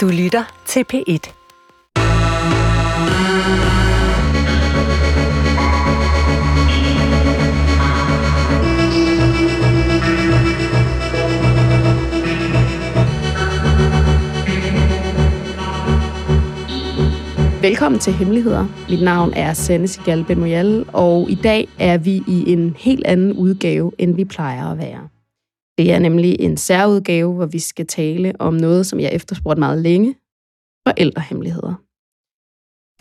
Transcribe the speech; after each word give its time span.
Du 0.00 0.08
lytter 0.08 0.62
til 0.66 0.84
P1. 0.92 1.32
Velkommen 17.62 18.00
til 18.00 18.12
Hemmeligheder. 18.12 18.66
Mit 18.88 19.02
navn 19.02 19.32
er 19.36 19.52
Sanne 19.52 19.88
Sigal 19.88 20.24
Benoyal, 20.24 20.84
og 20.92 21.30
i 21.30 21.34
dag 21.34 21.68
er 21.78 21.98
vi 21.98 22.22
i 22.26 22.52
en 22.52 22.76
helt 22.78 23.06
anden 23.06 23.32
udgave, 23.32 23.92
end 23.98 24.14
vi 24.14 24.24
plejer 24.24 24.72
at 24.72 24.78
være. 24.78 25.09
Det 25.78 25.92
er 25.92 25.98
nemlig 25.98 26.40
en 26.40 26.56
særudgave, 26.56 27.34
hvor 27.34 27.46
vi 27.46 27.58
skal 27.58 27.86
tale 27.86 28.32
om 28.38 28.54
noget, 28.54 28.86
som 28.86 29.00
jeg 29.00 29.10
efterspurgt 29.12 29.58
meget 29.58 29.82
længe. 29.82 30.14
Forældrehemmeligheder. 30.88 31.74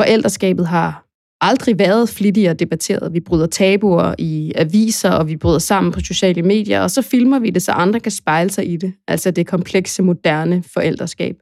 Forældreskabet 0.02 0.68
har 0.68 1.06
aldrig 1.42 1.80
været 1.80 2.10
flittigere 2.10 2.54
debatteret. 2.54 3.14
Vi 3.14 3.20
bryder 3.20 3.48
tabuer 3.48 4.16
i 4.18 4.54
aviser, 4.56 5.12
og 5.12 5.28
vi 5.28 5.38
bryder 5.38 5.60
sammen 5.60 5.94
på 5.94 6.00
sociale 6.00 6.42
medier, 6.42 6.82
og 6.82 6.92
så 6.92 7.02
filmer 7.02 7.40
vi 7.40 7.50
det, 7.50 7.62
så 7.62 7.72
andre 7.72 8.00
kan 8.00 8.12
spejle 8.12 8.50
sig 8.50 8.70
i 8.70 8.78
det. 8.78 8.94
Altså 9.08 9.32
det 9.32 9.48
komplekse, 9.48 10.04
moderne 10.04 10.64
forældreskab. 10.64 11.36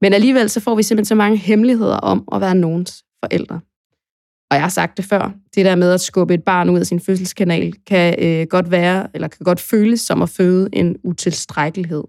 Men 0.00 0.12
alligevel 0.12 0.50
så 0.50 0.60
får 0.60 0.74
vi 0.74 0.82
simpelthen 0.82 1.04
så 1.04 1.14
mange 1.14 1.36
hemmeligheder 1.36 1.96
om 1.96 2.28
at 2.32 2.40
være 2.40 2.54
nogens 2.54 3.04
forældre. 3.24 3.60
Og 4.52 4.56
jeg 4.56 4.62
har 4.62 4.68
sagt 4.68 4.96
det 4.96 5.04
før, 5.04 5.32
det 5.54 5.64
der 5.64 5.76
med 5.76 5.92
at 5.92 6.00
skubbe 6.00 6.34
et 6.34 6.42
barn 6.42 6.70
ud 6.70 6.78
af 6.78 6.86
sin 6.86 7.00
fødselskanal, 7.00 7.72
kan 7.86 8.14
øh, 8.18 8.46
godt 8.46 8.70
være, 8.70 9.08
eller 9.14 9.28
kan 9.28 9.44
godt 9.44 9.60
føles 9.60 10.00
som 10.00 10.22
at 10.22 10.28
føde 10.28 10.68
en 10.72 10.96
utilstrækkelighed. 11.04 12.04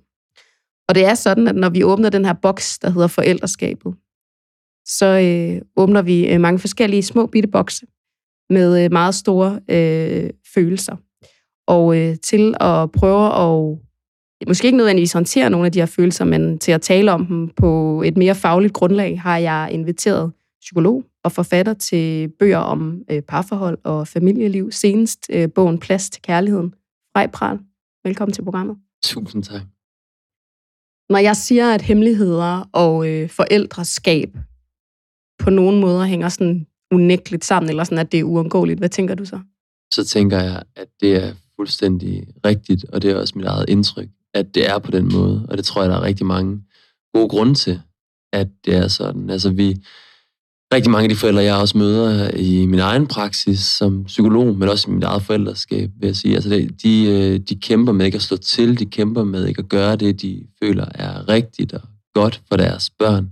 Og 0.88 0.96
det 0.96 1.06
er 1.06 1.14
sådan, 1.14 1.48
at 1.48 1.56
når 1.56 1.70
vi 1.70 1.84
åbner 1.84 2.10
den 2.10 2.26
her 2.26 2.34
boks, 2.34 2.80
der 2.80 2.90
hedder 2.90 3.08
forældreskabet, 3.08 3.94
så 4.86 5.06
øh, 5.06 5.62
åbner 5.76 6.02
vi 6.02 6.28
øh, 6.28 6.42
mange 6.42 6.60
forskellige 6.60 7.04
små 7.04 7.26
bitte 7.26 7.50
bokse 7.50 7.86
med 8.50 8.84
øh, 8.84 8.92
meget 8.92 9.16
store 9.16 9.60
øh, 9.70 10.30
følelser. 10.54 10.96
Og 11.68 11.98
øh, 11.98 12.16
til 12.24 12.56
at 12.60 12.92
prøve 12.92 13.26
at 13.26 13.78
måske 14.48 14.66
ikke 14.66 14.78
nødvendigvis 14.78 15.14
håndtere 15.14 15.50
nogle 15.50 15.66
af 15.66 15.72
de 15.72 15.80
her 15.80 15.86
følelser, 15.86 16.26
men 16.26 16.60
til 16.60 16.72
at 16.72 16.82
tale 16.82 17.12
om 17.12 17.26
dem 17.26 17.50
på 17.50 18.02
et 18.06 18.18
mere 18.18 18.36
fagligt 18.36 18.74
grundlag, 18.74 19.22
har 19.22 19.38
jeg 19.38 19.70
inviteret 19.72 20.32
psykolog 20.64 21.04
og 21.24 21.32
forfatter 21.32 21.74
til 21.74 22.30
bøger 22.40 22.58
om 22.58 23.02
øh, 23.12 23.22
parforhold 23.22 23.78
og 23.84 24.08
familieliv. 24.08 24.72
Senest 24.72 25.26
øh, 25.30 25.50
bogen 25.56 25.80
Plads 25.80 26.10
til 26.10 26.22
kærligheden. 26.22 26.74
Frej 27.16 27.28
Pral, 27.28 27.60
velkommen 28.04 28.34
til 28.34 28.44
programmet. 28.44 28.78
Tusind 29.04 29.44
tak. 29.44 29.62
Når 31.10 31.18
jeg 31.18 31.38
siger, 31.38 31.74
at 31.74 31.82
hemmeligheder 31.82 32.70
og 32.72 33.10
øh, 33.10 33.30
forældreskab 33.30 34.38
på 35.40 35.50
nogen 35.50 35.82
måder 35.82 36.06
hænger 36.06 36.30
sådan 36.30 36.68
unægteligt 36.92 37.46
sammen, 37.46 37.70
eller 37.70 37.84
sådan, 37.84 37.98
at 37.98 38.12
det 38.12 38.20
er 38.20 38.24
uundgåeligt, 38.24 38.80
hvad 38.80 38.90
tænker 38.90 39.16
du 39.16 39.26
så? 39.26 39.40
Så 39.94 40.06
tænker 40.06 40.40
jeg, 40.40 40.64
at 40.76 40.88
det 41.02 41.24
er 41.24 41.34
fuldstændig 41.56 42.28
rigtigt, 42.46 42.86
og 42.90 43.02
det 43.02 43.12
er 43.12 43.16
også 43.16 43.34
mit 43.38 43.46
eget 43.46 43.70
indtryk, 43.70 44.10
at 44.34 44.56
det 44.56 44.70
er 44.70 44.80
på 44.80 44.92
den 44.92 45.10
måde. 45.14 45.46
Og 45.50 45.58
det 45.58 45.66
tror 45.66 45.82
jeg, 45.82 45.92
der 45.92 45.98
er 45.98 46.02
rigtig 46.02 46.26
mange 46.26 46.64
gode 47.14 47.30
grunde 47.30 47.56
til, 47.56 47.82
at 48.34 48.48
det 48.66 48.76
er 48.76 48.88
sådan. 48.88 49.30
Altså 49.30 49.50
vi, 49.50 49.78
rigtig 50.74 50.92
mange 50.92 51.04
af 51.04 51.10
de 51.10 51.16
forældre, 51.16 51.44
jeg 51.44 51.56
også 51.56 51.78
møder 51.78 52.26
øh, 52.26 52.30
i 52.36 52.66
min 52.66 52.80
egen 52.80 53.08
praksis 53.08 53.60
som 53.60 54.04
psykolog, 54.04 54.58
men 54.58 54.70
også 54.70 54.92
i 54.92 54.94
mit 54.94 55.04
eget 55.04 55.24
forældreskab, 55.24 55.90
vil 56.00 56.08
jeg 56.08 56.16
sige. 56.16 56.36
Altså, 56.36 56.68
de, 56.84 57.06
øh, 57.06 57.40
de 57.40 57.56
kæmper 57.56 57.94
med 57.94 58.06
ikke 58.06 58.16
at 58.16 58.22
slå 58.22 58.38
til, 58.38 58.80
de 58.80 58.86
kæmper 58.86 59.24
med 59.24 59.48
ikke 59.48 59.60
at 59.60 59.70
gøre 59.70 59.96
det, 59.96 60.22
de 60.22 60.44
føler 60.64 60.86
er 60.96 61.30
rigtigt 61.30 61.74
og 61.74 61.82
godt 62.14 62.42
for 62.50 62.58
deres 62.58 62.90
børn. 63.00 63.30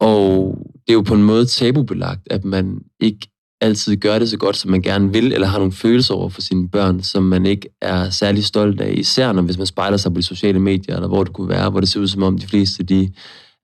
Og 0.00 0.58
det 0.86 0.92
er 0.92 0.94
jo 0.94 1.00
på 1.00 1.14
en 1.14 1.22
måde 1.22 1.46
tabubelagt, 1.46 2.22
at 2.30 2.44
man 2.44 2.80
ikke 3.00 3.28
altid 3.60 3.96
gør 3.96 4.18
det 4.18 4.30
så 4.30 4.36
godt, 4.36 4.56
som 4.56 4.70
man 4.70 4.82
gerne 4.82 5.12
vil, 5.12 5.32
eller 5.32 5.46
har 5.46 5.58
nogle 5.58 5.72
følelser 5.72 6.14
over 6.14 6.28
for 6.28 6.40
sine 6.40 6.68
børn, 6.68 7.02
som 7.02 7.22
man 7.22 7.46
ikke 7.46 7.68
er 7.82 8.10
særlig 8.10 8.44
stolt 8.44 8.80
af, 8.80 8.94
især 8.96 9.32
når 9.32 9.42
hvis 9.42 9.58
man 9.58 9.66
spejler 9.66 9.96
sig 9.96 10.12
på 10.12 10.18
de 10.18 10.22
sociale 10.22 10.58
medier, 10.58 10.94
eller 10.94 11.08
hvor 11.08 11.24
det 11.24 11.32
kunne 11.32 11.48
være, 11.48 11.70
hvor 11.70 11.80
det 11.80 11.88
ser 11.88 12.00
ud 12.00 12.08
som 12.08 12.22
om 12.22 12.38
de 12.38 12.46
fleste 12.46 12.82
de 12.82 13.12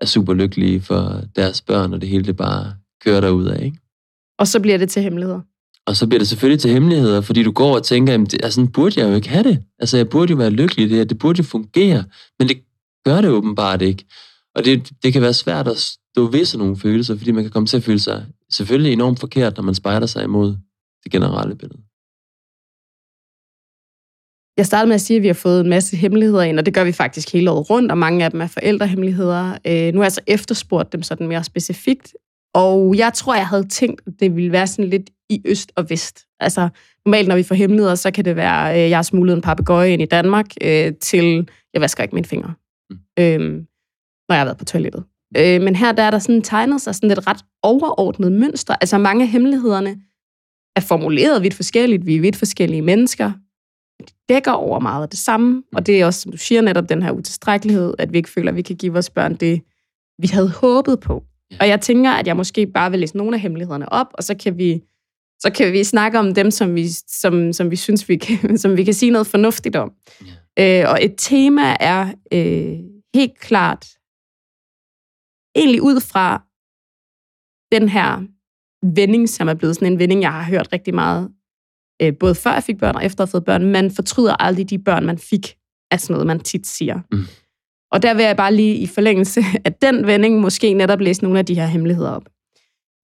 er 0.01 0.07
super 0.07 0.35
lykkelige 0.35 0.81
for 0.81 1.21
deres 1.37 1.61
børn, 1.61 1.93
og 1.93 2.01
det 2.01 2.09
hele 2.09 2.25
det 2.25 2.37
bare 2.37 2.73
kører 3.05 3.21
derud 3.21 3.47
af. 3.47 3.65
Ikke? 3.65 3.79
Og 4.39 4.47
så 4.47 4.61
bliver 4.61 4.79
det 4.79 4.91
til 4.91 5.03
hemmeligheder. 5.03 5.41
Og 5.87 5.97
så 5.97 6.07
bliver 6.07 6.19
det 6.19 6.29
selvfølgelig 6.29 6.61
til 6.61 6.71
hemmeligheder, 6.71 7.21
fordi 7.21 7.43
du 7.43 7.53
går 7.53 7.75
og 7.75 7.85
tænker, 7.85 8.15
at 8.15 8.21
altså, 8.21 8.51
sådan 8.51 8.73
burde 8.73 9.01
jeg 9.01 9.09
jo 9.09 9.15
ikke 9.15 9.29
have 9.29 9.45
det. 9.45 9.65
Altså, 9.79 9.97
jeg 9.97 10.09
burde 10.09 10.31
jo 10.31 10.37
være 10.37 10.51
lykkelig 10.51 10.87
i 10.87 10.89
det 10.89 11.09
det 11.11 11.19
burde 11.19 11.39
jo 11.39 11.45
fungere, 11.45 12.05
men 12.39 12.49
det 12.49 12.63
gør 13.05 13.21
det 13.21 13.31
åbenbart 13.31 13.83
ikke. 13.83 14.05
Og 14.55 14.65
det, 14.65 14.93
det 15.03 15.13
kan 15.13 15.23
være 15.23 15.35
svært 15.35 15.69
at 15.69 15.77
stå 15.77 16.27
ved 16.27 16.45
sådan 16.45 16.65
nogle 16.65 16.77
følelser, 16.77 17.17
fordi 17.17 17.31
man 17.31 17.45
kan 17.45 17.51
komme 17.51 17.67
til 17.67 17.77
at 17.77 17.83
føle 17.83 17.99
sig 17.99 18.27
selvfølgelig 18.51 18.93
enormt 18.93 19.21
forkert, 19.21 19.57
når 19.57 19.65
man 19.65 19.75
spejder 19.75 20.07
sig 20.07 20.25
imod 20.25 20.57
det 21.05 21.13
generelle 21.13 21.57
billede. 21.57 21.81
Jeg 24.57 24.67
startede 24.67 24.89
med 24.89 24.95
at 24.95 25.01
sige, 25.01 25.17
at 25.17 25.23
vi 25.23 25.27
har 25.27 25.35
fået 25.35 25.61
en 25.61 25.69
masse 25.69 25.97
hemmeligheder 25.97 26.43
ind, 26.43 26.59
og 26.59 26.67
det 26.67 26.75
gør 26.75 26.85
vi 26.85 26.93
faktisk 26.93 27.33
hele 27.33 27.51
året 27.51 27.71
rundt, 27.71 27.91
og 27.91 27.99
mange 27.99 28.25
af 28.25 28.31
dem 28.31 28.41
er 28.41 28.47
forældrehemmeligheder. 28.47 29.59
Øh, 29.67 29.95
nu 29.95 30.01
har 30.01 30.05
jeg 30.05 30.13
så 30.13 30.21
efterspurgt 30.27 30.93
dem 30.93 31.03
sådan 31.03 31.29
mere 31.29 31.45
specifikt, 31.45 32.15
og 32.55 32.95
jeg 32.97 33.13
tror, 33.15 33.35
jeg 33.35 33.47
havde 33.47 33.69
tænkt, 33.69 34.03
at 34.07 34.13
det 34.21 34.37
ville 34.37 34.53
være 34.53 34.67
sådan 34.67 34.91
lidt 34.91 35.11
i 35.31 35.43
øst 35.45 35.73
og 35.77 35.91
vest. 35.91 36.21
Altså, 36.41 36.69
normalt, 37.07 37.29
når 37.29 37.37
vi 37.37 37.43
får 37.43 37.55
hemmeligheder, 37.55 37.95
så 37.95 38.11
kan 38.11 38.25
det 38.25 38.37
være, 38.37 38.85
øh, 38.85 38.91
jeg 38.91 38.99
har 38.99 39.03
smuglet 39.03 39.35
en 39.35 39.43
papegøje 39.43 39.93
ind 39.93 40.03
i 40.03 40.07
Danmark, 40.07 40.47
øh, 40.63 40.93
til 41.01 41.49
jeg 41.75 41.81
vasker 41.81 42.03
ikke 42.03 42.15
mine 42.15 42.27
fingre, 42.27 42.55
mm. 42.91 42.99
øh, 43.19 43.39
når 44.29 44.35
jeg 44.35 44.39
har 44.39 44.45
været 44.45 44.59
på 44.59 44.65
toilettet. 44.65 45.05
Øh, 45.37 45.63
men 45.63 45.77
her 45.77 45.93
der 45.93 46.03
er 46.03 46.11
der 46.11 46.19
sådan 46.19 46.43
tegnet 46.43 46.81
sig 46.81 46.95
sådan 46.95 47.11
et 47.11 47.27
ret 47.27 47.45
overordnet 47.63 48.33
mønster. 48.33 48.75
Altså, 48.81 48.99
mange 48.99 49.23
af 49.23 49.29
hemmelighederne 49.29 49.97
er 50.77 50.81
formuleret 50.81 51.43
vidt 51.43 51.55
forskelligt. 51.55 52.07
Vi 52.07 52.17
er 52.17 52.21
vidt 52.21 52.37
forskellige 52.37 52.83
mennesker. 52.83 53.33
De 54.01 54.13
dækker 54.29 54.53
over 54.53 54.81
meget 54.81 55.03
af 55.03 55.09
det 55.09 55.19
samme. 55.19 55.63
Og 55.73 55.87
det 55.87 56.01
er 56.01 56.07
også, 56.07 56.21
som 56.21 56.33
du 56.33 56.39
siger, 56.39 56.61
netop 56.61 56.89
den 56.89 57.03
her 57.03 57.13
utilstrækkelighed, 57.13 57.95
at 57.99 58.13
vi 58.13 58.17
ikke 58.17 58.31
føler, 58.31 58.51
at 58.51 58.57
vi 58.57 58.63
kan 58.63 58.77
give 58.77 58.93
vores 58.93 59.11
børn 59.11 59.35
det, 59.35 59.63
vi 60.19 60.27
havde 60.27 60.51
håbet 60.51 61.01
på. 61.01 61.25
Og 61.61 61.69
jeg 61.69 61.81
tænker, 61.81 62.11
at 62.11 62.27
jeg 62.27 62.37
måske 62.37 62.67
bare 62.67 62.91
vil 62.91 63.01
læse 63.01 63.17
nogle 63.17 63.37
af 63.37 63.41
hemmelighederne 63.41 63.93
op, 63.93 64.07
og 64.13 64.25
så 64.25 64.37
kan 64.37 64.59
vi, 64.59 64.83
så 65.41 65.51
kan 65.55 65.73
vi 65.73 65.85
snakke 65.85 66.19
om 66.19 66.35
dem, 66.35 66.51
som 66.51 66.75
vi, 66.75 66.89
som, 67.09 67.53
som 67.53 67.71
vi 67.71 67.77
synes, 67.77 68.09
vi 68.09 68.17
kan, 68.17 68.59
som 68.63 68.77
vi 68.77 68.85
kan 68.85 68.95
sige 68.95 69.11
noget 69.11 69.27
fornuftigt 69.27 69.77
om. 69.77 69.93
Ja. 70.57 70.83
Øh, 70.83 70.91
og 70.91 71.05
et 71.05 71.15
tema 71.19 71.77
er 71.81 72.13
øh, 72.33 72.79
helt 73.15 73.39
klart, 73.41 73.87
egentlig 75.57 75.83
ud 75.83 76.01
fra 76.01 76.43
den 77.73 77.89
her 77.89 78.27
vending, 78.95 79.29
som 79.29 79.49
er 79.49 79.55
blevet 79.55 79.75
sådan 79.77 79.93
en 79.93 79.99
vending, 79.99 80.23
jeg 80.23 80.33
har 80.33 80.43
hørt 80.43 80.69
rigtig 80.73 80.95
meget, 80.95 81.31
øh, 82.03 82.13
både 82.21 82.35
før 82.35 82.53
jeg 82.53 82.63
fik 82.63 82.79
børn 82.79 82.97
og 82.97 83.05
efter 83.05 83.25
have 83.25 83.31
fået 83.31 83.45
børn. 83.45 83.73
Man 83.73 83.91
fortryder 83.91 84.43
aldrig 84.43 84.71
de 84.71 84.79
børn, 84.79 85.07
man 85.07 85.19
fik, 85.19 85.57
er 85.91 85.97
sådan 85.97 86.15
noget, 86.15 86.27
man 86.27 86.41
tit 86.41 86.67
siger. 86.67 87.01
Mm. 87.13 87.25
Og 87.95 88.03
der 88.03 88.15
vil 88.15 88.25
jeg 88.25 88.37
bare 88.37 88.55
lige 88.55 88.77
i 88.77 88.87
forlængelse 88.87 89.41
af 89.65 89.73
den 89.73 90.07
vending 90.07 90.41
måske 90.41 90.75
netop 90.75 91.01
læse 91.01 91.23
nogle 91.23 91.39
af 91.39 91.47
de 91.47 91.55
her 91.55 91.67
hemmeligheder 91.67 92.11
op. 92.11 92.29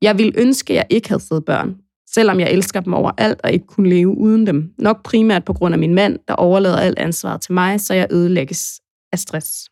Jeg 0.02 0.18
vil 0.18 0.34
ønske, 0.36 0.72
at 0.72 0.76
jeg 0.76 0.86
ikke 0.90 1.08
havde 1.08 1.22
fået 1.28 1.44
børn, 1.44 1.76
selvom 2.14 2.40
jeg 2.40 2.52
elsker 2.52 2.80
dem 2.80 2.94
overalt 2.94 3.40
og 3.44 3.52
ikke 3.52 3.66
kunne 3.66 3.90
leve 3.90 4.08
uden 4.08 4.46
dem. 4.46 4.74
Nok 4.78 5.02
primært 5.02 5.44
på 5.44 5.52
grund 5.52 5.74
af 5.74 5.78
min 5.78 5.94
mand, 5.94 6.18
der 6.28 6.34
overlader 6.34 6.80
alt 6.80 6.98
ansvaret 6.98 7.40
til 7.40 7.52
mig, 7.52 7.80
så 7.80 7.94
jeg 7.94 8.06
ødelægges 8.10 8.80
af 9.12 9.18
stress. 9.18 9.68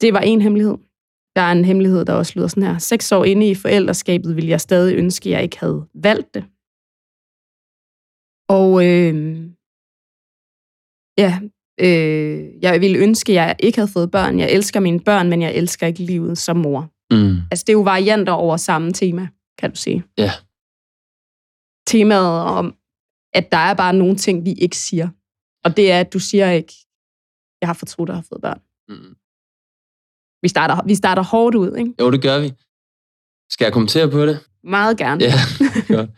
Det 0.00 0.14
var 0.14 0.20
en 0.20 0.40
hemmelighed. 0.40 0.76
Der 1.36 1.42
er 1.42 1.52
en 1.52 1.64
hemmelighed, 1.64 2.04
der 2.04 2.12
også 2.12 2.32
lyder 2.36 2.48
sådan 2.48 2.62
her. 2.62 2.78
Seks 2.78 3.12
år 3.12 3.24
inde 3.24 3.50
i 3.50 3.54
forældreskabet 3.54 4.36
ville 4.36 4.50
jeg 4.50 4.60
stadig 4.60 4.96
ønske, 4.96 5.28
at 5.28 5.32
jeg 5.32 5.42
ikke 5.42 5.58
havde 5.58 5.86
valgt 5.94 6.34
det. 6.34 6.44
Og 8.48 8.86
øh, 8.86 9.14
ja, 11.18 11.40
Øh, 11.80 12.62
jeg 12.62 12.80
ville 12.80 12.98
ønske, 12.98 13.32
at 13.32 13.36
jeg 13.36 13.56
ikke 13.58 13.78
havde 13.78 13.90
fået 13.92 14.10
børn. 14.10 14.38
Jeg 14.38 14.50
elsker 14.50 14.80
mine 14.80 15.00
børn, 15.00 15.30
men 15.30 15.42
jeg 15.42 15.54
elsker 15.54 15.86
ikke 15.86 16.02
livet 16.02 16.38
som 16.38 16.56
mor. 16.56 16.92
Mm. 17.10 17.36
Altså, 17.50 17.64
det 17.66 17.68
er 17.68 17.76
jo 17.76 17.80
varianter 17.80 18.32
over 18.32 18.56
samme 18.56 18.92
tema, 18.92 19.28
kan 19.58 19.70
du 19.70 19.76
sige. 19.76 20.04
Ja. 20.18 20.32
Temaet 21.86 22.42
om, 22.42 22.74
at 23.32 23.52
der 23.52 23.58
er 23.58 23.74
bare 23.74 23.94
nogle 23.94 24.16
ting, 24.16 24.44
vi 24.44 24.52
ikke 24.52 24.76
siger. 24.76 25.08
Og 25.64 25.76
det 25.76 25.92
er, 25.92 26.00
at 26.00 26.12
du 26.12 26.18
siger 26.18 26.50
ikke, 26.50 26.74
jeg 27.60 27.68
har 27.68 27.74
fortrudt 27.74 28.10
at 28.10 28.16
have 28.16 28.24
fået 28.28 28.42
børn. 28.42 28.60
Mm. 28.88 29.16
Vi, 30.42 30.48
starter, 30.48 30.86
vi 30.86 30.94
starter 30.94 31.22
hårdt 31.22 31.56
ud, 31.56 31.76
ikke? 31.76 31.94
Jo, 32.00 32.10
det 32.10 32.22
gør 32.22 32.40
vi. 32.40 32.52
Skal 33.50 33.64
jeg 33.64 33.72
kommentere 33.72 34.10
på 34.10 34.26
det? 34.26 34.38
Meget 34.64 34.96
gerne. 34.96 35.24
Ja, 35.24 35.32
godt. 35.96 36.10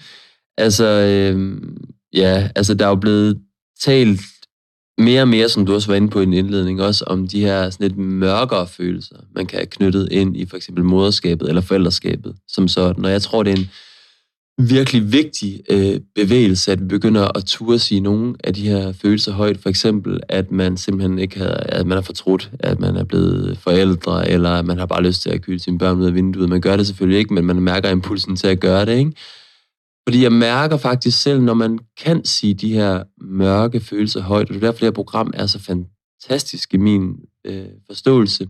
Altså, 0.56 0.84
øh, 0.84 1.62
ja, 2.12 2.50
altså, 2.56 2.74
der 2.74 2.84
er 2.84 2.88
jo 2.88 2.94
blevet 2.94 3.42
talt 3.80 4.20
mere 5.02 5.22
og 5.22 5.28
mere, 5.28 5.48
som 5.48 5.66
du 5.66 5.74
også 5.74 5.88
var 5.88 5.94
inde 5.94 6.08
på 6.08 6.20
i 6.20 6.22
en 6.22 6.32
indledning, 6.32 6.82
også 6.82 7.04
om 7.06 7.28
de 7.28 7.40
her 7.40 7.70
sådan 7.70 7.88
lidt 7.88 7.98
mørkere 7.98 8.66
følelser, 8.66 9.16
man 9.34 9.46
kan 9.46 9.56
have 9.58 9.66
knyttet 9.66 10.08
ind 10.10 10.36
i 10.36 10.46
for 10.46 10.56
eksempel 10.56 10.84
moderskabet 10.84 11.48
eller 11.48 11.62
forældreskabet, 11.62 12.34
som 12.48 12.68
sådan. 12.68 13.04
Og 13.04 13.10
jeg 13.10 13.22
tror, 13.22 13.42
det 13.42 13.52
er 13.52 13.56
en 13.56 13.70
virkelig 14.58 15.12
vigtig 15.12 15.60
øh, 15.70 16.00
bevægelse, 16.14 16.72
at 16.72 16.80
vi 16.80 16.84
begynder 16.86 17.36
at 17.38 17.44
turde 17.44 17.78
sige 17.78 18.00
nogle 18.00 18.34
af 18.44 18.54
de 18.54 18.68
her 18.68 18.92
følelser 18.92 19.32
højt. 19.32 19.58
For 19.58 19.68
eksempel, 19.68 20.20
at 20.28 20.50
man 20.50 20.76
simpelthen 20.76 21.18
ikke 21.18 21.38
har, 21.38 21.48
at 21.48 21.86
man 21.86 21.98
er 21.98 22.02
fortrudt, 22.02 22.50
at 22.58 22.80
man 22.80 22.96
er 22.96 23.04
blevet 23.04 23.58
forældre, 23.58 24.28
eller 24.28 24.50
at 24.50 24.64
man 24.64 24.78
har 24.78 24.86
bare 24.86 25.02
lyst 25.02 25.22
til 25.22 25.30
at 25.30 25.42
kylde 25.42 25.62
sine 25.62 25.78
børn 25.78 26.00
ud 26.00 26.06
af 26.06 26.14
vinduet. 26.14 26.48
Man 26.48 26.60
gør 26.60 26.76
det 26.76 26.86
selvfølgelig 26.86 27.18
ikke, 27.18 27.34
men 27.34 27.44
man 27.44 27.60
mærker 27.60 27.90
impulsen 27.90 28.36
til 28.36 28.46
at 28.46 28.60
gøre 28.60 28.86
det, 28.86 28.98
ikke? 28.98 29.12
Fordi 30.06 30.22
jeg 30.22 30.32
mærker 30.32 30.76
faktisk 30.76 31.22
selv, 31.22 31.40
når 31.40 31.54
man 31.54 31.78
kan 31.96 32.24
sige 32.24 32.54
de 32.54 32.72
her 32.72 33.04
mørke 33.20 33.80
følelser 33.80 34.20
højt, 34.20 34.48
og 34.48 34.54
det 34.54 34.56
er 34.56 34.66
derfor, 34.66 34.78
det 34.78 34.86
her 34.86 34.90
program 34.90 35.30
er 35.34 35.46
så 35.46 35.58
fantastisk 35.58 36.74
i 36.74 36.76
min 36.76 37.16
øh, 37.44 37.68
forståelse, 37.86 38.48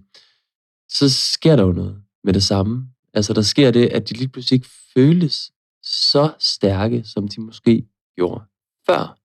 så 0.88 1.10
sker 1.10 1.56
der 1.56 1.62
jo 1.62 1.72
noget 1.72 1.96
med 2.24 2.32
det 2.32 2.42
samme. 2.42 2.86
Altså, 3.14 3.32
der 3.32 3.42
sker 3.42 3.70
det, 3.70 3.86
at 3.86 4.08
de 4.08 4.14
lige 4.14 4.28
pludselig 4.28 4.56
ikke 4.56 4.68
føles 4.94 5.52
så 5.82 6.32
stærke, 6.38 7.02
som 7.04 7.28
de 7.28 7.40
måske 7.40 7.84
gjorde 8.16 8.44
før. 8.86 9.18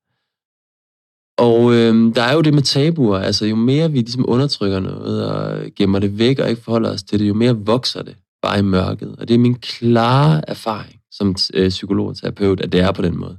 Og 1.38 1.74
øh, 1.74 2.16
der 2.16 2.22
er 2.22 2.34
jo 2.34 2.42
det 2.42 2.54
med 2.54 2.62
tabuer, 2.62 3.20
altså 3.20 3.46
jo 3.46 3.56
mere 3.56 3.92
vi 3.92 3.98
ligesom 3.98 4.26
undertrykker 4.28 4.80
noget 4.80 5.26
og 5.26 5.72
gemmer 5.76 6.00
det 6.00 6.18
væk 6.18 6.40
og 6.40 6.50
ikke 6.50 6.62
forholder 6.62 6.94
os 6.94 7.04
til 7.04 7.20
det, 7.20 7.28
jo 7.28 7.34
mere 7.34 7.58
vokser 7.58 8.02
det 8.02 8.16
bare 8.42 8.60
i 8.60 8.62
mørket. 8.62 9.16
Og 9.16 9.28
det 9.28 9.34
er 9.34 9.38
min 9.38 9.60
klare 9.60 10.50
erfaring 10.50 10.97
som 11.18 11.36
øh, 11.54 11.70
psykolog 11.70 12.08
og 12.08 12.18
terapeut, 12.18 12.62
at 12.62 12.72
det 12.72 12.80
er 12.80 12.92
på 12.92 13.02
den 13.02 13.18
måde. 13.18 13.38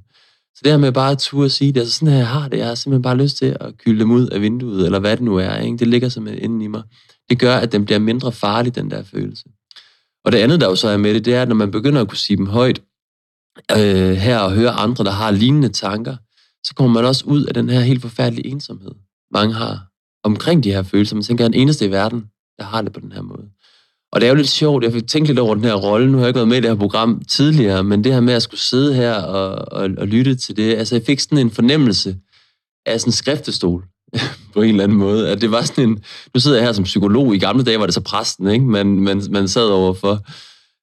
Så 0.54 0.60
det 0.64 0.72
her 0.72 0.78
med 0.78 0.92
bare 0.92 1.10
at 1.10 1.19
turde 1.19 1.44
at 1.44 1.52
sige 1.52 1.72
det, 1.72 1.80
altså 1.80 1.94
sådan 1.94 2.08
her 2.08 2.19
jeg 2.19 2.28
har 2.28 2.48
det, 2.48 2.58
jeg 2.58 2.66
har 2.66 2.75
simpelthen 2.75 3.02
bare 3.02 3.16
lyst 3.16 3.36
til 3.36 3.56
at 3.60 3.78
kylde 3.78 4.00
dem 4.00 4.10
ud 4.10 4.26
af 4.26 4.40
vinduet, 4.40 4.84
eller 4.84 4.98
hvad 4.98 5.16
det 5.16 5.25
nu 5.25 5.36
er, 5.36 5.56
ikke? 5.56 5.76
det 5.76 5.88
ligger 5.88 6.08
simpelthen 6.08 6.40
øh, 6.40 6.44
inden 6.44 6.62
i 6.62 6.66
mig. 6.66 6.82
Det 7.30 7.38
gør, 7.38 7.56
at 7.56 7.72
den 7.72 7.84
bliver 7.84 7.98
mindre 7.98 8.32
farlig, 8.32 8.75
den 8.75 8.90
der 8.90 9.02
følelse. 9.02 9.44
Og 10.25 10.32
det 10.32 10.38
andet, 10.38 10.60
der 10.60 10.66
jo 10.69 10.76
så 10.76 10.88
er 10.88 10.96
med 10.96 11.14
det, 11.14 11.25
det 11.25 11.34
er, 11.34 11.42
at 11.42 11.48
når 11.48 11.54
man 11.54 11.70
begynder 11.70 12.00
at 12.00 12.08
kunne 12.08 12.19
sige 12.19 12.36
dem 12.36 12.46
højt, 12.46 12.82
øh, 13.72 14.12
her 14.16 14.38
og 14.38 14.52
høre 14.52 14.70
andre, 14.70 15.04
der 15.04 15.10
har 15.10 15.30
lignende 15.30 15.69
tanker, 15.69 16.16
så 16.64 16.75
kommer 16.75 16.94
man 16.94 17.08
også 17.08 17.25
ud 17.25 17.44
af 17.44 17.54
den 17.54 17.69
her 17.69 17.80
helt 17.80 18.02
forfærdelige 18.02 18.46
ensomhed, 18.46 18.92
mange 19.30 19.54
har 19.54 19.88
omkring 20.22 20.64
de 20.64 20.72
her 20.72 20.82
følelser. 20.82 21.16
Man 21.16 21.22
tænker, 21.22 21.44
at 21.44 21.52
den 21.52 21.60
eneste 21.60 21.86
i 21.86 21.90
verden, 21.90 22.20
der 22.58 22.64
har 22.64 22.82
det 22.82 22.92
på 22.92 23.00
den 23.00 23.12
her 23.12 23.22
måde. 23.22 23.48
Og 24.12 24.20
det 24.20 24.26
er 24.26 24.31
jo 24.31 24.37
lidt 24.37 24.49
sjovt, 24.49 24.84
jeg 24.84 24.93
fik 24.93 25.06
tænkt 25.06 25.28
lidt 25.28 25.38
over 25.38 25.55
den 25.55 25.64
her 25.64 25.75
rolle. 25.75 26.10
Nu 26.10 26.19
har 26.19 26.25
jeg 26.25 26.28
ikke 26.28 26.37
været 26.37 26.49
med 26.49 26.56
i 26.56 26.60
det 26.60 26.70
her 26.70 26.76
program 26.76 27.22
tidligere, 27.28 27.84
men 27.84 28.05
det 28.05 28.12
her 28.12 28.20
med 28.20 28.34
at 28.34 28.43
skulle 28.43 28.60
sidde 28.60 28.94
her 28.94 29.14
og, 29.14 29.72
og, 29.72 29.90
og 29.99 30.06
lytte 30.06 30.34
til 30.34 30.56
det, 30.56 30.75
altså 30.75 30.94
jeg 30.94 31.02
fik 31.06 31.20
sådan 31.20 31.38
en 31.38 31.50
fornemmelse 31.50 32.16
af 32.87 33.00
sådan 33.00 33.08
en 33.08 33.12
skriftestol 33.12 33.84
på 34.55 34.62
en 34.62 34.69
eller 34.69 34.84
anden 34.84 34.99
måde. 34.99 35.31
At 35.31 35.40
det 35.40 35.50
var 35.50 35.62
sådan 35.62 35.88
en, 35.88 36.02
nu 36.34 36.40
sidder 36.40 36.56
jeg 36.56 36.66
her 36.66 36.72
som 36.72 36.84
psykolog, 36.84 37.34
i 37.34 37.38
gamle 37.38 37.64
dage 37.64 37.78
var 37.78 37.87
det 37.87 37.94
så 37.94 38.00
præsten, 38.00 38.49
ikke? 38.49 38.64
Man, 38.64 38.87
man, 38.87 39.22
man 39.31 39.49
sad 39.49 39.66
overfor, 39.66 40.20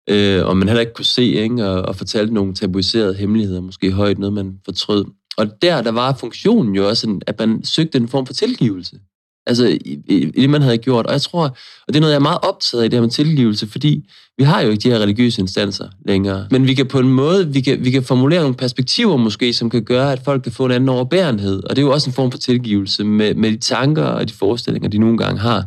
øh, 0.10 0.46
og 0.46 0.58
man 0.58 0.68
heller 0.68 0.82
ikke 0.82 0.94
kunne 0.94 1.06
se, 1.06 1.24
ikke? 1.24 1.68
Og, 1.68 1.82
og 1.82 1.96
fortalte 1.96 2.34
nogle 2.34 2.54
tabuiserede 2.54 3.16
hemmeligheder, 3.16 3.62
måske 3.62 3.92
højt 3.92 4.20
noget, 4.20 4.34
man 4.34 4.60
fortrød. 4.66 5.06
Og 5.38 5.48
der, 5.62 5.82
der 5.82 5.92
var 5.92 6.18
funktionen 6.20 6.76
jo 6.76 6.88
også, 6.88 7.10
en, 7.10 7.22
at 7.28 7.40
man 7.40 7.66
søgte 7.66 7.98
en 7.98 8.08
form 8.08 8.26
for 8.26 8.34
tilgivelse. 8.34 9.00
Altså 9.48 9.68
i, 9.68 10.02
i, 10.08 10.16
i 10.16 10.42
det, 10.42 10.50
man 10.50 10.62
havde 10.62 10.78
gjort. 10.78 11.06
Og 11.06 11.14
jeg 11.14 11.22
tror, 11.22 11.44
og 11.88 11.88
det 11.88 11.96
er 11.96 12.00
noget, 12.00 12.14
jeg 12.14 12.20
er 12.20 12.22
meget 12.22 12.40
optaget 12.44 12.84
af, 12.84 12.90
det 12.90 12.98
her 12.98 13.02
med 13.02 13.10
tilgivelse, 13.10 13.68
fordi 13.68 14.10
vi 14.38 14.44
har 14.44 14.62
jo 14.62 14.70
ikke 14.70 14.82
de 14.82 14.90
her 14.90 15.00
religiøse 15.00 15.42
instanser 15.42 15.90
længere. 16.06 16.48
Men 16.52 16.68
vi 16.68 16.74
kan 16.74 16.88
på 16.88 17.00
en 17.00 17.10
måde, 17.10 17.54
vi 17.54 17.62
kan, 17.62 17.84
vi 17.84 17.92
kan 17.92 18.04
formulere 18.04 18.42
nogle 18.42 18.56
perspektiver 18.56 19.18
måske, 19.18 19.54
som 19.54 19.70
kan 19.70 19.84
gøre, 19.84 20.12
at 20.12 20.22
folk 20.26 20.44
kan 20.44 20.52
få 20.52 20.66
en 20.66 20.72
anden 20.72 20.90
overbærenhed. 20.90 21.64
Og 21.64 21.76
det 21.76 21.82
er 21.82 21.86
jo 21.86 21.94
også 21.94 22.10
en 22.10 22.14
form 22.14 22.32
for 22.32 22.38
tilgivelse 22.38 23.04
med, 23.04 23.34
med 23.34 23.52
de 23.52 23.58
tanker 23.58 24.04
og 24.04 24.28
de 24.28 24.34
forestillinger, 24.34 24.90
de 24.90 24.98
nogle 24.98 25.18
gange 25.18 25.40
har. 25.40 25.66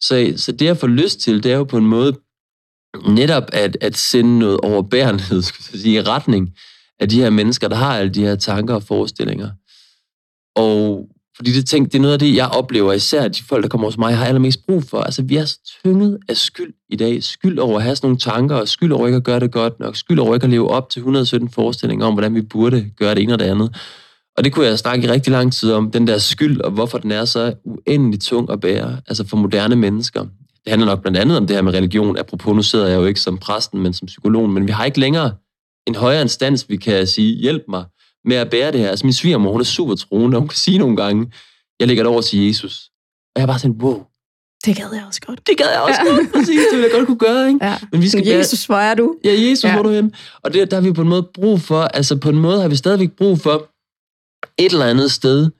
Så, 0.00 0.32
så 0.36 0.52
det 0.52 0.68
at 0.68 0.78
få 0.78 0.86
lyst 0.86 1.20
til, 1.20 1.42
det 1.42 1.52
er 1.52 1.56
jo 1.56 1.64
på 1.64 1.76
en 1.76 1.86
måde 1.86 2.16
netop 3.08 3.44
at, 3.52 3.76
at 3.80 3.96
sende 3.96 4.38
noget 4.38 4.60
overbærenhed, 4.60 5.42
skulle 5.48 5.68
jeg 5.72 5.80
sige, 5.80 5.94
i 5.94 6.02
retning 6.02 6.50
af 7.00 7.08
de 7.08 7.20
her 7.20 7.30
mennesker, 7.30 7.68
der 7.68 7.76
har 7.76 7.98
alle 7.98 8.14
de 8.14 8.20
her 8.20 8.36
tanker 8.36 8.74
og 8.74 8.82
forestillinger. 8.82 9.50
Og 10.56 11.08
fordi 11.36 11.52
det, 11.52 11.66
tænk, 11.66 11.92
det 11.92 11.98
er 11.98 12.02
noget 12.02 12.12
af 12.12 12.18
det, 12.18 12.34
jeg 12.34 12.48
oplever, 12.48 12.92
især 12.92 13.28
de 13.28 13.42
folk, 13.48 13.62
der 13.62 13.68
kommer 13.68 13.86
hos 13.86 13.98
mig, 13.98 14.16
har 14.16 14.26
allermest 14.26 14.66
brug 14.66 14.84
for. 14.84 15.00
Altså, 15.00 15.22
vi 15.22 15.36
er 15.36 15.44
så 15.44 15.58
tynget 15.82 16.18
af 16.28 16.36
skyld 16.36 16.74
i 16.90 16.96
dag. 16.96 17.22
Skyld 17.22 17.58
over 17.58 17.76
at 17.76 17.82
have 17.82 17.96
sådan 17.96 18.06
nogle 18.06 18.18
tanker, 18.18 18.56
og 18.56 18.68
skyld 18.68 18.92
over 18.92 19.06
ikke 19.06 19.16
at 19.16 19.24
gøre 19.24 19.40
det 19.40 19.52
godt 19.52 19.80
nok. 19.80 19.96
Skyld 19.96 20.18
over 20.18 20.34
ikke 20.34 20.44
at 20.44 20.50
leve 20.50 20.70
op 20.70 20.90
til 20.90 21.00
117 21.00 21.50
forestillinger 21.50 22.06
om, 22.06 22.12
hvordan 22.12 22.34
vi 22.34 22.42
burde 22.42 22.90
gøre 22.98 23.14
det 23.14 23.22
ene 23.22 23.32
og 23.32 23.38
det 23.38 23.44
andet. 23.44 23.76
Og 24.36 24.44
det 24.44 24.52
kunne 24.52 24.66
jeg 24.66 24.78
snakke 24.78 25.06
i 25.06 25.10
rigtig 25.10 25.30
lang 25.30 25.52
tid 25.52 25.72
om, 25.72 25.90
den 25.90 26.06
der 26.06 26.18
skyld, 26.18 26.60
og 26.60 26.70
hvorfor 26.70 26.98
den 26.98 27.12
er 27.12 27.24
så 27.24 27.54
uendelig 27.64 28.20
tung 28.20 28.50
at 28.50 28.60
bære, 28.60 29.00
altså 29.06 29.26
for 29.26 29.36
moderne 29.36 29.76
mennesker. 29.76 30.20
Det 30.64 30.70
handler 30.70 30.86
nok 30.86 31.02
blandt 31.02 31.18
andet 31.18 31.36
om 31.36 31.46
det 31.46 31.56
her 31.56 31.62
med 31.62 31.74
religion. 31.74 32.18
Apropos, 32.18 32.54
nu 32.54 32.62
sidder 32.62 32.86
jeg 32.86 32.96
jo 32.96 33.04
ikke 33.04 33.20
som 33.20 33.38
præsten, 33.38 33.80
men 33.80 33.92
som 33.92 34.06
psykolog, 34.06 34.50
men 34.50 34.66
vi 34.66 34.72
har 34.72 34.84
ikke 34.84 35.00
længere 35.00 35.32
en 35.86 35.94
højere 35.94 36.22
instans, 36.22 36.68
vi 36.68 36.76
kan 36.76 37.06
sige, 37.06 37.34
hjælp 37.34 37.62
mig 37.68 37.84
med 38.24 38.36
at 38.36 38.50
bære 38.50 38.72
det 38.72 38.80
her. 38.80 38.88
Altså 38.88 39.06
min 39.06 39.12
svigermor, 39.12 39.52
hun 39.52 39.60
er 39.60 39.64
super 39.64 39.94
troende, 39.94 40.36
og 40.36 40.40
hun 40.40 40.48
kan 40.48 40.58
sige 40.58 40.78
nogle 40.78 40.96
gange, 40.96 41.32
jeg 41.80 41.88
lægger 41.88 42.04
det 42.04 42.12
over 42.12 42.22
til 42.22 42.46
Jesus. 42.46 42.90
Og 43.34 43.40
jeg 43.40 43.42
er 43.42 43.46
bare 43.46 43.58
sådan, 43.58 43.76
wow. 43.82 44.02
Det 44.64 44.76
gad 44.76 44.88
jeg 44.92 45.04
også 45.06 45.20
godt. 45.20 45.46
Det 45.46 45.58
gad 45.58 45.66
jeg 45.72 45.80
også 45.80 46.00
ja. 46.04 46.10
godt, 46.10 46.32
præcis. 46.32 46.60
Det 46.70 46.78
ville 46.78 46.84
jeg 46.84 46.92
godt 46.92 47.06
kunne 47.06 47.18
gøre, 47.18 47.48
ikke? 47.48 47.66
Ja. 47.66 47.78
Men 47.92 48.02
vi 48.02 48.08
skal 48.08 48.26
Jesus, 48.26 48.66
hvor 48.66 48.76
er 48.76 48.94
du? 48.94 49.16
Ja, 49.24 49.32
Jesus, 49.32 49.64
ja. 49.64 49.72
hvor 49.72 49.78
er 49.78 49.82
du 49.82 49.90
hen? 49.90 50.14
Og 50.42 50.54
det, 50.54 50.70
der 50.70 50.76
har 50.76 50.82
vi 50.82 50.92
på 50.92 51.02
en 51.02 51.08
måde 51.08 51.28
brug 51.34 51.60
for, 51.60 51.80
altså 51.82 52.16
på 52.16 52.28
en 52.28 52.38
måde 52.38 52.60
har 52.60 52.68
vi 52.68 52.76
stadigvæk 52.76 53.10
brug 53.12 53.40
for 53.40 53.70
et 54.58 54.72
eller 54.72 54.86
andet 54.86 55.12
sted, 55.12 55.50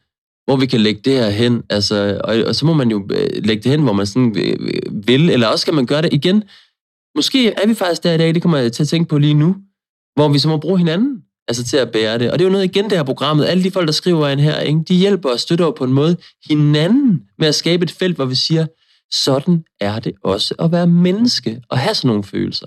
hvor 0.44 0.56
vi 0.56 0.66
kan 0.66 0.80
lægge 0.80 1.00
det 1.04 1.12
her 1.12 1.30
hen. 1.30 1.62
Altså, 1.70 2.20
og, 2.24 2.36
og 2.46 2.54
så 2.54 2.66
må 2.66 2.72
man 2.72 2.90
jo 2.90 3.08
øh, 3.10 3.44
lægge 3.44 3.62
det 3.62 3.70
hen, 3.70 3.82
hvor 3.82 3.92
man 3.92 4.06
sådan 4.06 4.36
øh, 4.38 5.06
vil, 5.08 5.30
eller 5.30 5.46
også 5.46 5.64
kan 5.64 5.74
man 5.74 5.86
gøre 5.86 6.02
det 6.02 6.12
igen. 6.12 6.42
Måske 7.16 7.50
er 7.50 7.66
vi 7.66 7.74
faktisk 7.74 8.02
der 8.02 8.12
i 8.12 8.18
dag, 8.18 8.34
det 8.34 8.42
kommer 8.42 8.58
jeg 8.58 8.72
til 8.72 8.82
at 8.82 8.88
tænke 8.88 9.08
på 9.08 9.18
lige 9.18 9.34
nu, 9.34 9.56
hvor 10.14 10.28
vi 10.28 10.38
så 10.38 10.48
må 10.48 10.56
bruge 10.56 10.78
hinanden 10.78 11.22
altså 11.48 11.64
til 11.64 11.76
at 11.76 11.92
bære 11.92 12.18
det. 12.18 12.30
Og 12.30 12.38
det 12.38 12.44
er 12.44 12.48
jo 12.48 12.52
noget 12.52 12.64
igen, 12.64 12.84
det 12.84 12.92
her 12.92 13.04
programmet. 13.04 13.44
Alle 13.44 13.64
de 13.64 13.70
folk, 13.70 13.86
der 13.86 13.92
skriver 13.92 14.28
ind 14.28 14.40
her, 14.40 14.60
ikke, 14.60 14.80
de 14.88 14.94
hjælper 14.94 15.30
og 15.30 15.40
støtter 15.40 15.70
på 15.70 15.84
en 15.84 15.92
måde 15.92 16.16
hinanden 16.48 17.22
med 17.38 17.48
at 17.48 17.54
skabe 17.54 17.84
et 17.84 17.90
felt, 17.90 18.16
hvor 18.16 18.24
vi 18.24 18.34
siger, 18.34 18.66
sådan 19.10 19.64
er 19.80 19.98
det 19.98 20.14
også 20.24 20.54
at 20.58 20.72
være 20.72 20.86
menneske 20.86 21.62
og 21.68 21.78
have 21.78 21.94
sådan 21.94 22.08
nogle 22.08 22.24
følelser. 22.24 22.66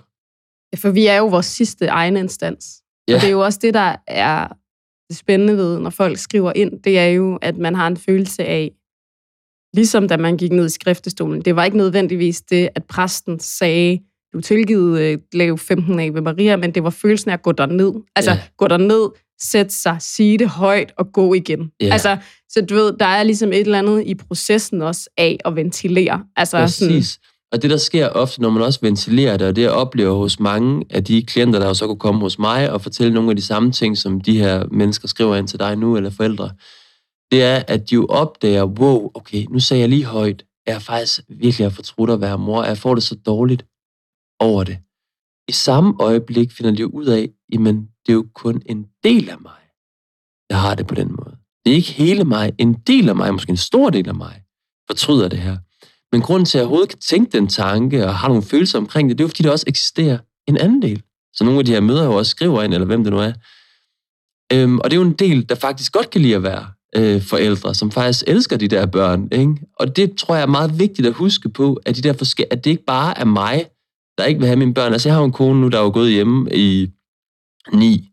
For 0.78 0.90
vi 0.90 1.06
er 1.06 1.18
jo 1.18 1.28
vores 1.28 1.46
sidste 1.46 1.86
egen 1.86 2.18
instans. 2.18 2.82
Ja. 3.08 3.16
Og 3.16 3.22
det 3.22 3.28
er 3.28 3.32
jo 3.32 3.46
også 3.46 3.60
det, 3.62 3.74
der 3.74 3.96
er 4.08 4.48
det 5.10 5.18
spændende 5.18 5.58
ved, 5.58 5.80
når 5.80 5.90
folk 5.90 6.18
skriver 6.18 6.52
ind, 6.56 6.84
det 6.84 7.00
er 7.00 7.08
jo, 7.08 7.36
at 7.42 7.58
man 7.58 7.76
har 7.76 7.88
en 7.88 7.98
følelse 7.98 8.46
af, 8.46 8.72
ligesom 9.74 10.08
da 10.08 10.18
man 10.18 10.38
gik 10.38 10.52
ned 10.52 10.66
i 10.66 10.70
skriftestolen, 10.70 11.42
det 11.42 11.56
var 11.56 11.64
ikke 11.64 11.78
nødvendigvis 11.78 12.42
det, 12.42 12.70
at 12.76 12.84
præsten 12.84 13.40
sagde, 13.40 14.00
du 14.38 14.42
tilgivet 14.42 15.00
øh, 15.00 15.18
lave 15.34 15.58
15 15.58 16.00
af 16.00 16.14
ved 16.14 16.22
Maria, 16.22 16.56
men 16.56 16.72
det 16.72 16.84
var 16.84 16.90
følelsen 16.90 17.30
af 17.30 17.34
at 17.34 17.42
gå 17.42 17.52
derned. 17.52 17.94
Altså, 18.16 18.32
ja. 18.32 18.40
gå 18.58 18.68
derned, 18.68 19.10
sætte 19.42 19.76
sig, 19.76 19.98
sige 20.00 20.38
det 20.38 20.50
højt 20.50 20.94
og 20.98 21.12
gå 21.14 21.34
igen. 21.34 21.72
Ja. 21.82 21.90
Altså, 21.92 22.18
så 22.50 22.62
du 22.62 22.76
ved, 22.76 22.94
der 23.00 23.06
er 23.06 23.24
ligesom 23.24 23.50
et 23.50 23.60
eller 23.60 23.80
andet 23.80 24.04
i 24.06 24.16
processen 24.16 24.82
også 24.82 25.10
af 25.18 25.38
at 25.46 25.56
ventilere. 25.56 26.24
Altså, 26.36 26.58
Præcis. 26.58 27.08
Sådan, 27.08 27.24
og 27.52 27.62
det, 27.62 27.70
der 27.70 27.78
sker 27.78 28.08
ofte, 28.08 28.42
når 28.42 28.50
man 28.50 28.64
også 28.64 28.80
ventilerer 28.82 29.38
det, 29.38 29.48
og 29.48 29.56
det 29.56 29.62
jeg 29.62 29.72
oplever 29.72 30.16
hos 30.16 30.40
mange 30.40 30.86
af 30.90 31.04
de 31.04 31.24
klienter, 31.24 31.60
der 31.60 31.74
så 31.74 31.88
kunne 31.88 32.00
komme 32.00 32.22
hos 32.22 32.40
mig 32.40 32.72
og 32.72 32.82
fortælle 32.82 33.14
nogle 33.14 33.30
af 33.30 33.36
de 33.36 33.42
samme 33.42 33.72
ting, 33.72 33.98
som 33.98 34.22
de 34.22 34.38
her 34.38 34.64
mennesker 34.72 35.08
skriver 35.08 35.36
ind 35.36 35.48
til 35.48 35.60
dig 35.60 35.76
nu, 35.76 35.98
eller 35.98 36.10
forældre, 36.10 36.50
det 37.32 37.44
er, 37.44 37.64
at 37.68 37.90
de 37.90 37.96
jo 37.96 38.06
opdager, 38.06 38.64
wow, 38.64 39.12
okay, 39.14 39.46
nu 39.50 39.60
sagde 39.60 39.82
jeg 39.82 39.90
lige 39.90 40.06
højt, 40.06 40.44
at 40.68 40.74
jeg 40.74 40.82
faktisk 40.82 41.20
virkelig 41.30 41.66
har 41.66 41.70
fortrudt 41.76 42.10
at 42.10 42.22
være 42.22 42.38
mor, 42.38 42.64
jeg 42.64 42.78
får 42.78 42.94
det 42.94 43.04
så 43.04 43.16
dårligt 43.26 43.66
over 44.40 44.64
det. 44.64 44.78
I 45.50 45.52
samme 45.52 45.94
øjeblik 46.00 46.52
finder 46.52 46.72
de 46.72 46.82
jo 46.82 46.88
ud 46.88 47.06
af, 47.06 47.30
jamen 47.54 47.76
det 47.76 48.10
er 48.12 48.14
jo 48.14 48.26
kun 48.36 48.62
en 48.66 48.86
del 49.04 49.30
af 49.30 49.42
mig, 49.42 49.62
der 50.50 50.56
har 50.56 50.76
det 50.76 50.88
på 50.88 50.96
den 50.96 51.08
måde. 51.08 51.38
Det 51.66 51.72
er 51.72 51.76
ikke 51.76 51.92
hele 51.92 52.24
mig. 52.24 52.52
En 52.58 52.74
del 52.74 53.10
af 53.10 53.16
mig, 53.16 53.34
måske 53.34 53.50
en 53.50 53.58
stor 53.58 53.90
del 53.90 54.10
af 54.10 54.16
mig, 54.16 54.42
fortryder 54.90 55.28
det 55.28 55.40
her. 55.40 55.58
Men 56.12 56.22
grunden 56.22 56.46
til, 56.46 56.58
at 56.58 56.60
jeg 56.60 56.68
overhovedet 56.68 56.90
kan 56.90 57.00
tænke 57.00 57.38
den 57.38 57.48
tanke 57.48 58.06
og 58.06 58.16
har 58.16 58.28
nogle 58.28 58.44
følelser 58.44 58.80
omkring 58.80 59.10
det, 59.10 59.18
det 59.18 59.24
er 59.24 59.26
jo, 59.26 59.28
fordi 59.28 59.44
der 59.44 59.52
også 59.52 59.66
eksisterer 59.68 60.18
en 60.48 60.58
anden 60.58 60.82
del. 60.82 61.04
Så 61.34 61.44
nogle 61.44 61.60
af 61.60 61.66
de 61.66 61.72
her 61.72 61.80
møder 61.80 62.06
jo 62.06 62.16
også 62.16 62.30
skriver 62.30 62.64
ind, 62.64 62.74
eller 62.74 62.86
hvem 62.86 63.04
det 63.04 63.14
nu 63.14 63.20
er. 63.20 63.34
Øhm, 64.54 64.80
og 64.80 64.92
det 64.92 64.98
er 64.98 65.02
jo 65.02 65.08
en 65.08 65.14
del, 65.14 65.50
der 65.50 65.56
faktisk 65.56 65.92
godt 65.94 66.10
kan 66.10 66.22
lide 66.22 66.36
at 66.36 66.44
være 66.44 66.68
øh, 66.96 67.22
forældre, 67.22 67.76
som 67.76 67.92
faktisk 67.92 68.24
elsker 68.28 68.58
de 68.58 68.68
der 68.68 68.86
børn. 68.86 69.28
Ikke? 69.32 69.56
Og 69.80 69.96
det 69.96 70.18
tror 70.18 70.36
jeg 70.36 70.42
er 70.42 70.48
meget 70.48 70.80
vigtigt 70.80 71.08
at 71.08 71.14
huske 71.14 71.50
på, 71.50 71.80
at, 71.86 71.96
de 71.96 72.02
der 72.02 72.14
forske- 72.14 72.54
at 72.54 72.64
det 72.64 72.70
ikke 72.70 72.86
bare 72.86 73.18
er 73.18 73.26
mig, 73.26 73.66
der 74.18 74.26
ikke 74.26 74.40
vil 74.40 74.48
have 74.48 74.60
mine 74.60 74.74
børn. 74.74 74.94
Altså, 74.94 75.10
jeg 75.10 75.16
har 75.16 75.22
jo 75.22 75.26
en 75.26 75.32
kone 75.32 75.62
nu, 75.62 75.68
der 75.68 75.80
er 75.80 75.84
jo 75.84 75.92
gået 75.94 76.12
hjemme 76.12 76.56
i 76.56 76.92
ni 77.74 78.10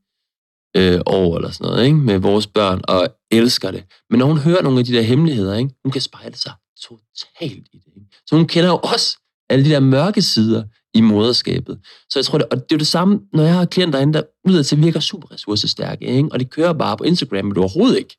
øh, 0.77 1.01
år 1.07 1.37
eller 1.37 1.51
sådan 1.51 1.71
noget, 1.71 1.85
ikke? 1.85 1.97
med 1.97 2.19
vores 2.19 2.47
børn, 2.47 2.81
og 2.89 3.09
elsker 3.31 3.71
det. 3.71 3.85
Men 4.11 4.19
når 4.19 4.27
hun 4.27 4.39
hører 4.39 4.63
nogle 4.63 4.79
af 4.79 4.85
de 4.85 4.93
der 4.93 5.03
hemmeligheder, 5.03 5.55
ikke? 5.55 5.75
hun 5.85 5.93
kan 5.93 6.01
spejle 6.01 6.37
sig 6.37 6.53
totalt 6.89 7.69
i 7.73 7.79
det. 7.79 7.93
Ikke? 7.97 8.07
Så 8.27 8.37
hun 8.37 8.47
kender 8.47 8.71
jo 8.71 8.77
også 8.77 9.19
alle 9.51 9.65
de 9.65 9.71
der 9.71 9.81
mørke 9.81 10.23
sider 10.23 10.65
i 10.95 11.01
moderskabet. 11.01 11.81
Så 12.11 12.19
jeg 12.19 12.25
tror, 12.25 12.39
det, 12.39 12.47
og 12.51 12.57
det 12.57 12.63
er 12.63 12.77
jo 12.77 12.79
det 12.79 12.87
samme, 12.87 13.21
når 13.33 13.43
jeg 13.43 13.55
har 13.55 13.65
klienter 13.65 13.99
inde, 13.99 14.13
der 14.13 14.23
udad 14.49 14.65
til 14.65 14.83
virker 14.83 15.01
super 15.01 15.33
ressourcestærke, 15.33 16.05
ikke? 16.07 16.29
og 16.33 16.41
de 16.41 16.45
kører 16.45 16.73
bare 16.73 16.97
på 16.97 17.05
Instagram, 17.05 17.45
men 17.45 17.55
du 17.55 17.61
overhovedet 17.61 17.99
ikke 17.99 18.17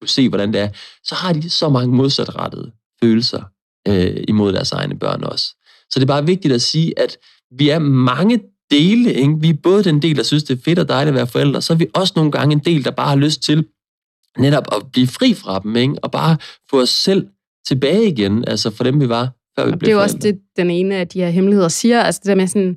kunne 0.00 0.08
se, 0.08 0.28
hvordan 0.28 0.52
det 0.52 0.60
er, 0.60 0.68
så 1.04 1.14
har 1.14 1.32
de 1.32 1.50
så 1.50 1.68
mange 1.68 1.96
modsatrettede 1.96 2.72
følelser 3.02 3.42
øh, 3.88 4.24
imod 4.28 4.52
deres 4.52 4.72
egne 4.72 4.98
børn 4.98 5.24
også. 5.24 5.55
Så 5.90 6.00
det 6.00 6.02
er 6.02 6.06
bare 6.06 6.26
vigtigt 6.26 6.54
at 6.54 6.62
sige, 6.62 6.98
at 6.98 7.18
vi 7.50 7.68
er 7.68 7.78
mange 7.78 8.40
dele. 8.70 9.12
Ikke? 9.14 9.34
Vi 9.40 9.48
er 9.48 9.56
både 9.62 9.84
den 9.84 10.02
del, 10.02 10.16
der 10.16 10.22
synes, 10.22 10.44
det 10.44 10.58
er 10.58 10.62
fedt 10.62 10.78
og 10.78 10.88
dejligt 10.88 11.08
at 11.08 11.14
være 11.14 11.26
forældre, 11.26 11.62
så 11.62 11.72
er 11.72 11.76
vi 11.76 11.86
også 11.94 12.12
nogle 12.16 12.30
gange 12.30 12.52
en 12.52 12.58
del, 12.58 12.84
der 12.84 12.90
bare 12.90 13.08
har 13.08 13.16
lyst 13.16 13.42
til 13.42 13.66
netop 14.38 14.64
at 14.74 14.82
blive 14.92 15.06
fri 15.06 15.34
fra 15.34 15.58
dem, 15.58 15.76
ikke? 15.76 15.94
og 16.02 16.10
bare 16.10 16.36
få 16.70 16.80
os 16.80 16.90
selv 16.90 17.26
tilbage 17.68 18.08
igen, 18.08 18.44
altså 18.48 18.70
for 18.70 18.84
dem, 18.84 19.00
vi 19.00 19.08
var, 19.08 19.32
før 19.58 19.66
vi 19.66 19.72
Og 19.72 19.78
blev 19.78 19.86
det 19.86 19.92
er 19.92 19.96
jo 19.96 20.02
også 20.02 20.18
det, 20.18 20.40
den 20.56 20.70
ene 20.70 20.96
af 20.96 21.08
de 21.08 21.20
her 21.20 21.30
hemmeligheder 21.30 21.68
siger. 21.68 22.02
Altså 22.02 22.20
det 22.24 22.28
der 22.28 22.34
med 22.34 22.46
sådan, 22.46 22.76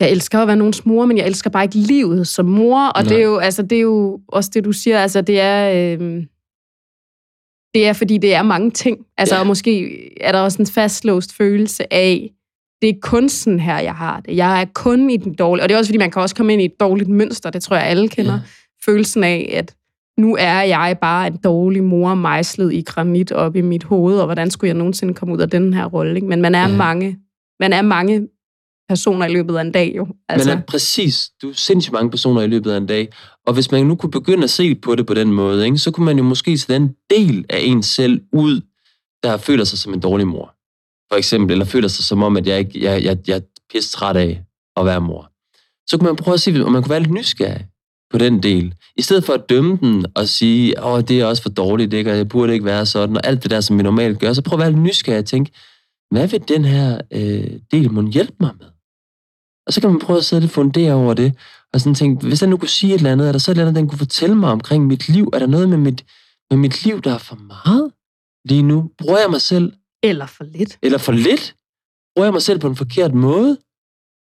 jeg 0.00 0.10
elsker 0.10 0.38
at 0.38 0.48
være 0.48 0.56
nogens 0.56 0.86
mor, 0.86 1.06
men 1.06 1.18
jeg 1.18 1.26
elsker 1.26 1.50
bare 1.50 1.64
ikke 1.64 1.76
livet 1.76 2.28
som 2.28 2.46
mor. 2.46 2.88
Og 2.88 3.02
det 3.04 3.10
Nej. 3.10 3.20
er, 3.20 3.24
jo, 3.24 3.36
altså, 3.38 3.62
det 3.62 3.76
er 3.76 3.82
jo 3.82 4.20
også 4.28 4.50
det, 4.54 4.64
du 4.64 4.72
siger. 4.72 4.98
Altså 4.98 5.20
det 5.22 5.40
er, 5.40 5.96
øh, 6.00 6.24
det 7.74 7.86
er 7.86 7.92
fordi, 7.92 8.18
det 8.18 8.34
er 8.34 8.42
mange 8.42 8.70
ting. 8.70 8.98
Altså 9.18 9.34
Ja. 9.34 9.40
og 9.40 9.46
måske 9.46 10.22
er 10.22 10.32
der 10.32 10.38
også 10.40 10.62
en 10.62 10.66
fastlåst 10.66 11.36
følelse 11.36 11.92
af, 11.92 12.30
det 12.82 12.88
er 12.88 12.94
kun 13.02 13.28
sådan 13.28 13.60
her, 13.60 13.78
jeg 13.78 13.94
har 13.94 14.20
det. 14.20 14.36
Jeg 14.36 14.60
er 14.60 14.66
kun 14.74 15.10
i 15.10 15.16
den 15.16 15.34
dårlige. 15.34 15.64
Og 15.64 15.68
det 15.68 15.74
er 15.74 15.78
også 15.78 15.88
fordi, 15.88 15.98
man 15.98 16.10
kan 16.10 16.22
også 16.22 16.34
komme 16.34 16.52
ind 16.52 16.62
i 16.62 16.64
et 16.64 16.80
dårligt 16.80 17.08
mønster. 17.10 17.50
Det 17.50 17.62
tror 17.62 17.76
jeg, 17.76 17.86
alle 17.86 18.08
kender. 18.08 18.32
Ja. 18.32 18.38
Følelsen 18.84 19.24
af, 19.24 19.52
at 19.56 19.74
nu 20.18 20.36
er 20.38 20.62
jeg 20.62 20.98
bare 21.00 21.26
en 21.26 21.36
dårlig 21.36 21.84
mor, 21.84 22.14
mejslet 22.14 22.72
i 22.72 22.82
granit 22.86 23.32
op 23.32 23.56
i 23.56 23.60
mit 23.60 23.84
hoved, 23.84 24.18
og 24.18 24.24
hvordan 24.24 24.50
skulle 24.50 24.68
jeg 24.68 24.76
nogensinde 24.76 25.14
komme 25.14 25.34
ud 25.34 25.40
af 25.40 25.50
den 25.50 25.74
her 25.74 25.84
rolle? 25.86 26.20
Men 26.20 26.40
man 26.40 26.54
er, 26.54 26.68
ja. 26.68 26.76
mange, 26.76 27.18
man 27.60 27.72
er 27.72 27.82
mange 27.82 28.28
personer 28.90 29.26
i 29.26 29.32
løbet 29.32 29.56
af 29.56 29.60
en 29.60 29.72
dag 29.72 29.92
jo. 29.96 30.06
Altså. 30.28 30.48
Men 30.48 30.58
er 30.58 30.62
præcis, 30.62 31.30
du 31.42 31.50
er 31.50 31.54
sindssygt 31.54 31.92
mange 31.92 32.10
personer 32.10 32.42
i 32.42 32.46
løbet 32.46 32.70
af 32.70 32.76
en 32.76 32.86
dag, 32.86 33.08
og 33.46 33.54
hvis 33.54 33.70
man 33.70 33.86
nu 33.86 33.94
kunne 33.94 34.10
begynde 34.10 34.44
at 34.44 34.50
se 34.50 34.74
på 34.74 34.94
det 34.94 35.06
på 35.06 35.14
den 35.14 35.32
måde, 35.32 35.64
ikke, 35.64 35.78
så 35.78 35.90
kunne 35.90 36.04
man 36.04 36.16
jo 36.16 36.24
måske 36.24 36.58
se 36.58 36.72
den 36.72 36.94
del 37.10 37.44
af 37.48 37.58
en 37.62 37.82
selv 37.82 38.20
ud, 38.32 38.60
der 39.22 39.36
føler 39.36 39.64
sig 39.64 39.78
som 39.78 39.94
en 39.94 40.00
dårlig 40.00 40.26
mor. 40.26 40.54
For 41.12 41.16
eksempel, 41.16 41.52
eller 41.52 41.64
føler 41.64 41.88
sig 41.88 42.04
som 42.04 42.22
om, 42.22 42.36
at 42.36 42.46
jeg, 42.46 42.58
ikke, 42.58 42.84
jeg, 42.84 43.04
jeg, 43.04 43.18
jeg 43.26 43.36
er 43.36 43.40
pisse 43.72 43.92
træt 43.92 44.16
af 44.16 44.42
at 44.76 44.86
være 44.86 45.00
mor. 45.00 45.30
Så 45.86 45.98
kunne 45.98 46.06
man 46.06 46.16
prøve 46.16 46.34
at 46.34 46.40
se, 46.40 46.64
om 46.64 46.72
man 46.72 46.82
kunne 46.82 46.90
være 46.90 47.00
lidt 47.00 47.12
nysgerrig 47.12 47.66
på 48.10 48.18
den 48.18 48.42
del. 48.42 48.74
I 48.96 49.02
stedet 49.02 49.24
for 49.24 49.32
at 49.32 49.48
dømme 49.48 49.78
den 49.80 50.06
og 50.14 50.28
sige, 50.28 50.84
åh, 50.84 51.00
det 51.00 51.20
er 51.20 51.26
også 51.26 51.42
for 51.42 51.50
dårligt, 51.50 51.92
ikke? 51.92 52.10
og 52.10 52.16
jeg 52.16 52.28
burde 52.28 52.52
ikke 52.52 52.64
være 52.64 52.86
sådan, 52.86 53.16
og 53.16 53.26
alt 53.26 53.42
det 53.42 53.50
der, 53.50 53.60
som 53.60 53.78
vi 53.78 53.82
normalt 53.82 54.18
gør, 54.18 54.32
så 54.32 54.42
prøv 54.42 54.58
at 54.58 54.62
være 54.62 54.70
lidt 54.70 54.82
nysgerrig 54.82 55.18
og 55.18 55.24
tænke, 55.24 55.50
hvad 56.10 56.28
vil 56.28 56.48
den 56.48 56.64
her 56.64 57.00
øh, 57.12 57.50
del 57.72 57.92
må 57.92 58.10
hjælpe 58.10 58.36
mig 58.40 58.50
med? 58.58 58.66
Og 59.70 59.74
så 59.74 59.80
kan 59.80 59.90
man 59.90 59.98
prøve 59.98 60.18
at 60.18 60.24
sidde 60.24 60.40
lidt 60.40 60.52
fundere 60.52 60.92
over 60.92 61.14
det, 61.14 61.34
og 61.72 61.80
sådan 61.80 61.94
tænke, 61.94 62.26
hvis 62.26 62.40
den 62.40 62.50
nu 62.50 62.56
kunne 62.56 62.68
sige 62.68 62.94
et 62.94 62.98
eller 62.98 63.12
andet, 63.12 63.28
er 63.28 63.32
der 63.32 63.38
så 63.38 63.50
et 63.50 63.52
eller 63.52 63.62
andet, 63.62 63.76
den 63.76 63.88
kunne 63.88 63.98
fortælle 63.98 64.34
mig 64.34 64.50
omkring 64.50 64.86
mit 64.86 65.08
liv? 65.08 65.30
Er 65.32 65.38
der 65.38 65.46
noget 65.46 65.68
med 65.68 65.78
mit, 65.78 66.04
med 66.50 66.58
mit 66.58 66.84
liv, 66.84 67.02
der 67.02 67.14
er 67.14 67.18
for 67.18 67.36
meget 67.36 67.92
lige 68.44 68.62
nu? 68.62 68.90
Bruger 68.98 69.18
jeg 69.18 69.30
mig 69.30 69.40
selv, 69.40 69.72
eller 70.02 70.26
for 70.26 70.44
lidt. 70.44 70.78
eller 70.82 70.98
for 70.98 71.12
lidt? 71.12 71.54
Bruger 72.14 72.26
jeg 72.26 72.32
mig 72.32 72.42
selv 72.42 72.58
på 72.58 72.66
en 72.66 72.76
forkert 72.76 73.14
måde 73.14 73.58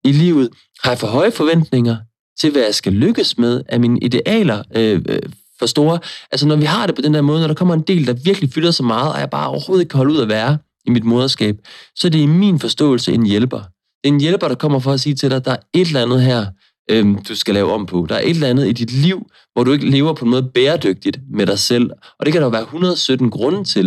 i 0.04 0.12
livet? 0.12 0.50
Har 0.82 0.90
jeg 0.90 0.98
for 0.98 1.06
høje 1.06 1.30
forventninger 1.30 1.96
til, 2.40 2.52
hvad 2.52 2.62
jeg 2.62 2.74
skal 2.74 2.92
lykkes 2.92 3.38
med? 3.38 3.62
Er 3.68 3.78
mine 3.78 4.00
idealer 4.00 4.62
øh, 4.76 5.02
øh, 5.08 5.22
for 5.58 5.66
store? 5.66 5.98
Altså, 6.32 6.46
når 6.46 6.56
vi 6.56 6.64
har 6.64 6.86
det 6.86 6.94
på 6.94 7.02
den 7.02 7.14
der 7.14 7.22
måde, 7.22 7.40
når 7.40 7.46
der 7.46 7.54
kommer 7.54 7.74
en 7.74 7.82
del, 7.82 8.06
der 8.06 8.12
virkelig 8.12 8.52
fylder 8.52 8.70
så 8.70 8.82
meget, 8.82 9.12
og 9.12 9.20
jeg 9.20 9.30
bare 9.30 9.48
overhovedet 9.48 9.82
ikke 9.82 9.90
kan 9.90 9.98
holde 9.98 10.12
ud 10.14 10.22
at 10.22 10.28
være 10.28 10.58
i 10.86 10.90
mit 10.90 11.04
moderskab, 11.04 11.56
så 11.96 12.08
er 12.08 12.10
det 12.10 12.18
i 12.18 12.26
min 12.26 12.58
forståelse 12.58 13.12
en 13.12 13.26
hjælper. 13.26 13.73
En 14.04 14.20
hjælper, 14.20 14.48
der 14.48 14.54
kommer 14.54 14.78
for 14.78 14.92
at 14.92 15.00
sige 15.00 15.14
til 15.14 15.30
dig, 15.30 15.36
at 15.36 15.44
der 15.44 15.50
er 15.50 15.56
et 15.72 15.86
eller 15.86 16.02
andet 16.02 16.22
her, 16.22 16.46
øhm, 16.90 17.18
du 17.28 17.36
skal 17.36 17.54
lave 17.54 17.72
om 17.72 17.86
på. 17.86 18.06
Der 18.08 18.14
er 18.14 18.20
et 18.20 18.30
eller 18.30 18.48
andet 18.48 18.68
i 18.68 18.72
dit 18.72 18.92
liv, 18.92 19.26
hvor 19.52 19.64
du 19.64 19.72
ikke 19.72 19.90
lever 19.90 20.12
på 20.12 20.24
en 20.24 20.30
måde 20.30 20.50
bæredygtigt 20.54 21.18
med 21.30 21.46
dig 21.46 21.58
selv. 21.58 21.90
Og 22.18 22.26
det 22.26 22.32
kan 22.32 22.42
der 22.42 22.46
jo 22.46 22.50
være 22.50 22.62
117 22.62 23.30
grunde 23.30 23.64
til. 23.64 23.86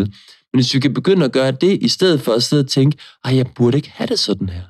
Men 0.54 0.62
hvis 0.62 0.74
vi 0.74 0.80
kan 0.80 0.94
begynde 0.94 1.26
at 1.26 1.32
gøre 1.32 1.52
det, 1.52 1.78
i 1.82 1.88
stedet 1.88 2.22
for 2.22 2.34
at 2.34 2.44
sidde 2.44 2.62
og 2.62 2.68
tænke, 2.68 2.98
at 3.26 3.36
jeg 3.36 3.46
burde 3.56 3.78
ikke 3.78 3.92
have 3.96 4.08
det 4.08 4.20
sådan 4.20 4.50
her. 4.50 4.62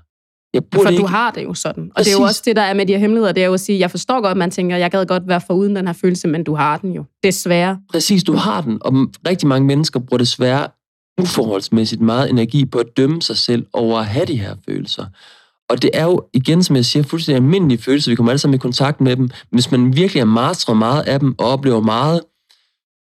Jeg 0.53 0.63
burde 0.65 0.83
For 0.83 0.89
ikke... 0.89 1.01
du 1.01 1.07
har 1.07 1.31
det 1.31 1.43
jo 1.43 1.53
sådan. 1.53 1.91
Og 1.95 2.05
det 2.05 2.07
er 2.07 2.11
jo 2.11 2.19
Præcis. 2.19 2.29
også 2.29 2.41
det, 2.45 2.55
der 2.55 2.61
er 2.61 2.73
med 2.73 2.85
de 2.85 2.93
her 2.93 2.99
hemmeligheder. 2.99 3.31
Det 3.31 3.43
er 3.43 3.47
jo 3.47 3.53
at 3.53 3.59
sige, 3.59 3.79
jeg 3.79 3.91
forstår 3.91 4.21
godt, 4.21 4.31
at 4.31 4.37
man 4.37 4.51
tænker, 4.51 4.77
jeg 4.77 4.91
gad 4.91 5.05
godt 5.05 5.27
være 5.27 5.41
foruden 5.47 5.75
den 5.75 5.87
her 5.87 5.93
følelse, 5.93 6.27
men 6.27 6.43
du 6.43 6.55
har 6.55 6.77
den 6.77 6.93
jo. 6.93 7.03
Desværre. 7.23 7.79
Præcis, 7.91 8.23
du 8.23 8.33
har 8.33 8.61
den. 8.61 8.77
Og 8.81 8.93
rigtig 9.27 9.47
mange 9.47 9.67
mennesker 9.67 9.99
bruger 9.99 10.17
desværre 10.17 10.67
uforholdsmæssigt 11.21 12.01
meget 12.01 12.29
energi 12.29 12.65
på 12.65 12.79
at 12.79 12.85
dømme 12.97 13.21
sig 13.21 13.37
selv 13.37 13.65
over 13.73 13.99
at 13.99 14.05
have 14.05 14.25
de 14.25 14.39
her 14.39 14.55
følelser. 14.69 15.05
Og 15.69 15.81
det 15.81 15.89
er 15.93 16.03
jo, 16.03 16.27
igen 16.33 16.63
som 16.63 16.75
jeg 16.75 16.85
siger, 16.85 17.03
fuldstændig 17.03 17.43
almindelige 17.43 17.81
følelser. 17.81 18.11
Vi 18.11 18.15
kommer 18.15 18.31
alle 18.31 18.39
sammen 18.39 18.55
i 18.55 18.57
kontakt 18.57 19.01
med 19.01 19.15
dem. 19.15 19.29
Hvis 19.51 19.71
man 19.71 19.95
virkelig 19.95 20.21
er 20.21 20.25
martret 20.25 20.77
meget 20.77 21.03
af 21.03 21.19
dem, 21.19 21.35
og 21.37 21.45
oplever 21.45 21.81
meget 21.81 22.21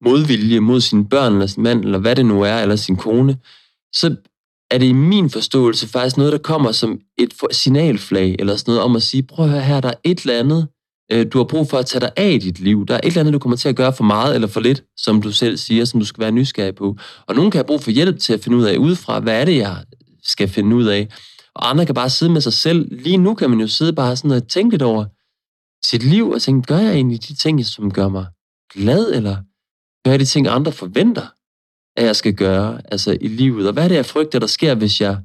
modvilje 0.05 0.61
mod 0.61 0.81
sine 0.81 1.09
børn, 1.09 1.33
eller 1.33 1.47
sin 1.47 1.63
mand, 1.63 1.85
eller 1.85 1.99
hvad 1.99 2.17
det 2.17 2.27
nu 2.27 2.43
er, 2.43 2.59
eller 2.59 2.77
sin 2.77 2.97
kone, 2.97 3.37
så 3.93 4.17
er 4.71 4.79
det 4.79 4.87
i 4.87 4.93
min 4.93 5.31
forståelse 5.31 5.89
faktisk 5.89 6.17
noget, 6.17 6.33
der 6.33 6.39
kommer 6.39 6.73
som 6.73 6.99
et 7.19 7.35
signalflag, 7.53 8.37
eller 8.39 8.57
sådan 8.57 8.73
noget 8.73 8.85
om 8.85 8.97
at 8.97 9.03
sige, 9.03 9.23
prøv 9.23 9.45
at 9.45 9.51
høre 9.51 9.61
her, 9.61 9.81
der 9.81 9.89
er 9.89 9.95
et 10.05 10.21
eller 10.21 10.39
andet, 10.39 10.69
øh, 11.13 11.27
du 11.33 11.39
har 11.39 11.45
brug 11.45 11.71
for 11.71 11.79
at 11.79 11.87
tage 11.87 12.01
dig 12.01 12.11
af 12.17 12.31
i 12.31 12.39
dit 12.39 12.61
liv. 12.61 12.87
Der 12.87 12.95
er 12.95 12.99
et 12.99 13.07
eller 13.07 13.21
andet, 13.21 13.35
du 13.35 13.39
kommer 13.39 13.57
til 13.57 13.69
at 13.69 13.77
gøre 13.77 13.93
for 13.93 14.05
meget 14.05 14.35
eller 14.35 14.49
for 14.49 14.61
lidt, 14.61 14.85
som 14.97 15.23
du 15.23 15.33
selv 15.33 15.57
siger, 15.57 15.85
som 15.85 16.01
du 16.01 16.07
skal 16.07 16.21
være 16.21 16.33
nysgerrig 16.33 16.75
på. 16.75 16.97
Og 17.27 17.35
nogen 17.35 17.51
kan 17.51 17.59
have 17.59 17.67
brug 17.67 17.83
for 17.83 17.91
hjælp 17.91 18.19
til 18.19 18.33
at 18.33 18.41
finde 18.41 18.59
ud 18.59 18.65
af 18.65 18.77
udefra, 18.77 19.21
hvad 19.21 19.41
er 19.41 19.45
det, 19.45 19.57
jeg 19.57 19.77
skal 20.23 20.49
finde 20.49 20.77
ud 20.77 20.85
af. 20.85 21.09
Og 21.57 21.71
andre 21.71 21.87
kan 21.87 21.95
bare 21.95 22.11
sidde 22.11 22.33
med 22.33 22.41
sig 22.41 22.53
selv. 22.53 22.89
Lige 22.91 23.17
nu 23.17 23.35
kan 23.35 23.51
man 23.51 23.61
jo 23.61 23.69
sidde 23.69 23.93
bare 23.93 24.17
sådan 24.17 24.31
og 24.31 24.49
tænke 24.49 24.71
lidt 24.73 24.83
over 24.83 25.05
sit 25.87 26.03
liv, 26.03 26.31
og 26.31 26.43
tænke, 26.43 26.67
gør 26.67 26.79
jeg 26.79 26.95
egentlig 26.95 27.29
de 27.29 27.35
ting, 27.35 27.65
som 27.65 27.93
gør 27.93 28.09
mig 28.09 28.27
glad, 28.73 29.13
eller 29.13 29.37
gør 30.05 30.11
jeg 30.11 30.21
de 30.21 30.25
ting, 30.25 30.49
andre 30.49 30.73
forventer, 30.73 31.27
at 31.97 32.05
jeg 32.05 32.17
skal 32.17 32.35
gøre 32.35 32.81
altså 32.93 33.19
i 33.21 33.29
livet? 33.29 33.67
Og 33.67 33.73
hvad 33.73 33.85
er 33.85 33.89
det, 33.89 33.95
jeg 33.95 34.07
frygter, 34.07 34.39
der 34.39 34.47
sker, 34.47 34.75
hvis 34.75 35.01
jeg 35.01 35.19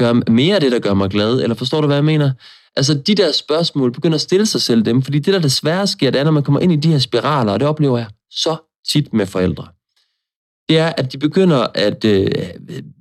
gør 0.00 0.30
mere 0.30 0.54
af 0.54 0.60
det, 0.60 0.72
der 0.72 0.78
gør 0.78 0.94
mig 0.94 1.10
glad? 1.10 1.40
Eller 1.42 1.54
forstår 1.54 1.80
du, 1.80 1.86
hvad 1.86 1.96
jeg 1.96 2.04
mener? 2.04 2.32
Altså, 2.76 2.94
de 2.94 3.14
der 3.14 3.32
spørgsmål, 3.32 3.92
begynder 3.92 4.14
at 4.14 4.20
stille 4.20 4.46
sig 4.46 4.60
selv 4.60 4.82
dem, 4.82 5.02
fordi 5.02 5.18
det, 5.18 5.34
der 5.34 5.40
desværre 5.40 5.86
sker, 5.86 6.10
det 6.10 6.20
er, 6.20 6.24
når 6.24 6.30
man 6.30 6.42
kommer 6.42 6.60
ind 6.60 6.72
i 6.72 6.76
de 6.76 6.92
her 6.92 6.98
spiraler, 6.98 7.52
og 7.52 7.60
det 7.60 7.68
oplever 7.68 7.98
jeg 7.98 8.10
så 8.30 8.56
tit 8.88 9.12
med 9.12 9.26
forældre, 9.26 9.68
det 10.68 10.78
er, 10.78 10.92
at 10.96 11.12
de 11.12 11.18
begynder 11.18 11.66
at 11.74 12.04
øh, 12.04 12.30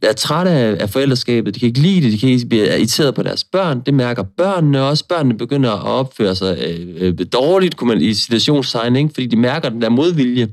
være 0.01 0.13
trætte 0.13 0.51
af, 0.51 0.77
af 0.79 0.89
forældreskabet. 0.89 1.55
De 1.55 1.59
kan 1.59 1.67
ikke 1.67 1.79
lide 1.79 2.01
det, 2.01 2.11
de 2.13 2.17
kan 2.17 2.29
ikke 2.29 2.45
blive 2.45 2.65
irriteret 2.67 3.15
på 3.15 3.23
deres 3.23 3.43
børn. 3.43 3.81
Det 3.85 3.93
mærker 3.93 4.23
børnene 4.23 4.83
også. 4.83 5.07
Børnene 5.07 5.37
begynder 5.37 5.71
at 5.71 5.83
opføre 5.83 6.35
sig 6.35 6.57
øh, 6.67 6.97
øh, 7.19 7.25
dårligt, 7.33 7.77
kunne 7.77 7.87
man 7.87 8.01
i 8.01 8.13
situationstegn, 8.13 8.95
ikke? 8.95 9.09
fordi 9.13 9.27
de 9.27 9.35
mærker 9.35 9.69
den 9.69 9.81
der 9.81 9.89
modvilje 9.89 10.47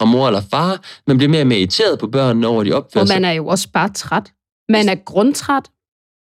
fra 0.00 0.04
mor 0.04 0.26
eller 0.26 0.42
far. 0.50 0.80
Man 1.06 1.16
bliver 1.16 1.30
mere 1.30 1.40
og 1.40 1.46
mere 1.46 1.58
irriteret 1.58 1.98
på 1.98 2.06
børnene 2.06 2.46
over, 2.46 2.64
de 2.64 2.72
opfører 2.72 3.02
Og 3.02 3.08
sig. 3.08 3.16
man 3.16 3.24
er 3.24 3.32
jo 3.32 3.46
også 3.46 3.68
bare 3.72 3.88
træt. 3.88 4.32
Man 4.68 4.88
er 4.88 4.94
grundtræt. 4.94 5.64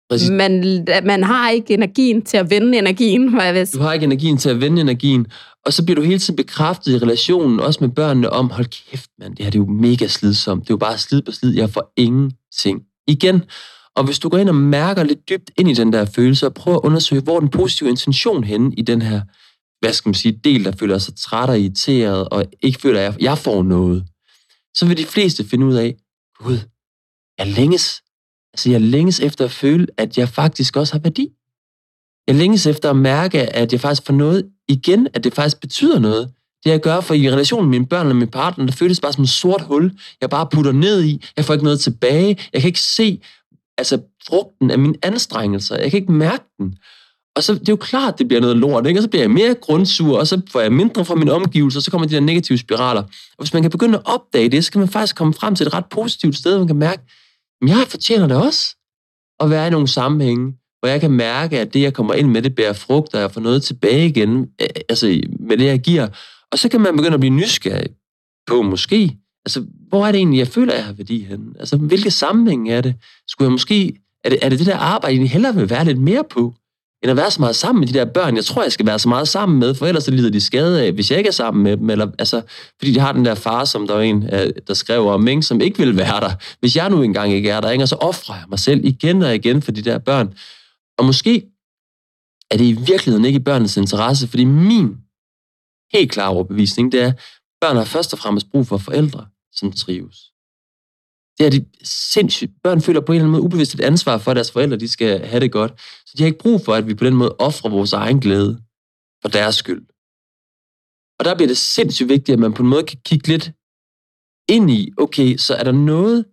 Præcis. 0.09 0.29
Man, 0.29 0.85
man 1.03 1.23
har 1.23 1.49
ikke 1.49 1.73
energien 1.73 2.21
til 2.21 2.37
at 2.37 2.49
vende 2.49 2.77
energien, 2.77 3.33
hvad 3.33 3.45
jeg 3.45 3.53
vil 3.53 3.73
Du 3.73 3.79
har 3.79 3.93
ikke 3.93 4.03
energien 4.03 4.37
til 4.37 4.49
at 4.49 4.61
vende 4.61 4.81
energien, 4.81 5.27
og 5.65 5.73
så 5.73 5.85
bliver 5.85 5.95
du 5.95 6.01
hele 6.01 6.19
tiden 6.19 6.35
bekræftet 6.35 6.91
i 6.93 6.97
relationen, 6.97 7.59
også 7.59 7.79
med 7.81 7.89
børnene, 7.89 8.29
om, 8.29 8.49
hold 8.49 8.65
kæft, 8.65 9.09
mand, 9.19 9.35
det 9.35 9.45
her 9.45 9.51
det 9.51 9.59
er 9.59 9.63
jo 9.63 9.69
mega 9.71 10.07
slidsomt. 10.07 10.63
Det 10.63 10.69
er 10.69 10.73
jo 10.73 10.77
bare 10.77 10.97
slid 10.97 11.21
på 11.21 11.31
slid. 11.31 11.53
Jeg 11.55 11.69
får 11.69 11.93
ingenting 11.97 12.81
igen. 13.07 13.43
Og 13.95 14.03
hvis 14.03 14.19
du 14.19 14.29
går 14.29 14.37
ind 14.37 14.49
og 14.49 14.55
mærker 14.55 15.03
lidt 15.03 15.29
dybt 15.29 15.51
ind 15.57 15.69
i 15.69 15.73
den 15.73 15.93
der 15.93 16.05
følelse, 16.05 16.45
og 16.45 16.53
prøver 16.53 16.77
at 16.77 16.85
undersøge, 16.85 17.21
hvor 17.21 17.39
den 17.39 17.49
positive 17.49 17.89
intention 17.89 18.43
henne 18.43 18.73
i 18.77 18.81
den 18.81 19.01
her, 19.01 19.21
hvad 19.79 19.93
skal 19.93 20.09
man 20.09 20.13
sige, 20.13 20.39
del, 20.43 20.65
der 20.65 20.71
føler 20.71 20.97
sig 20.97 21.15
træt 21.17 21.49
og 21.49 21.59
irriteret, 21.59 22.29
og 22.29 22.45
ikke 22.61 22.81
føler, 22.81 22.99
at 22.99 23.03
jeg- 23.05 23.21
jeg 23.21 23.37
får 23.37 23.63
noget, 23.63 24.05
så 24.75 24.85
vil 24.85 24.97
de 24.97 25.05
fleste 25.05 25.43
finde 25.43 25.65
ud 25.65 25.73
af, 25.75 25.95
gud, 26.39 26.57
jeg 27.37 27.47
længes. 27.47 28.01
Altså, 28.53 28.69
jeg 28.69 28.81
længes 28.81 29.19
efter 29.19 29.45
at 29.45 29.51
føle, 29.51 29.87
at 29.97 30.17
jeg 30.17 30.29
faktisk 30.29 30.75
også 30.77 30.93
har 30.93 30.99
værdi. 30.99 31.29
Jeg 32.27 32.35
længes 32.35 32.65
efter 32.65 32.89
at 32.89 32.95
mærke, 32.95 33.55
at 33.55 33.71
jeg 33.73 33.81
faktisk 33.81 34.05
får 34.05 34.13
noget 34.13 34.49
igen, 34.67 35.07
at 35.13 35.23
det 35.23 35.33
faktisk 35.33 35.61
betyder 35.61 35.99
noget. 35.99 36.31
Det 36.63 36.71
jeg 36.71 36.79
gør, 36.81 37.01
for 37.01 37.13
i 37.13 37.31
relationen 37.31 37.69
med 37.69 37.79
mine 37.79 37.87
børn 37.87 38.07
og 38.07 38.15
min 38.15 38.27
partner, 38.27 38.65
der 38.65 38.73
føles 38.73 38.99
bare 38.99 39.13
som 39.13 39.23
et 39.23 39.29
sort 39.29 39.61
hul, 39.61 39.91
jeg 40.21 40.29
bare 40.29 40.47
putter 40.51 40.71
ned 40.71 41.03
i. 41.03 41.25
Jeg 41.37 41.45
får 41.45 41.53
ikke 41.53 41.63
noget 41.63 41.79
tilbage. 41.79 42.39
Jeg 42.53 42.61
kan 42.61 42.67
ikke 42.67 42.81
se 42.81 43.21
altså, 43.77 44.01
frugten 44.27 44.71
af 44.71 44.79
mine 44.79 44.95
anstrengelser. 45.01 45.75
Jeg 45.75 45.91
kan 45.91 45.99
ikke 45.99 46.11
mærke 46.11 46.43
den. 46.57 46.75
Og 47.35 47.43
så 47.43 47.53
det 47.53 47.69
er 47.69 47.73
jo 47.73 47.75
klart, 47.75 48.13
at 48.13 48.19
det 48.19 48.27
bliver 48.27 48.41
noget 48.41 48.57
lort, 48.57 48.87
ikke? 48.87 48.99
og 48.99 49.03
så 49.03 49.09
bliver 49.09 49.23
jeg 49.23 49.31
mere 49.31 49.55
grundsur, 49.55 50.19
og 50.19 50.27
så 50.27 50.41
får 50.51 50.61
jeg 50.61 50.73
mindre 50.73 51.05
fra 51.05 51.15
mine 51.15 51.31
omgivelser, 51.31 51.79
og 51.79 51.83
så 51.83 51.91
kommer 51.91 52.07
de 52.07 52.13
der 52.15 52.19
negative 52.19 52.57
spiraler. 52.57 53.01
Og 53.01 53.39
hvis 53.39 53.53
man 53.53 53.61
kan 53.61 53.71
begynde 53.71 53.97
at 53.97 54.05
opdage 54.05 54.49
det, 54.49 54.65
så 54.65 54.71
kan 54.71 54.79
man 54.79 54.89
faktisk 54.89 55.15
komme 55.15 55.33
frem 55.33 55.55
til 55.55 55.67
et 55.67 55.73
ret 55.73 55.85
positivt 55.85 56.35
sted, 56.35 56.51
hvor 56.51 56.59
man 56.59 56.67
kan 56.67 56.75
mærke, 56.75 57.01
at 57.61 57.69
jeg 57.69 57.85
fortjener 57.87 58.27
det 58.27 58.37
også 58.37 58.75
at 59.39 59.49
være 59.49 59.67
i 59.67 59.69
nogle 59.69 59.87
sammenhænge, 59.87 60.53
hvor 60.85 60.91
jeg 60.91 61.01
kan 61.01 61.11
mærke, 61.11 61.59
at 61.59 61.73
det, 61.73 61.81
jeg 61.81 61.93
kommer 61.93 62.13
ind 62.13 62.27
med, 62.27 62.41
det 62.41 62.55
bærer 62.55 62.73
frugt, 62.73 63.13
og 63.13 63.21
jeg 63.21 63.31
får 63.31 63.41
noget 63.41 63.63
tilbage 63.63 64.05
igen, 64.05 64.39
øh, 64.61 64.67
altså 64.89 65.21
med 65.39 65.57
det, 65.57 65.65
jeg 65.65 65.79
giver. 65.79 66.07
Og 66.51 66.59
så 66.59 66.69
kan 66.69 66.81
man 66.81 66.95
begynde 66.95 67.13
at 67.13 67.19
blive 67.19 67.35
nysgerrig 67.35 67.89
på, 68.47 68.61
måske, 68.61 69.17
altså, 69.45 69.65
hvor 69.89 70.07
er 70.07 70.11
det 70.11 70.17
egentlig, 70.17 70.37
jeg 70.37 70.47
føler, 70.47 70.73
jeg 70.73 70.85
har 70.85 70.93
værdi 70.93 71.23
henne? 71.23 71.45
Altså, 71.59 71.77
hvilke 71.77 72.11
sammenhæng 72.11 72.69
er 72.69 72.81
det? 72.81 72.95
Skulle 73.27 73.45
jeg 73.45 73.51
måske, 73.51 73.93
er 74.23 74.29
det, 74.29 74.39
er 74.41 74.49
det 74.49 74.59
det 74.59 74.67
der 74.67 74.77
arbejde, 74.77 75.19
jeg 75.19 75.29
hellere 75.29 75.55
vil 75.55 75.69
være 75.69 75.85
lidt 75.85 75.97
mere 75.97 76.23
på, 76.29 76.53
end 77.03 77.11
at 77.11 77.17
være 77.17 77.31
så 77.31 77.41
meget 77.41 77.55
sammen 77.55 77.79
med 77.79 77.87
de 77.87 77.93
der 77.93 78.05
børn, 78.05 78.35
jeg 78.35 78.45
tror, 78.45 78.63
jeg 78.63 78.71
skal 78.71 78.85
være 78.85 78.99
så 78.99 79.09
meget 79.09 79.27
sammen 79.27 79.59
med, 79.59 79.75
for 79.75 79.85
ellers 79.85 80.03
så 80.03 80.11
lider 80.11 80.29
de 80.29 80.41
skade 80.41 80.83
af, 80.83 80.91
hvis 80.91 81.11
jeg 81.11 81.17
ikke 81.17 81.27
er 81.27 81.31
sammen 81.31 81.63
med 81.63 81.77
dem, 81.77 81.89
eller, 81.89 82.07
altså, 82.19 82.41
fordi 82.79 82.91
de 82.91 82.99
har 82.99 83.11
den 83.11 83.25
der 83.25 83.35
far, 83.35 83.65
som 83.65 83.87
der 83.87 83.93
var 83.93 84.01
en, 84.01 84.23
øh, 84.33 84.49
der 84.67 84.73
skrev 84.73 85.07
om, 85.07 85.27
ikke, 85.27 85.41
som 85.41 85.61
ikke 85.61 85.77
vil 85.77 85.97
være 85.97 86.19
der, 86.19 86.31
hvis 86.59 86.75
jeg 86.75 86.89
nu 86.89 87.01
engang 87.01 87.33
ikke 87.33 87.49
er 87.49 87.61
der, 87.61 87.69
ikke? 87.69 87.83
og 87.83 87.87
så 87.87 87.95
offrer 87.95 88.35
jeg 88.35 88.45
mig 88.49 88.59
selv 88.59 88.85
igen 88.85 89.21
og 89.21 89.35
igen 89.35 89.61
for 89.61 89.71
de 89.71 89.81
der 89.81 89.97
børn. 89.97 90.33
Og 90.97 91.05
måske 91.05 91.51
er 92.51 92.57
det 92.57 92.65
i 92.65 92.73
virkeligheden 92.91 93.25
ikke 93.25 93.39
i 93.39 93.43
børnenes 93.43 93.77
interesse, 93.77 94.27
fordi 94.27 94.43
min 94.43 94.97
helt 95.93 96.11
klare 96.11 96.29
overbevisning, 96.29 96.91
det 96.91 97.01
er, 97.01 97.07
at 97.07 97.19
børn 97.61 97.75
har 97.75 97.85
først 97.85 98.13
og 98.13 98.19
fremmest 98.19 98.51
brug 98.51 98.67
for 98.67 98.77
forældre, 98.77 99.27
som 99.51 99.71
trives. 99.71 100.17
Det 101.37 101.45
er 101.45 101.49
de 101.49 101.65
sindssygt. 102.13 102.51
Børn 102.63 102.81
føler 102.81 103.01
på 103.01 103.11
en 103.11 103.15
eller 103.15 103.23
anden 103.23 103.31
måde 103.31 103.43
ubevidst 103.43 103.73
et 103.73 103.81
ansvar 103.81 104.17
for, 104.17 104.31
at 104.31 104.35
deres 104.35 104.51
forældre 104.51 104.77
de 104.77 104.87
skal 104.87 105.25
have 105.25 105.39
det 105.39 105.51
godt. 105.51 105.81
Så 106.05 106.13
de 106.17 106.23
har 106.23 106.27
ikke 106.27 106.39
brug 106.39 106.61
for, 106.65 106.73
at 106.73 106.87
vi 106.87 106.93
på 106.93 107.05
den 107.05 107.15
måde 107.15 107.35
offrer 107.39 107.69
vores 107.69 107.93
egen 107.93 108.19
glæde 108.19 108.61
for 109.21 109.29
deres 109.29 109.55
skyld. 109.55 109.85
Og 111.19 111.25
der 111.25 111.35
bliver 111.35 111.47
det 111.47 111.57
sindssygt 111.57 112.09
vigtigt, 112.09 112.33
at 112.33 112.39
man 112.39 112.53
på 112.53 112.63
en 112.63 112.69
måde 112.69 112.83
kan 112.83 112.97
kigge 113.05 113.27
lidt 113.27 113.51
ind 114.49 114.71
i, 114.71 114.91
okay, 114.97 115.37
så 115.37 115.55
er 115.55 115.63
der 115.63 115.71
noget, 115.71 116.25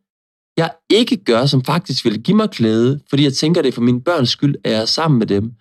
jeg 0.56 0.70
ikke 0.90 1.16
gør, 1.16 1.46
som 1.46 1.64
faktisk 1.64 2.04
vil 2.04 2.22
give 2.22 2.36
mig 2.36 2.50
glæde, 2.50 3.00
fordi 3.10 3.24
jeg 3.24 3.32
tænker, 3.32 3.62
det 3.62 3.68
er 3.68 3.72
for 3.72 3.80
mine 3.80 4.00
børns 4.00 4.30
skyld, 4.30 4.54
at 4.64 4.72
jeg 4.72 4.80
er 4.80 4.84
sammen 4.84 5.18
med 5.18 5.26
dem. 5.26 5.52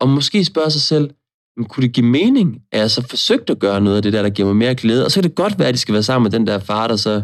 Og 0.00 0.08
måske 0.08 0.44
spørge 0.44 0.70
sig 0.70 0.82
selv, 0.82 1.10
men 1.56 1.66
kunne 1.66 1.82
det 1.82 1.94
give 1.94 2.06
mening, 2.06 2.62
at 2.72 2.80
jeg 2.80 2.90
så 2.90 3.02
forsøgte 3.08 3.52
at 3.52 3.58
gøre 3.58 3.80
noget 3.80 3.96
af 3.96 4.02
det 4.02 4.12
der, 4.12 4.22
der 4.22 4.30
giver 4.30 4.48
mig 4.48 4.56
mere 4.56 4.74
glæde? 4.74 5.04
Og 5.04 5.10
så 5.10 5.20
kan 5.20 5.30
det 5.30 5.36
godt 5.36 5.58
være, 5.58 5.68
at 5.68 5.74
de 5.74 5.78
skal 5.78 5.92
være 5.92 6.02
sammen 6.02 6.22
med 6.22 6.38
den 6.38 6.46
der 6.46 6.58
far, 6.58 6.88
der 6.88 6.96
så 6.96 7.22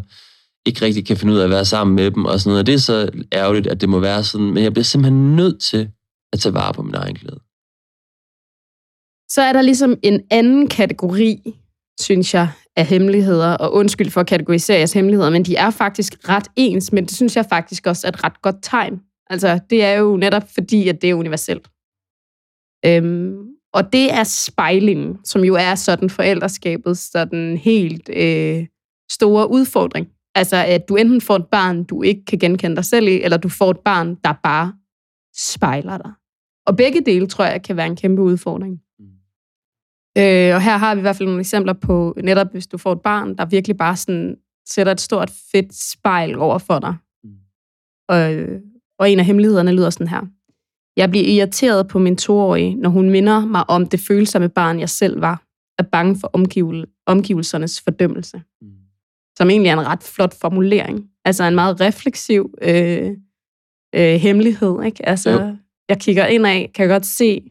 ikke 0.66 0.82
rigtig 0.82 1.06
kan 1.06 1.16
finde 1.16 1.34
ud 1.34 1.38
af 1.38 1.44
at 1.44 1.50
være 1.50 1.64
sammen 1.64 1.96
med 1.96 2.10
dem 2.10 2.24
og 2.24 2.40
sådan 2.40 2.50
noget. 2.50 2.60
Og 2.60 2.66
det 2.66 2.74
er 2.74 2.78
så 2.78 3.10
ærgerligt, 3.32 3.66
at 3.66 3.80
det 3.80 3.88
må 3.88 3.98
være 3.98 4.24
sådan. 4.24 4.46
Men 4.46 4.62
jeg 4.64 4.72
bliver 4.72 4.84
simpelthen 4.84 5.36
nødt 5.36 5.60
til 5.60 5.90
at 6.32 6.40
tage 6.40 6.54
vare 6.54 6.72
på 6.72 6.82
min 6.82 6.94
egen 6.94 7.14
glæde. 7.14 7.40
Så 9.30 9.42
er 9.42 9.52
der 9.52 9.62
ligesom 9.62 9.96
en 10.02 10.20
anden 10.30 10.68
kategori, 10.68 11.54
synes 12.00 12.34
jeg, 12.34 12.48
af 12.76 12.86
hemmeligheder. 12.86 13.52
Og 13.54 13.74
undskyld 13.74 14.10
for 14.10 14.20
at 14.20 14.26
kategorisere 14.26 14.76
jeres 14.76 14.92
hemmeligheder, 14.92 15.30
men 15.30 15.42
de 15.42 15.56
er 15.56 15.70
faktisk 15.70 16.28
ret 16.28 16.48
ens. 16.56 16.92
Men 16.92 17.04
det 17.04 17.16
synes 17.16 17.36
jeg 17.36 17.46
faktisk 17.48 17.86
også 17.86 18.06
er 18.06 18.08
et 18.08 18.24
ret 18.24 18.42
godt 18.42 18.56
tegn. 18.62 19.00
Altså, 19.30 19.60
det 19.70 19.84
er 19.84 19.92
jo 19.92 20.16
netop 20.16 20.42
fordi, 20.54 20.88
at 20.88 21.02
det 21.02 21.10
er 21.10 21.14
universelt. 21.14 21.68
Øhm, 22.86 23.54
og 23.74 23.92
det 23.92 24.12
er 24.12 24.24
spejlingen, 24.24 25.18
som 25.24 25.44
jo 25.44 25.54
er 25.54 25.74
sådan 25.74 26.10
forældreskabets 26.10 27.10
sådan 27.10 27.56
helt 27.56 28.10
øh, 28.16 28.66
store 29.10 29.50
udfordring. 29.50 30.06
Altså, 30.34 30.56
at 30.56 30.88
du 30.88 30.96
enten 30.96 31.20
får 31.20 31.36
et 31.36 31.46
barn, 31.46 31.84
du 31.84 32.02
ikke 32.02 32.24
kan 32.24 32.38
genkende 32.38 32.76
dig 32.76 32.84
selv 32.84 33.08
i, 33.08 33.22
eller 33.22 33.36
du 33.36 33.48
får 33.48 33.70
et 33.70 33.80
barn, 33.84 34.14
der 34.24 34.32
bare 34.42 34.72
spejler 35.36 35.98
dig. 35.98 36.12
Og 36.66 36.76
begge 36.76 37.00
dele, 37.00 37.26
tror 37.26 37.44
jeg, 37.44 37.62
kan 37.62 37.76
være 37.76 37.86
en 37.86 37.96
kæmpe 37.96 38.22
udfordring. 38.22 38.80
Øh, 40.18 40.54
og 40.54 40.62
her 40.62 40.76
har 40.76 40.94
vi 40.94 40.98
i 40.98 41.00
hvert 41.00 41.16
fald 41.16 41.28
nogle 41.28 41.40
eksempler 41.40 41.72
på, 41.72 42.16
netop 42.24 42.52
hvis 42.52 42.66
du 42.66 42.78
får 42.78 42.92
et 42.92 43.00
barn, 43.00 43.36
der 43.36 43.44
virkelig 43.44 43.76
bare 43.76 43.96
sådan 43.96 44.36
sætter 44.68 44.92
et 44.92 45.00
stort 45.00 45.30
fedt 45.52 45.74
spejl 45.74 46.38
over 46.38 46.58
for 46.58 46.78
dig. 46.78 46.94
Mm. 47.24 47.30
Og, 48.08 48.46
og 48.98 49.10
en 49.10 49.18
af 49.18 49.24
hemmelighederne 49.24 49.72
lyder 49.72 49.90
sådan 49.90 50.08
her. 50.08 50.20
Jeg 50.96 51.10
bliver 51.10 51.26
irriteret 51.26 51.88
på 51.88 51.98
min 51.98 52.16
toårige, 52.16 52.74
når 52.74 52.90
hun 52.90 53.10
minder 53.10 53.46
mig 53.46 53.70
om 53.70 53.86
det 53.86 54.00
følsomme 54.00 54.48
barn, 54.48 54.80
jeg 54.80 54.88
selv 54.88 55.20
var, 55.20 55.42
er 55.78 55.82
bange 55.82 56.16
for 56.20 56.30
omgivel, 56.32 56.86
omgivelsernes 57.06 57.80
fordømmelse. 57.80 58.42
Mm. 58.62 58.68
Som 59.38 59.50
egentlig 59.50 59.70
er 59.70 59.78
en 59.78 59.86
ret 59.86 60.02
flot 60.02 60.40
formulering. 60.40 61.10
Altså 61.24 61.44
en 61.44 61.54
meget 61.54 61.80
refleksiv 61.80 62.54
øh, 62.62 63.10
øh, 63.94 64.14
hemmelighed. 64.14 64.82
Ikke? 64.82 65.08
Altså, 65.08 65.30
jo. 65.30 65.56
jeg 65.88 66.00
kigger 66.00 66.26
ind 66.26 66.46
af, 66.46 66.70
kan 66.74 66.82
jeg 66.82 66.90
godt 66.90 67.06
se, 67.06 67.50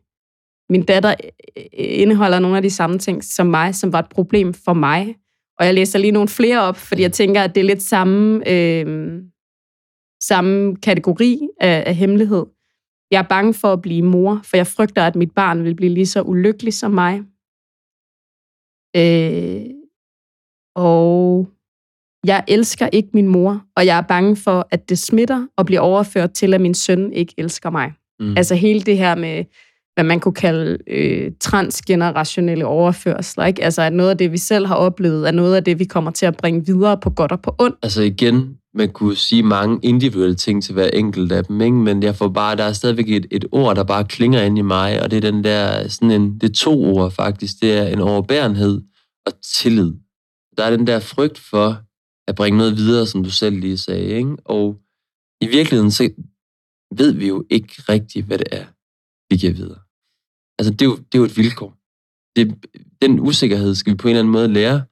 min 0.73 0.85
datter 0.85 1.15
øh, 1.57 1.63
indeholder 1.75 2.39
nogle 2.39 2.57
af 2.57 2.63
de 2.63 2.69
samme 2.69 2.97
ting 2.97 3.23
som 3.23 3.47
mig, 3.47 3.75
som 3.75 3.93
var 3.93 3.99
et 3.99 4.09
problem 4.09 4.53
for 4.53 4.73
mig. 4.73 5.15
Og 5.59 5.65
jeg 5.65 5.73
læser 5.73 5.99
lige 5.99 6.11
nogle 6.11 6.27
flere 6.27 6.61
op, 6.61 6.77
fordi 6.77 7.01
jeg 7.01 7.11
tænker, 7.11 7.41
at 7.41 7.55
det 7.55 7.61
er 7.61 7.65
lidt 7.65 7.83
samme, 7.83 8.49
øh, 8.51 9.21
samme 10.23 10.75
kategori 10.75 11.47
af, 11.59 11.83
af 11.87 11.95
hemmelighed. 11.95 12.45
Jeg 13.11 13.19
er 13.19 13.27
bange 13.27 13.53
for 13.53 13.73
at 13.73 13.81
blive 13.81 14.01
mor, 14.01 14.41
for 14.43 14.57
jeg 14.57 14.67
frygter, 14.67 15.03
at 15.03 15.15
mit 15.15 15.31
barn 15.31 15.63
vil 15.63 15.75
blive 15.75 15.93
lige 15.93 16.05
så 16.05 16.21
ulykkelig 16.21 16.73
som 16.73 16.91
mig. 16.91 17.21
Øh, 18.95 19.65
og 20.75 21.47
jeg 22.25 22.43
elsker 22.47 22.89
ikke 22.91 23.09
min 23.13 23.27
mor, 23.27 23.65
og 23.75 23.85
jeg 23.85 23.97
er 23.97 24.01
bange 24.01 24.35
for, 24.35 24.67
at 24.71 24.89
det 24.89 24.99
smitter 24.99 25.47
og 25.57 25.65
bliver 25.65 25.81
overført 25.81 26.33
til, 26.33 26.53
at 26.53 26.61
min 26.61 26.73
søn 26.73 27.13
ikke 27.13 27.33
elsker 27.37 27.69
mig. 27.69 27.93
Mm. 28.19 28.37
Altså 28.37 28.55
hele 28.55 28.81
det 28.81 28.97
her 28.97 29.15
med, 29.15 29.43
hvad 29.95 30.03
man 30.03 30.19
kunne 30.19 30.33
kalde 30.33 30.77
øh, 30.87 31.31
transgenerationelle 31.39 32.65
overførsler. 32.65 33.45
Ikke? 33.45 33.63
Altså 33.63 33.81
at 33.81 33.93
noget 33.93 34.09
af 34.09 34.17
det, 34.17 34.31
vi 34.31 34.37
selv 34.37 34.65
har 34.65 34.75
oplevet, 34.75 35.27
er 35.27 35.31
noget 35.31 35.55
af 35.55 35.63
det, 35.63 35.79
vi 35.79 35.85
kommer 35.85 36.11
til 36.11 36.25
at 36.25 36.37
bringe 36.37 36.65
videre 36.65 36.97
på 36.97 37.09
godt 37.09 37.31
og 37.31 37.41
på 37.41 37.55
ondt. 37.59 37.77
Altså 37.83 38.01
igen, 38.01 38.57
man 38.73 38.89
kunne 38.89 39.15
sige 39.15 39.43
mange 39.43 39.79
individuelle 39.83 40.35
ting 40.35 40.63
til 40.63 40.73
hver 40.73 40.87
enkelt 40.87 41.31
af 41.31 41.45
dem, 41.45 41.61
ikke? 41.61 41.75
men 41.75 42.03
jeg 42.03 42.15
får 42.15 42.27
bare, 42.27 42.55
der 42.55 42.63
er 42.63 42.73
stadigvæk 42.73 43.09
et, 43.09 43.25
et 43.31 43.45
ord, 43.51 43.75
der 43.75 43.83
bare 43.83 44.05
klinger 44.05 44.41
ind 44.41 44.57
i 44.57 44.61
mig, 44.61 45.03
og 45.03 45.11
det 45.11 45.17
er 45.17 45.31
den 45.31 45.43
der, 45.43 45.87
sådan 45.87 46.11
en, 46.11 46.39
det 46.39 46.49
er 46.49 46.53
to 46.53 46.83
ord 46.83 47.11
faktisk, 47.11 47.53
det 47.61 47.77
er 47.77 47.87
en 47.87 47.99
overbærenhed 47.99 48.81
og 49.25 49.33
tillid. 49.57 49.93
Der 50.57 50.63
er 50.63 50.77
den 50.77 50.87
der 50.87 50.99
frygt 50.99 51.37
for 51.37 51.77
at 52.27 52.35
bringe 52.35 52.57
noget 52.57 52.77
videre, 52.77 53.05
som 53.05 53.23
du 53.23 53.31
selv 53.31 53.59
lige 53.59 53.77
sagde, 53.77 54.05
ikke? 54.05 54.35
og 54.45 54.75
i 55.41 55.47
virkeligheden 55.47 55.91
så 55.91 56.09
ved 56.97 57.11
vi 57.11 57.27
jo 57.27 57.45
ikke 57.49 57.73
rigtigt, 57.89 58.25
hvad 58.25 58.37
det 58.37 58.47
er, 58.51 58.65
vi 59.29 59.37
giver 59.37 59.53
videre. 59.53 59.82
Altså 60.63 60.73
det 60.73 60.81
er 60.81 60.85
jo, 60.85 60.95
det 60.95 61.15
er 61.15 61.19
jo 61.19 61.25
et 61.25 61.37
vilkår. 61.37 61.73
Det, 62.35 62.55
den 63.01 63.19
usikkerhed 63.19 63.75
skal 63.75 63.93
vi 63.93 63.97
på 63.97 64.07
en 64.07 64.09
eller 64.09 64.19
anden 64.19 64.31
måde 64.31 64.47
lære 64.47 64.83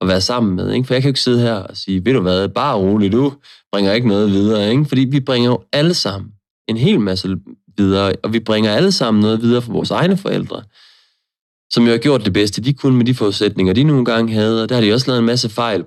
at 0.00 0.08
være 0.08 0.20
sammen 0.20 0.56
med. 0.56 0.72
Ikke? 0.72 0.86
For 0.86 0.94
jeg 0.94 1.02
kan 1.02 1.08
jo 1.08 1.10
ikke 1.10 1.20
sidde 1.20 1.40
her 1.40 1.54
og 1.54 1.76
sige, 1.76 2.04
ved 2.04 2.12
du 2.12 2.20
hvad, 2.20 2.48
bare 2.48 2.76
roligt, 2.76 3.12
du 3.12 3.32
bringer 3.72 3.92
ikke 3.92 4.08
noget 4.08 4.30
videre. 4.30 4.70
Ikke? 4.70 4.84
Fordi 4.84 5.00
vi 5.00 5.20
bringer 5.20 5.50
jo 5.50 5.64
alle 5.72 5.94
sammen 5.94 6.32
en 6.68 6.76
hel 6.76 7.00
masse 7.00 7.36
videre, 7.76 8.12
og 8.22 8.32
vi 8.32 8.40
bringer 8.40 8.72
alle 8.72 8.92
sammen 8.92 9.20
noget 9.20 9.42
videre 9.42 9.62
for 9.62 9.72
vores 9.72 9.90
egne 9.90 10.16
forældre, 10.16 10.62
som 11.72 11.84
jo 11.84 11.90
har 11.90 11.98
gjort 11.98 12.24
det 12.24 12.32
bedste, 12.32 12.62
de 12.62 12.72
kunne 12.72 12.96
med 12.96 13.06
de 13.06 13.14
forudsætninger, 13.14 13.72
de 13.72 13.84
nogle 13.84 14.04
gange 14.04 14.32
havde, 14.32 14.62
og 14.62 14.68
der 14.68 14.74
har 14.74 14.82
de 14.82 14.92
også 14.92 15.06
lavet 15.06 15.18
en 15.18 15.26
masse 15.26 15.48
fejl, 15.48 15.84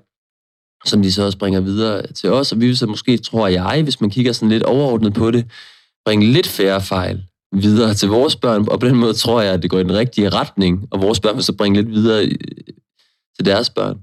som 0.85 1.01
de 1.01 1.11
så 1.11 1.23
også 1.23 1.37
bringer 1.37 1.59
videre 1.59 2.07
til 2.07 2.31
os, 2.31 2.51
og 2.51 2.61
vi 2.61 2.65
vil 2.65 2.77
så 2.77 2.87
måske, 2.87 3.17
tror 3.17 3.47
jeg, 3.47 3.83
hvis 3.83 4.01
man 4.01 4.09
kigger 4.09 4.31
sådan 4.31 4.49
lidt 4.49 4.63
overordnet 4.63 5.13
på 5.13 5.31
det, 5.31 5.51
bringe 6.05 6.25
lidt 6.25 6.47
færre 6.47 6.81
fejl 6.81 7.23
videre 7.51 7.93
til 7.93 8.09
vores 8.09 8.35
børn, 8.35 8.67
og 8.67 8.79
på 8.79 8.87
den 8.87 8.95
måde 8.95 9.13
tror 9.13 9.41
jeg, 9.41 9.53
at 9.53 9.61
det 9.61 9.69
går 9.69 9.79
i 9.79 9.83
den 9.83 9.93
rigtige 9.93 10.29
retning, 10.29 10.87
og 10.91 11.01
vores 11.01 11.19
børn 11.19 11.35
vil 11.35 11.43
så 11.43 11.53
bringe 11.53 11.81
lidt 11.81 11.91
videre 11.91 12.25
øh, 12.25 12.37
til 13.35 13.45
deres 13.45 13.69
børn. 13.69 13.97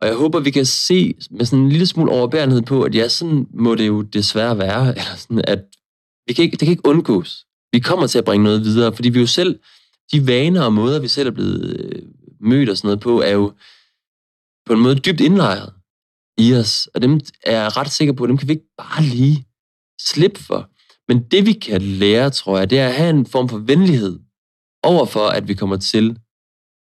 Og 0.00 0.08
jeg 0.08 0.16
håber, 0.16 0.40
vi 0.40 0.50
kan 0.50 0.66
se 0.66 1.14
med 1.30 1.44
sådan 1.46 1.64
en 1.64 1.68
lille 1.68 1.86
smule 1.86 2.12
overbærenhed 2.12 2.62
på, 2.62 2.82
at 2.82 2.94
ja, 2.94 3.08
sådan 3.08 3.46
må 3.54 3.74
det 3.74 3.86
jo 3.86 4.02
desværre 4.02 4.58
være, 4.58 4.88
eller 4.98 5.16
sådan, 5.16 5.44
at 5.46 5.64
vi 6.26 6.32
kan 6.32 6.44
ikke, 6.44 6.56
det 6.56 6.66
kan 6.66 6.70
ikke 6.70 6.88
undgås. 6.88 7.46
Vi 7.72 7.78
kommer 7.78 8.06
til 8.06 8.18
at 8.18 8.24
bringe 8.24 8.44
noget 8.44 8.64
videre, 8.64 8.94
fordi 8.94 9.08
vi 9.08 9.20
jo 9.20 9.26
selv, 9.26 9.58
de 10.12 10.26
vaner 10.26 10.62
og 10.62 10.72
måder, 10.72 11.00
vi 11.00 11.08
selv 11.08 11.28
er 11.28 11.32
blevet 11.32 11.76
øh, 11.80 12.02
mødt 12.40 12.68
og 12.68 12.76
sådan 12.76 12.88
noget 12.88 13.00
på, 13.00 13.20
er 13.20 13.30
jo 13.30 13.52
på 14.66 14.72
en 14.72 14.80
måde 14.80 14.94
dybt 14.94 15.20
indlejret 15.20 15.72
i 16.38 16.54
os, 16.54 16.88
og 16.94 17.02
dem 17.02 17.20
er 17.42 17.62
jeg 17.62 17.76
ret 17.76 17.92
sikker 17.92 18.14
på, 18.14 18.24
at 18.24 18.28
dem 18.28 18.38
kan 18.38 18.48
vi 18.48 18.52
ikke 18.52 18.72
bare 18.78 19.02
lige 19.02 19.46
slippe 20.00 20.40
for. 20.40 20.70
Men 21.08 21.22
det 21.30 21.46
vi 21.46 21.52
kan 21.52 21.82
lære, 21.82 22.30
tror 22.30 22.58
jeg, 22.58 22.70
det 22.70 22.78
er 22.78 22.88
at 22.88 22.94
have 22.94 23.10
en 23.10 23.26
form 23.26 23.48
for 23.48 23.58
venlighed 23.58 24.18
overfor, 24.82 25.28
at 25.28 25.48
vi 25.48 25.54
kommer 25.54 25.76
til 25.76 26.18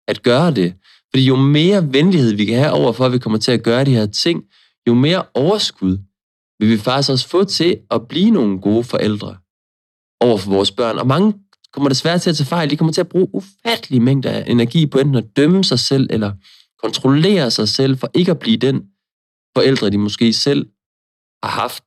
at 0.09 0.22
gøre 0.22 0.50
det. 0.55 0.74
Fordi 1.11 1.27
jo 1.27 1.37
mere 1.37 1.92
venlighed 1.92 2.35
vi 2.35 2.44
kan 2.44 2.59
have 2.59 2.72
overfor, 2.72 3.07
at 3.07 3.12
vi 3.12 3.18
kommer 3.18 3.38
til 3.38 3.53
at 3.53 3.62
gøre 3.62 3.85
de 3.85 3.94
her 3.94 4.07
ting, 4.07 4.42
jo 4.88 4.94
mere 4.94 5.24
overskud 5.35 5.98
vil 6.59 6.68
vi 6.68 6.79
faktisk 6.79 7.11
også 7.11 7.29
få 7.29 7.44
til 7.44 7.81
at 7.90 8.09
blive 8.09 8.31
nogle 8.31 8.61
gode 8.61 8.85
forældre 8.85 9.37
over 10.20 10.38
for 10.38 10.50
vores 10.50 10.70
børn. 10.70 10.98
Og 10.98 11.07
mange 11.07 11.35
kommer 11.72 11.88
desværre 11.88 12.18
til 12.18 12.31
at 12.31 12.37
tage 12.37 12.46
fejl. 12.46 12.70
De 12.70 12.77
kommer 12.77 12.92
til 12.92 13.00
at 13.00 13.09
bruge 13.09 13.35
ufattelige 13.35 14.00
mængder 14.00 14.31
af 14.31 14.44
energi 14.46 14.87
på 14.87 14.98
enten 14.98 15.14
at 15.14 15.37
dømme 15.37 15.64
sig 15.64 15.79
selv, 15.79 16.07
eller 16.11 16.33
kontrollere 16.83 17.50
sig 17.50 17.68
selv, 17.68 17.96
for 17.98 18.11
ikke 18.14 18.31
at 18.31 18.38
blive 18.38 18.57
den 18.57 18.83
forældre, 19.57 19.90
de 19.90 19.98
måske 19.98 20.33
selv 20.33 20.66
har 21.42 21.50
haft. 21.50 21.85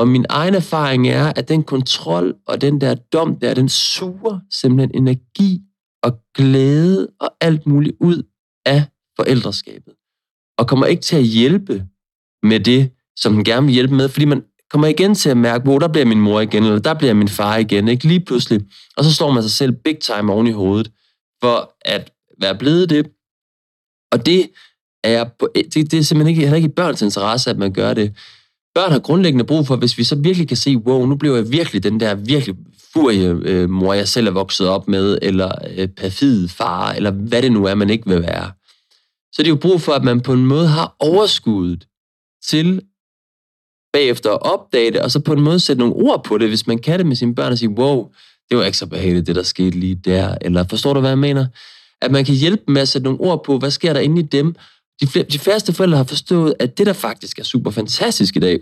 Og 0.00 0.08
min 0.08 0.26
egen 0.28 0.54
erfaring 0.54 1.08
er, 1.08 1.32
at 1.36 1.48
den 1.48 1.62
kontrol 1.62 2.34
og 2.46 2.60
den 2.60 2.80
der 2.80 2.94
dom 2.94 3.36
der, 3.36 3.54
den 3.54 3.68
suger 3.68 4.40
simpelthen 4.50 5.02
energi 5.02 5.60
og 6.02 6.18
glæde 6.34 7.08
og 7.20 7.30
alt 7.40 7.66
muligt 7.66 7.96
ud 8.00 8.22
af 8.66 8.84
forældreskabet. 9.16 9.94
Og 10.58 10.68
kommer 10.68 10.86
ikke 10.86 11.02
til 11.02 11.16
at 11.16 11.22
hjælpe 11.22 11.86
med 12.42 12.60
det, 12.60 12.90
som 13.16 13.34
den 13.34 13.44
gerne 13.44 13.66
vil 13.66 13.74
hjælpe 13.74 13.94
med, 13.94 14.08
fordi 14.08 14.24
man 14.24 14.44
kommer 14.70 14.86
igen 14.88 15.14
til 15.14 15.30
at 15.30 15.36
mærke, 15.36 15.64
hvor 15.64 15.78
der 15.78 15.88
bliver 15.88 16.04
min 16.04 16.20
mor 16.20 16.40
igen, 16.40 16.64
eller 16.64 16.78
der 16.78 16.94
bliver 16.94 17.14
min 17.14 17.28
far 17.28 17.56
igen, 17.56 17.88
ikke 17.88 18.08
lige 18.08 18.24
pludselig. 18.24 18.60
Og 18.96 19.04
så 19.04 19.14
står 19.14 19.30
man 19.30 19.42
sig 19.42 19.52
selv 19.52 19.72
big 19.72 19.98
time 19.98 20.32
oven 20.32 20.46
i 20.46 20.50
hovedet, 20.52 20.92
for 21.42 21.74
at 21.80 22.12
være 22.40 22.58
blevet 22.58 22.90
det. 22.90 23.10
Og 24.12 24.26
det 24.26 24.50
er, 25.04 25.10
jeg 25.10 25.30
på, 25.38 25.48
det, 25.54 25.74
det 25.74 25.94
er 25.94 26.02
simpelthen 26.02 26.28
ikke, 26.28 26.40
heller 26.40 26.56
ikke 26.56 26.68
i 26.68 26.72
børns 26.76 27.02
interesse, 27.02 27.50
at 27.50 27.58
man 27.58 27.72
gør 27.72 27.94
det. 27.94 28.16
Børn 28.74 28.92
har 28.92 28.98
grundlæggende 28.98 29.44
brug 29.44 29.66
for, 29.66 29.76
hvis 29.76 29.98
vi 29.98 30.04
så 30.04 30.14
virkelig 30.16 30.48
kan 30.48 30.56
se, 30.56 30.76
wow, 30.76 31.06
nu 31.06 31.16
blev 31.16 31.34
jeg 31.34 31.50
virkelig 31.50 31.82
den 31.82 32.00
der 32.00 32.14
virkelig 32.14 32.56
furie 32.92 33.28
øh, 33.42 33.70
mor, 33.70 33.94
jeg 33.94 34.08
selv 34.08 34.26
er 34.26 34.30
vokset 34.30 34.68
op 34.68 34.88
med, 34.88 35.18
eller 35.22 35.52
øh, 35.76 35.88
perfid 35.88 36.48
far, 36.48 36.92
eller 36.92 37.10
hvad 37.10 37.42
det 37.42 37.52
nu 37.52 37.64
er, 37.64 37.74
man 37.74 37.90
ikke 37.90 38.08
vil 38.08 38.22
være. 38.22 38.52
Så 39.32 39.42
det 39.42 39.44
er 39.46 39.48
jo 39.48 39.56
brug 39.56 39.80
for, 39.80 39.92
at 39.92 40.04
man 40.04 40.20
på 40.20 40.32
en 40.32 40.46
måde 40.46 40.68
har 40.68 40.96
overskuddet 40.98 41.86
til 42.48 42.82
bagefter 43.92 44.30
at 44.30 44.42
opdage 44.42 44.90
det, 44.90 45.00
og 45.00 45.10
så 45.10 45.20
på 45.20 45.32
en 45.32 45.40
måde 45.40 45.60
sætte 45.60 45.80
nogle 45.80 45.94
ord 45.94 46.24
på 46.24 46.38
det, 46.38 46.48
hvis 46.48 46.66
man 46.66 46.78
kan 46.78 46.98
det 46.98 47.06
med 47.06 47.16
sine 47.16 47.34
børn 47.34 47.52
og 47.52 47.58
sige, 47.58 47.70
wow, 47.70 48.10
det 48.50 48.58
var 48.58 48.64
ikke 48.64 48.78
så 48.78 48.86
behageligt, 48.86 49.26
det 49.26 49.36
der 49.36 49.42
skete 49.42 49.78
lige 49.78 49.94
der. 49.94 50.34
Eller 50.40 50.64
forstår 50.70 50.94
du, 50.94 51.00
hvad 51.00 51.10
jeg 51.10 51.18
mener? 51.18 51.46
At 52.02 52.10
man 52.10 52.24
kan 52.24 52.34
hjælpe 52.34 52.62
med 52.68 52.82
at 52.82 52.88
sætte 52.88 53.04
nogle 53.04 53.20
ord 53.20 53.44
på, 53.44 53.58
hvad 53.58 53.70
sker 53.70 53.92
der 53.92 54.00
inde 54.00 54.20
i 54.20 54.24
dem. 54.24 54.54
De, 55.00 55.06
fl- 55.06 55.28
de 55.32 55.38
færreste 55.38 55.72
forældre 55.72 55.96
har 55.96 56.04
forstået, 56.04 56.54
at 56.58 56.78
det, 56.78 56.86
der 56.86 56.92
faktisk 56.92 57.38
er 57.38 57.42
super 57.42 57.70
fantastisk 57.70 58.36
i 58.36 58.38
dag, 58.38 58.60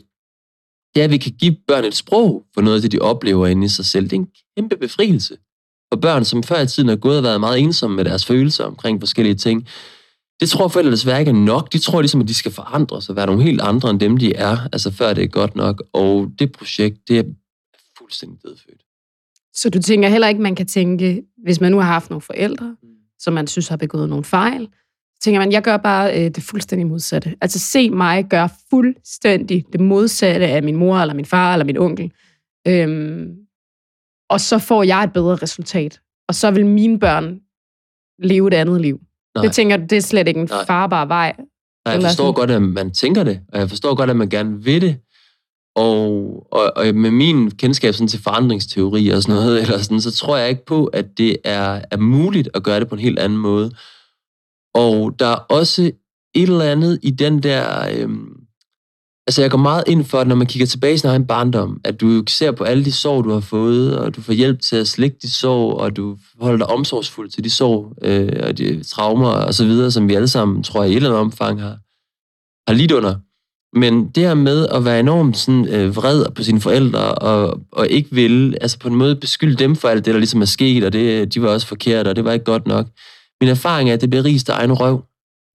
det 0.95 1.01
er, 1.01 1.05
at 1.05 1.11
vi 1.11 1.19
kan 1.19 1.33
give 1.33 1.57
børn 1.67 1.85
et 1.85 1.95
sprog 1.95 2.45
for 2.55 2.61
noget 2.61 2.77
af 2.77 2.83
det, 2.83 2.93
de 2.93 2.99
oplever 2.99 3.47
inde 3.47 3.65
i 3.65 3.69
sig 3.69 3.85
selv. 3.85 4.05
Det 4.05 4.13
er 4.13 4.17
en 4.17 4.29
kæmpe 4.57 4.77
befrielse 4.77 5.37
for 5.93 6.01
børn, 6.01 6.25
som 6.25 6.43
før 6.43 6.61
i 6.61 6.67
tiden 6.67 6.89
har 6.89 6.97
gået 6.97 7.17
og 7.17 7.23
været 7.23 7.41
meget 7.41 7.59
ensomme 7.59 7.97
med 7.97 8.05
deres 8.05 8.27
følelser 8.27 8.65
omkring 8.65 9.01
forskellige 9.01 9.35
ting. 9.35 9.69
Det 10.41 10.49
tror 10.49 10.69
forældre 10.69 10.93
desværre 10.93 11.19
ikke 11.19 11.29
er 11.29 11.35
nok. 11.35 11.73
De 11.73 11.79
tror 11.79 12.01
ligesom, 12.01 12.21
at 12.21 12.29
de 12.29 12.35
skal 12.35 12.53
forandres 12.53 13.09
og 13.09 13.17
være 13.17 13.27
nogle 13.27 13.43
helt 13.43 13.61
andre 13.61 13.91
end 13.91 14.01
dem, 14.01 14.17
de 14.17 14.35
er, 14.35 14.57
altså 14.73 14.91
før 14.91 15.15
det 15.15 15.25
er 15.25 15.29
godt 15.29 15.57
nok. 15.57 15.83
Og 15.93 16.31
det 16.39 16.53
projekt, 16.53 17.09
det 17.09 17.19
er 17.19 17.25
fuldstændig 17.99 18.39
dødfødt. 18.43 18.83
Så 19.55 19.71
du 19.71 19.83
tænker 19.83 20.09
heller 20.09 20.29
ikke, 20.29 20.41
man 20.41 20.55
kan 20.55 20.67
tænke, 20.67 21.23
hvis 21.45 21.61
man 21.61 21.73
nu 21.73 21.79
har 21.79 21.87
haft 21.87 22.11
nogle 22.11 22.23
forældre, 22.23 22.77
som 23.19 23.33
man 23.35 23.47
synes 23.47 23.69
har 23.69 23.77
begået 23.77 24.09
nogle 24.09 24.25
fejl, 24.25 24.69
tænker 25.23 25.41
man, 25.41 25.53
jeg 25.53 25.63
gør 25.63 25.77
bare 25.77 26.19
øh, 26.25 26.31
det 26.31 26.43
fuldstændig 26.43 26.87
modsatte. 26.87 27.35
Altså 27.41 27.59
se 27.59 27.91
mig 27.91 28.25
gøre 28.31 28.49
fuldstændig 28.71 29.65
det 29.73 29.81
modsatte 29.81 30.47
af 30.47 30.63
min 30.63 30.77
mor, 30.77 30.97
eller 30.99 31.15
min 31.15 31.25
far, 31.25 31.53
eller 31.53 31.65
min 31.65 31.79
onkel. 31.79 32.13
Øhm, 32.69 33.27
og 34.31 34.41
så 34.41 34.59
får 34.59 34.83
jeg 34.83 35.05
et 35.05 35.13
bedre 35.13 35.35
resultat. 35.37 36.01
Og 36.29 36.35
så 36.35 36.51
vil 36.51 36.67
mine 36.67 36.99
børn 36.99 37.41
leve 38.19 38.49
et 38.49 38.55
andet 38.55 38.81
liv. 38.81 39.01
Nej. 39.35 39.45
Det 39.45 39.53
tænker 39.53 39.77
du, 39.77 39.83
det 39.91 39.97
er 39.99 40.01
slet 40.03 40.29
ikke 40.29 40.41
en 40.41 40.49
Nej. 40.51 40.65
farbar 40.67 41.05
vej. 41.05 41.33
Nej, 41.39 41.95
jeg 41.95 42.03
forstår 42.03 42.25
sådan- 42.25 42.35
godt, 42.35 42.51
at 42.51 42.63
man 42.63 42.91
tænker 42.91 43.25
det, 43.25 43.41
og 43.53 43.59
jeg 43.61 43.69
forstår 43.69 43.95
godt, 43.95 44.11
at 44.11 44.17
man 44.17 44.29
gerne 44.29 44.65
vil 44.65 44.81
det. 44.81 44.97
Og, 45.77 46.13
og, 46.53 46.73
og 46.77 46.95
med 46.95 47.11
min 47.11 47.51
kendskab 47.51 47.95
sådan 47.95 48.09
til 48.09 48.23
forandringsteori 48.23 49.09
og 49.09 49.23
sådan 49.23 49.35
noget, 49.35 49.59
eller 49.63 49.79
sådan, 49.79 50.01
så 50.01 50.11
tror 50.11 50.37
jeg 50.37 50.49
ikke 50.49 50.65
på, 50.67 50.85
at 50.87 51.07
det 51.19 51.37
er, 51.45 51.83
er 51.91 51.97
muligt 51.97 52.49
at 52.55 52.63
gøre 52.63 52.81
det 52.81 52.89
på 52.89 52.95
en 52.95 53.01
helt 53.01 53.19
anden 53.19 53.39
måde. 53.39 53.71
Og 54.75 55.15
der 55.19 55.27
er 55.27 55.35
også 55.49 55.83
et 56.35 56.49
eller 56.49 56.65
andet 56.65 56.99
i 57.03 57.11
den 57.11 57.43
der... 57.43 57.89
Øhm, 57.95 58.29
altså, 59.27 59.43
jeg 59.43 59.51
går 59.51 59.59
meget 59.59 59.85
ind 59.87 60.05
for, 60.05 60.19
at 60.19 60.27
når 60.27 60.35
man 60.37 60.47
kigger 60.47 60.67
tilbage 60.67 60.95
i 60.95 60.99
sin 60.99 61.11
egen 61.11 61.27
barndom, 61.27 61.81
at 61.85 62.01
du 62.01 62.25
ser 62.29 62.53
på 62.53 62.65
alle 62.65 62.85
de 62.85 62.93
sår, 62.93 63.23
du 63.23 63.31
har 63.31 63.41
fået, 63.41 63.99
og 63.99 64.17
du 64.17 64.21
får 64.23 64.33
hjælp 64.33 64.61
til 64.61 64.77
at 64.77 64.89
slikke 64.89 65.17
de 65.23 65.31
sår, 65.31 65.75
og 65.75 65.97
du 65.97 66.17
holder 66.41 66.59
dig 66.59 66.67
omsorgsfuld 66.67 67.31
til 67.31 67.45
de 67.45 67.51
sår, 67.51 67.95
øh, 68.03 68.41
og 68.43 68.59
de 68.59 68.83
traumer 68.83 69.31
og 69.31 69.55
så 69.55 69.65
videre, 69.65 69.91
som 69.91 70.09
vi 70.09 70.15
alle 70.15 70.29
sammen, 70.29 70.63
tror 70.63 70.83
jeg, 70.83 70.91
i 70.91 70.93
et 70.93 70.97
eller 70.97 71.11
andet 71.11 71.21
omfang 71.21 71.61
har, 71.61 71.79
har 72.71 72.75
lidt 72.75 72.93
under. 72.93 73.15
Men 73.79 74.09
det 74.09 74.23
her 74.23 74.35
med 74.35 74.67
at 74.69 74.85
være 74.85 75.01
enormt 75.01 75.37
sådan, 75.37 75.69
øh, 75.69 75.97
vred 75.97 76.25
på 76.35 76.43
sine 76.43 76.61
forældre, 76.61 77.15
og, 77.15 77.61
og 77.73 77.89
ikke 77.89 78.09
ville, 78.13 78.63
altså 78.63 78.79
på 78.79 78.89
en 78.89 78.95
måde 78.95 79.17
beskylde 79.17 79.57
dem 79.57 79.77
for 79.77 79.89
alt 79.89 80.05
det, 80.05 80.15
der 80.15 80.19
ligesom 80.19 80.43
er 80.43 80.47
sket, 80.47 80.85
og 80.85 80.93
det, 80.93 81.35
de 81.35 81.43
var 81.43 81.49
også 81.49 81.67
forkert, 81.67 82.07
og 82.07 82.17
det 82.17 82.25
var 82.25 82.33
ikke 82.33 82.45
godt 82.45 82.67
nok. 82.67 82.87
Min 83.41 83.51
erfaring 83.51 83.91
er, 83.91 83.95
at 83.95 84.01
det 84.01 84.11
bliver 84.11 84.25
rigest 84.25 84.51
af 84.51 84.55
egen 84.59 84.73
røv 84.73 85.05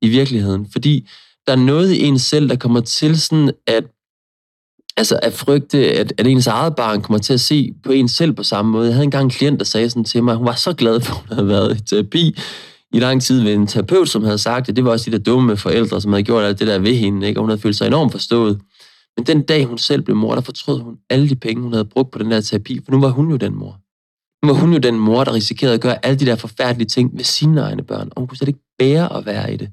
i 0.01 0.09
virkeligheden, 0.09 0.67
fordi 0.71 1.09
der 1.47 1.53
er 1.53 1.57
noget 1.57 1.91
i 1.91 2.03
en 2.03 2.19
selv, 2.19 2.49
der 2.49 2.55
kommer 2.55 2.81
til 2.81 3.21
sådan 3.21 3.51
at, 3.67 3.83
altså 4.97 5.19
at 5.23 5.33
frygte, 5.33 5.91
at, 5.91 6.13
at 6.17 6.27
ens 6.27 6.47
eget 6.47 6.75
barn 6.75 7.01
kommer 7.01 7.19
til 7.19 7.33
at 7.33 7.41
se 7.41 7.73
på 7.83 7.91
en 7.91 8.07
selv 8.07 8.33
på 8.33 8.43
samme 8.43 8.71
måde. 8.71 8.85
Jeg 8.85 8.93
havde 8.93 9.03
engang 9.03 9.23
en 9.23 9.29
klient, 9.29 9.59
der 9.59 9.65
sagde 9.65 9.89
sådan 9.89 10.03
til 10.03 10.23
mig, 10.23 10.35
hun 10.35 10.45
var 10.45 10.55
så 10.55 10.73
glad 10.73 11.01
for, 11.01 11.13
at 11.13 11.19
hun 11.19 11.27
havde 11.35 11.47
været 11.47 11.77
i 11.77 11.83
terapi 11.83 12.37
i 12.93 12.99
lang 12.99 13.21
tid 13.21 13.41
ved 13.41 13.53
en 13.53 13.67
terapeut, 13.67 14.09
som 14.09 14.23
havde 14.23 14.37
sagt, 14.37 14.69
at 14.69 14.75
det 14.75 14.85
var 14.85 14.91
også 14.91 15.09
de 15.09 15.17
der 15.17 15.23
dumme 15.23 15.57
forældre, 15.57 16.01
som 16.01 16.13
havde 16.13 16.23
gjort 16.23 16.43
alt 16.43 16.59
det 16.59 16.67
der 16.67 16.79
ved 16.79 16.95
hende, 16.95 17.27
ikke? 17.27 17.39
og 17.39 17.43
hun 17.43 17.49
havde 17.49 17.61
følt 17.61 17.75
sig 17.75 17.87
enormt 17.87 18.11
forstået. 18.11 18.61
Men 19.17 19.25
den 19.25 19.41
dag, 19.41 19.65
hun 19.65 19.77
selv 19.77 20.01
blev 20.01 20.17
mor, 20.17 20.35
der 20.35 20.41
fortrød 20.41 20.79
hun 20.79 20.97
alle 21.09 21.29
de 21.29 21.35
penge, 21.35 21.63
hun 21.63 21.73
havde 21.73 21.85
brugt 21.85 22.11
på 22.11 22.19
den 22.19 22.31
der 22.31 22.41
terapi, 22.41 22.79
for 22.85 22.91
nu 22.91 22.99
var 22.99 23.09
hun 23.09 23.31
jo 23.31 23.37
den 23.37 23.55
mor. 23.55 23.79
Var 24.43 24.53
hun 24.53 24.73
jo 24.73 24.79
den 24.79 24.99
mor, 24.99 25.23
der 25.23 25.34
risikerede 25.34 25.73
at 25.75 25.82
gøre 25.82 26.06
alle 26.06 26.19
de 26.19 26.25
der 26.25 26.36
forfærdelige 26.36 26.88
ting 26.88 27.12
ved 27.17 27.23
sine 27.23 27.62
egne 27.62 27.84
børn, 27.84 28.08
og 28.12 28.21
hun 28.21 28.27
kunne 28.27 28.38
slet 28.38 28.47
ikke 28.47 28.60
bære 28.79 29.17
at 29.17 29.25
være 29.25 29.53
i 29.53 29.58
det. 29.58 29.69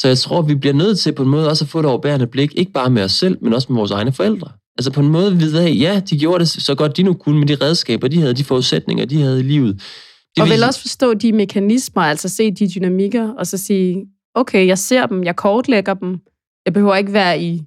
Så 0.00 0.08
jeg 0.08 0.18
tror, 0.18 0.42
vi 0.42 0.54
bliver 0.54 0.72
nødt 0.74 0.98
til 0.98 1.12
på 1.12 1.22
en 1.22 1.28
måde 1.28 1.48
også 1.48 1.64
at 1.64 1.68
få 1.68 1.80
et 1.80 1.86
overbærende 1.86 2.26
blik, 2.26 2.52
ikke 2.56 2.72
bare 2.72 2.90
med 2.90 3.02
os 3.02 3.12
selv, 3.12 3.38
men 3.42 3.52
også 3.54 3.72
med 3.72 3.76
vores 3.78 3.90
egne 3.90 4.12
forældre. 4.12 4.50
Altså 4.78 4.92
på 4.92 5.00
en 5.00 5.08
måde 5.08 5.36
vide 5.36 5.62
af, 5.62 5.74
ja, 5.78 6.00
de 6.10 6.18
gjorde 6.18 6.38
det 6.38 6.48
så 6.48 6.74
godt 6.74 6.96
de 6.96 7.02
nu 7.02 7.14
kunne 7.14 7.38
med 7.38 7.46
de 7.48 7.54
redskaber, 7.54 8.08
de 8.08 8.20
havde, 8.20 8.34
de 8.34 8.44
forudsætninger, 8.44 9.04
de 9.04 9.20
havde 9.22 9.40
i 9.40 9.42
livet. 9.42 9.74
Det 9.74 10.42
og 10.42 10.46
vil- 10.48 10.52
vil 10.54 10.64
også 10.64 10.80
forstå 10.80 11.14
de 11.14 11.32
mekanismer, 11.32 12.02
altså 12.02 12.28
se 12.28 12.50
de 12.50 12.68
dynamikker, 12.74 13.28
og 13.38 13.46
så 13.46 13.58
sige, 13.58 14.06
okay, 14.34 14.66
jeg 14.66 14.78
ser 14.78 15.06
dem, 15.06 15.24
jeg 15.24 15.36
kortlægger 15.36 15.94
dem. 15.94 16.18
Jeg 16.66 16.72
behøver 16.72 16.94
ikke 16.94 17.12
være 17.12 17.42
i 17.42 17.62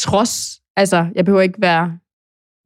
trods, 0.00 0.60
altså 0.76 1.06
jeg 1.14 1.24
behøver 1.24 1.42
ikke 1.42 1.60
være 1.62 1.98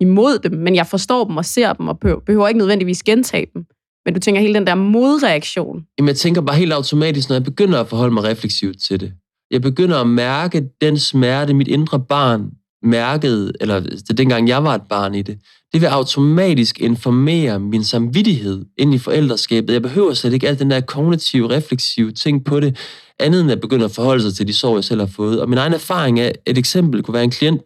imod 0.00 0.38
dem, 0.38 0.52
men 0.52 0.74
jeg 0.74 0.86
forstår 0.86 1.24
dem 1.24 1.36
og 1.36 1.44
ser 1.44 1.72
dem, 1.72 1.88
og 1.88 1.98
behøver, 1.98 2.48
ikke 2.48 2.58
nødvendigvis 2.58 3.02
gentage 3.02 3.46
dem. 3.54 3.64
Men 4.04 4.14
du 4.14 4.20
tænker 4.20 4.40
hele 4.40 4.54
den 4.54 4.66
der 4.66 4.74
modreaktion. 4.74 5.84
Jamen, 5.98 6.08
jeg 6.08 6.16
tænker 6.16 6.40
bare 6.40 6.56
helt 6.56 6.72
automatisk, 6.72 7.28
når 7.28 7.36
jeg 7.36 7.44
begynder 7.44 7.80
at 7.80 7.88
forholde 7.88 8.14
mig 8.14 8.24
refleksivt 8.24 8.76
til 8.88 9.00
det. 9.00 9.12
Jeg 9.50 9.62
begynder 9.62 10.00
at 10.00 10.06
mærke 10.06 10.64
den 10.80 10.98
smerte, 10.98 11.54
mit 11.54 11.68
indre 11.68 12.00
barn 12.00 12.50
mærkede, 12.82 13.52
eller 13.60 13.80
det 13.80 14.18
dengang 14.18 14.48
jeg 14.48 14.64
var 14.64 14.74
et 14.74 14.82
barn 14.88 15.14
i 15.14 15.22
det. 15.22 15.38
Det 15.72 15.80
vil 15.80 15.86
automatisk 15.86 16.80
informere 16.80 17.60
min 17.60 17.84
samvittighed 17.84 18.64
ind 18.78 18.94
i 18.94 18.98
forældreskabet. 18.98 19.72
Jeg 19.72 19.82
behøver 19.82 20.14
slet 20.14 20.32
ikke 20.32 20.48
alt 20.48 20.58
den 20.58 20.70
der 20.70 20.80
kognitive, 20.80 21.50
refleksive 21.50 22.12
ting 22.12 22.44
på 22.44 22.60
det, 22.60 22.76
andet 23.18 23.40
end 23.40 23.50
at 23.50 23.60
begynde 23.60 23.84
at 23.84 23.90
forholde 23.90 24.22
sig 24.22 24.34
til 24.34 24.48
de 24.48 24.52
sår, 24.52 24.76
jeg 24.76 24.84
selv 24.84 25.00
har 25.00 25.06
fået. 25.06 25.40
Og 25.40 25.48
min 25.48 25.58
egen 25.58 25.72
erfaring 25.72 26.20
er, 26.20 26.32
et 26.46 26.58
eksempel 26.58 27.02
kunne 27.02 27.14
være 27.14 27.24
en 27.24 27.30
klient, 27.30 27.62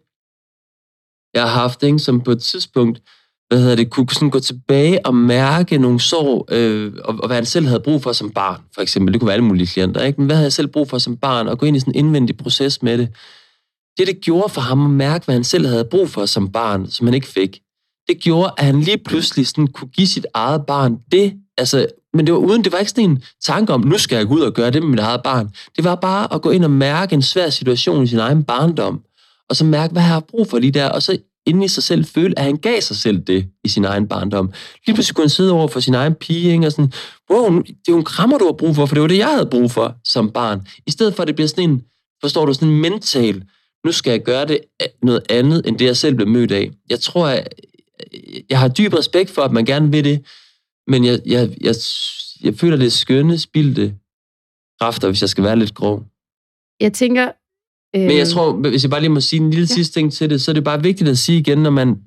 jeg 1.33 1.41
har 1.41 1.49
haft, 1.49 1.83
ikke, 1.83 1.99
som 1.99 2.21
på 2.21 2.31
et 2.31 2.41
tidspunkt 2.41 3.01
hvad 3.51 3.59
hedder 3.59 3.75
det, 3.75 3.89
kunne 3.89 4.09
sådan 4.09 4.29
gå 4.29 4.39
tilbage 4.39 5.05
og 5.05 5.15
mærke 5.15 5.77
nogle 5.77 5.99
sår, 5.99 6.47
øh, 6.51 6.93
og, 7.03 7.15
og 7.19 7.27
hvad 7.27 7.37
han 7.37 7.45
selv 7.45 7.65
havde 7.67 7.79
brug 7.79 8.03
for 8.03 8.11
som 8.11 8.31
barn, 8.31 8.61
for 8.75 8.81
eksempel. 8.81 9.13
Det 9.13 9.21
kunne 9.21 9.27
være 9.27 9.33
alle 9.33 9.45
mulige 9.45 9.67
klienter, 9.67 10.03
ikke? 10.03 10.21
Men 10.21 10.25
hvad 10.25 10.35
havde 10.35 10.45
jeg 10.45 10.53
selv 10.53 10.67
brug 10.67 10.89
for 10.89 10.97
som 10.97 11.17
barn, 11.17 11.47
og 11.47 11.59
gå 11.59 11.65
ind 11.65 11.77
i 11.77 11.79
sådan 11.79 11.95
en 11.95 12.05
indvendig 12.05 12.37
proces 12.37 12.81
med 12.81 12.97
det. 12.97 13.09
Det, 13.97 14.07
det 14.07 14.21
gjorde 14.21 14.49
for 14.49 14.61
ham 14.61 14.85
at 14.85 14.91
mærke, 14.91 15.25
hvad 15.25 15.35
han 15.35 15.43
selv 15.43 15.67
havde 15.67 15.85
brug 15.85 16.09
for 16.09 16.25
som 16.25 16.51
barn, 16.51 16.89
som 16.89 17.07
han 17.07 17.13
ikke 17.13 17.27
fik, 17.27 17.59
det 18.07 18.19
gjorde, 18.19 18.51
at 18.57 18.65
han 18.65 18.81
lige 18.81 18.97
pludselig 18.97 19.47
sådan 19.47 19.67
kunne 19.67 19.89
give 19.89 20.07
sit 20.07 20.25
eget 20.33 20.65
barn 20.65 20.97
det, 21.11 21.33
altså, 21.57 21.87
men 22.13 22.25
det 22.25 22.33
var 22.33 22.39
uden, 22.39 22.63
det 22.63 22.71
var 22.71 22.77
ikke 22.77 22.91
sådan 22.91 23.09
en 23.09 23.23
tanke 23.45 23.73
om, 23.73 23.81
nu 23.81 23.97
skal 23.97 24.15
jeg 24.15 24.27
gå 24.27 24.33
ud 24.33 24.41
og 24.41 24.53
gøre 24.53 24.71
det 24.71 24.81
med 24.81 24.89
mit 24.89 24.99
eget 24.99 25.23
barn. 25.23 25.49
Det 25.75 25.83
var 25.83 25.95
bare 25.95 26.33
at 26.33 26.41
gå 26.41 26.49
ind 26.49 26.63
og 26.63 26.71
mærke 26.71 27.13
en 27.13 27.21
svær 27.21 27.49
situation 27.49 28.03
i 28.03 28.07
sin 28.07 28.19
egen 28.19 28.43
barndom, 28.43 29.01
og 29.51 29.55
så 29.55 29.65
mærke, 29.65 29.91
hvad 29.91 30.01
jeg 30.01 30.09
har 30.09 30.19
brug 30.19 30.47
for 30.47 30.59
lige 30.59 30.71
der, 30.71 30.89
og 30.89 31.01
så 31.01 31.17
inde 31.45 31.65
i 31.65 31.67
sig 31.67 31.83
selv 31.83 32.05
føle, 32.05 32.39
at 32.39 32.45
han 32.45 32.57
gav 32.57 32.81
sig 32.81 32.95
selv 32.95 33.19
det 33.19 33.47
i 33.63 33.69
sin 33.69 33.85
egen 33.85 34.07
barndom. 34.07 34.51
Lige 34.85 34.95
pludselig 34.95 35.15
kunne 35.15 35.23
han 35.23 35.29
sidde 35.29 35.51
over 35.51 35.67
for 35.67 35.79
sin 35.79 35.93
egen 35.93 36.15
pige, 36.15 36.51
ikke? 36.51 36.65
og 36.65 36.71
sådan, 36.71 36.93
wow, 37.31 37.61
det 37.61 37.69
er 37.87 37.91
jo 37.91 37.97
en 37.97 38.03
krammer, 38.03 38.37
du 38.37 38.45
har 38.45 38.51
brug 38.51 38.75
for, 38.75 38.85
for 38.85 38.95
det 38.95 39.01
var 39.01 39.07
det, 39.07 39.17
jeg 39.17 39.27
havde 39.27 39.45
brug 39.45 39.71
for 39.71 39.95
som 40.03 40.31
barn. 40.31 40.67
I 40.87 40.91
stedet 40.91 41.15
for, 41.15 41.21
at 41.23 41.27
det 41.27 41.35
bliver 41.35 41.47
sådan 41.47 41.69
en, 41.69 41.83
forstår 42.21 42.45
du, 42.45 42.53
sådan 42.53 42.67
en 42.67 42.81
mental, 42.81 43.43
nu 43.85 43.91
skal 43.91 44.11
jeg 44.11 44.23
gøre 44.23 44.45
det 44.45 44.59
øh, 44.81 44.87
noget 45.03 45.23
andet, 45.29 45.67
end 45.67 45.77
det, 45.77 45.85
jeg 45.85 45.97
selv 45.97 46.15
blev 46.15 46.27
mødt 46.27 46.51
af. 46.51 46.71
Jeg 46.89 46.99
tror, 46.99 47.27
jeg, 47.27 47.47
jeg 48.49 48.59
har 48.59 48.67
dyb 48.67 48.93
respekt 48.93 49.29
for, 49.29 49.41
at 49.41 49.51
man 49.51 49.65
gerne 49.65 49.91
vil 49.91 50.03
det, 50.03 50.25
men 50.87 51.05
jeg, 51.05 51.19
jeg, 51.25 51.49
jeg, 51.61 51.75
jeg 52.43 52.55
føler, 52.55 52.77
det 52.77 52.85
er 52.85 52.91
skønne, 52.91 53.39
spildte 53.39 53.95
kræfter, 54.79 55.07
hvis 55.07 55.21
jeg 55.21 55.29
skal 55.29 55.43
være 55.43 55.59
lidt 55.59 55.75
grov. 55.75 56.03
Jeg 56.79 56.93
tænker... 56.93 57.31
Men 57.93 58.17
jeg 58.17 58.27
tror, 58.27 58.53
hvis 58.53 58.83
jeg 58.83 58.89
bare 58.89 59.01
lige 59.01 59.09
må 59.09 59.19
sige 59.19 59.39
en 59.39 59.49
lille 59.49 59.67
ja. 59.69 59.73
sidste 59.75 59.99
ting 59.99 60.13
til 60.13 60.29
det, 60.29 60.41
så 60.41 60.51
er 60.51 60.53
det 60.53 60.63
bare 60.63 60.83
vigtigt 60.83 61.09
at 61.09 61.17
sige 61.17 61.39
igen, 61.39 61.57
når 61.57 61.69
man 61.69 61.97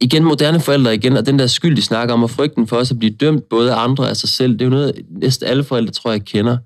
igen 0.00 0.24
moderne 0.24 0.60
forældre 0.60 0.94
igen, 0.94 1.16
og 1.16 1.26
den 1.26 1.38
der 1.38 1.46
skyld, 1.46 1.76
de 1.76 1.82
snakker 1.82 2.14
om, 2.14 2.22
og 2.22 2.30
frygten 2.30 2.66
for 2.66 2.76
os 2.76 2.90
at 2.90 2.98
blive 2.98 3.16
dømt 3.16 3.48
både 3.48 3.74
af 3.74 3.84
andre 3.84 4.04
og 4.04 4.10
af 4.10 4.16
sig 4.16 4.28
selv, 4.28 4.52
det 4.52 4.60
er 4.60 4.64
jo 4.64 4.70
noget, 4.70 5.06
næsten 5.10 5.48
alle 5.48 5.64
forældre, 5.64 5.92
tror 5.92 6.10
jeg, 6.10 6.24
kender. 6.24 6.58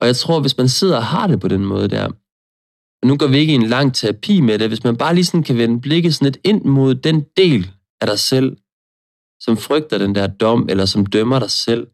Og 0.00 0.06
jeg 0.06 0.16
tror, 0.16 0.40
hvis 0.40 0.56
man 0.56 0.68
sidder 0.68 0.96
og 0.96 1.04
har 1.04 1.26
det 1.26 1.40
på 1.40 1.48
den 1.48 1.64
måde 1.64 1.88
der, 1.88 2.08
og 3.02 3.08
nu 3.08 3.16
går 3.16 3.26
vi 3.26 3.38
ikke 3.38 3.52
i 3.52 3.56
en 3.56 3.66
lang 3.66 3.94
terapi 3.94 4.40
med 4.40 4.58
det, 4.58 4.68
hvis 4.68 4.84
man 4.84 4.96
bare 4.96 5.14
lige 5.14 5.24
sådan 5.24 5.42
kan 5.42 5.58
vende 5.58 5.80
blikket 5.80 6.14
sådan 6.14 6.26
lidt 6.26 6.38
ind 6.44 6.64
mod 6.64 6.94
den 6.94 7.24
del 7.36 7.70
af 8.00 8.06
dig 8.06 8.18
selv, 8.18 8.56
som 9.40 9.56
frygter 9.56 9.98
den 9.98 10.14
der 10.14 10.26
dom, 10.26 10.66
eller 10.68 10.84
som 10.84 11.06
dømmer 11.06 11.38
dig 11.38 11.50
selv, 11.50 11.86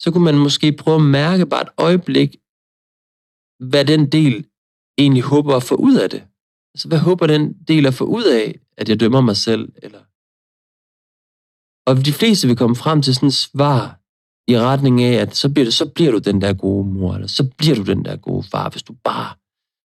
så 0.00 0.10
kunne 0.10 0.24
man 0.24 0.38
måske 0.38 0.72
prøve 0.72 0.94
at 0.94 1.02
mærke 1.02 1.46
bare 1.46 1.62
et 1.62 1.68
øjeblik, 1.78 2.36
hvad 3.68 3.84
den 3.84 4.12
del 4.12 4.46
egentlig 4.98 5.22
håber 5.22 5.56
at 5.56 5.62
få 5.62 5.74
ud 5.74 5.96
af 5.96 6.10
det. 6.10 6.22
Altså, 6.74 6.88
hvad 6.88 6.98
håber 6.98 7.26
den 7.26 7.52
del 7.68 7.86
at 7.86 7.94
få 7.94 8.04
ud 8.04 8.24
af, 8.24 8.60
at 8.76 8.88
jeg 8.88 9.00
dømmer 9.00 9.20
mig 9.20 9.36
selv? 9.36 9.72
Eller... 9.82 10.00
Og 11.86 12.06
de 12.06 12.12
fleste 12.12 12.48
vil 12.48 12.56
komme 12.56 12.76
frem 12.76 13.02
til 13.02 13.14
sådan 13.14 13.26
et 13.26 13.34
svar 13.34 14.00
i 14.48 14.58
retning 14.58 15.02
af, 15.02 15.12
at 15.12 15.36
så 15.36 15.52
bliver, 15.52 15.64
du, 15.64 15.70
så 15.70 15.88
bliver 15.94 16.12
du 16.12 16.18
den 16.18 16.40
der 16.40 16.52
gode 16.52 16.86
mor, 16.86 17.14
eller 17.14 17.28
så 17.28 17.50
bliver 17.58 17.76
du 17.76 17.82
den 17.82 18.04
der 18.04 18.16
gode 18.16 18.42
far, 18.42 18.70
hvis 18.70 18.82
du 18.82 18.94
bare 19.04 19.34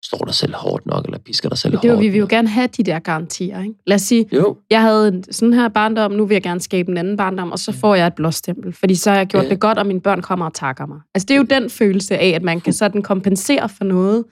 slår 0.10 0.26
dig 0.26 0.34
selv 0.34 0.54
hårdt 0.56 0.86
nok, 0.86 1.06
eller 1.06 1.18
pisker 1.18 1.50
dig 1.50 1.58
selv 1.58 1.72
det 1.74 1.86
er 1.86 1.88
jo, 1.90 1.94
hårdt 1.94 2.04
vi 2.06 2.10
vil 2.10 2.20
jo 2.20 2.28
gerne 2.30 2.48
have 2.48 2.68
de 2.78 2.84
der 2.84 3.00
garantier. 3.00 3.62
Ikke? 3.62 3.74
Lad 3.88 3.96
os 3.96 4.02
sige, 4.02 4.26
Jo, 4.34 4.58
jeg 4.70 4.82
havde 4.82 5.08
en 5.08 5.24
sådan 5.32 5.54
her 5.54 5.68
barndom, 5.68 6.12
nu 6.12 6.26
vil 6.26 6.36
jeg 6.36 6.44
gerne 6.44 6.60
skabe 6.62 6.92
en 6.92 6.98
anden 6.98 7.18
barndom, 7.18 7.52
og 7.52 7.60
så 7.60 7.72
får 7.72 7.96
jeg 7.96 8.08
et 8.08 8.14
blåstempel, 8.14 8.74
fordi 8.74 8.96
så 8.96 9.10
har 9.10 9.18
jeg 9.18 9.28
gjort 9.28 9.44
Ja. 9.44 9.50
det 9.50 9.60
godt, 9.60 9.78
og 9.78 9.86
mine 9.86 10.02
børn 10.02 10.22
kommer 10.22 10.46
og 10.46 10.54
takker 10.54 10.86
mig. 10.86 10.98
Altså 11.16 11.26
det 11.26 11.34
er 11.34 11.38
jo 11.38 11.62
den 11.62 11.70
følelse 11.70 12.18
af, 12.18 12.28
at 12.30 12.44
man 12.44 12.62
kan 12.62 12.74
sådan 12.74 13.02
kompensere 13.02 13.70
for 13.70 13.84
noget, 13.84 14.24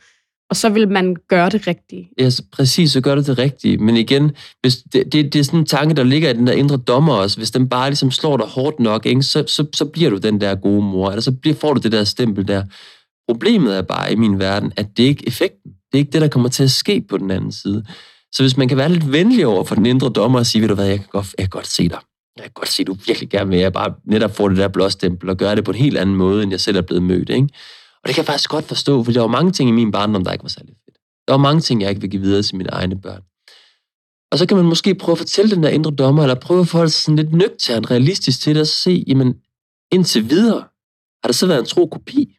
Og 0.50 0.56
så 0.56 0.70
vil 0.70 0.90
man 0.90 1.16
gøre 1.30 1.50
det 1.50 1.68
rigtige. 1.68 2.10
Ja, 2.20 2.30
så 2.30 2.44
præcis, 2.52 2.92
så 2.92 3.02
gør 3.02 3.16
du 3.16 3.22
det 3.22 3.38
rigtige. 3.38 3.78
Men 3.78 3.98
igen, 3.98 4.32
hvis 4.62 4.76
det, 4.94 5.14
det, 5.14 5.34
det 5.34 5.40
er 5.40 5.44
sådan 5.44 5.60
en 5.60 5.66
tanke, 5.66 5.96
der 5.96 6.04
ligger 6.04 6.30
i 6.30 6.34
den 6.34 6.48
der 6.48 6.54
indre 6.54 6.78
dommer 6.78 7.14
også. 7.14 7.38
Hvis 7.38 7.52
den 7.52 7.70
bare 7.70 7.90
ligesom 7.90 8.12
slår 8.12 8.38
dig 8.38 8.46
hårdt 8.46 8.80
nok, 8.80 9.06
ikke, 9.06 9.24
så, 9.24 9.44
så, 9.48 9.66
så 9.74 9.86
bliver 9.86 10.10
du 10.10 10.18
den 10.18 10.42
der 10.42 10.56
gode 10.56 10.82
mor. 10.84 11.10
Eller 11.10 11.22
så 11.22 11.32
bliver, 11.32 11.56
får 11.56 11.74
du 11.74 11.80
det 11.82 11.92
der 11.92 12.04
stempel 12.04 12.48
der. 12.48 12.64
Problemet 13.28 13.78
er 13.78 13.82
bare 13.82 14.12
i 14.12 14.16
min 14.16 14.40
verden, 14.40 14.74
at 14.78 14.98
det 14.98 15.04
ikke 15.04 15.24
er 15.24 15.28
effekten. 15.28 15.72
Det 15.72 15.98
er 15.98 15.98
ikke 15.98 16.12
det, 16.12 16.22
der 16.22 16.28
kommer 16.28 16.50
til 16.50 16.64
at 16.64 16.72
ske 16.72 17.06
på 17.10 17.18
den 17.18 17.32
anden 17.32 17.52
side. 17.52 17.86
Så 18.32 18.44
hvis 18.44 18.58
man 18.58 18.68
kan 18.68 18.78
være 18.78 18.90
lidt 18.90 19.12
venlig 19.12 19.48
over 19.48 19.64
for 19.64 19.76
den 19.76 19.86
indre 19.86 20.10
dommer 20.10 20.40
og 20.40 20.46
sige, 20.46 20.62
ved 20.62 20.70
du 20.70 20.76
hvad, 20.76 20.86
jeg 20.86 21.00
kan 21.00 21.08
godt, 21.12 21.36
jeg 21.38 21.44
kan 21.44 21.50
godt 21.50 21.68
se 21.68 21.90
dig. 21.90 22.00
Jeg 22.38 22.44
kan 22.44 22.52
godt 22.54 22.70
se, 22.70 22.84
du 22.84 22.96
virkelig 23.08 23.30
gerne 23.30 23.50
vil, 23.50 23.56
at 23.56 23.62
jeg 23.62 23.74
bare 23.74 23.94
netop 24.06 24.36
får 24.36 24.50
det 24.50 24.58
der 24.58 24.68
blåstempel 24.68 25.30
og 25.30 25.38
gør 25.38 25.56
det 25.56 25.64
på 25.64 25.72
en 25.72 25.78
helt 25.78 25.98
anden 25.98 26.16
måde, 26.16 26.44
end 26.44 26.52
jeg 26.52 26.60
selv 26.60 26.78
er 26.78 26.82
blevet 26.82 27.04
mødt. 27.04 27.30
Ikke? 27.30 27.48
Og 28.04 28.08
det 28.08 28.16
kan 28.16 28.22
jeg 28.22 28.26
faktisk 28.26 28.50
godt 28.50 28.66
forstå, 28.66 29.04
for 29.04 29.12
der 29.12 29.20
var 29.20 29.28
mange 29.28 29.52
ting 29.52 29.70
i 29.70 29.74
min 29.74 29.92
barndom, 29.92 30.24
der 30.24 30.32
ikke 30.32 30.44
var 30.44 30.50
særlig 30.50 30.76
fedt. 30.86 30.98
Der 31.28 31.34
var 31.34 31.38
mange 31.38 31.62
ting, 31.62 31.82
jeg 31.82 31.90
ikke 31.90 32.02
vil 32.02 32.10
give 32.10 32.22
videre 32.22 32.44
til 32.44 32.56
mine 32.56 32.70
egne 32.70 33.02
børn. 33.02 33.22
Og 34.32 34.40
så 34.40 34.46
kan 34.46 34.58
man 34.58 34.66
måske 34.66 34.96
prøve 34.96 35.14
at 35.14 35.18
fortælle 35.18 35.56
den 35.56 35.64
der 35.64 35.70
indre 35.70 35.92
dommer, 35.92 36.24
eller 36.24 36.36
prøve 36.36 36.62
at 36.62 36.68
forholde 36.68 36.92
sig 36.92 37.04
sådan 37.04 37.16
lidt 37.16 37.34
nøgternt, 37.34 37.92
realistisk 37.92 38.42
til 38.42 38.56
det, 38.56 38.62
og 38.62 38.68
se, 38.68 39.04
jamen, 39.08 39.34
indtil 39.92 40.30
videre, 40.30 40.60
har 41.24 41.28
der 41.28 41.34
så 41.34 41.48
været 41.48 41.60
en 41.60 41.66
tro 41.66 41.86
kopi 41.86 42.38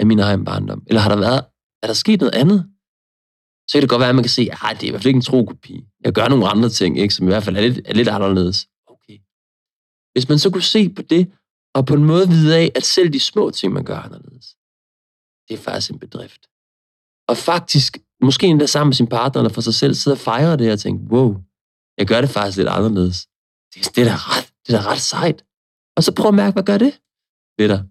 af 0.00 0.06
min 0.06 0.18
egen 0.18 0.44
barndom? 0.44 0.82
Eller 0.86 1.00
har 1.00 1.08
der 1.08 1.16
været, 1.16 1.44
er 1.82 1.86
der 1.86 1.94
sket 1.94 2.20
noget 2.20 2.34
andet? 2.34 2.72
Så 3.68 3.72
kan 3.72 3.82
det 3.82 3.90
godt 3.90 4.00
være, 4.00 4.08
at 4.08 4.14
man 4.14 4.24
kan 4.24 4.30
se, 4.30 4.48
at 4.52 4.76
det 4.80 4.82
er 4.82 4.86
i 4.86 4.90
hvert 4.90 5.02
fald 5.02 5.06
ikke 5.06 5.16
en 5.16 5.22
tro 5.22 5.44
kopi. 5.44 5.84
Jeg 6.04 6.12
gør 6.12 6.28
nogle 6.28 6.48
andre 6.48 6.68
ting, 6.68 6.98
ikke, 6.98 7.14
som 7.14 7.26
i 7.26 7.30
hvert 7.30 7.42
fald 7.42 7.56
er 7.56 7.60
lidt, 7.60 7.80
er 7.84 7.94
lidt 7.94 8.08
anderledes. 8.08 8.68
Okay. 8.86 9.18
Hvis 10.12 10.28
man 10.28 10.38
så 10.38 10.50
kunne 10.50 10.62
se 10.62 10.88
på 10.88 11.02
det, 11.02 11.32
og 11.74 11.86
på 11.86 11.94
en 11.94 12.04
måde 12.04 12.28
vide 12.28 12.56
af, 12.56 12.72
at 12.74 12.84
selv 12.84 13.12
de 13.12 13.20
små 13.20 13.50
ting, 13.50 13.72
man 13.72 13.84
gør 13.84 13.96
anderledes, 13.96 14.46
det 15.48 15.54
er 15.54 15.58
faktisk 15.58 15.90
en 15.90 15.98
bedrift. 15.98 16.42
Og 17.28 17.36
faktisk, 17.36 17.98
måske 18.20 18.46
endda 18.46 18.66
sammen 18.66 18.88
med 18.88 18.94
sin 18.94 19.06
partner 19.06 19.40
eller 19.40 19.52
for 19.52 19.60
sig 19.60 19.74
selv, 19.74 19.94
sidde 19.94 20.14
og 20.14 20.18
fejre 20.18 20.56
det 20.56 20.72
og 20.72 20.80
tænke, 20.80 21.04
wow, 21.04 21.36
jeg 21.98 22.06
gør 22.06 22.20
det 22.20 22.30
faktisk 22.30 22.56
lidt 22.58 22.68
anderledes. 22.68 23.26
Det, 23.74 23.96
det 23.96 24.02
er 24.02 24.04
da 24.04 24.16
ret, 24.16 24.52
det 24.66 24.74
er 24.74 24.82
da 24.82 24.90
ret 24.90 25.00
sejt. 25.00 25.44
Og 25.96 26.04
så 26.04 26.14
prøv 26.14 26.28
at 26.28 26.34
mærke, 26.34 26.52
hvad 26.52 26.62
gør 26.62 26.78
det 26.78 27.00
ved 27.58 27.68
dig. 27.68 27.84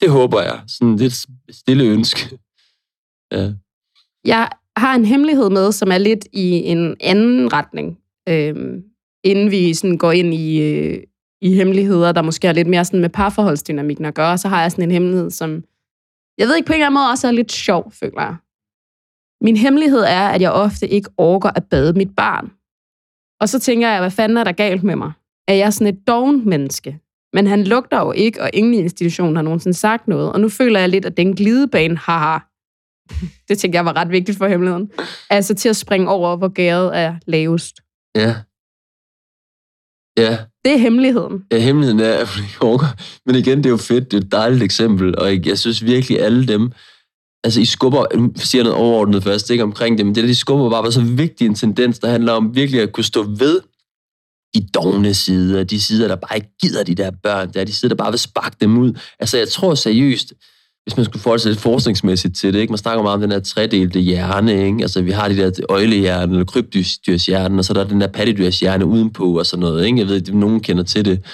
Det, 0.00 0.10
håber 0.10 0.42
jeg. 0.42 0.60
Sådan 0.66 0.96
lidt 0.96 1.14
stille 1.50 1.84
ønske. 1.84 2.38
Ja. 3.32 3.52
Jeg 4.24 4.48
har 4.76 4.94
en 4.94 5.04
hemmelighed 5.04 5.50
med, 5.50 5.72
som 5.72 5.90
er 5.90 5.98
lidt 5.98 6.26
i 6.32 6.50
en 6.50 6.96
anden 7.00 7.52
retning. 7.52 7.98
Øhm, 8.28 8.84
inden 9.24 9.50
vi 9.50 9.74
sådan 9.74 9.98
går 9.98 10.12
ind 10.12 10.34
i, 10.34 10.62
øh, 10.62 11.02
i 11.42 11.54
hemmeligheder, 11.54 12.12
der 12.12 12.22
måske 12.22 12.48
er 12.48 12.52
lidt 12.52 12.68
mere 12.68 12.84
sådan 12.84 13.00
med 13.00 13.08
parforholdsdynamikken 13.08 14.04
at 14.04 14.14
gøre, 14.14 14.38
så 14.38 14.48
har 14.48 14.62
jeg 14.62 14.70
sådan 14.70 14.84
en 14.84 14.90
hemmelighed, 14.90 15.30
som 15.30 15.64
jeg 16.38 16.48
ved 16.48 16.56
ikke 16.56 16.66
på 16.66 16.72
en 16.72 16.74
eller 16.74 16.86
anden 16.86 17.00
måde 17.00 17.10
også 17.10 17.26
er 17.26 17.32
lidt 17.32 17.52
sjov, 17.52 17.92
føler 17.92 18.22
jeg. 18.22 18.36
Min 19.40 19.56
hemmelighed 19.56 20.00
er, 20.00 20.28
at 20.28 20.40
jeg 20.40 20.52
ofte 20.52 20.88
ikke 20.88 21.10
orker 21.16 21.50
at 21.54 21.64
bade 21.70 21.92
mit 21.92 22.16
barn. 22.16 22.52
Og 23.40 23.48
så 23.48 23.60
tænker 23.60 23.88
jeg, 23.88 24.00
hvad 24.00 24.10
fanden 24.10 24.38
er 24.38 24.44
der 24.44 24.52
galt 24.52 24.82
med 24.82 24.96
mig? 24.96 25.12
Er 25.48 25.54
jeg 25.54 25.72
sådan 25.72 25.94
et 25.94 26.06
doven 26.06 26.48
menneske? 26.48 27.00
Men 27.32 27.46
han 27.46 27.64
lugter 27.64 28.00
jo 28.00 28.12
ikke, 28.12 28.42
og 28.42 28.50
ingen 28.52 28.74
i 28.74 28.78
institutionen 28.78 29.36
har 29.36 29.42
nogensinde 29.42 29.76
sagt 29.76 30.08
noget. 30.08 30.32
Og 30.32 30.40
nu 30.40 30.48
føler 30.48 30.80
jeg 30.80 30.88
lidt, 30.88 31.04
at 31.04 31.16
den 31.16 31.36
glidebane, 31.36 31.96
haha, 31.96 32.38
det 33.48 33.58
tænker 33.58 33.78
jeg 33.78 33.84
var 33.84 33.96
ret 33.96 34.10
vigtigt 34.10 34.38
for 34.38 34.46
hemmeligheden, 34.46 34.90
altså 35.30 35.54
til 35.54 35.68
at 35.68 35.76
springe 35.76 36.08
over, 36.08 36.36
hvor 36.36 36.48
gæret 36.48 36.98
er 36.98 37.14
lavest. 37.26 37.76
Ja. 38.16 38.34
Ja. 40.18 40.38
Det 40.64 40.72
er 40.72 40.78
hemmeligheden. 40.78 41.44
Ja, 41.52 41.58
hemmeligheden 41.58 42.00
er. 42.00 42.26
Men 43.26 43.36
igen, 43.36 43.58
det 43.58 43.66
er 43.66 43.70
jo 43.70 43.76
fedt. 43.76 44.10
Det 44.10 44.16
er 44.16 44.20
et 44.20 44.32
dejligt 44.32 44.62
eksempel. 44.62 45.18
Og 45.18 45.46
jeg 45.46 45.58
synes 45.58 45.84
virkelig, 45.84 46.20
alle 46.20 46.46
dem, 46.46 46.72
altså 47.44 47.60
I 47.60 47.64
skubber, 47.64 48.16
nu 48.16 48.32
siger 48.36 48.64
noget 48.64 48.78
overordnet 48.78 49.22
først, 49.22 49.50
ikke 49.50 49.62
omkring 49.62 49.98
det, 49.98 50.06
men 50.06 50.14
det 50.14 50.22
der, 50.22 50.28
de 50.28 50.34
skubber 50.34 50.70
bare 50.70 50.82
var 50.82 50.90
så 50.90 51.00
vigtig 51.00 51.46
en 51.46 51.54
tendens, 51.54 51.98
der 51.98 52.08
handler 52.08 52.32
om 52.32 52.54
virkelig 52.54 52.80
at 52.80 52.92
kunne 52.92 53.04
stå 53.04 53.22
ved 53.22 53.60
de 54.54 54.66
dogne 54.74 55.14
sider, 55.14 55.64
de 55.64 55.80
sider, 55.80 56.08
der 56.08 56.16
bare 56.16 56.36
ikke 56.36 56.56
gider 56.62 56.84
de 56.84 56.94
der 56.94 57.10
børn, 57.22 57.50
der 57.54 57.64
de 57.64 57.72
sider, 57.72 57.88
der 57.88 58.02
bare 58.04 58.12
vil 58.12 58.18
sparke 58.18 58.56
dem 58.60 58.78
ud. 58.78 58.92
Altså 59.20 59.38
jeg 59.38 59.48
tror 59.48 59.74
seriøst, 59.74 60.32
hvis 60.84 60.96
man 60.96 61.04
skulle 61.04 61.22
forholde 61.22 61.42
sig 61.42 61.50
lidt 61.50 61.60
forskningsmæssigt 61.60 62.36
til 62.36 62.52
det, 62.54 62.60
ikke? 62.60 62.70
man 62.70 62.78
snakker 62.78 63.02
meget 63.02 63.14
om 63.14 63.20
den 63.20 63.32
her 63.32 63.40
tredelte 63.40 64.00
hjerne, 64.00 64.66
ikke? 64.66 64.82
altså 64.82 65.02
vi 65.02 65.10
har 65.10 65.28
de 65.28 65.36
der 65.36 65.50
øjlehjerne, 65.68 66.32
eller 66.32 66.44
krybdyrshjerne, 66.44 67.58
og 67.58 67.64
så 67.64 67.72
er 67.72 67.74
der 67.74 67.84
den 67.84 68.00
der 68.00 68.06
pattedyrshjerne 68.06 68.86
udenpå, 68.86 69.38
og 69.38 69.46
sådan 69.46 69.60
noget, 69.60 69.86
ikke? 69.86 69.98
jeg 69.98 70.08
ved, 70.08 70.28
at 70.28 70.34
nogen 70.34 70.60
kender 70.60 70.82
til 70.82 71.04
det. 71.04 71.24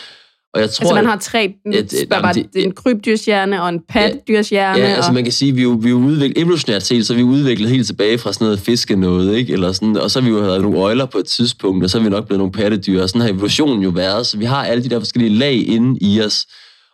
Og 0.56 0.62
jeg 0.62 0.70
tror, 0.70 0.84
altså 0.84 0.94
man 0.94 1.06
har 1.06 1.16
tre, 1.16 1.54
ja, 1.72 1.80
det, 1.80 2.08
bare, 2.10 2.34
det, 2.34 2.46
en 2.54 2.72
krybdyrshjerne 2.72 3.62
og 3.62 3.68
en 3.68 3.80
pattedyrshjerne. 3.88 4.78
Ja, 4.78 4.88
ja 4.88 4.94
altså 4.94 5.08
og... 5.10 5.14
man 5.14 5.22
kan 5.22 5.32
sige, 5.32 5.48
at 5.48 5.56
vi 5.56 5.62
jo, 5.62 5.70
vi 5.82 5.90
er 5.90 5.94
udviklet, 5.94 6.42
evolutionært 6.42 6.82
set, 6.82 7.06
så 7.06 7.14
vi 7.14 7.22
udviklet 7.22 7.70
helt 7.70 7.86
tilbage 7.86 8.18
fra 8.18 8.32
sådan 8.32 8.44
noget 8.44 8.60
fiske 8.60 8.96
noget, 8.96 9.36
ikke? 9.36 9.52
Eller 9.52 9.72
sådan, 9.72 9.96
og 9.96 10.10
så 10.10 10.20
har 10.20 10.24
vi 10.24 10.34
jo 10.34 10.40
været 10.40 10.62
nogle 10.62 10.78
øjler 10.78 11.06
på 11.06 11.18
et 11.18 11.26
tidspunkt, 11.26 11.84
og 11.84 11.90
så 11.90 11.98
er 11.98 12.02
vi 12.02 12.08
nok 12.08 12.26
blevet 12.26 12.38
nogle 12.38 12.52
pattedyr, 12.52 13.02
og 13.02 13.08
sådan 13.08 13.20
har 13.20 13.28
evolutionen 13.28 13.82
jo 13.82 13.90
været, 13.90 14.26
så 14.26 14.38
vi 14.38 14.44
har 14.44 14.64
alle 14.64 14.84
de 14.84 14.88
der 14.88 14.98
forskellige 14.98 15.34
lag 15.34 15.68
inde 15.68 15.98
i 16.00 16.20
os. 16.20 16.46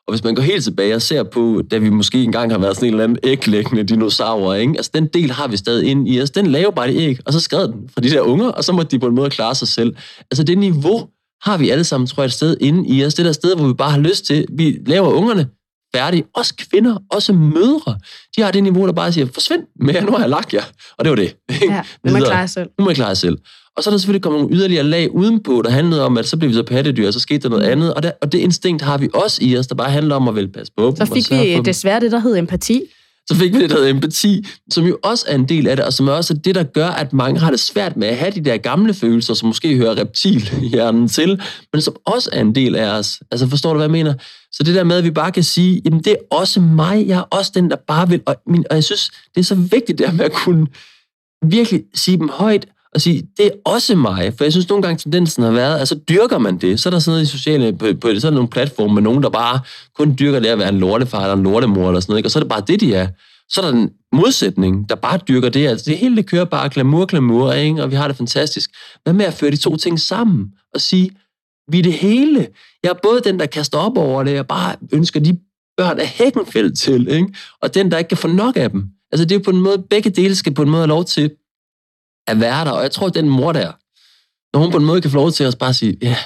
Og 0.07 0.12
hvis 0.12 0.25
man 0.25 0.35
går 0.35 0.42
helt 0.42 0.64
tilbage 0.64 0.94
og 0.94 1.03
ser 1.03 1.22
på, 1.22 1.62
da 1.70 1.79
vi 1.79 1.90
måske 1.90 2.22
engang 2.22 2.53
har 2.53 2.59
været 2.59 2.75
sådan 2.77 2.88
en 2.88 2.94
eller 2.94 3.05
anden 3.05 3.18
æglæggende 3.22 3.83
dinosaur, 3.83 4.55
ikke? 4.55 4.75
altså 4.77 4.90
den 4.94 5.07
del 5.07 5.31
har 5.31 5.48
vi 5.48 5.57
stadig 5.57 5.88
inde 5.88 6.11
i 6.11 6.22
os. 6.22 6.31
Den 6.31 6.46
laver 6.46 6.70
bare 6.70 6.88
det 6.88 6.96
æg, 6.96 7.18
og 7.27 7.33
så 7.33 7.40
skred 7.40 7.68
den 7.68 7.88
fra 7.94 8.01
de 8.01 8.11
der 8.11 8.20
unger, 8.20 8.48
og 8.48 8.64
så 8.64 8.72
må 8.72 8.83
de 8.83 8.98
på 8.98 9.07
en 9.07 9.14
måde 9.14 9.31
klare 9.31 9.55
sig 9.55 9.68
selv. 9.68 9.96
Altså 10.31 10.44
det 10.44 10.59
niveau 10.59 11.09
har 11.42 11.57
vi 11.57 11.70
alle 11.70 11.85
sammen, 11.85 12.07
tror 12.07 12.22
jeg, 12.22 12.26
et 12.26 12.33
sted 12.33 12.57
inde 12.61 12.88
i 12.88 13.05
os. 13.05 13.14
Det 13.14 13.24
der 13.24 13.33
sted, 13.33 13.57
hvor 13.57 13.66
vi 13.66 13.74
bare 13.74 13.90
har 13.90 13.98
lyst 13.98 14.24
til, 14.24 14.46
vi 14.52 14.78
laver 14.87 15.09
ungerne 15.09 15.48
færdige. 15.96 16.24
Også 16.35 16.55
kvinder, 16.70 16.96
også 17.11 17.33
mødre. 17.33 17.98
De 18.37 18.42
har 18.42 18.50
det 18.50 18.62
niveau, 18.62 18.87
der 18.87 18.92
bare 18.92 19.12
siger, 19.12 19.26
forsvind 19.35 19.62
med 19.81 20.02
nu 20.02 20.12
har 20.12 20.18
jeg 20.18 20.28
lagt 20.28 20.55
jer. 20.55 20.62
Og 20.98 21.05
det 21.05 21.11
var 21.11 21.16
det. 21.16 21.37
Ja, 21.62 21.83
nu 22.05 22.11
må 22.11 22.16
jeg 22.16 22.26
klare 22.26 22.48
selv. 22.48 22.70
Nu 22.78 22.85
må 22.85 22.90
jeg 22.90 22.96
klare 22.96 23.16
selv. 23.16 23.38
Og 23.76 23.83
så 23.83 23.90
er 23.90 23.92
der 23.92 23.98
selvfølgelig 23.98 24.22
kommet 24.22 24.40
nogle 24.40 24.57
yderligere 24.57 24.85
lag 24.85 25.14
udenpå, 25.14 25.62
der 25.64 25.70
handlede 25.70 26.05
om, 26.05 26.18
at 26.18 26.28
så 26.28 26.37
blev 26.37 26.50
vi 26.50 26.55
så 26.55 26.62
pattedyr, 26.62 27.07
og 27.07 27.12
så 27.12 27.20
skete 27.20 27.42
der 27.42 27.48
noget 27.48 27.62
andet. 27.62 27.94
Og 27.94 28.02
det, 28.02 28.12
og 28.22 28.33
det 28.33 28.38
instinkt 28.38 28.83
har 28.83 28.98
vi 28.98 29.09
også 29.14 29.38
i 29.44 29.57
os, 29.57 29.66
der 29.66 29.74
bare 29.74 29.90
handler 29.90 30.14
om 30.14 30.28
at 30.28 30.35
vel 30.35 30.48
passe 30.48 30.72
på 30.76 30.87
dem. 30.87 30.96
Så 30.96 31.14
fik 31.14 31.31
vi 31.31 31.61
desværre 31.64 32.00
det, 32.00 32.12
der 32.12 32.18
hed 32.18 32.37
empati. 32.37 32.83
Så 33.28 33.37
fik 33.37 33.52
vi 33.52 33.62
det, 33.62 33.70
der 33.70 33.76
hedder 33.76 33.90
empati, 33.90 34.46
som 34.70 34.85
jo 34.85 34.98
også 35.02 35.24
er 35.28 35.35
en 35.35 35.48
del 35.48 35.66
af 35.66 35.76
det, 35.76 35.85
og 35.85 35.92
som 35.92 36.08
er 36.08 36.12
også 36.12 36.35
det, 36.35 36.54
der 36.54 36.62
gør, 36.62 36.88
at 36.88 37.12
mange 37.12 37.40
har 37.40 37.50
det 37.50 37.61
svært 37.61 37.96
med 37.96 38.08
at 38.08 38.16
have 38.16 38.30
de 38.30 38.40
der 38.40 38.56
gamle 38.56 38.94
følelser, 38.94 39.35
som 39.35 39.46
måske 39.46 39.76
hører 39.76 39.98
reptilhjernen 39.98 41.08
til, 41.08 41.42
men 41.72 41.82
som 41.82 41.96
også 42.06 42.30
er 42.32 42.40
en 42.40 42.54
del 42.54 42.76
af 42.76 42.98
os. 42.98 43.20
Altså 43.30 43.48
forstår 43.48 43.70
du, 43.70 43.76
hvad 43.76 43.87
jeg 43.87 43.90
mener? 43.90 44.14
Så 44.52 44.62
det 44.62 44.74
der 44.74 44.85
med, 44.85 44.96
at 44.96 45.04
vi 45.04 45.11
bare 45.11 45.32
kan 45.32 45.42
sige, 45.42 45.82
jamen 45.85 46.02
det 46.02 46.12
er 46.12 46.37
også 46.37 46.61
mig, 46.61 47.06
jeg 47.06 47.18
er 47.18 47.22
også 47.22 47.52
den, 47.54 47.70
der 47.70 47.76
bare 47.76 48.08
vil, 48.08 48.22
og, 48.26 48.37
min, 48.46 48.64
og 48.70 48.76
jeg 48.76 48.85
synes, 48.85 49.11
det 49.35 49.40
er 49.40 49.44
så 49.44 49.54
vigtigt 49.54 49.98
der 49.98 50.12
med 50.12 50.24
at 50.24 50.32
kunne 50.32 50.66
virkelig 51.44 51.85
sige 51.94 52.18
dem 52.18 52.28
højt, 52.28 52.66
og 52.94 53.00
sige, 53.00 53.22
det 53.37 53.46
er 53.46 53.50
også 53.64 53.96
mig. 53.96 54.35
For 54.37 54.44
jeg 54.44 54.52
synes 54.52 54.68
nogle 54.68 54.83
gange, 54.83 54.98
tendensen 54.98 55.42
har 55.42 55.50
været, 55.50 55.78
altså 55.78 55.94
dyrker 55.94 56.38
man 56.38 56.59
det, 56.59 56.81
så 56.81 56.88
er 56.88 56.90
der 56.90 56.98
sådan 56.98 57.12
noget 57.12 57.22
i 57.22 57.31
sociale, 57.31 57.72
på, 57.72 57.87
på 58.00 58.20
sådan 58.20 58.33
nogle 58.33 58.48
platforme 58.48 58.94
med 58.94 59.02
nogen, 59.02 59.22
der 59.22 59.31
bare 59.31 59.61
kun 59.98 60.16
dyrker 60.18 60.40
det 60.40 60.48
at 60.48 60.59
være 60.59 60.68
en 60.68 60.78
lortefar 60.78 61.22
eller 61.22 61.37
en 61.37 61.42
lortemor 61.42 61.88
eller 61.88 62.00
sådan 62.00 62.12
noget, 62.12 62.18
ikke? 62.18 62.26
og 62.26 62.31
så 62.31 62.38
er 62.38 62.42
det 62.42 62.50
bare 62.50 62.64
det, 62.66 62.81
de 62.81 62.94
er. 62.94 63.09
Så 63.48 63.61
er 63.61 63.64
der 63.64 63.72
en 63.72 63.90
modsætning, 64.12 64.88
der 64.88 64.94
bare 64.94 65.18
dyrker 65.28 65.48
det. 65.48 65.66
Altså 65.66 65.90
det 65.90 65.98
hele 65.98 66.16
det 66.16 66.26
kører 66.26 66.44
bare 66.44 66.68
glamour, 66.68 67.07
glamour, 67.07 67.52
ikke? 67.52 67.83
og 67.83 67.90
vi 67.90 67.96
har 67.96 68.09
det 68.09 68.16
fantastisk. 68.16 68.70
Hvad 69.02 69.12
med 69.12 69.24
at 69.24 69.35
føre 69.35 69.50
de 69.50 69.57
to 69.57 69.76
ting 69.76 70.00
sammen 70.00 70.46
og 70.74 70.81
sige, 70.81 71.11
vi 71.70 71.78
er 71.78 71.83
det 71.83 71.92
hele. 71.92 72.48
Jeg 72.83 72.90
er 72.90 72.98
både 73.02 73.20
den, 73.20 73.38
der 73.38 73.46
kaster 73.46 73.78
op 73.78 73.98
over 73.98 74.22
det, 74.22 74.38
og 74.38 74.46
bare 74.46 74.76
ønsker 74.92 75.20
de 75.20 75.38
børn 75.76 75.98
af 75.98 76.07
hækkenfæld 76.07 76.72
til, 76.72 77.09
ikke? 77.09 77.35
og 77.62 77.74
den, 77.74 77.90
der 77.90 77.98
ikke 77.98 78.09
kan 78.09 78.18
få 78.18 78.28
nok 78.28 78.57
af 78.57 78.70
dem. 78.70 78.85
Altså 79.12 79.24
det 79.24 79.35
er 79.35 79.38
på 79.38 79.50
en 79.50 79.61
måde, 79.61 79.85
begge 79.90 80.11
dele 80.11 80.35
skal 80.35 80.55
på 80.55 80.62
en 80.62 80.70
måde 80.70 80.81
have 80.81 80.88
lov 80.88 81.05
til 81.05 81.31
at 82.33 82.40
være 82.40 82.64
der. 82.64 82.71
Og 82.71 82.83
jeg 82.83 82.90
tror, 82.90 83.07
at 83.07 83.14
den 83.14 83.29
mor 83.29 83.53
der, 83.53 83.73
når 84.53 84.61
hun 84.62 84.71
på 84.71 84.79
en 84.79 84.85
måde 84.85 85.01
kan 85.01 85.11
få 85.11 85.16
lov 85.16 85.31
til 85.31 85.45
at 85.45 85.57
bare 85.59 85.75
sige, 85.75 85.99
ja, 86.03 86.16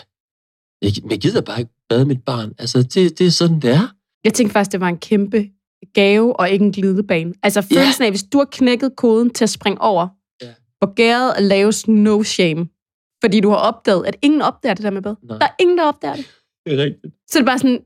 jeg, 0.83 0.92
jeg 1.11 1.19
gider 1.19 1.40
bare 1.40 1.59
ikke 1.59 1.73
bade 1.88 2.05
mit 2.05 2.25
barn. 2.25 2.53
Altså, 2.59 2.83
det, 2.83 3.19
det 3.19 3.27
er 3.27 3.31
sådan, 3.31 3.61
det 3.61 3.71
er. 3.71 3.88
Jeg 4.25 4.35
tænkte 4.35 4.53
faktisk, 4.53 4.73
det 4.73 4.81
var 4.81 4.88
en 4.88 4.99
kæmpe 4.99 5.49
gave 5.95 6.40
og 6.40 6.51
ikke 6.51 6.64
en 6.64 6.73
glidebane. 6.73 7.35
Altså 7.42 7.62
følelsen 7.62 8.03
ja. 8.03 8.07
af, 8.07 8.12
hvis 8.12 8.23
du 8.23 8.38
har 8.38 8.49
knækket 8.53 8.97
koden 8.97 9.31
til 9.31 9.45
at 9.45 9.51
springe 9.51 9.81
over, 9.81 10.09
ja. 10.42 10.53
hvor 10.79 10.95
gæret 10.95 11.42
laves 11.42 11.88
no 11.88 12.23
shame. 12.23 12.69
Fordi 13.25 13.40
du 13.40 13.51
har 13.51 13.57
opdaget, 13.57 14.07
at 14.07 14.16
ingen 14.23 14.42
opdager 14.42 14.75
det 14.75 14.83
der 14.83 14.90
med 14.90 15.03
bad. 15.03 15.14
Nej. 15.23 15.38
Der 15.38 15.47
er 15.47 15.55
ingen, 15.61 15.79
der 15.79 15.85
opdager 15.85 16.14
det. 16.14 16.27
Det 16.66 16.75
er 16.75 16.85
rigtigt. 16.85 17.14
Så 17.31 17.38
det 17.38 17.40
er 17.40 17.47
bare 17.47 17.59
sådan, 17.59 17.85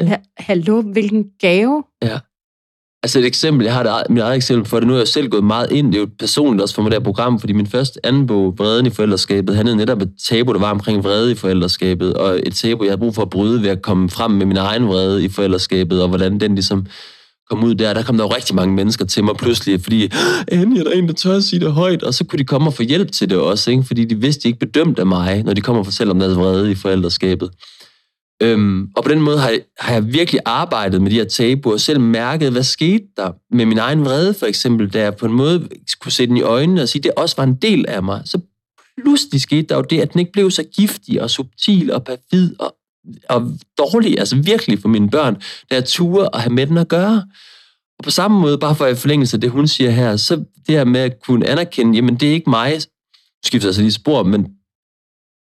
ja. 0.00 0.16
hallo, 0.36 0.82
hvilken 0.82 1.24
gave. 1.38 1.84
Ja. 2.02 2.18
Altså 3.04 3.18
et 3.18 3.24
eksempel, 3.24 3.64
jeg 3.64 3.74
har 3.74 3.82
der, 3.82 4.02
mit 4.10 4.22
eget 4.22 4.36
eksempel 4.36 4.68
for 4.68 4.80
det, 4.80 4.88
nu 4.88 4.94
er 4.94 4.98
jeg 4.98 5.08
selv 5.08 5.28
gået 5.28 5.44
meget 5.44 5.72
ind, 5.72 5.92
det 5.92 5.98
er 5.98 6.00
jo 6.00 6.08
personligt 6.18 6.62
også 6.62 6.74
for 6.74 6.82
mig 6.82 6.90
det 6.90 6.98
her 6.98 7.04
program, 7.04 7.40
fordi 7.40 7.52
min 7.52 7.66
første 7.66 8.06
anden 8.06 8.26
bog, 8.26 8.54
Vreden 8.58 8.86
i 8.86 8.90
forældreskabet, 8.90 9.56
handlede 9.56 9.76
netop 9.76 10.02
et 10.02 10.10
tabu, 10.28 10.52
der 10.52 10.58
var 10.58 10.70
omkring 10.70 11.04
vrede 11.04 11.32
i 11.32 11.34
forældreskabet, 11.34 12.14
og 12.14 12.40
et 12.46 12.54
tabu, 12.54 12.84
jeg 12.84 12.90
havde 12.90 12.98
brug 12.98 13.14
for 13.14 13.22
at 13.22 13.30
bryde 13.30 13.62
ved 13.62 13.68
at 13.68 13.82
komme 13.82 14.10
frem 14.10 14.30
med 14.30 14.46
min 14.46 14.56
egen 14.56 14.88
vrede 14.88 15.24
i 15.24 15.28
forældreskabet, 15.28 16.02
og 16.02 16.08
hvordan 16.08 16.40
den 16.40 16.54
ligesom 16.54 16.86
kom 17.50 17.64
ud 17.64 17.74
der, 17.74 17.94
der 17.94 18.02
kom 18.02 18.16
der 18.16 18.24
jo 18.24 18.34
rigtig 18.34 18.54
mange 18.54 18.74
mennesker 18.74 19.04
til 19.04 19.24
mig 19.24 19.36
pludselig, 19.36 19.80
fordi 19.82 20.10
endelig 20.52 20.80
er 20.80 20.84
der 20.84 20.90
en, 20.90 21.08
der 21.08 21.14
tør 21.14 21.36
at 21.36 21.44
sige 21.44 21.60
det 21.60 21.72
højt, 21.72 22.02
og 22.02 22.14
så 22.14 22.24
kunne 22.24 22.38
de 22.38 22.44
komme 22.44 22.68
og 22.68 22.74
få 22.74 22.82
hjælp 22.82 23.12
til 23.12 23.30
det 23.30 23.38
også, 23.38 23.70
ikke? 23.70 23.82
fordi 23.82 24.04
de 24.04 24.20
vidste, 24.20 24.42
de 24.42 24.48
ikke 24.48 24.66
bedømte 24.66 25.00
af 25.00 25.06
mig, 25.06 25.42
når 25.42 25.52
de 25.52 25.60
kommer 25.60 25.80
og 25.80 25.86
fortæller 25.86 26.14
om 26.14 26.20
deres 26.20 26.36
vrede 26.36 26.70
i 26.70 26.74
forældreskabet. 26.74 27.50
Øhm, 28.44 28.88
og 28.96 29.04
på 29.04 29.10
den 29.10 29.20
måde 29.20 29.38
har 29.38 29.48
jeg, 29.48 29.60
har 29.80 29.92
jeg 29.92 30.12
virkelig 30.12 30.40
arbejdet 30.44 31.02
med 31.02 31.10
de 31.10 31.16
her 31.16 31.24
tabuer, 31.24 31.74
og 31.74 31.80
selv 31.80 32.00
mærket, 32.00 32.52
hvad 32.52 32.62
skete 32.62 33.04
der 33.16 33.32
med 33.50 33.66
min 33.66 33.78
egen 33.78 34.04
vrede, 34.04 34.34
for 34.34 34.46
eksempel, 34.46 34.92
da 34.92 35.02
jeg 35.02 35.16
på 35.16 35.26
en 35.26 35.32
måde 35.32 35.68
kunne 36.00 36.12
se 36.12 36.26
den 36.26 36.36
i 36.36 36.42
øjnene 36.42 36.82
og 36.82 36.88
sige, 36.88 37.00
at 37.00 37.04
det 37.04 37.12
også 37.16 37.36
var 37.36 37.44
en 37.44 37.54
del 37.54 37.84
af 37.88 38.02
mig. 38.02 38.22
Så 38.24 38.40
pludselig 39.02 39.40
skete 39.40 39.62
der 39.62 39.76
jo 39.76 39.82
det, 39.82 40.00
at 40.00 40.12
den 40.12 40.18
ikke 40.18 40.32
blev 40.32 40.50
så 40.50 40.64
giftig 40.76 41.22
og 41.22 41.30
subtil 41.30 41.92
og 41.92 42.04
perfid 42.04 42.54
og, 42.60 42.74
og 43.28 43.52
dårlig, 43.78 44.18
altså 44.18 44.36
virkelig 44.36 44.78
for 44.78 44.88
mine 44.88 45.10
børn, 45.10 45.34
da 45.70 45.74
jeg 45.74 45.84
turde 45.84 46.28
at 46.34 46.40
have 46.40 46.52
med 46.52 46.66
den 46.66 46.78
at 46.78 46.88
gøre. 46.88 47.24
Og 47.98 48.04
på 48.04 48.10
samme 48.10 48.40
måde, 48.40 48.58
bare 48.58 48.74
for 48.74 48.84
at 48.84 48.98
forlængelse 48.98 49.36
af 49.36 49.40
det, 49.40 49.50
hun 49.50 49.68
siger 49.68 49.90
her, 49.90 50.16
så 50.16 50.36
det 50.36 50.74
her 50.74 50.84
med 50.84 51.00
at 51.00 51.22
kunne 51.26 51.46
anerkende, 51.46 51.94
jamen 51.94 52.14
det 52.14 52.28
er 52.28 52.32
ikke 52.32 52.50
mig, 52.50 52.80
skifter 53.44 53.68
altså 53.68 53.82
lige 53.82 53.92
spor, 53.92 54.22
men 54.22 54.46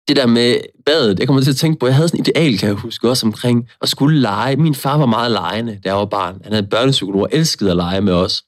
det 0.08 0.16
der 0.16 0.26
med 0.26 0.56
badet, 0.86 1.18
jeg 1.18 1.26
kommer 1.26 1.42
til 1.42 1.50
at 1.50 1.56
tænke 1.56 1.78
på, 1.78 1.86
jeg 1.86 1.94
havde 1.94 2.08
sådan 2.08 2.20
et 2.20 2.28
ideal, 2.28 2.58
kan 2.58 2.68
jeg 2.68 2.76
huske, 2.76 3.08
også 3.08 3.26
omkring 3.26 3.68
at 3.82 3.88
skulle 3.88 4.20
lege. 4.20 4.56
Min 4.56 4.74
far 4.74 4.98
var 4.98 5.06
meget 5.06 5.30
legende, 5.30 5.72
da 5.84 5.88
jeg 5.88 5.96
var 5.96 6.04
barn. 6.04 6.40
Han 6.44 6.52
havde 6.52 6.66
børnepsykolog 6.66 7.22
og 7.22 7.28
elskede 7.32 7.70
at 7.70 7.76
lege 7.76 8.00
med 8.00 8.12
os. 8.12 8.42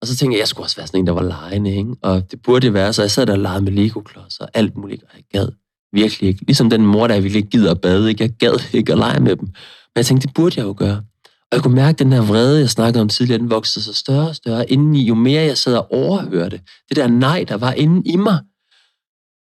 Og 0.00 0.08
så 0.08 0.16
tænkte 0.16 0.34
jeg, 0.34 0.40
jeg 0.40 0.48
skulle 0.48 0.66
også 0.66 0.76
være 0.76 0.86
sådan 0.86 1.00
en, 1.00 1.06
der 1.06 1.12
var 1.12 1.22
legende, 1.22 1.76
ikke? 1.76 1.94
Og 2.02 2.30
det 2.30 2.42
burde 2.42 2.66
det 2.66 2.74
være, 2.74 2.92
så 2.92 3.02
jeg 3.02 3.10
sad 3.10 3.26
der 3.26 3.32
og 3.32 3.38
legede 3.38 3.64
med 3.64 3.72
Lego-klodser 3.72 4.44
og 4.44 4.50
alt 4.54 4.76
muligt, 4.76 5.02
og 5.02 5.08
jeg 5.16 5.24
gad 5.32 5.48
virkelig 5.92 6.28
ikke. 6.28 6.44
Ligesom 6.46 6.70
den 6.70 6.86
mor, 6.86 7.06
der 7.06 7.20
ville 7.20 7.36
ikke 7.36 7.50
gider 7.50 7.70
at 7.70 7.80
bade, 7.80 8.08
ikke? 8.08 8.22
Jeg 8.24 8.30
gad 8.30 8.74
ikke 8.74 8.92
at 8.92 8.98
lege 8.98 9.20
med 9.20 9.36
dem. 9.36 9.44
Men 9.44 9.96
jeg 9.96 10.06
tænkte, 10.06 10.26
det 10.26 10.34
burde 10.34 10.54
jeg 10.56 10.66
jo 10.66 10.74
gøre. 10.78 11.02
Og 11.26 11.56
jeg 11.56 11.62
kunne 11.62 11.74
mærke, 11.74 11.94
at 11.94 11.98
den 11.98 12.12
der 12.12 12.22
vrede, 12.22 12.60
jeg 12.60 12.70
snakkede 12.70 13.02
om 13.02 13.08
tidligere, 13.08 13.38
den 13.38 13.50
voksede 13.50 13.84
sig 13.84 13.94
større 13.94 14.28
og 14.28 14.36
større 14.36 14.70
indeni, 14.70 15.06
jo 15.06 15.14
mere 15.14 15.42
jeg 15.42 15.58
sad 15.58 15.76
og 15.76 15.92
overhørte. 15.92 16.60
Det 16.88 16.96
der 16.96 17.06
nej, 17.06 17.44
der 17.48 17.56
var 17.56 17.72
inde 17.72 18.10
i 18.10 18.16
mig. 18.16 18.38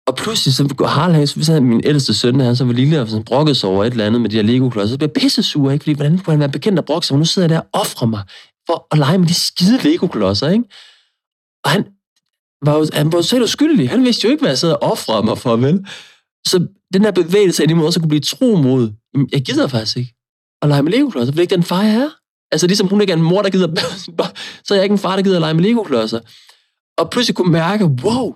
Og 0.08 0.16
pludselig 0.16 0.54
så 0.54 0.74
går 0.78 0.88
Harald, 0.88 1.28
så 1.28 1.52
havde 1.52 1.62
min 1.62 1.82
ældste 1.84 2.14
søn, 2.14 2.40
han 2.40 2.56
så 2.56 2.66
var 2.66 2.74
lille 2.74 3.02
og 3.02 3.08
sådan 3.08 3.24
brokkede 3.24 3.56
sig 3.56 3.70
over 3.70 3.84
et 3.84 3.92
eller 3.92 4.06
andet 4.06 4.22
med 4.22 4.30
de 4.30 4.36
her 4.36 4.44
Lego-klodser, 4.44 4.94
så 4.94 4.98
blev 4.98 5.10
jeg 5.16 5.22
pisse 5.22 5.44
sur, 5.44 5.72
ikke? 5.72 5.84
Fordi 5.84 5.94
hvordan 5.94 6.18
kunne 6.18 6.32
han 6.32 6.40
være 6.40 6.50
bekendt 6.50 6.80
at 6.80 6.86
brokke 6.86 7.08
sig? 7.08 7.18
Nu 7.18 7.26
sidder 7.26 7.48
jeg 7.48 7.56
der 7.56 7.60
og 7.60 7.68
offrer 7.74 8.08
mig 8.08 8.24
for 8.70 8.88
at 8.92 8.98
lege 8.98 9.18
med 9.18 9.28
de 9.28 9.34
skide 9.34 9.78
Lego-klodser, 9.84 10.50
ikke? 10.50 10.64
Og 11.64 11.72
han 11.72 11.86
var 12.66 12.78
jo, 12.78 12.88
han 12.94 13.12
var 13.12 13.18
jo 13.18 13.24
selv 13.24 13.44
uskyldig. 13.44 13.90
Han 13.90 14.04
vidste 14.04 14.26
jo 14.26 14.32
ikke, 14.32 14.42
hvad 14.42 14.52
jeg 14.52 14.58
sad 14.58 14.72
og 14.72 14.84
offrede 14.84 15.26
mig 15.26 15.38
for, 15.38 15.56
vel? 15.56 15.86
Så 16.48 16.68
den 16.94 17.04
der 17.04 17.12
bevægelse 17.12 17.64
af, 17.64 17.68
at 17.72 17.84
også 17.84 18.00
kunne 18.00 18.10
blive 18.10 18.22
tro 18.22 18.56
mod, 18.56 18.92
jeg 19.32 19.42
gider 19.42 19.68
faktisk 19.68 19.98
ikke 19.98 20.14
at 20.62 20.70
lege 20.70 20.84
med 20.84 20.92
Lego-klodser, 20.92 21.32
for 21.32 21.36
det 21.36 21.40
er 21.40 21.42
ikke 21.42 21.56
den 21.56 21.64
far, 21.64 21.84
jeg 21.84 21.96
er. 21.96 22.10
Altså 22.52 22.68
ligesom 22.68 22.88
hun 22.88 23.02
ikke 23.02 23.14
er 23.14 23.18
en 23.18 23.24
mor, 23.24 23.42
der 23.42 23.50
gider, 23.50 23.68
så 24.66 24.74
er 24.74 24.76
jeg 24.76 24.84
ikke 24.84 24.94
en 24.94 25.00
far, 25.00 25.16
der 25.16 25.24
gider 25.24 25.36
at 25.36 25.42
lege 25.42 25.54
med 25.54 25.64
Lego-klodser. 25.64 26.20
Og 26.98 27.10
pludselig 27.10 27.36
kunne 27.36 27.52
mærke, 27.52 27.86
wow, 27.86 28.36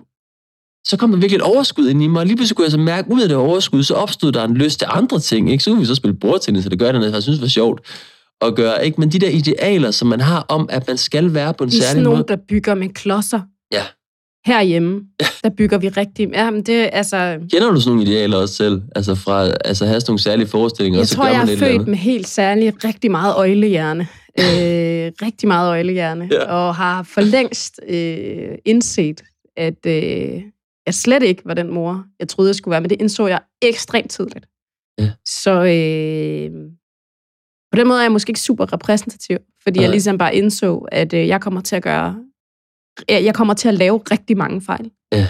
så 0.84 0.96
kom 0.96 1.10
der 1.10 1.18
virkelig 1.18 1.36
et 1.36 1.42
overskud 1.42 1.88
ind 1.88 2.02
i 2.02 2.06
mig, 2.06 2.20
og 2.20 2.26
lige 2.26 2.36
pludselig 2.36 2.56
kunne 2.56 2.64
jeg 2.64 2.72
så 2.72 2.78
mærke, 2.78 3.10
ud 3.10 3.22
af 3.22 3.28
det 3.28 3.36
overskud, 3.36 3.82
så 3.82 3.94
opstod 3.94 4.32
der 4.32 4.44
en 4.44 4.54
lyst 4.54 4.78
til 4.78 4.88
andre 4.90 5.18
ting, 5.18 5.50
ikke? 5.50 5.64
Så 5.64 5.70
kunne 5.70 5.80
vi 5.80 5.86
så 5.86 5.94
spille 5.94 6.16
bordtennis, 6.16 6.64
så 6.64 6.70
det 6.70 6.78
gør 6.78 6.92
det, 6.92 7.12
jeg 7.12 7.22
synes 7.22 7.40
var 7.40 7.46
sjovt 7.46 7.80
at 8.40 8.54
gøre, 8.54 8.86
ikke? 8.86 9.00
Men 9.00 9.12
de 9.12 9.18
der 9.18 9.28
idealer, 9.28 9.90
som 9.90 10.08
man 10.08 10.20
har 10.20 10.44
om, 10.48 10.68
at 10.70 10.88
man 10.88 10.96
skal 10.96 11.34
være 11.34 11.54
på 11.54 11.64
en 11.64 11.70
særlig 11.70 12.02
måde. 12.02 12.16
Det 12.16 12.22
er 12.22 12.24
nogen, 12.26 12.28
der 12.28 12.36
bygger 12.48 12.74
med 12.74 12.88
klodser. 12.88 13.40
Ja. 13.72 13.82
Herhjemme, 14.46 15.00
ja. 15.20 15.26
der 15.44 15.50
bygger 15.56 15.78
vi 15.78 15.88
rigtig... 15.88 16.28
Ja, 16.32 16.50
men 16.50 16.62
det 16.62 16.90
altså... 16.92 17.38
Kender 17.52 17.70
du 17.70 17.80
sådan 17.80 17.96
nogle 17.96 18.10
idealer 18.10 18.36
også 18.36 18.54
selv? 18.54 18.82
Altså 18.96 19.14
fra 19.14 19.48
altså 19.64 19.86
have 19.86 20.00
sådan 20.00 20.10
nogle 20.10 20.22
særlige 20.22 20.46
forestillinger? 20.46 21.00
Jeg 21.00 21.08
så 21.08 21.14
tror, 21.14 21.24
gør 21.24 21.30
jeg 21.30 21.46
man 21.46 21.48
er 21.48 21.58
født 21.58 21.88
med 21.88 21.96
helt 21.96 22.28
særligt 22.28 22.84
rigtig 22.84 23.10
meget 23.10 23.34
øjlehjerne. 23.36 24.08
øh, 24.40 25.12
rigtig 25.22 25.48
meget 25.48 25.68
øjlehjerne. 25.68 26.28
Ja. 26.32 26.52
Og 26.52 26.74
har 26.74 27.02
for 27.02 27.20
længst 27.20 27.80
øh, 27.88 28.48
indset, 28.64 29.22
at, 29.56 29.86
øh, 29.86 30.42
jeg 30.86 30.94
slet 30.94 31.22
ikke 31.22 31.42
var 31.44 31.54
den 31.54 31.70
mor, 31.70 32.06
jeg 32.18 32.28
troede, 32.28 32.48
jeg 32.48 32.54
skulle 32.54 32.72
være, 32.72 32.80
men 32.80 32.90
det 32.90 33.00
indså 33.00 33.26
jeg 33.26 33.40
ekstremt 33.62 34.10
tidligt. 34.10 34.48
Ja. 34.98 35.12
Så 35.24 35.50
øh, 35.50 36.70
på 37.72 37.76
den 37.76 37.88
måde 37.88 37.98
er 37.98 38.04
jeg 38.04 38.12
måske 38.12 38.30
ikke 38.30 38.40
super 38.40 38.72
repræsentativ, 38.72 39.38
fordi 39.62 39.78
ja. 39.78 39.82
jeg 39.82 39.90
ligesom 39.90 40.18
bare 40.18 40.34
indså, 40.34 40.78
at 40.78 41.14
øh, 41.14 41.28
jeg 41.28 41.40
kommer 41.40 41.60
til 41.60 41.76
at 41.76 41.82
gøre, 41.82 42.24
jeg 43.08 43.34
kommer 43.34 43.54
til 43.54 43.68
at 43.68 43.74
lave 43.74 43.98
rigtig 43.98 44.36
mange 44.36 44.60
fejl. 44.60 44.90
Ja. 45.12 45.26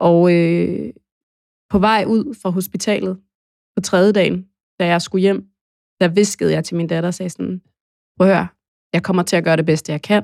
Og 0.00 0.34
øh, 0.34 0.92
på 1.70 1.78
vej 1.78 2.04
ud 2.06 2.34
fra 2.42 2.50
hospitalet 2.50 3.20
på 3.76 3.80
tredje 3.80 4.12
dagen, 4.12 4.48
da 4.80 4.86
jeg 4.86 5.02
skulle 5.02 5.22
hjem, 5.22 5.46
der 6.00 6.08
viskede 6.08 6.52
jeg 6.52 6.64
til 6.64 6.76
min 6.76 6.86
datter 6.86 7.08
og 7.08 7.14
sagde 7.14 7.30
sådan, 7.30 7.62
prøv 8.16 8.28
at 8.28 8.34
høre, 8.34 8.46
jeg 8.92 9.02
kommer 9.02 9.22
til 9.22 9.36
at 9.36 9.44
gøre 9.44 9.56
det 9.56 9.66
bedste, 9.66 9.92
jeg 9.92 10.02
kan. 10.02 10.22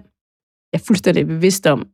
Jeg 0.73 0.79
er 0.81 0.85
fuldstændig 0.87 1.27
bevidst 1.27 1.67
om, 1.67 1.89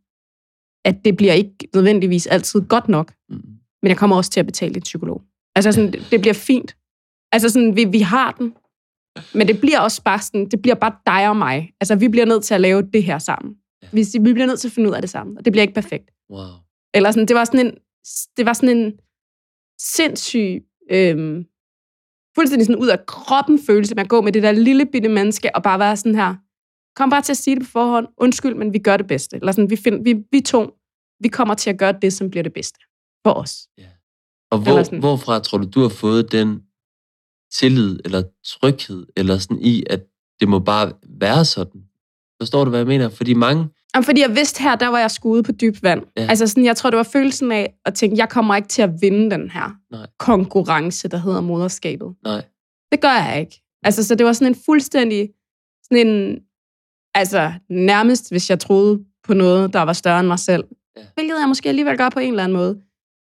at 0.85 1.05
det 1.05 1.17
bliver 1.17 1.33
ikke 1.33 1.55
nødvendigvis 1.75 2.27
altid 2.27 2.61
godt 2.61 2.89
nok, 2.89 3.13
mm. 3.29 3.43
men 3.83 3.89
jeg 3.89 3.97
kommer 3.97 4.17
også 4.17 4.31
til 4.31 4.41
at 4.41 4.47
betale 4.47 4.77
en 4.77 4.83
psykolog. 4.83 5.23
Altså 5.55 5.73
sådan, 5.73 5.93
det, 5.93 6.07
det 6.11 6.21
bliver 6.21 6.35
fint. 6.35 6.77
Altså 7.33 7.49
sådan, 7.49 7.77
vi, 7.77 7.85
vi 7.85 8.01
har 8.01 8.33
den, 8.33 8.55
men 9.35 9.49
det 9.49 9.61
bliver 9.61 9.81
også 9.81 10.03
bare 10.03 10.19
sådan, 10.19 10.49
det 10.49 10.63
bliver 10.63 10.75
bare 10.75 10.97
dig 11.07 11.29
og 11.29 11.37
mig. 11.37 11.73
Altså, 11.81 11.95
vi 11.95 12.09
bliver 12.09 12.27
nødt 12.27 12.45
til 12.45 12.55
at 12.55 12.61
lave 12.61 12.83
det 12.83 13.03
her 13.05 13.19
sammen. 13.19 13.55
Vi, 13.93 14.05
vi 14.21 14.33
bliver 14.33 14.47
nødt 14.47 14.61
til 14.61 14.69
at 14.69 14.73
finde 14.73 14.89
ud 14.89 14.95
af 14.95 15.03
det 15.03 15.11
sammen, 15.11 15.39
og 15.39 15.45
det 15.45 15.53
bliver 15.53 15.63
ikke 15.63 15.75
perfekt. 15.75 16.11
Wow. 16.31 16.47
Eller 16.95 17.11
sådan, 17.11 17.29
det 17.29 17.37
var 17.37 17.45
sådan 17.45 17.67
en, 17.67 17.75
det 18.37 18.47
var 18.47 18.53
sådan 18.53 18.77
en 18.77 18.93
sindssyg, 19.79 20.65
øhm, 20.91 21.45
fuldstændig 22.37 22.67
sådan 22.67 22.83
ud 22.83 22.89
af 22.89 23.07
kroppen 23.07 23.59
følelse, 23.67 23.95
man 23.95 24.07
går 24.07 24.21
med 24.21 24.33
det 24.33 24.43
der 24.43 24.53
lille 24.53 24.87
bitte 24.87 25.09
menneske, 25.09 25.57
og 25.57 25.63
bare 25.63 25.79
være 25.79 25.97
sådan 25.97 26.15
her, 26.15 26.35
kom 26.97 27.11
bare 27.11 27.23
til 27.23 27.33
at 27.33 27.37
sige 27.37 27.57
det 27.57 27.63
på 27.63 27.71
forhånd, 27.71 28.07
undskyld, 28.17 28.55
men 28.55 28.73
vi 28.73 28.79
gør 28.79 28.97
det 28.97 29.07
bedste. 29.07 29.37
Eller 29.37 29.53
sådan, 29.53 29.71
vi, 29.71 29.77
find, 29.77 30.05
vi, 30.05 30.25
vi 30.31 30.41
to, 30.41 30.79
vi 31.21 31.29
kommer 31.29 31.55
til 31.55 31.71
at 31.71 31.79
gøre 31.79 31.95
det, 32.03 32.13
som 32.13 32.31
bliver 32.31 32.43
det 32.43 32.53
bedste 32.53 32.79
for 33.27 33.33
os. 33.33 33.69
Ja. 33.79 33.89
Og 34.51 34.59
hvor, 34.59 34.99
hvorfra 35.01 35.39
tror 35.39 35.59
du, 35.59 35.69
du 35.75 35.81
har 35.81 35.89
fået 35.89 36.33
den 36.33 36.63
tillid 37.53 38.01
eller 38.05 38.23
tryghed, 38.45 39.07
eller 39.17 39.39
sådan 39.39 39.59
i, 39.61 39.85
at 39.91 40.01
det 40.41 40.49
må 40.49 40.59
bare 40.59 40.93
være 41.09 41.45
sådan? 41.45 41.81
Forstår 42.41 42.65
du, 42.65 42.71
hvad 42.71 42.81
jeg 42.81 42.87
mener? 42.87 43.09
Fordi 43.09 43.35
mange... 43.35 43.69
Jamen, 43.95 44.05
fordi 44.05 44.21
jeg 44.21 44.37
vidste 44.37 44.63
her, 44.63 44.77
der 44.77 44.89
var 44.89 44.99
jeg 44.99 45.11
skudt 45.11 45.47
på 45.47 45.53
dybt 45.53 45.83
vand. 45.83 46.03
Ja. 46.17 46.27
Altså 46.27 46.47
sådan, 46.47 46.65
jeg 46.65 46.77
tror, 46.77 46.91
det 46.91 46.97
var 46.97 47.03
følelsen 47.13 47.53
af 47.53 47.75
at 47.85 47.95
tænke, 47.95 48.17
jeg 48.17 48.29
kommer 48.29 48.57
ikke 48.57 48.69
til 48.69 48.83
at 48.83 48.91
vinde 49.01 49.31
den 49.31 49.51
her 49.51 49.71
Nej. 49.91 50.07
konkurrence, 50.19 51.09
der 51.09 51.17
hedder 51.17 51.41
moderskabet. 51.41 52.15
Nej. 52.25 52.45
Det 52.93 53.01
gør 53.01 53.13
jeg 53.13 53.41
ikke. 53.41 53.63
Altså, 53.83 54.05
så 54.05 54.15
det 54.15 54.27
var 54.27 54.33
sådan 54.33 54.53
en 54.53 54.61
fuldstændig, 54.67 55.31
sådan 55.83 56.07
en, 56.07 56.39
altså 57.15 57.53
nærmest, 57.71 58.31
hvis 58.31 58.51
jeg 58.51 58.61
troede 58.61 59.05
på 59.23 59.35
noget, 59.35 59.73
der 59.73 59.83
var 59.83 59.93
større 59.93 60.21
end 60.21 60.29
mig 60.29 60.39
selv. 60.39 60.65
Ja. 60.97 61.03
Hvilket 61.15 61.39
jeg 61.41 61.49
måske 61.49 61.69
alligevel 61.69 61.97
gør 61.97 62.09
på 62.09 62.19
en 62.19 62.29
eller 62.29 62.45
anden 62.45 62.57
måde. 62.57 62.83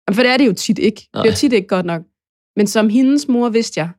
Jamen, 0.09 0.15
for 0.15 0.23
det 0.23 0.33
er 0.33 0.37
det 0.37 0.47
jo 0.47 0.53
tit 0.53 0.79
ikke. 0.79 1.09
Nej. 1.15 1.23
Det 1.23 1.29
er 1.29 1.33
jo 1.33 1.37
tit 1.37 1.53
ikke 1.53 1.69
godt 1.69 1.87
nok. 1.87 2.03
Men 2.57 2.67
som 2.67 2.89
hendes 2.89 3.29
mor 3.29 3.49
vidste 3.49 3.81
jeg, 3.81 3.91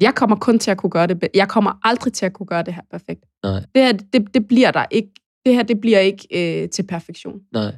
jeg 0.00 0.14
kommer 0.14 0.36
kun 0.36 0.58
til 0.58 0.70
at 0.70 0.78
kunne 0.78 0.90
gøre 0.90 1.06
det. 1.06 1.28
Jeg 1.34 1.48
kommer 1.48 1.72
aldrig 1.82 2.12
til 2.12 2.26
at 2.26 2.32
kunne 2.32 2.46
gøre 2.46 2.62
det 2.62 2.74
her 2.74 2.82
perfekt. 2.90 3.24
Nej. 3.42 3.60
Det 3.74 3.82
her, 3.82 3.92
det, 3.92 4.34
det 4.34 4.48
bliver 4.48 4.70
der 4.70 4.86
ikke. 4.90 5.10
Det 5.46 5.54
her, 5.54 5.62
det 5.62 5.80
bliver 5.80 5.98
ikke 5.98 6.28
øh, 6.30 6.70
til 6.70 6.82
perfektion. 6.86 7.40
Nej. 7.52 7.74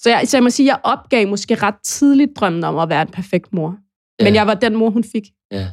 Så 0.00 0.10
jeg, 0.10 0.28
så 0.28 0.36
jeg 0.36 0.42
må 0.42 0.50
sige, 0.50 0.66
jeg 0.66 0.80
opgav 0.84 1.28
måske 1.28 1.54
ret 1.54 1.74
tidligt 1.84 2.36
drømmen 2.36 2.64
om 2.64 2.78
at 2.78 2.88
være 2.88 3.02
en 3.02 3.10
perfekt 3.10 3.52
mor. 3.52 3.78
Ja. 4.20 4.24
Men 4.24 4.34
jeg 4.34 4.46
var 4.46 4.54
den 4.54 4.76
mor, 4.76 4.90
hun 4.90 5.04
fik. 5.04 5.26
Ja. 5.50 5.68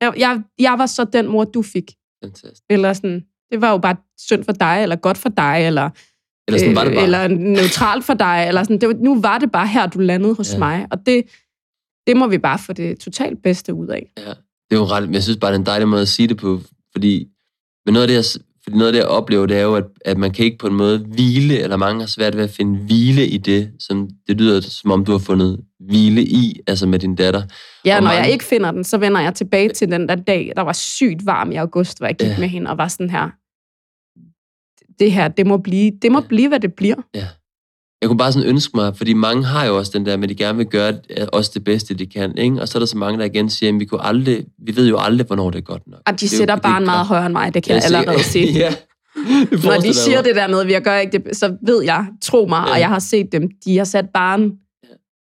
Jeg, 0.00 0.14
jeg, 0.16 0.42
jeg 0.58 0.78
var 0.78 0.86
så 0.86 1.04
den 1.04 1.28
mor, 1.28 1.44
du 1.44 1.62
fik. 1.62 1.92
Fantastisk. 2.24 2.62
Eller 2.70 2.92
sådan, 2.92 3.24
det 3.50 3.60
var 3.60 3.70
jo 3.70 3.78
bare 3.78 3.96
synd 4.18 4.44
for 4.44 4.52
dig, 4.52 4.78
eller 4.82 4.96
godt 4.96 5.18
for 5.18 5.28
dig, 5.28 5.62
eller, 5.66 5.90
eller, 6.48 6.58
sådan 6.58 6.76
var 6.76 6.84
det 6.84 6.94
bare. 6.94 7.04
eller 7.04 7.28
neutralt 7.28 8.04
for 8.04 8.14
dig. 8.14 8.44
Eller 8.48 8.62
sådan. 8.62 8.80
Det 8.80 8.88
var, 8.88 8.94
nu 8.94 9.20
var 9.20 9.38
det 9.38 9.52
bare 9.52 9.66
her, 9.66 9.86
du 9.86 9.98
landede 9.98 10.34
hos 10.34 10.52
ja. 10.52 10.58
mig. 10.58 10.86
Og 10.90 11.06
det, 11.06 11.24
det 12.06 12.16
må 12.16 12.26
vi 12.26 12.38
bare 12.38 12.58
få 12.58 12.72
det 12.72 12.98
totalt 12.98 13.42
bedste 13.42 13.74
ud 13.74 13.86
af. 13.86 14.12
Ja, 14.18 14.30
det 14.70 14.76
er 14.76 14.76
jo 14.76 14.84
ret, 14.84 15.10
jeg 15.12 15.22
synes 15.22 15.38
bare, 15.38 15.50
det 15.50 15.56
er 15.56 15.60
en 15.60 15.66
dejlig 15.66 15.88
måde 15.88 16.02
at 16.02 16.08
sige 16.08 16.28
det 16.28 16.36
på, 16.36 16.60
fordi 16.92 17.28
men 17.86 17.92
noget 17.92 18.02
af 18.02 18.08
det, 18.08 18.14
jeg, 18.14 18.24
fordi 18.64 18.76
noget 18.76 18.86
af 18.86 18.92
det, 18.92 18.98
jeg 18.98 19.08
oplever, 19.08 19.46
det 19.46 19.56
er 19.56 19.62
jo, 19.62 19.74
at, 19.74 19.84
at 20.04 20.18
man 20.18 20.30
kan 20.30 20.44
ikke 20.44 20.58
på 20.58 20.66
en 20.66 20.74
måde 20.74 20.98
hvile, 20.98 21.58
eller 21.58 21.76
mange 21.76 22.00
har 22.00 22.06
svært 22.06 22.36
ved 22.36 22.44
at 22.44 22.50
finde 22.50 22.78
hvile 22.78 23.26
i 23.26 23.38
det, 23.38 23.70
som 23.78 24.08
det 24.28 24.40
lyder, 24.40 24.60
som 24.60 24.90
om 24.90 25.04
du 25.04 25.12
har 25.12 25.18
fundet 25.18 25.60
hvile 25.80 26.22
i, 26.22 26.60
altså 26.66 26.86
med 26.86 26.98
din 26.98 27.14
datter. 27.14 27.42
Ja, 27.84 27.96
og 27.96 28.02
når 28.02 28.08
mange... 28.08 28.22
jeg 28.22 28.32
ikke 28.32 28.44
finder 28.44 28.70
den, 28.70 28.84
så 28.84 28.98
vender 28.98 29.20
jeg 29.20 29.34
tilbage 29.34 29.68
til 29.68 29.90
den 29.90 30.08
der 30.08 30.14
dag, 30.14 30.52
der 30.56 30.62
var 30.62 30.72
sygt 30.72 31.26
varm 31.26 31.52
i 31.52 31.56
august, 31.56 31.98
hvor 31.98 32.06
jeg 32.06 32.16
gik 32.16 32.28
ja. 32.28 32.38
med 32.38 32.48
hende 32.48 32.70
og 32.70 32.78
var 32.78 32.88
sådan 32.88 33.10
her, 33.10 33.30
det 35.00 35.12
her, 35.12 35.28
det 35.28 35.46
må 35.46 35.56
blive, 35.56 35.92
det 36.02 36.12
må 36.12 36.20
ja. 36.20 36.26
blive, 36.26 36.48
hvad 36.48 36.60
det 36.60 36.74
bliver. 36.74 36.96
Ja. 37.14 37.26
Jeg 38.02 38.08
kunne 38.08 38.18
bare 38.18 38.32
sådan 38.32 38.48
ønske 38.48 38.70
mig, 38.74 38.96
fordi 38.96 39.12
mange 39.12 39.44
har 39.44 39.66
jo 39.66 39.78
også 39.78 39.92
den 39.94 40.06
der 40.06 40.16
med, 40.16 40.24
at 40.24 40.28
de 40.28 40.34
gerne 40.34 40.58
vil 40.58 40.66
gøre 40.66 40.94
også 41.32 41.50
det 41.54 41.64
bedste, 41.64 41.94
de 41.94 42.06
kan. 42.06 42.38
Ikke? 42.38 42.60
Og 42.60 42.68
så 42.68 42.78
er 42.78 42.80
der 42.80 42.86
så 42.86 42.98
mange, 42.98 43.18
der 43.18 43.24
igen 43.24 43.50
siger, 43.50 43.72
at 43.72 43.80
vi, 43.80 43.84
kunne 43.84 44.06
aldrig, 44.06 44.44
vi 44.66 44.76
ved 44.76 44.88
jo 44.88 44.98
aldrig, 44.98 45.26
hvornår 45.26 45.50
det 45.50 45.58
er 45.58 45.62
godt 45.62 45.86
nok. 45.86 46.00
Og 46.06 46.20
de 46.20 46.28
sætter 46.28 46.56
bare 46.56 46.78
en 46.78 46.84
meget 46.84 47.06
højere 47.06 47.26
end 47.26 47.32
mig, 47.32 47.54
det 47.54 47.62
kan 47.62 47.74
jeg, 47.74 47.82
jeg 47.90 47.98
allerede 47.98 48.24
sige. 48.24 48.52
ja. 48.64 48.74
Når 49.64 49.80
de 49.80 49.94
siger 49.94 50.22
det 50.22 50.36
der 50.36 50.48
med, 50.48 50.60
at 50.60 50.66
vi 50.66 50.74
gør 50.84 50.96
ikke 50.96 51.18
det, 51.18 51.36
så 51.36 51.56
ved 51.62 51.82
jeg, 51.84 52.06
tro 52.22 52.46
mig, 52.48 52.64
ja. 52.66 52.72
og 52.72 52.80
jeg 52.80 52.88
har 52.88 52.98
set 52.98 53.32
dem, 53.32 53.48
de 53.64 53.78
har 53.78 53.84
sat 53.84 54.08
barn 54.14 54.52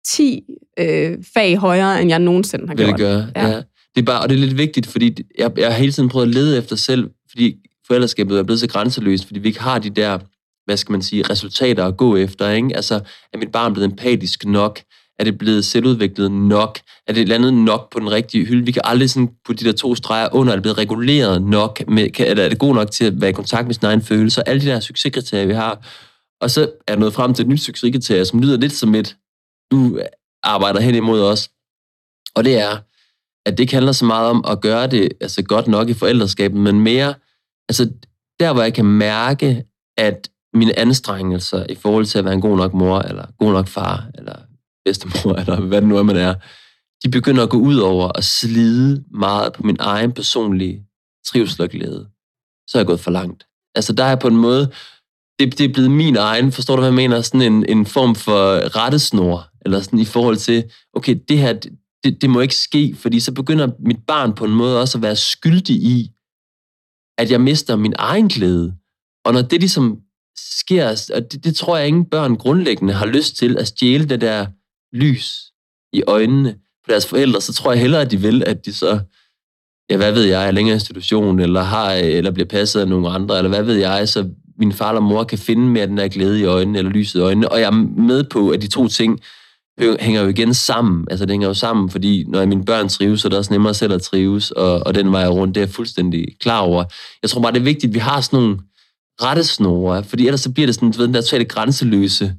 10 0.07 0.43
øh, 0.79 1.19
fag 1.35 1.57
højere, 1.57 2.03
end 2.03 2.11
jeg 2.11 2.19
nogensinde 2.19 2.69
har 2.69 2.75
vil 2.75 2.87
gjort. 2.87 2.99
Gøre. 2.99 3.27
Ja. 3.37 3.49
ja. 3.49 3.63
Det 3.95 4.01
er 4.01 4.07
bare, 4.07 4.21
og 4.21 4.29
det 4.29 4.35
er 4.35 4.39
lidt 4.39 4.59
vigtigt, 4.59 4.87
fordi 4.87 5.17
jeg, 5.39 5.59
jeg 5.59 5.67
har 5.67 5.79
hele 5.79 5.93
tiden 5.93 6.09
prøvet 6.09 6.27
at 6.27 6.35
lede 6.35 6.59
efter 6.59 6.77
selv, 6.77 7.11
fordi 7.31 7.57
forældreskabet 7.87 8.39
er 8.39 8.43
blevet 8.43 8.61
så 8.61 8.69
grænseløst, 8.69 9.27
fordi 9.27 9.41
vi 9.41 9.49
ikke 9.49 9.61
har 9.61 9.79
de 9.79 9.91
der 9.91 10.19
hvad 10.65 10.77
skal 10.77 10.93
man 10.93 11.03
sige, 11.03 11.23
resultater 11.31 11.85
at 11.85 11.97
gå 11.97 12.17
efter. 12.17 12.51
Ikke? 12.51 12.77
Altså, 12.77 13.01
er 13.33 13.39
mit 13.39 13.53
barn 13.53 13.73
blevet 13.73 13.91
empatisk 13.91 14.45
nok? 14.45 14.81
Er 15.19 15.25
det 15.25 15.39
blevet 15.39 15.65
selvudviklet 15.65 16.33
nok? 16.33 16.79
Er 17.07 17.13
det 17.13 17.29
landet 17.29 17.55
nok 17.55 17.93
på 17.93 17.99
den 17.99 18.11
rigtige 18.11 18.45
hylde? 18.45 18.65
Vi 18.65 18.73
kan 18.73 18.83
aldrig 18.85 19.11
sådan 19.11 19.31
på 19.45 19.53
de 19.53 19.65
der 19.65 19.73
to 19.73 19.95
streger 19.95 20.29
under. 20.33 20.53
Er 20.53 20.57
det 20.57 20.63
blevet 20.63 20.79
reguleret 20.79 21.43
nok? 21.43 21.89
Med, 21.89 22.11
kan, 22.11 22.39
er 22.39 22.49
det 22.49 22.59
god 22.59 22.75
nok 22.75 22.91
til 22.91 23.05
at 23.05 23.21
være 23.21 23.31
i 23.31 23.33
kontakt 23.33 23.67
med 23.67 23.75
sin 23.75 23.85
egen 23.85 24.03
følelse? 24.03 24.49
Alle 24.49 24.63
de 24.63 24.67
der 24.67 24.81
succeskriterier, 24.81 25.47
vi 25.47 25.55
har. 25.55 25.87
Og 26.41 26.51
så 26.51 26.71
er 26.87 26.97
noget 26.97 27.15
frem 27.15 27.35
til 27.35 27.43
et 27.43 27.49
nyt 27.49 27.63
succeskriterie, 27.63 28.25
som 28.25 28.41
lyder 28.41 28.57
lidt 28.57 28.73
som 28.73 28.95
et, 28.95 29.17
du 29.71 30.01
arbejder 30.43 30.81
hen 30.81 30.95
imod 30.95 31.23
os. 31.23 31.51
Og 32.35 32.45
det 32.45 32.59
er, 32.59 32.79
at 33.47 33.53
det 33.53 33.61
ikke 33.61 33.75
handler 33.75 33.93
så 33.93 34.05
meget 34.05 34.29
om 34.31 34.45
at 34.49 34.61
gøre 34.61 34.87
det 34.87 35.09
altså 35.21 35.43
godt 35.43 35.69
nok 35.69 35.89
i 35.89 35.95
forældreskabet, 35.95 36.61
men 36.61 36.81
mere, 36.81 37.15
altså 37.69 37.91
der 38.41 38.53
hvor 38.53 38.63
jeg 38.63 38.75
kan 38.75 38.85
mærke, 38.85 39.65
at 39.97 40.29
mine 40.55 40.79
anstrengelser 40.79 41.67
i 41.69 41.75
forhold 41.75 42.07
til 42.07 42.19
at 42.19 42.25
være 42.25 42.35
en 42.35 42.41
god 42.41 42.57
nok 42.57 42.75
mor, 42.75 42.99
eller 42.99 43.27
god 43.39 43.53
nok 43.53 43.69
far, 43.69 44.11
eller 44.15 44.37
bedstemor, 44.85 45.35
eller 45.41 45.61
hvad 45.61 45.81
det 45.81 45.89
nu 45.89 45.97
er, 45.97 46.03
man 46.03 46.17
er, 46.17 46.35
de 47.05 47.11
begynder 47.11 47.43
at 47.43 47.51
gå 47.51 47.59
ud 47.59 47.77
over 47.77 48.09
og 48.09 48.25
slide 48.25 49.05
meget 49.11 49.53
på 49.53 49.63
min 49.63 49.77
egen 49.81 50.13
personlige 50.13 50.85
trivsel 51.27 51.63
og 51.63 51.69
glæde. 51.69 52.09
Så 52.69 52.79
er 52.79 52.81
jeg 52.81 52.87
gået 52.87 53.01
for 53.01 53.11
langt. 53.11 53.47
Altså 53.75 53.93
der 53.93 54.05
er 54.05 54.17
på 54.17 54.29
en 54.29 54.37
måde, 54.37 54.73
det, 55.39 55.59
det 55.59 55.65
er 55.65 55.73
blevet 55.73 55.91
min 55.91 56.17
egen, 56.17 56.53
forstår 56.53 56.77
du, 56.77 56.81
hvad 56.81 56.89
jeg 56.89 56.95
mener, 56.95 57.21
sådan 57.21 57.53
en, 57.53 57.65
en 57.69 57.87
form 57.87 58.15
for 58.15 58.77
rettesnor, 58.77 59.49
eller 59.65 59.81
sådan 59.81 59.99
i 59.99 60.05
forhold 60.05 60.37
til, 60.37 60.65
okay, 60.95 61.17
det 61.29 61.39
her, 61.39 61.53
det, 62.05 62.23
det 62.23 62.31
må 62.31 62.41
ikke 62.41 62.55
ske, 62.55 62.97
fordi 62.99 63.21
så 63.21 63.33
begynder 63.33 63.69
mit 63.87 63.99
barn 64.07 64.33
på 64.33 64.45
en 64.45 64.51
måde 64.51 64.81
også 64.81 64.99
at 64.99 65.03
være 65.03 65.17
skyldig 65.17 65.77
i, 65.77 66.11
at 67.19 67.31
jeg 67.31 67.41
mister 67.41 67.77
min 67.77 67.95
egen 67.99 68.29
glæde. 68.29 68.75
Og 69.25 69.33
når 69.33 69.43
det 69.43 69.61
ligesom 69.61 69.99
sker, 70.59 71.11
og 71.15 71.33
det, 71.33 71.45
det 71.45 71.57
tror 71.57 71.77
jeg 71.77 71.89
ingen 71.89 72.05
børn 72.05 72.37
grundlæggende 72.37 72.95
har 72.95 73.07
lyst 73.07 73.37
til, 73.37 73.59
at 73.59 73.67
stjæle 73.67 74.09
det 74.09 74.21
der 74.21 74.47
lys 74.97 75.53
i 75.93 76.03
øjnene 76.07 76.53
på 76.53 76.91
deres 76.91 77.07
forældre, 77.07 77.41
så 77.41 77.53
tror 77.53 77.73
jeg 77.73 77.81
hellere, 77.81 78.01
at 78.01 78.11
de 78.11 78.21
vil, 78.21 78.43
at 78.47 78.67
de 78.67 78.73
så, 78.73 79.01
ja, 79.91 79.97
hvad 79.97 80.13
ved 80.13 80.25
jeg, 80.25 80.47
er 80.47 80.51
længere 80.51 80.75
institution, 80.75 81.41
eller, 81.41 81.63
har, 81.63 81.93
eller 81.93 82.31
bliver 82.31 82.49
passet 82.49 82.81
af 82.81 82.89
nogle 82.89 83.09
andre, 83.09 83.39
eller 83.39 83.49
hvad 83.49 83.63
ved 83.63 83.77
jeg, 83.77 84.09
så 84.09 84.29
min 84.59 84.73
far 84.73 84.89
eller 84.89 85.01
mor 85.01 85.25
kan 85.25 85.39
finde 85.39 85.67
mere 85.67 85.87
den 85.87 85.99
der 85.99 86.09
glæde 86.09 86.41
i 86.41 86.45
øjnene, 86.45 86.79
eller 86.79 86.91
lyset 86.91 87.19
i 87.19 87.23
øjnene. 87.23 87.53
Og 87.53 87.61
jeg 87.61 87.67
er 87.67 88.01
med 88.01 88.25
på, 88.25 88.51
at 88.51 88.63
de 88.63 88.69
to 88.69 88.89
ting 88.89 89.21
hænger 89.79 90.23
jo 90.23 90.29
igen 90.29 90.55
sammen. 90.55 91.07
Altså, 91.11 91.27
det 91.27 91.33
hænger 91.33 91.49
jo 91.49 91.55
sammen, 91.55 91.91
fordi 91.91 92.25
når 92.29 92.47
mine 92.47 92.65
børn 92.65 92.89
trives, 92.89 93.21
så 93.21 93.29
er 93.29 93.31
det 93.31 93.39
også 93.39 93.53
nemmere 93.53 93.75
selv 93.75 93.93
at 93.93 94.03
trives, 94.03 94.51
og, 94.51 94.87
og 94.87 94.95
den 94.95 95.13
vej 95.13 95.27
rundt, 95.29 95.55
det 95.55 95.61
er 95.61 95.67
jeg 95.67 95.75
fuldstændig 95.75 96.27
klar 96.41 96.61
over. 96.61 96.85
Jeg 97.23 97.31
tror 97.31 97.41
bare, 97.41 97.53
det 97.53 97.59
er 97.59 97.65
vigtigt, 97.65 97.91
at 97.91 97.95
vi 97.95 97.99
har 97.99 98.21
sådan 98.21 98.39
nogle 98.39 98.59
rettesnore, 99.23 100.05
fordi 100.05 100.27
ellers 100.27 100.41
så 100.41 100.53
bliver 100.53 100.67
det 100.67 100.75
sådan, 100.75 100.91
du 100.91 100.99
ved, 100.99 101.07
den 101.07 101.15
der 101.15 101.21
totalt 101.21 101.49
grænseløse. 101.49 102.35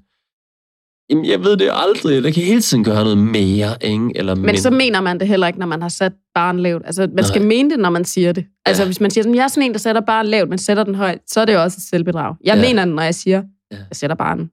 Jamen, 1.10 1.26
jeg 1.26 1.44
ved 1.44 1.58
det 1.58 1.70
aldrig. 1.74 2.24
Jeg 2.24 2.34
kan 2.34 2.44
hele 2.44 2.62
tiden 2.62 2.84
gøre 2.84 3.04
noget 3.04 3.18
mere, 3.18 3.76
ikke? 3.82 4.12
Eller 4.16 4.36
men, 4.36 4.46
men 4.46 4.58
så 4.58 4.70
mener 4.70 5.02
man 5.02 5.20
det 5.20 5.28
heller 5.28 5.48
ikke, 5.48 5.60
når 5.60 5.66
man 5.66 5.82
har 5.82 5.90
sat 5.90 6.14
barn 6.34 6.60
lavt. 6.60 6.84
Altså, 6.86 7.10
man 7.14 7.24
skal 7.24 7.42
Nej. 7.42 7.48
mene 7.48 7.70
det, 7.70 7.80
når 7.80 7.90
man 7.90 8.06
siger 8.06 8.32
det. 8.32 8.46
Altså, 8.66 8.84
ja. 8.84 8.88
hvis 8.88 9.00
man 9.00 9.12
siger, 9.12 9.30
at 9.30 9.36
jeg 9.36 9.44
er 9.44 9.48
sådan 9.48 9.64
en, 9.64 9.74
der 9.74 9.80
sætter 9.80 10.02
barn 10.02 10.26
lavt, 10.26 10.50
men 10.50 10.58
sætter 10.58 10.84
den 10.84 10.96
højt, 10.96 11.20
så 11.28 11.42
er 11.42 11.46
det 11.46 11.54
jo 11.54 11.64
også 11.64 11.78
et 11.80 11.84
selvbedrag. 11.84 12.36
Jeg 12.44 12.56
ja. 12.56 12.62
mener 12.62 12.86
det, 12.86 12.94
når 12.94 13.04
jeg 13.04 13.16
siger, 13.16 13.44
ja. 13.72 13.78
jeg 13.78 13.96
sætter 13.96 14.16
barn 14.16 14.50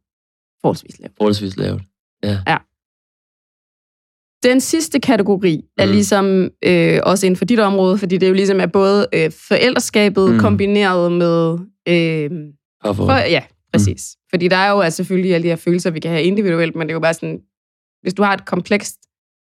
forholdsvis 0.61 0.99
lavt. 1.01 1.12
Forholdsvis 1.16 1.57
lavt, 1.57 1.83
ja. 2.24 2.39
ja. 2.47 2.57
Den 4.43 4.61
sidste 4.61 5.01
kategori 5.01 5.64
er 5.78 5.86
mm. 5.86 5.93
ligesom 5.93 6.49
øh, 6.64 7.01
også 7.03 7.26
inden 7.26 7.36
for 7.36 7.45
dit 7.45 7.61
område, 7.61 7.99
fordi 7.99 8.16
det 8.16 8.26
er 8.26 8.28
jo 8.28 8.34
ligesom 8.34 8.61
er 8.61 8.66
både 8.66 9.07
øh, 9.14 9.30
forældreskabet 9.49 10.32
mm. 10.32 10.38
kombineret 10.38 11.12
med... 11.12 11.59
Øh, 11.88 12.30
for, 12.95 13.12
ja, 13.12 13.43
præcis. 13.72 14.16
Mm. 14.16 14.26
Fordi 14.30 14.49
der 14.49 14.57
er 14.57 14.70
jo 14.70 14.80
altså 14.80 14.97
selvfølgelig 14.97 15.34
alle 15.34 15.43
de 15.43 15.49
her 15.49 15.57
følelser, 15.57 15.91
vi 15.91 16.01
kan 16.01 16.11
have 16.11 16.22
individuelt, 16.22 16.76
men 16.76 16.82
det 16.82 16.91
er 16.91 16.95
jo 16.95 17.01
bare 17.01 17.14
sådan, 17.14 17.38
hvis 18.03 18.14
du 18.14 18.22
har 18.22 18.34
et 18.34 18.47
komplekst... 18.47 18.97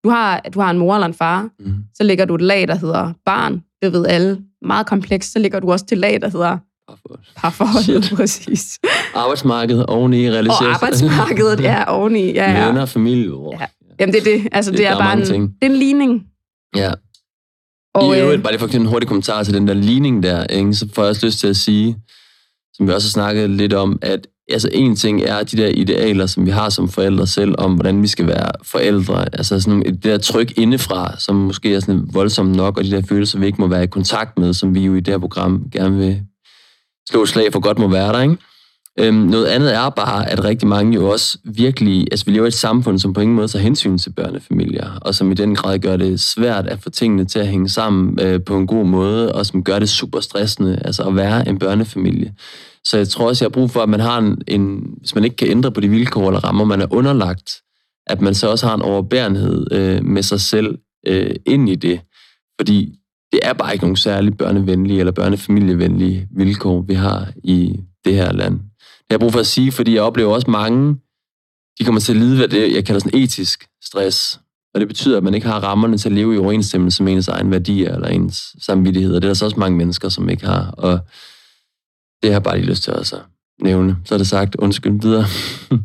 Du 0.03 0.09
har, 0.09 0.39
du 0.53 0.59
har 0.59 0.71
en 0.71 0.77
mor 0.77 0.93
eller 0.95 1.07
en 1.07 1.13
far, 1.13 1.49
mm. 1.59 1.73
så 1.95 2.03
lægger 2.03 2.25
du 2.25 2.35
et 2.35 2.41
lag, 2.41 2.67
der 2.67 2.75
hedder 2.75 3.13
barn. 3.25 3.61
Det 3.81 3.93
ved 3.93 4.05
alle. 4.07 4.41
Meget 4.61 4.87
komplekst, 4.87 5.31
så 5.31 5.39
lægger 5.39 5.59
du 5.59 5.71
også 5.71 5.85
til 5.85 5.97
lag, 5.97 6.21
der 6.21 6.29
hedder 6.29 6.57
Parforholdet, 7.35 8.13
præcis. 8.15 8.79
Arbejdsmarkedet 9.15 9.85
oveni 9.85 10.29
realiseres. 10.31 10.61
Og 10.61 10.73
arbejdsmarkedet, 10.73 11.61
ja, 11.61 11.83
oveni. 11.87 12.33
Ja, 12.33 12.51
ja. 12.51 12.67
Venner, 12.67 12.85
familie. 12.85 13.31
Ja. 13.51 13.65
Jamen, 13.99 14.13
det 14.13 14.19
er 14.19 14.37
det. 14.37 14.47
Altså, 14.51 14.71
det, 14.71 14.77
det 14.77 14.87
er, 14.87 14.95
er 14.95 14.99
bare 14.99 15.17
en, 15.17 15.25
ting. 15.25 15.47
det 15.61 15.67
er 15.67 15.71
en 15.71 15.77
ligning. 15.77 16.23
Ja. 16.75 16.91
Og, 17.95 18.15
I 18.15 18.19
øvrigt, 18.19 18.37
øh, 18.37 18.43
bare 18.43 18.53
lige 18.53 18.59
for 18.59 18.67
at 18.67 18.75
en 18.75 18.85
hurtig 18.85 19.07
kommentar 19.07 19.43
til 19.43 19.53
den 19.53 19.67
der 19.67 19.73
ligning 19.73 20.23
der, 20.23 20.43
ikke? 20.43 20.73
så 20.73 20.87
får 20.93 21.01
jeg 21.01 21.09
også 21.09 21.25
lyst 21.25 21.39
til 21.39 21.47
at 21.47 21.57
sige, 21.57 21.97
som 22.73 22.87
vi 22.87 22.93
også 22.93 23.07
har 23.07 23.11
snakket 23.11 23.49
lidt 23.49 23.73
om, 23.73 23.99
at 24.01 24.27
altså 24.49 24.69
en 24.71 24.95
ting 24.95 25.21
er 25.21 25.43
de 25.43 25.57
der 25.57 25.67
idealer, 25.67 26.25
som 26.25 26.45
vi 26.45 26.51
har 26.51 26.69
som 26.69 26.89
forældre 26.89 27.27
selv, 27.27 27.55
om 27.57 27.73
hvordan 27.73 28.01
vi 28.01 28.07
skal 28.07 28.27
være 28.27 28.51
forældre. 28.63 29.25
Altså 29.35 29.59
sådan 29.59 29.81
det 29.81 30.03
der 30.03 30.17
tryk 30.17 30.57
indefra, 30.57 31.19
som 31.19 31.35
måske 31.35 31.75
er 31.75 31.79
sådan 31.79 32.09
voldsomt 32.13 32.55
nok, 32.55 32.77
og 32.77 32.83
de 32.83 32.91
der 32.91 33.01
følelser, 33.09 33.39
vi 33.39 33.45
ikke 33.45 33.61
må 33.61 33.67
være 33.67 33.83
i 33.83 33.87
kontakt 33.87 34.39
med, 34.39 34.53
som 34.53 34.75
vi 34.75 34.79
jo 34.79 34.95
i 34.95 34.99
det 34.99 35.13
her 35.13 35.19
program 35.19 35.69
gerne 35.71 35.97
vil 35.97 36.21
slå 37.09 37.25
slag 37.25 37.53
for 37.53 37.59
godt 37.59 37.79
må 37.79 37.87
være 37.87 38.13
der, 38.13 38.21
ikke? 38.21 38.37
Øhm, 38.99 39.15
noget 39.15 39.45
andet 39.45 39.75
er 39.75 39.89
bare, 39.89 40.29
at 40.29 40.43
rigtig 40.43 40.67
mange 40.67 40.93
jo 40.93 41.09
også 41.09 41.37
virkelig, 41.43 42.07
altså 42.11 42.25
vi 42.25 42.31
lever 42.31 42.45
i 42.45 42.47
et 42.47 42.53
samfund, 42.53 42.99
som 42.99 43.13
på 43.13 43.21
ingen 43.21 43.35
måde 43.35 43.47
tager 43.47 43.63
hensyn 43.63 43.97
til 43.97 44.09
børnefamilier, 44.09 44.97
og 45.01 45.15
som 45.15 45.31
i 45.31 45.35
den 45.35 45.55
grad 45.55 45.79
gør 45.79 45.97
det 45.97 46.19
svært 46.19 46.67
at 46.67 46.79
få 46.79 46.89
tingene 46.89 47.25
til 47.25 47.39
at 47.39 47.47
hænge 47.47 47.69
sammen 47.69 48.19
øh, 48.21 48.43
på 48.43 48.57
en 48.57 48.67
god 48.67 48.85
måde, 48.85 49.35
og 49.35 49.45
som 49.45 49.63
gør 49.63 49.79
det 49.79 49.89
super 49.89 50.19
stressende, 50.19 50.79
altså 50.85 51.03
at 51.03 51.15
være 51.15 51.47
en 51.47 51.59
børnefamilie. 51.59 52.33
Så 52.85 52.97
jeg 52.97 53.07
tror 53.07 53.27
også, 53.27 53.45
jeg 53.45 53.49
har 53.49 53.53
brug 53.53 53.71
for, 53.71 53.79
at 53.79 53.89
man 53.89 53.99
har 53.99 54.17
en, 54.17 54.41
en 54.47 54.95
hvis 54.97 55.15
man 55.15 55.23
ikke 55.23 55.35
kan 55.35 55.47
ændre 55.47 55.71
på 55.71 55.81
de 55.81 55.89
vilkår 55.89 56.27
eller 56.27 56.43
rammer, 56.43 56.65
man 56.65 56.81
er 56.81 56.93
underlagt, 56.93 57.51
at 58.07 58.21
man 58.21 58.35
så 58.35 58.47
også 58.47 58.67
har 58.67 58.75
en 58.75 58.81
overbærenhed 58.81 59.67
øh, 59.71 60.05
med 60.05 60.23
sig 60.23 60.41
selv 60.41 60.77
øh, 61.07 61.35
ind 61.45 61.69
i 61.69 61.75
det. 61.75 62.01
Fordi 62.59 62.95
det 63.31 63.39
er 63.43 63.53
bare 63.53 63.73
ikke 63.73 63.85
nogen 63.85 63.95
særlig 63.95 64.37
børnevenlige 64.37 64.99
eller 64.99 65.11
børnefamilievenlige 65.11 66.27
vilkår, 66.31 66.81
vi 66.81 66.93
har 66.93 67.27
i 67.43 67.79
det 68.05 68.13
her 68.13 68.33
land 68.33 68.59
jeg 69.09 69.15
har 69.15 69.19
brug 69.19 69.31
for 69.31 69.39
at 69.39 69.47
sige, 69.47 69.71
fordi 69.71 69.93
jeg 69.93 70.01
oplever 70.01 70.33
også 70.33 70.51
mange, 70.51 70.97
de 71.79 71.85
kommer 71.85 72.01
til 72.01 72.13
at 72.13 72.19
lide, 72.19 72.37
hvad 72.37 72.47
det 72.47 72.75
jeg 72.75 72.85
kalder 72.85 72.99
sådan 72.99 73.19
etisk 73.19 73.67
stress. 73.83 74.39
Og 74.73 74.79
det 74.79 74.87
betyder, 74.87 75.17
at 75.17 75.23
man 75.23 75.33
ikke 75.33 75.47
har 75.47 75.59
rammerne 75.59 75.97
til 75.97 76.09
at 76.09 76.15
leve 76.15 76.35
i 76.35 76.37
overensstemmelse 76.37 77.03
med 77.03 77.13
ens 77.13 77.27
egen 77.27 77.51
værdier 77.51 77.95
eller 77.95 78.07
ens 78.07 78.55
samvittighed. 78.59 79.15
Og 79.15 79.21
det 79.21 79.27
er 79.27 79.29
der 79.29 79.33
så 79.33 79.45
også 79.45 79.59
mange 79.59 79.77
mennesker, 79.77 80.09
som 80.09 80.29
ikke 80.29 80.45
har. 80.45 80.71
Og 80.71 80.99
det 82.21 82.29
har 82.29 82.31
jeg 82.31 82.43
bare 82.43 82.57
lige 82.57 82.69
lyst 82.69 82.83
til 82.83 82.91
at 82.91 83.13
nævne. 83.61 83.97
Så 84.05 84.13
er 84.13 84.17
det 84.17 84.27
sagt. 84.27 84.55
Undskyld 84.55 85.01
videre. 85.01 85.25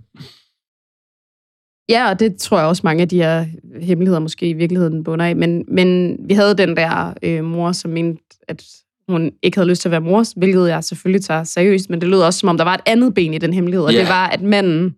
Ja, 1.91 2.11
og 2.11 2.21
det 2.21 2.37
tror 2.37 2.59
jeg 2.59 2.67
også 2.67 2.81
mange 2.85 3.03
af 3.03 3.09
de 3.09 3.17
her 3.17 3.47
hemmeligheder 3.81 4.21
måske 4.21 4.49
i 4.49 4.53
virkeligheden 4.53 5.05
bunder 5.05 5.27
af. 5.27 5.37
Men, 5.37 5.65
men 5.69 6.19
vi 6.29 6.35
havde 6.35 6.55
den 6.55 6.77
der 6.77 7.15
øh, 7.23 7.45
mor, 7.45 7.73
som 7.73 7.91
mente, 7.91 8.23
at 8.49 8.65
hun 9.09 9.31
ikke 9.43 9.57
havde 9.57 9.69
lyst 9.69 9.83
til 9.83 9.89
at 9.89 9.91
være 9.91 10.01
mor, 10.01 10.25
hvilket 10.37 10.69
jeg 10.69 10.85
selvfølgelig 10.85 11.25
tager 11.25 11.45
seriøst, 11.45 11.91
men 11.91 12.01
det 12.01 12.09
lød 12.09 12.21
også, 12.21 12.39
som 12.39 12.49
om 12.49 12.57
der 12.57 12.65
var 12.65 12.75
et 12.75 12.81
andet 12.87 13.15
ben 13.15 13.35
i 13.35 13.39
den 13.39 13.53
hemmelighed, 13.53 13.85
og 13.85 13.93
yeah. 13.93 14.01
det 14.01 14.09
var, 14.09 14.27
at 14.27 14.43
manden 14.43 14.95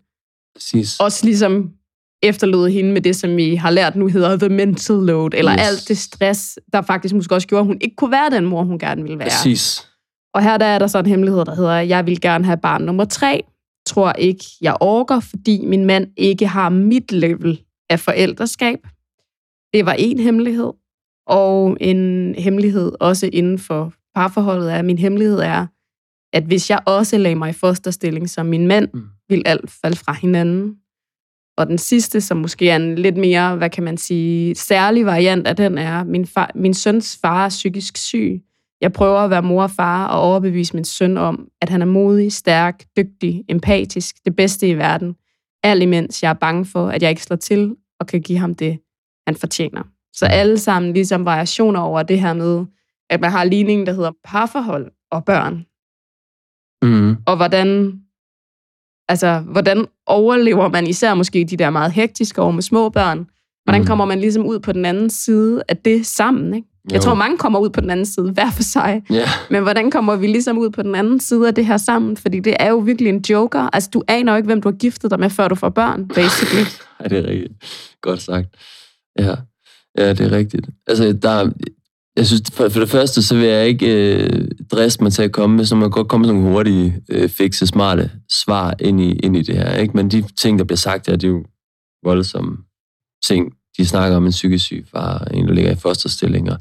Præcis. 0.55 1.01
også 1.01 1.25
ligesom 1.25 1.71
efterlod 2.23 2.69
hende 2.69 2.93
med 2.93 3.01
det, 3.01 3.17
som 3.17 3.37
vi 3.37 3.55
har 3.55 3.71
lært 3.71 3.97
nu 3.97 4.09
hedder 4.09 4.37
the 4.37 4.49
mental 4.49 4.97
load, 4.97 5.31
eller 5.35 5.53
yes. 5.53 5.61
alt 5.61 5.89
det 5.89 5.99
stress, 5.99 6.59
der 6.73 6.83
faktisk 6.83 7.15
måske 7.15 7.35
også 7.35 7.49
gjorde, 7.49 7.61
at 7.61 7.67
hun 7.67 7.79
ikke 7.81 7.97
kunne 7.97 8.11
være 8.11 8.31
den 8.31 8.45
mor, 8.45 8.65
hun 8.65 8.79
gerne 8.79 9.03
ville 9.03 9.19
være. 9.19 9.29
Præcis. 9.29 9.87
Og 10.35 10.43
her 10.43 10.57
der 10.57 10.67
er 10.67 10.79
der 10.79 10.87
så 10.87 10.99
en 10.99 11.07
hemmelighed, 11.07 11.45
der 11.45 11.55
hedder, 11.55 11.75
jeg 11.75 12.07
vil 12.07 12.21
gerne 12.21 12.45
have 12.45 12.57
barn 12.57 12.83
nummer 12.83 13.05
tre, 13.05 13.43
tror 13.87 14.13
ikke, 14.13 14.45
jeg 14.61 14.77
orker, 14.81 15.21
fordi 15.21 15.65
min 15.65 15.85
mand 15.85 16.07
ikke 16.17 16.47
har 16.47 16.69
mit 16.69 17.13
level 17.13 17.61
af 17.91 18.01
forældreskab. 18.01 18.79
Det 19.75 19.87
var 19.87 19.93
en 19.99 20.19
hemmelighed. 20.19 20.73
Og 21.27 21.77
en 21.81 22.35
hemmelighed 22.39 22.93
også 23.01 23.31
inden 23.33 23.59
for 23.59 23.93
parforholdet 24.15 24.73
er, 24.73 24.83
min 24.83 24.99
hemmelighed 24.99 25.39
er, 25.39 25.67
at 26.33 26.45
hvis 26.45 26.71
jeg 26.71 26.81
også 26.87 27.19
lagde 27.19 27.37
mig 27.37 27.51
i 27.51 27.53
fosterstilling 27.53 28.31
som 28.31 28.47
min 28.47 28.67
mand, 28.67 28.89
mm. 28.95 29.03
vil 29.29 29.43
alt 29.47 29.71
falde 29.83 29.97
fra 29.97 30.13
hinanden. 30.13 30.75
Og 31.57 31.67
den 31.67 31.79
sidste, 31.79 32.21
som 32.21 32.37
måske 32.37 32.71
er 32.71 32.77
en 32.77 32.95
lidt 32.95 33.17
mere, 33.17 33.57
hvad 33.57 33.71
kan 33.71 33.85
man 33.85 33.97
sige, 33.97 34.55
særlig 34.55 35.07
variant 35.07 35.47
af 35.47 35.57
den, 35.57 35.79
er, 35.79 36.05
min, 36.05 36.27
far, 36.27 36.51
min 36.55 36.75
søns 36.75 37.19
far 37.23 37.45
er 37.45 37.49
psykisk 37.49 37.97
syg. 37.97 38.43
Jeg 38.81 38.93
prøver 38.93 39.19
at 39.19 39.31
være 39.31 39.43
mor 39.43 39.63
og 39.63 39.71
far 39.71 40.07
og 40.07 40.21
overbevise 40.21 40.75
min 40.75 40.85
søn 40.85 41.17
om, 41.17 41.49
at 41.61 41.69
han 41.69 41.83
er 41.83 41.87
modig, 41.87 42.33
stærk, 42.33 42.85
dygtig, 42.97 43.45
empatisk, 43.49 44.17
det 44.25 44.37
bedste 44.37 44.69
i 44.69 44.75
verden. 44.75 45.15
Alt 45.63 45.83
imens 45.83 46.23
jeg 46.23 46.31
er 46.31 46.35
bange 46.35 46.65
for, 46.65 46.89
at 46.89 47.03
jeg 47.03 47.11
ikke 47.11 47.23
slår 47.23 47.37
til 47.37 47.77
og 48.01 48.07
kan 48.07 48.23
give 48.23 48.39
ham 48.39 48.55
det, 48.55 48.79
han 49.27 49.37
fortjener. 49.37 49.83
Så 50.13 50.25
mm. 50.25 50.31
alle 50.33 50.59
sammen 50.59 50.93
ligesom 50.93 51.25
variationer 51.25 51.81
over 51.81 52.03
det 52.03 52.21
her 52.21 52.33
med, 52.33 52.65
at 53.11 53.21
man 53.21 53.31
har 53.31 53.45
ligningen, 53.45 53.87
der 53.87 53.93
hedder 53.93 54.11
parforhold 54.25 54.91
og 55.11 55.25
børn. 55.25 55.67
Mm. 56.83 57.17
Og 57.27 57.37
hvordan, 57.37 58.01
altså, 59.09 59.39
hvordan 59.39 59.87
overlever 60.07 60.69
man 60.69 60.87
især 60.87 61.15
måske 61.15 61.45
de 61.45 61.57
der 61.57 61.71
meget 61.71 61.93
hektiske 61.93 62.43
år 62.43 62.51
med 62.51 62.63
små 62.63 62.89
børn? 62.89 63.27
Hvordan 63.65 63.81
mm. 63.81 63.87
kommer 63.87 64.05
man 64.05 64.21
ligesom 64.21 64.47
ud 64.47 64.59
på 64.61 64.73
den 64.73 64.85
anden 64.85 65.11
side 65.11 65.63
af 65.69 65.77
det 65.77 66.07
sammen? 66.07 66.55
Ikke? 66.55 66.69
Jeg 66.91 66.97
Jo. 66.97 67.03
tror, 67.03 67.15
mange 67.15 67.39
kommer 67.39 67.59
ud 67.59 67.71
på 67.71 67.81
den 67.81 67.91
anden 67.91 68.07
side, 68.07 68.33
hver 68.33 68.51
for 68.51 68.63
sig. 68.63 69.03
Ja, 69.11 69.29
Men 69.51 69.63
hvordan 69.63 69.91
kommer 69.91 70.17
vi 70.17 70.27
ligesom 70.27 70.59
ud 70.59 70.71
på 70.71 70.83
den 70.83 70.95
anden 70.95 71.21
side 71.21 71.49
af 71.49 71.55
det 71.55 71.67
her 71.67 71.77
sammen? 71.77 72.17
Fordi 72.17 72.41
det 72.41 72.57
er 72.61 72.69
jo 72.69 72.77
virkelig 72.79 73.09
en 73.09 73.25
joker. 73.31 73.69
Altså, 73.73 73.91
du 73.95 74.03
aner 74.09 74.33
jo 74.33 74.37
ikke, 74.37 74.47
hvem 74.47 74.63
du 74.63 74.69
har 74.71 74.77
giftet 74.77 75.11
dig 75.11 75.21
med, 75.21 75.31
før 75.31 75.49
du 75.49 75.55
får 75.55 75.69
børn, 75.69 76.09
basically. 76.09 76.65
Ej, 77.01 77.09
det 77.09 77.19
er 77.19 77.27
rigtigt. 77.31 77.53
Godt 78.01 78.23
sagt. 78.23 78.49
Ja, 79.19 79.35
ja 79.99 80.09
det 80.13 80.21
er 80.21 80.33
rigtigt. 80.33 80.69
Altså, 80.87 81.13
der, 81.13 81.31
er- 81.31 81.51
jeg 82.21 82.27
synes, 82.27 82.43
for, 82.53 82.69
for 82.69 82.81
det 82.81 82.89
første, 82.89 83.23
så 83.23 83.37
vil 83.37 83.47
jeg 83.47 83.67
ikke 83.67 84.15
øh, 84.15 84.49
driste 84.73 85.03
mig 85.03 85.13
til 85.13 85.23
at 85.23 85.33
komme 85.33 85.57
med, 85.57 85.65
så 85.65 85.75
man 85.75 85.83
kan 85.83 85.91
godt 85.91 86.09
komme 86.09 86.27
med 86.27 86.35
nogle 86.35 86.51
hurtige, 86.51 87.03
øh, 87.09 87.29
fikse, 87.29 87.67
smarte 87.67 88.11
svar 88.31 88.75
ind 88.81 89.01
i, 89.01 89.13
ind 89.13 89.37
i 89.37 89.43
det 89.43 89.57
her. 89.57 89.77
Ikke? 89.77 89.97
Men 89.97 90.11
de 90.11 90.25
ting, 90.39 90.59
der 90.59 90.65
bliver 90.65 90.77
sagt 90.77 91.07
her, 91.07 91.17
det 91.17 91.25
er 91.25 91.29
jo 91.29 91.45
voldsomme 92.05 92.57
ting. 93.25 93.53
De 93.79 93.87
snakker 93.87 94.17
om 94.17 94.25
en 94.25 94.31
psykisk 94.31 94.65
syg 94.65 94.87
far, 94.93 95.25
en, 95.25 95.49
der 95.49 95.55
ligger 95.55 95.71
i 95.71 95.75
fosterstillinger. 95.75 96.57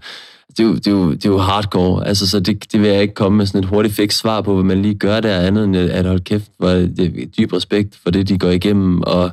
Det 0.50 0.60
er 0.60 0.64
jo, 0.64 0.74
det 0.76 0.88
er 0.88 0.92
jo, 0.92 1.12
det 1.12 1.26
er 1.26 1.30
jo 1.30 1.38
hardcore. 1.38 2.08
Altså, 2.08 2.28
så 2.28 2.40
det, 2.40 2.72
det 2.72 2.82
vil 2.82 2.90
jeg 2.90 3.02
ikke 3.02 3.14
komme 3.14 3.38
med 3.38 3.46
sådan 3.46 3.64
et 3.64 3.70
hurtigt 3.70 3.96
fix 3.96 4.16
svar 4.16 4.42
på, 4.42 4.54
hvad 4.54 4.64
man 4.64 4.82
lige 4.82 4.96
gør 4.96 5.20
der 5.20 5.40
andet 5.40 5.64
end 5.64 5.78
øh, 5.78 5.90
at 5.92 6.06
holde 6.06 6.24
kæft, 6.24 6.52
hvor 6.58 6.70
det 6.70 7.00
er 7.00 7.26
dyb 7.26 7.54
respekt 7.54 7.96
for 8.04 8.12
det, 8.12 8.28
de 8.28 8.38
går 8.38 8.50
igennem, 8.50 9.02
og 9.02 9.32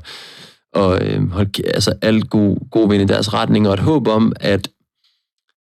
og 0.76 0.98
øh, 1.02 1.30
hold, 1.30 1.66
altså 1.74 1.94
alt 2.02 2.30
god, 2.30 2.70
god 2.70 2.88
vind 2.88 3.02
i 3.02 3.06
deres 3.06 3.34
retning, 3.34 3.68
og 3.68 3.74
et 3.74 3.80
håb 3.80 4.08
om, 4.08 4.32
at, 4.40 4.68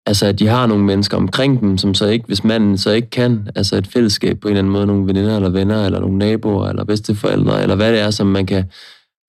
altså, 0.05 0.25
at 0.25 0.39
de 0.39 0.47
har 0.47 0.65
nogle 0.65 0.83
mennesker 0.83 1.17
omkring 1.17 1.61
dem, 1.61 1.77
som 1.77 1.93
så 1.93 2.07
ikke, 2.07 2.25
hvis 2.27 2.43
manden 2.43 2.77
så 2.77 2.91
ikke 2.91 3.09
kan, 3.09 3.47
altså 3.55 3.75
et 3.75 3.87
fællesskab 3.87 4.39
på 4.39 4.47
en 4.47 4.51
eller 4.51 4.61
anden 4.61 4.73
måde, 4.73 4.85
nogle 4.85 5.07
veninder 5.07 5.35
eller 5.35 5.49
venner, 5.49 5.85
eller 5.85 5.99
nogle 5.99 6.17
naboer, 6.17 6.69
eller 6.69 6.83
bedsteforældre, 6.83 7.61
eller 7.61 7.75
hvad 7.75 7.91
det 7.91 7.99
er, 7.99 8.11
som 8.11 8.27
man 8.27 8.45
kan 8.45 8.63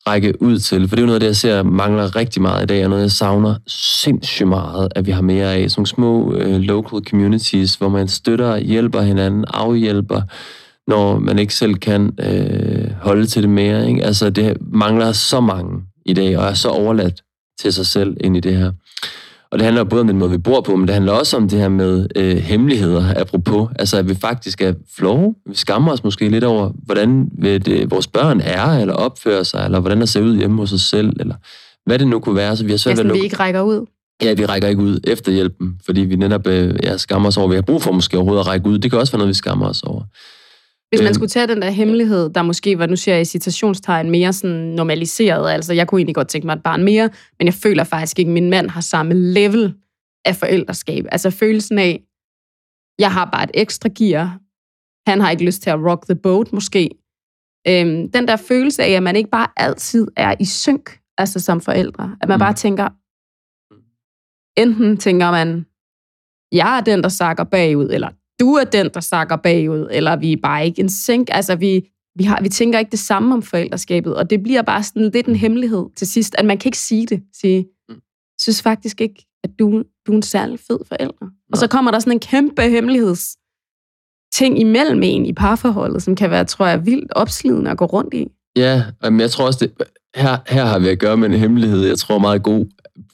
række 0.07 0.43
ud 0.43 0.59
til. 0.59 0.89
For 0.89 0.97
det 0.97 1.03
er 1.03 1.03
jo 1.03 1.07
noget, 1.07 1.21
det 1.21 1.27
jeg 1.27 1.37
ser 1.37 1.63
mangler 1.63 2.17
rigtig 2.17 2.43
meget 2.43 2.63
i 2.63 2.67
dag, 2.67 2.85
og 2.85 2.91
noget, 2.91 3.03
jeg 3.03 3.11
savner 3.11 3.55
sindssygt 3.67 4.49
meget, 4.49 4.89
at 4.97 5.07
vi 5.07 5.11
har 5.11 5.23
mere 5.23 5.55
af. 5.55 5.71
Sådan 5.71 5.87
små 5.87 6.35
øh, 6.35 6.61
local 6.61 7.01
communities, 7.11 7.75
hvor 7.75 7.89
man 7.89 8.09
støtter, 8.09 8.57
hjælper 8.57 9.01
hinanden, 9.01 9.45
afhjælper, 9.49 10.23
når 10.91 11.19
man 11.19 11.39
ikke 11.39 11.55
selv 11.55 11.75
kan 11.75 12.13
øh, 12.21 12.91
holde 13.03 13.27
til 13.27 13.43
det 13.43 13.51
mere. 13.51 13.89
Ikke? 13.89 14.05
Altså, 14.05 14.31
det 14.31 14.57
mangler 14.73 15.13
så 15.13 15.41
mange 15.41 15.83
i 16.07 16.13
dag, 16.13 16.39
og 16.39 16.45
er 16.47 16.55
så 16.55 16.69
overladt 16.69 17.23
til 17.61 17.73
sig 17.73 17.87
selv 17.87 18.17
ind 18.21 18.37
i 18.37 18.41
det 18.41 18.57
her. 18.57 18.73
Og 19.53 19.59
det 19.59 19.65
handler 19.65 19.85
både 19.85 20.01
om 20.01 20.07
den 20.07 20.19
måde, 20.19 20.31
vi 20.31 20.39
bor 20.39 20.61
på, 20.61 20.77
men 20.77 20.89
det 20.89 20.95
handler 20.95 21.13
også 21.13 21.37
om 21.37 21.49
det 21.49 21.59
her 21.59 21.69
med 21.69 22.07
øh, 22.17 22.37
hemmeligheder, 22.37 23.15
apropos. 23.17 23.71
Altså, 23.79 23.97
at 23.97 24.09
vi 24.09 24.15
faktisk 24.15 24.61
er 24.61 24.73
flove. 24.97 25.35
Vi 25.47 25.55
skammer 25.55 25.93
os 25.93 26.05
måske 26.05 26.29
lidt 26.29 26.45
over, 26.45 26.71
hvordan 26.85 27.29
ved 27.39 27.61
det, 27.61 27.91
vores 27.91 28.07
børn 28.07 28.41
er, 28.41 28.67
eller 28.67 28.95
opfører 28.95 29.43
sig, 29.43 29.65
eller 29.65 29.81
hvordan 29.81 30.01
der 30.01 30.07
ser 30.07 30.21
ud 30.21 30.37
hjemme 30.37 30.57
hos 30.59 30.73
os 30.73 30.81
selv, 30.81 31.13
eller 31.21 31.35
hvad 31.87 31.99
det 31.99 32.09
nu 32.09 32.21
kunne 32.21 32.37
være. 32.37 32.57
Så 32.57 32.65
vi 32.65 32.71
har 32.71 32.75
Ja, 32.75 32.77
svært 32.77 32.93
at 32.93 32.97
sådan, 32.97 33.09
vi 33.09 33.13
lukke 33.13 33.25
ikke 33.25 33.37
rækker 33.37 33.63
ud. 33.63 33.87
Ja, 34.23 34.35
vi 34.35 34.45
rækker 34.45 34.69
ikke 34.69 34.83
ud 34.83 35.01
efter 35.05 35.33
hjælpen, 35.33 35.81
fordi 35.87 36.01
vi 36.01 36.17
netop 36.17 36.47
øh, 36.47 36.75
ja, 36.83 36.97
skammer 36.97 37.29
os 37.29 37.37
over, 37.37 37.47
at 37.47 37.51
vi 37.51 37.55
har 37.55 37.63
brug 37.63 37.83
for 37.83 37.93
måske 37.93 38.17
overhovedet 38.17 38.41
at 38.41 38.47
række 38.47 38.67
ud. 38.67 38.79
Det 38.79 38.91
kan 38.91 39.01
også 39.01 39.13
være 39.13 39.19
noget, 39.19 39.29
vi 39.29 39.35
skammer 39.35 39.69
os 39.69 39.83
over. 39.83 40.03
Hvis 40.89 41.01
man 41.01 41.07
Øhm. 41.09 41.15
skulle 41.15 41.29
tage 41.29 41.47
den 41.47 41.63
der 41.63 41.71
hemmelighed, 41.71 42.31
der 42.31 42.43
måske 42.43 42.79
var, 42.79 42.87
nu 42.87 42.97
siger 42.97 43.15
jeg 43.15 43.23
i 43.23 43.25
citationstegn, 43.25 44.11
mere 44.11 44.33
sådan 44.33 44.57
normaliseret, 44.57 45.51
altså 45.51 45.73
jeg 45.75 45.87
kunne 45.89 45.99
egentlig 45.99 46.15
godt 46.15 46.29
tænke 46.29 46.47
mig 46.47 46.55
et 46.57 46.63
barn 46.63 46.83
mere, 46.85 47.11
men 47.39 47.47
jeg 47.47 47.55
føler 47.55 47.85
faktisk 47.85 48.19
ikke, 48.19 48.29
at 48.29 48.33
min 48.35 48.51
mand 48.51 48.71
har 48.71 48.81
samme 48.81 49.15
level 49.15 49.75
af 50.25 50.37
forældreskab. 50.37 51.05
Altså 51.13 51.31
følelsen 51.31 51.79
af, 51.79 52.03
jeg 52.99 53.13
har 53.13 53.25
bare 53.33 53.45
et 53.45 53.51
ekstra 53.55 53.89
gear, 53.99 54.41
han 55.11 55.21
har 55.21 55.31
ikke 55.31 55.45
lyst 55.45 55.63
til 55.63 55.71
at 55.71 55.79
rock 55.89 56.07
the 56.07 56.15
boat 56.17 56.53
måske. 56.53 56.91
Øhm, 57.69 58.11
den 58.11 58.29
der 58.29 58.37
følelse 58.37 58.83
af, 58.83 58.91
at 58.91 59.03
man 59.03 59.17
ikke 59.17 59.31
bare 59.31 59.49
altid 59.57 60.09
er 60.17 60.35
i 60.41 60.45
synk, 60.45 60.99
altså 61.19 61.41
som 61.41 61.61
forældre. 61.61 62.17
At 62.21 62.29
man 62.29 62.37
Mm. 62.37 62.41
bare 62.41 62.55
tænker, 62.55 62.89
enten 64.61 64.97
tænker 64.97 65.31
man, 65.31 65.67
jeg 66.53 66.77
er 66.79 66.81
den, 66.81 67.03
der 67.03 67.09
sakker 67.09 67.45
bagud, 67.45 67.89
eller 67.91 68.11
du 68.41 68.55
er 68.55 68.65
den, 68.65 68.91
der 68.95 69.01
sakker 69.01 69.37
bagud, 69.37 69.89
eller 69.91 70.17
vi 70.17 70.33
er 70.33 70.37
bare 70.43 70.67
ikke 70.67 70.81
en 70.83 70.89
sink. 70.89 71.29
Altså, 71.33 71.57
vi, 71.57 71.89
vi, 72.19 72.25
har, 72.25 72.41
vi 72.43 72.49
tænker 72.49 72.79
ikke 72.79 72.91
det 72.91 72.99
samme 72.99 73.35
om 73.35 73.43
forældreskabet, 73.43 74.17
og 74.17 74.31
det 74.31 74.43
bliver 74.43 74.63
bare 74.63 74.83
sådan 74.83 75.11
lidt 75.11 75.27
en 75.27 75.37
hemmelighed 75.37 75.85
til 75.97 76.07
sidst, 76.07 76.35
at 76.39 76.45
man 76.45 76.59
kan 76.59 76.69
ikke 76.69 76.79
sige 76.79 77.07
det. 77.07 77.23
Sige, 77.41 77.67
Mm. 77.89 77.95
synes 78.41 78.63
faktisk 78.63 79.01
ikke, 79.01 79.27
at 79.45 79.51
du, 79.59 79.83
du 80.07 80.13
er 80.13 80.17
en 80.17 80.23
særlig 80.23 80.59
fed 80.61 80.79
forælder. 80.89 81.27
Og 81.53 81.59
så 81.59 81.65
Nej. 81.65 81.69
kommer 81.69 81.91
der 81.91 81.99
sådan 81.99 82.13
en 82.13 82.21
kæmpe 82.21 82.63
hemmeligheds 82.63 83.37
ting 84.35 84.61
imellem 84.61 85.03
en 85.03 85.27
i 85.27 85.33
parforholdet, 85.33 86.03
som 86.03 86.17
kan 86.17 86.31
være, 86.31 86.45
tror 86.45 86.67
jeg, 86.67 86.87
vildt 86.87 87.13
opslidende 87.13 87.71
at 87.71 87.79
gå 87.79 87.85
rundt 87.85 88.15
i. 88.15 88.27
Ja, 88.57 88.83
men 89.03 89.21
jeg 89.21 89.31
tror 89.31 89.47
også, 89.47 89.59
det, 89.63 89.73
her, 90.17 90.37
her 90.49 90.65
har 90.65 90.79
vi 90.79 90.89
at 90.89 90.99
gøre 90.99 91.17
med 91.17 91.29
en 91.29 91.35
hemmelighed, 91.41 91.87
jeg 91.87 91.99
tror 91.99 92.19
meget 92.19 92.43
god 92.43 92.67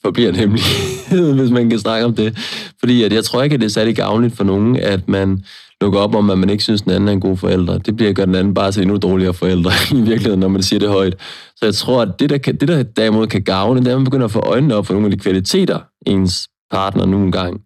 forbliver 0.02 0.28
en 0.28 0.36
hemmelighed, 0.36 1.34
hvis 1.38 1.50
man 1.50 1.70
kan 1.70 1.78
snakke 1.78 2.06
om 2.06 2.14
det. 2.14 2.38
Fordi 2.80 3.02
at 3.02 3.12
jeg 3.12 3.24
tror 3.24 3.42
ikke, 3.42 3.54
at 3.54 3.60
det 3.60 3.66
er 3.66 3.70
særlig 3.70 3.96
gavnligt 3.96 4.36
for 4.36 4.44
nogen, 4.44 4.76
at 4.76 5.08
man 5.08 5.44
lukker 5.80 6.00
op 6.00 6.14
om, 6.14 6.30
at 6.30 6.38
man 6.38 6.50
ikke 6.50 6.62
synes, 6.62 6.82
den 6.82 6.90
anden 6.90 7.08
er 7.08 7.12
en 7.12 7.20
god 7.20 7.36
forælder. 7.36 7.78
Det 7.78 7.96
bliver 7.96 8.12
gør 8.12 8.24
den 8.24 8.34
anden 8.34 8.54
bare 8.54 8.72
til 8.72 8.82
endnu 8.82 8.96
dårligere 8.96 9.34
forældre 9.34 9.70
i 9.98 10.02
virkeligheden, 10.02 10.40
når 10.40 10.48
man 10.48 10.62
siger 10.62 10.80
det 10.80 10.88
højt. 10.88 11.14
Så 11.56 11.64
jeg 11.64 11.74
tror, 11.74 12.02
at 12.02 12.08
det, 12.18 12.30
der, 12.30 12.38
kan, 12.38 12.56
det, 12.56 12.68
der 12.68 12.82
derimod 12.82 13.26
kan 13.26 13.42
gavne, 13.42 13.80
det 13.80 13.86
er, 13.86 13.92
at 13.92 13.98
man 13.98 14.04
begynder 14.04 14.24
at 14.24 14.32
få 14.32 14.40
øjnene 14.40 14.74
op 14.74 14.86
for 14.86 14.94
nogle 14.94 15.06
af 15.06 15.10
de 15.10 15.18
kvaliteter, 15.18 15.78
ens 16.06 16.48
partner 16.70 17.06
nu 17.06 17.22
engang 17.22 17.60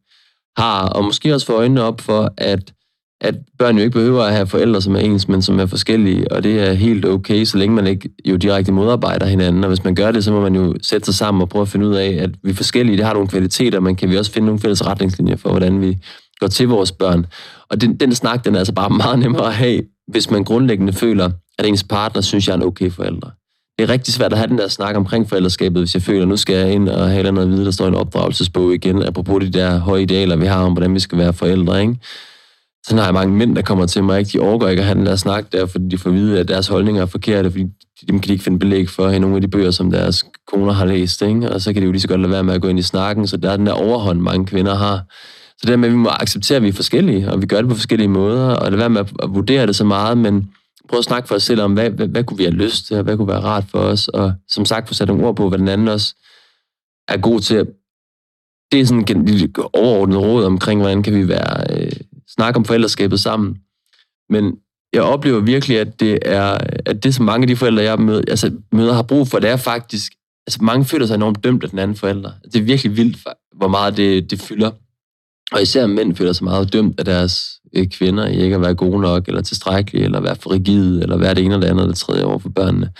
har, 0.57 0.89
og 0.89 1.05
måske 1.05 1.35
også 1.35 1.47
få 1.47 1.53
øjnene 1.53 1.83
op 1.83 2.01
for, 2.01 2.33
at 2.39 2.73
at 3.21 3.35
børn 3.59 3.77
jo 3.77 3.83
ikke 3.83 3.99
behøver 3.99 4.23
at 4.23 4.35
have 4.35 4.47
forældre, 4.47 4.83
som 4.83 4.97
er 4.97 5.01
ens, 5.01 5.29
men 5.29 5.43
som 5.43 5.61
er 5.61 5.67
forskellige, 5.67 6.33
og 6.33 6.45
det 6.45 6.69
er 6.69 6.73
helt 6.73 7.05
okay, 7.05 7.45
så 7.45 7.59
længe 7.59 7.75
man 7.75 7.87
ikke 7.87 8.11
jo 8.25 8.37
direkte 8.37 8.73
modarbejder 8.73 9.27
hinanden, 9.27 9.65
og 9.65 9.69
hvis 9.69 9.85
man 9.85 9.95
gør 9.95 10.11
det, 10.11 10.25
så 10.25 10.33
må 10.33 10.41
man 10.41 10.55
jo 10.55 10.75
sætte 10.83 11.05
sig 11.05 11.15
sammen 11.15 11.43
og 11.43 11.49
prøve 11.49 11.63
at 11.63 11.69
finde 11.69 11.89
ud 11.89 11.95
af, 11.95 12.19
at 12.21 12.31
vi 12.43 12.51
er 12.51 12.55
forskellige, 12.55 12.97
det 12.97 13.07
har 13.07 13.13
nogle 13.13 13.29
kvaliteter, 13.29 13.81
men 13.81 13.97
kan 13.97 14.11
vi 14.11 14.17
også 14.17 14.33
finde 14.33 14.47
nogle 14.47 14.61
fælles 14.61 14.87
retningslinjer 14.87 15.37
for, 15.37 15.51
hvordan 15.51 15.81
vi 15.81 15.99
går 16.41 16.47
til 16.47 16.69
vores 16.69 16.93
børn. 16.93 17.27
Og 17.71 17.81
den, 17.81 17.97
den 17.97 18.15
snak, 18.15 18.45
den 18.45 18.55
er 18.55 18.59
altså 18.59 18.75
bare 18.75 18.91
meget 19.05 19.19
nemmere 19.19 19.47
at 19.47 19.55
have, 19.55 19.83
hvis 20.09 20.31
man 20.31 20.45
grundlæggende 20.45 20.93
føler, 20.93 21.31
at 21.59 21.67
ens 21.67 21.85
partner 21.85 22.23
synes, 22.23 22.47
jeg 22.49 22.53
er 22.53 22.57
en 22.57 22.63
okay 22.63 22.91
forælder. 22.91 23.31
Det 23.79 23.85
er 23.85 23.89
rigtig 23.89 24.15
svært 24.15 24.33
at 24.33 24.39
have 24.39 24.49
den 24.49 24.59
der 24.59 24.69
snak 24.69 24.97
omkring 24.97 25.29
forældreskabet, 25.29 25.83
hvis 25.83 25.95
jeg 25.95 26.03
føler, 26.03 26.23
at 26.23 26.29
nu 26.29 26.37
skal 26.37 26.57
jeg 26.57 26.73
ind 26.73 26.89
og 26.89 27.11
have 27.11 27.33
noget 27.33 27.47
at 27.47 27.53
vide, 27.53 27.65
der 27.65 27.71
står 27.71 27.85
i 27.85 27.89
en 27.89 27.95
opdragelsesbog 27.95 28.75
igen, 28.75 29.03
apropos 29.03 29.45
de 29.45 29.51
der 29.51 29.79
høje 29.79 30.03
idealer, 30.03 30.37
vi 30.37 30.47
har 30.47 30.65
om, 30.65 30.73
hvordan 30.73 30.95
vi 30.95 31.01
skal 31.01 31.19
være 31.19 31.33
forældre, 31.33 31.81
ikke? 31.81 31.97
Sådan 32.87 32.99
har 32.99 33.05
jeg 33.05 33.15
mange 33.15 33.37
mænd, 33.37 33.57
der 33.57 33.63
kommer 33.63 33.87
til 33.87 34.05
mig, 34.05 34.19
ikke? 34.19 34.31
De 34.39 34.43
overgår 34.43 34.69
ikke 34.69 34.81
at 34.81 34.87
have 34.87 34.99
den 34.99 35.07
der 35.07 35.17
snak 35.17 35.53
der, 35.53 35.67
fordi 35.67 35.85
de 35.89 35.99
får 35.99 36.11
at 36.11 36.17
vide, 36.17 36.41
at 36.41 36.49
deres 36.49 36.69
holdninger 36.69 37.03
er 37.03 37.07
forkerte, 37.07 37.51
fordi 37.51 37.65
dem 38.09 38.21
kan 38.21 38.29
de 38.29 38.33
ikke 38.33 38.45
finde 38.45 38.59
belæg 38.59 38.89
for 38.89 39.09
i 39.09 39.19
nogle 39.19 39.37
af 39.37 39.43
de 39.43 39.49
bøger, 39.49 39.71
som 39.71 39.91
deres 39.91 40.25
koner 40.47 40.73
har 40.73 40.85
læst, 40.85 41.23
ikke? 41.23 41.53
Og 41.53 41.61
så 41.61 41.73
kan 41.73 41.83
de 41.83 41.87
jo 41.87 41.93
lige 41.93 42.01
så 42.01 42.09
godt 42.09 42.21
lade 42.21 42.33
være 42.33 42.45
med 42.45 42.55
at 42.55 42.63
gå 42.63 42.69
ind 42.69 42.79
i 42.79 42.83
snakken, 42.83 43.27
så 43.27 43.37
der 43.37 43.51
er 43.51 43.57
den 43.57 43.67
der 43.67 43.73
overhånd, 43.73 44.21
mange 44.21 44.47
kvinder 44.47 44.75
har. 44.75 45.05
Så 45.49 45.61
det 45.63 45.69
der 45.69 45.77
med, 45.77 45.89
at 45.89 45.93
vi 45.93 45.99
må 45.99 46.09
acceptere, 46.09 46.57
at 46.57 46.63
vi 46.63 46.69
er 46.69 46.73
forskellige, 46.73 47.31
og 47.31 47.43
vi 47.43 47.47
gør 47.47 47.61
det 47.61 47.69
på 47.69 47.75
forskellige 47.75 48.09
måder, 48.09 48.55
og 48.55 48.71
lade 48.71 48.79
være 48.79 48.91
med 48.91 49.01
at, 49.01 49.35
vurdere 49.35 49.67
det 49.67 49.77
så 49.77 49.85
meget, 49.85 50.19
men 50.19 50.51
prøv 50.89 50.99
at 50.99 51.05
snakke 51.05 51.29
for 51.29 51.35
os 51.35 51.43
selv 51.43 51.61
om, 51.61 51.73
hvad, 51.73 51.91
hvad, 51.91 52.09
hvad 52.09 52.25
kunne 52.25 52.39
vi 52.39 52.45
have 52.45 52.55
lyst 52.55 52.87
til, 52.87 52.97
og 52.97 53.03
hvad 53.03 53.17
kunne 53.17 53.29
være 53.29 53.41
rart 53.41 53.65
for 53.71 53.79
os, 53.79 54.09
og 54.09 54.33
som 54.49 54.65
sagt 54.65 54.89
få 54.89 54.95
sat 54.95 55.09
nogle 55.09 55.27
ord 55.27 55.37
på, 55.37 55.49
hvad 55.49 55.59
den 55.59 55.69
anden 55.69 55.89
også 55.89 56.15
er 57.09 57.17
god 57.17 57.41
til. 57.41 57.67
Det 58.73 58.81
er 58.81 58.87
sådan 58.87 59.07
en 59.17 59.55
overordnet 59.73 60.19
råd 60.19 60.45
omkring, 60.45 60.81
hvordan 60.81 61.03
kan 61.03 61.15
vi 61.15 61.29
være, 61.29 61.77
øh, 61.77 61.93
snakke 62.39 62.57
om 62.57 62.65
forældreskabet 62.65 63.21
sammen. 63.21 63.57
Men 64.31 64.57
jeg 64.93 65.03
oplever 65.03 65.41
virkelig, 65.41 65.79
at 65.79 66.01
det 66.01 66.19
er, 66.23 66.59
at 66.87 67.03
det, 67.03 67.15
som 67.15 67.25
mange 67.25 67.45
af 67.45 67.49
de 67.49 67.57
forældre, 67.57 67.83
jeg 67.83 67.99
møder, 67.99 68.23
altså, 68.29 68.53
møder 68.73 68.95
har 68.95 69.03
brug 69.03 69.29
for, 69.29 69.39
det 69.39 69.51
er 69.51 69.57
faktisk, 69.57 70.13
altså 70.47 70.59
mange 70.63 70.85
føler 70.85 71.07
sig 71.07 71.15
enormt 71.15 71.45
dømt 71.45 71.65
af 71.65 71.71
den 71.71 71.79
anden 71.79 71.97
forælder. 71.97 72.31
Det 72.53 72.57
er 72.57 72.63
virkelig 72.63 72.97
vildt, 72.97 73.19
hvor 73.57 73.69
meget 73.69 73.97
det, 73.97 74.31
det 74.31 74.41
fylder. 74.41 74.71
Og 75.53 75.63
især 75.63 75.87
mænd 75.87 76.17
føler 76.17 76.33
sig 76.33 76.45
meget 76.45 76.73
dømt 76.73 76.99
af 76.99 77.05
deres 77.05 77.61
øh, 77.77 77.87
kvinder 77.87 78.27
i 78.27 78.43
ikke 78.43 78.55
at 78.57 78.63
være 78.63 78.75
gode 78.75 79.01
nok, 79.01 79.29
eller 79.29 79.43
tilstrækkelige, 79.43 80.05
eller 80.05 80.21
være 80.21 80.37
for 80.37 80.51
rigide, 80.51 81.03
eller 81.03 81.17
være 81.17 81.35
det 81.35 81.45
ene 81.45 81.55
eller 81.55 81.67
det 81.67 81.71
andet, 81.71 81.83
eller 81.83 81.95
tredje 81.95 82.25
over 82.25 82.39
for 82.39 82.49
børnene. 82.49 82.91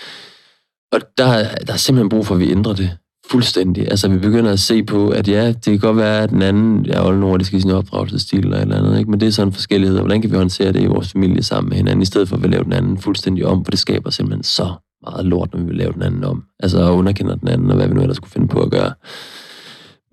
Og 0.91 1.01
der, 1.17 1.55
der 1.55 1.73
er 1.73 1.77
simpelthen 1.77 2.09
brug 2.09 2.25
for, 2.25 2.35
at 2.35 2.41
vi 2.41 2.51
ændrer 2.51 2.73
det 2.73 2.97
fuldstændig. 3.29 3.87
Altså, 3.91 4.07
vi 4.07 4.17
begynder 4.17 4.51
at 4.51 4.59
se 4.59 4.83
på, 4.83 5.09
at 5.09 5.27
ja, 5.27 5.47
det 5.47 5.63
kan 5.63 5.79
godt 5.79 5.97
være, 5.97 6.23
at 6.23 6.29
den 6.29 6.41
anden 6.41 6.89
er 6.89 7.05
oldnordisk 7.05 7.53
i 7.53 7.61
sin 7.61 7.71
opdragelsesstil 7.71 8.39
eller 8.39 8.57
et 8.57 8.61
eller 8.61 8.77
andet, 8.77 8.99
ikke? 8.99 9.11
men 9.11 9.19
det 9.19 9.27
er 9.27 9.31
sådan 9.31 9.47
en 9.47 9.53
forskellighed. 9.53 9.99
Hvordan 9.99 10.21
kan 10.21 10.31
vi 10.31 10.35
håndtere 10.35 10.71
det 10.73 10.81
i 10.81 10.85
vores 10.85 11.11
familie 11.11 11.43
sammen 11.43 11.69
med 11.69 11.77
hinanden, 11.77 12.01
i 12.01 12.05
stedet 12.05 12.29
for 12.29 12.35
at 12.35 12.43
vi 12.43 12.47
laver 12.47 12.63
den 12.63 12.73
anden 12.73 12.97
fuldstændig 12.97 13.45
om, 13.45 13.65
for 13.65 13.71
det 13.71 13.79
skaber 13.79 14.09
simpelthen 14.09 14.43
så 14.43 14.73
meget 15.03 15.25
lort, 15.25 15.53
når 15.53 15.59
vi 15.59 15.65
vil 15.65 15.75
lave 15.75 15.93
den 15.93 16.01
anden 16.01 16.23
om. 16.23 16.43
Altså, 16.59 16.79
og 16.79 16.95
underkender 16.95 17.35
den 17.35 17.47
anden, 17.47 17.69
og 17.69 17.75
hvad 17.75 17.87
vi 17.87 17.93
nu 17.93 18.01
ellers 18.01 18.17
skulle 18.17 18.31
finde 18.31 18.47
på 18.47 18.61
at 18.61 18.71
gøre. 18.71 18.93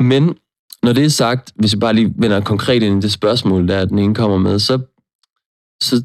Men 0.01 0.35
når 0.83 0.93
det 0.93 1.05
er 1.05 1.09
sagt, 1.09 1.53
hvis 1.57 1.75
vi 1.75 1.79
bare 1.79 1.93
lige 1.93 2.15
vender 2.17 2.41
konkret 2.41 2.83
ind 2.83 2.99
i 2.99 3.01
det 3.01 3.13
spørgsmål, 3.13 3.69
der 3.69 3.85
den 3.85 3.99
ene 3.99 4.15
kommer 4.15 4.39
med, 4.39 4.59
så, 4.59 4.79
så 5.83 6.03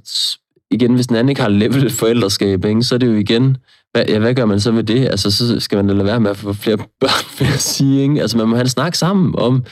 igen, 0.72 0.94
hvis 0.94 1.08
den 1.08 1.16
anden 1.16 1.30
ikke 1.30 1.42
har 1.42 1.50
levelet 1.50 1.92
forældreskab, 1.92 2.66
ikke, 2.66 2.84
så 2.84 2.96
er 2.96 3.00
det 3.00 3.08
jo 3.08 3.14
igen, 3.14 3.58
hvad, 4.00 4.14
ja, 4.14 4.20
hvad 4.20 4.34
gør 4.34 4.46
man 4.46 4.60
så 4.60 4.72
med 4.72 4.84
det? 4.84 5.06
Altså, 5.06 5.32
så 5.32 5.60
skal 5.60 5.76
man 5.76 5.88
da 5.88 5.94
lade 5.94 6.06
være 6.06 6.20
med 6.20 6.32
at 6.32 6.38
få 6.38 6.54
flere 6.54 6.78
børn, 7.02 7.40
vil 7.40 7.48
jeg 7.48 7.60
sige. 7.60 8.02
Ikke? 8.02 8.22
Altså, 8.22 8.38
man 8.38 8.48
må 8.48 8.56
have 8.56 8.62
en 8.62 8.70
snak 8.70 8.96
sammen 8.96 9.36
om, 9.38 9.64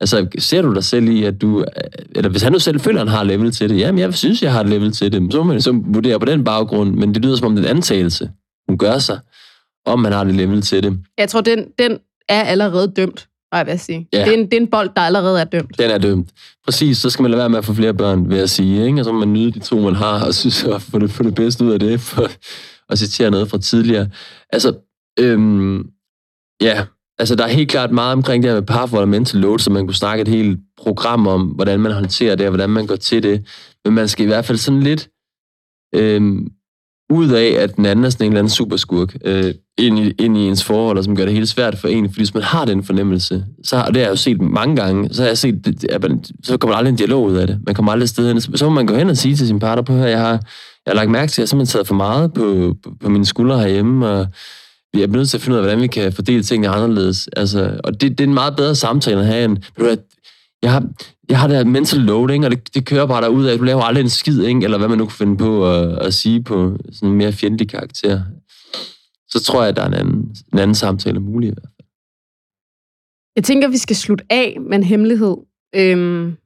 altså, 0.00 0.26
ser 0.38 0.62
du 0.62 0.74
dig 0.74 0.84
selv 0.84 1.08
i, 1.08 1.24
at 1.24 1.40
du, 1.42 1.64
eller 2.14 2.30
hvis 2.30 2.42
han 2.42 2.52
nu 2.52 2.58
selv 2.58 2.80
føler, 2.80 3.02
at 3.02 3.08
han 3.08 3.16
har 3.16 3.24
level 3.24 3.52
til 3.52 3.68
det, 3.68 3.78
jamen, 3.78 3.98
jeg 3.98 4.14
synes, 4.14 4.42
jeg 4.42 4.52
har 4.52 4.60
et 4.60 4.68
level 4.68 4.92
til 4.92 5.12
det, 5.12 5.32
så 5.32 5.38
må 5.38 5.44
man 5.44 5.62
så 5.62 5.80
vurdere 5.84 6.18
på 6.18 6.26
den 6.26 6.44
baggrund, 6.44 6.94
men 6.94 7.14
det 7.14 7.24
lyder 7.24 7.36
som 7.36 7.46
om 7.46 7.56
det 7.56 7.64
er 7.64 7.70
en 7.70 7.76
antagelse, 7.76 8.30
hun 8.68 8.78
gør 8.78 8.98
sig, 8.98 9.18
om 9.86 10.00
man 10.00 10.12
har 10.12 10.24
det 10.24 10.34
level 10.34 10.62
til 10.62 10.82
det. 10.82 10.98
Jeg 11.18 11.28
tror, 11.28 11.40
den, 11.40 11.64
den 11.78 11.98
er 12.28 12.42
allerede 12.42 12.92
dømt. 12.96 13.28
var 13.52 13.58
jeg 13.58 13.66
ved 13.66 13.72
at 13.72 13.80
sige. 13.80 14.08
Ja. 14.12 14.24
Det, 14.24 14.28
er 14.28 14.32
en, 14.32 14.44
det 14.44 14.54
er 14.54 14.60
en 14.60 14.66
bold, 14.66 14.90
der 14.96 15.02
allerede 15.02 15.40
er 15.40 15.44
dømt. 15.44 15.78
Den 15.78 15.90
er 15.90 15.98
dømt. 15.98 16.28
Præcis, 16.64 16.98
så 16.98 17.10
skal 17.10 17.22
man 17.22 17.30
lade 17.30 17.38
være 17.38 17.48
med 17.48 17.58
at 17.58 17.64
få 17.64 17.74
flere 17.74 17.94
børn, 17.94 18.30
vil 18.30 18.38
jeg 18.38 18.50
sige. 18.50 18.86
Ikke? 18.86 19.00
Og 19.00 19.04
så 19.04 19.12
må 19.12 19.18
man 19.18 19.32
nyde 19.32 19.52
de 19.52 19.58
to, 19.58 19.80
man 19.80 19.94
har, 19.94 20.26
og 20.26 20.34
synes 20.34 20.64
at 20.64 20.82
få 20.82 20.98
det, 20.98 21.10
få 21.10 21.22
det 21.22 21.34
bedste 21.34 21.64
ud 21.64 21.72
af 21.72 21.80
det, 21.80 22.00
for 22.00 22.28
at 22.92 22.98
citere 22.98 23.30
noget 23.30 23.50
fra 23.50 23.58
tidligere. 23.58 24.08
Altså, 24.50 24.74
øhm, 25.18 25.90
ja, 26.60 26.86
altså 27.18 27.34
der 27.34 27.44
er 27.44 27.48
helt 27.48 27.70
klart 27.70 27.90
meget 27.90 28.12
omkring 28.12 28.42
det 28.42 28.50
her 28.50 28.60
med 28.60 28.66
parforhold 28.66 29.02
og 29.02 29.08
mental 29.08 29.40
load, 29.40 29.58
så 29.58 29.70
man 29.70 29.86
kunne 29.86 29.94
snakke 29.94 30.22
et 30.22 30.28
helt 30.28 30.60
program 30.76 31.26
om, 31.26 31.46
hvordan 31.46 31.80
man 31.80 31.92
håndterer 31.92 32.36
det, 32.36 32.46
og 32.46 32.50
hvordan 32.50 32.70
man 32.70 32.86
går 32.86 32.96
til 32.96 33.22
det. 33.22 33.46
Men 33.84 33.94
man 33.94 34.08
skal 34.08 34.24
i 34.24 34.26
hvert 34.26 34.44
fald 34.44 34.58
sådan 34.58 34.80
lidt 34.80 35.08
øhm, 35.94 36.48
ud 37.12 37.28
af, 37.28 37.56
at 37.58 37.76
den 37.76 37.86
anden 37.86 38.04
er 38.04 38.10
sådan 38.10 38.26
en 38.26 38.32
eller 38.32 38.40
anden 38.40 38.50
superskurk 38.50 39.16
øh, 39.24 39.54
ind, 39.78 39.98
i, 39.98 40.10
ind 40.18 40.36
i 40.38 40.40
ens 40.40 40.64
forhold, 40.64 40.98
og 40.98 41.04
som 41.04 41.16
gør 41.16 41.24
det 41.24 41.34
helt 41.34 41.48
svært 41.48 41.78
for 41.78 41.88
en. 41.88 42.08
Fordi 42.08 42.20
hvis 42.20 42.34
man 42.34 42.42
har 42.42 42.64
den 42.64 42.84
fornemmelse, 42.84 43.44
så 43.64 43.76
har, 43.76 43.86
det 43.86 43.96
har 43.96 44.02
jeg 44.02 44.10
jo 44.10 44.16
set 44.16 44.40
mange 44.40 44.76
gange, 44.76 45.14
så 45.14 45.22
har 45.22 45.28
jeg 45.28 45.38
set, 45.38 45.84
at 45.90 46.02
man, 46.02 46.24
så 46.44 46.56
kommer 46.56 46.72
der 46.72 46.78
aldrig 46.78 46.90
en 46.90 46.96
dialog 46.96 47.24
ud 47.24 47.36
af 47.36 47.46
det. 47.46 47.60
Man 47.66 47.74
kommer 47.74 47.92
aldrig 47.92 48.08
sted 48.08 48.28
hen. 48.28 48.40
Så 48.40 48.64
må 48.64 48.70
man 48.70 48.86
gå 48.86 48.94
hen 48.94 49.10
og 49.10 49.16
sige 49.16 49.36
til 49.36 49.46
sin 49.46 49.58
partner 49.58 49.82
på 49.82 49.92
at 49.92 50.10
jeg 50.10 50.20
har, 50.20 50.32
jeg 50.86 50.88
har 50.88 50.94
lagt 50.94 51.10
mærke 51.10 51.30
til, 51.30 51.40
at 51.40 51.42
jeg 51.42 51.48
simpelthen 51.48 51.72
taget 51.72 51.86
for 51.86 51.94
meget 51.94 52.32
på, 52.32 52.74
på, 52.82 52.92
på 53.00 53.08
mine 53.08 53.26
skuldre 53.26 53.60
herhjemme, 53.60 54.08
og 54.08 54.26
vi 54.94 55.02
er 55.02 55.06
nødt 55.06 55.28
til 55.28 55.36
at 55.36 55.40
finde 55.40 55.54
ud 55.54 55.58
af, 55.58 55.64
hvordan 55.64 55.82
vi 55.82 55.86
kan 55.86 56.12
fordele 56.12 56.42
tingene 56.42 56.68
anderledes. 56.68 57.28
Altså, 57.36 57.80
og 57.84 58.00
det, 58.00 58.10
det 58.10 58.20
er 58.20 58.28
en 58.28 58.34
meget 58.34 58.56
bedre 58.56 58.74
samtale 58.74 59.20
at 59.20 59.26
have 59.26 59.44
end, 59.44 59.56
jeg 60.62 60.72
har, 60.72 60.88
jeg 61.28 61.40
har 61.40 61.46
det 61.48 61.56
her 61.56 61.64
mental 61.64 62.00
loading, 62.00 62.44
og 62.44 62.50
det, 62.50 62.74
det 62.74 62.86
kører 62.86 63.06
bare 63.06 63.22
derud 63.22 63.46
af, 63.46 63.52
at 63.52 63.58
du 63.58 63.64
laver 63.64 63.82
aldrig 63.82 64.02
en 64.02 64.10
skid, 64.10 64.42
ikke? 64.42 64.64
eller 64.64 64.78
hvad 64.78 64.88
man 64.88 64.98
nu 64.98 65.06
kan 65.06 65.16
finde 65.16 65.36
på 65.36 65.70
at, 65.70 65.98
at 65.98 66.14
sige 66.14 66.42
på 66.42 66.76
sådan 66.92 67.08
en 67.08 67.16
mere 67.16 67.32
fjendtlig 67.32 67.68
karakter. 67.68 68.22
Så 69.28 69.42
tror 69.44 69.60
jeg, 69.60 69.68
at 69.68 69.76
der 69.76 69.82
er 69.82 69.86
en 69.86 69.94
anden, 69.94 70.36
en 70.52 70.58
anden 70.58 70.74
samtale 70.74 71.20
mulig 71.20 71.48
i 71.48 71.52
hvert 71.52 71.70
fald. 71.76 71.88
Jeg 73.36 73.44
tænker, 73.44 73.68
vi 73.68 73.78
skal 73.78 73.96
slutte 73.96 74.24
af 74.30 74.56
med 74.60 74.78
en 74.78 74.82
hemmelighed. 74.82 75.36
Øhm, 75.74 76.36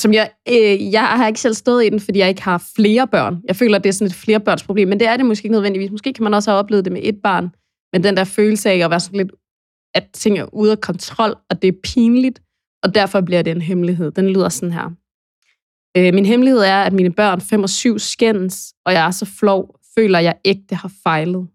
som 0.00 0.12
jeg, 0.12 0.30
øh, 0.48 0.92
jeg 0.92 1.06
har 1.06 1.26
ikke 1.26 1.40
selv 1.40 1.54
stået 1.54 1.86
i 1.86 1.88
den, 1.88 2.00
fordi 2.00 2.18
jeg 2.18 2.28
ikke 2.28 2.42
har 2.42 2.70
flere 2.76 3.06
børn. 3.06 3.42
Jeg 3.48 3.56
føler, 3.56 3.76
at 3.76 3.84
det 3.84 3.88
er 3.88 3.92
sådan 3.92 4.06
et 4.06 4.14
flerebørnsproblem, 4.14 4.88
men 4.88 5.00
det 5.00 5.08
er 5.08 5.16
det 5.16 5.26
måske 5.26 5.46
ikke 5.46 5.52
nødvendigvis. 5.52 5.90
Måske 5.90 6.12
kan 6.12 6.24
man 6.24 6.34
også 6.34 6.50
have 6.50 6.58
oplevet 6.58 6.84
det 6.84 6.92
med 6.92 7.00
et 7.04 7.16
barn, 7.22 7.50
men 7.92 8.02
den 8.02 8.16
der 8.16 8.24
følelse 8.24 8.70
af 8.70 8.76
at 8.76 8.90
være 8.90 9.00
sådan 9.00 9.16
lidt, 9.16 9.32
at 9.94 10.04
ting 10.14 10.38
er 10.38 10.54
ude 10.54 10.72
af 10.72 10.80
kontrol, 10.80 11.36
og 11.50 11.62
det 11.62 11.68
er 11.68 11.78
pinligt, 11.82 12.42
og 12.82 12.94
derfor 12.94 13.20
bliver 13.20 13.42
det 13.42 13.50
en 13.50 13.62
hemmelighed. 13.62 14.10
Den 14.10 14.30
lyder 14.30 14.48
sådan 14.48 14.72
her. 14.72 14.90
Øh, 15.96 16.14
min 16.14 16.26
hemmelighed 16.26 16.60
er, 16.60 16.82
at 16.82 16.92
mine 16.92 17.12
børn 17.12 17.40
5 17.40 17.62
og 17.62 17.70
7 17.70 17.98
skændes, 17.98 18.74
og 18.84 18.92
jeg 18.92 19.06
er 19.06 19.10
så 19.10 19.24
flov, 19.24 19.80
føler, 19.94 20.18
jeg 20.18 20.34
ægte 20.44 20.74
har 20.74 20.92
fejlet. 21.02 21.48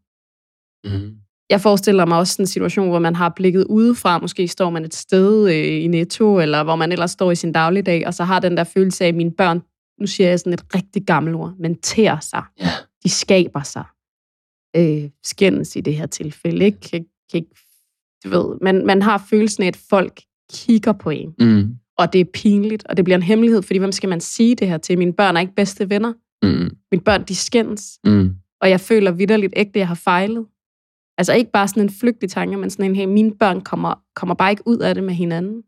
Mm. 0.84 1.18
Jeg 1.50 1.62
forestiller 1.62 2.06
mig 2.06 2.18
også 2.18 2.42
en 2.42 2.48
situation, 2.48 2.90
hvor 2.90 3.00
man 3.00 3.16
har 3.16 3.30
blikket 3.30 3.66
udefra. 3.70 4.20
Måske 4.20 4.48
står 4.48 4.70
man 4.70 4.86
et 4.86 4.94
sted 4.94 5.50
øh, 5.50 5.84
i 5.84 5.88
Netto, 5.88 6.40
eller 6.40 6.64
hvor 6.64 6.76
man 6.76 6.92
ellers 6.92 7.12
står 7.12 7.32
i 7.32 7.36
sin 7.36 7.52
dagligdag, 7.52 8.08
og 8.08 8.14
så 8.14 8.24
har 8.24 8.40
den 8.40 8.58
der 8.58 8.64
følelse 8.64 9.04
af, 9.04 9.08
at 9.08 9.16
mine 9.16 9.32
børn, 9.32 9.62
nu 10.00 10.08
siger 10.08 10.30
jeg 10.30 10.40
sådan 10.40 10.54
et 10.54 10.76
rigtig 10.76 11.06
gammelt 11.06 11.36
ord, 11.36 11.54
men 11.60 11.76
tærer 11.76 12.20
sig. 12.20 12.44
Yeah. 12.62 12.72
De 13.04 13.10
skaber 13.10 13.64
sig. 13.64 13.84
Øh, 14.76 15.10
skændes 15.24 15.76
i 15.76 15.82
det 15.82 15.96
her 15.96 16.06
tilfælde. 16.06 16.66
Ikke? 16.66 16.80
Kan, 16.80 17.06
kan 17.32 17.38
ikke, 17.38 17.56
du 18.24 18.30
ved, 18.30 18.58
man, 18.62 18.86
man 18.86 19.02
har 19.02 19.26
følelsen 19.30 19.64
af, 19.64 19.68
at 19.68 19.76
folk 19.76 20.22
kigger 20.54 20.92
på 20.94 21.10
en. 21.10 21.34
Mm. 21.40 21.76
Og 21.98 22.14
det 22.14 22.22
er 22.22 22.26
pinligt, 22.34 22.84
og 22.90 22.98
det 22.98 23.06
bliver 23.06 23.18
en 23.18 23.24
hemmelighed, 23.24 23.62
fordi 23.62 23.80
hvem 23.80 23.92
skal 23.92 24.10
man 24.10 24.22
sige 24.22 24.56
det 24.56 24.68
her 24.68 24.78
til? 24.78 24.98
Mine 24.98 25.14
børn 25.14 25.36
er 25.36 25.42
ikke 25.42 25.56
bedste 25.56 25.90
venner. 25.90 26.14
Mm. 26.44 26.76
Mine 26.92 27.04
børn, 27.04 27.24
de 27.24 27.36
skændes. 27.36 28.00
Mm. 28.06 28.36
Og 28.62 28.70
jeg 28.70 28.80
føler 28.80 29.12
vidderligt 29.12 29.54
ægte, 29.56 29.72
at 29.76 29.80
jeg 29.80 29.88
har 29.88 29.96
fejlet. 29.96 30.46
Altså 31.18 31.34
ikke 31.34 31.52
bare 31.52 31.68
sådan 31.68 31.84
en 31.84 31.90
flygtig 31.90 32.30
tanke, 32.30 32.58
men 32.58 32.70
sådan 32.70 32.86
en, 32.86 32.96
hey, 32.96 33.06
mine 33.06 33.32
børn 33.40 33.62
kommer, 33.62 33.94
kommer 34.16 34.36
bare 34.36 34.52
ikke 34.52 34.64
ud 34.68 34.78
af 34.78 34.96
det 34.96 35.04
med 35.04 35.14
hinanden. 35.14 35.64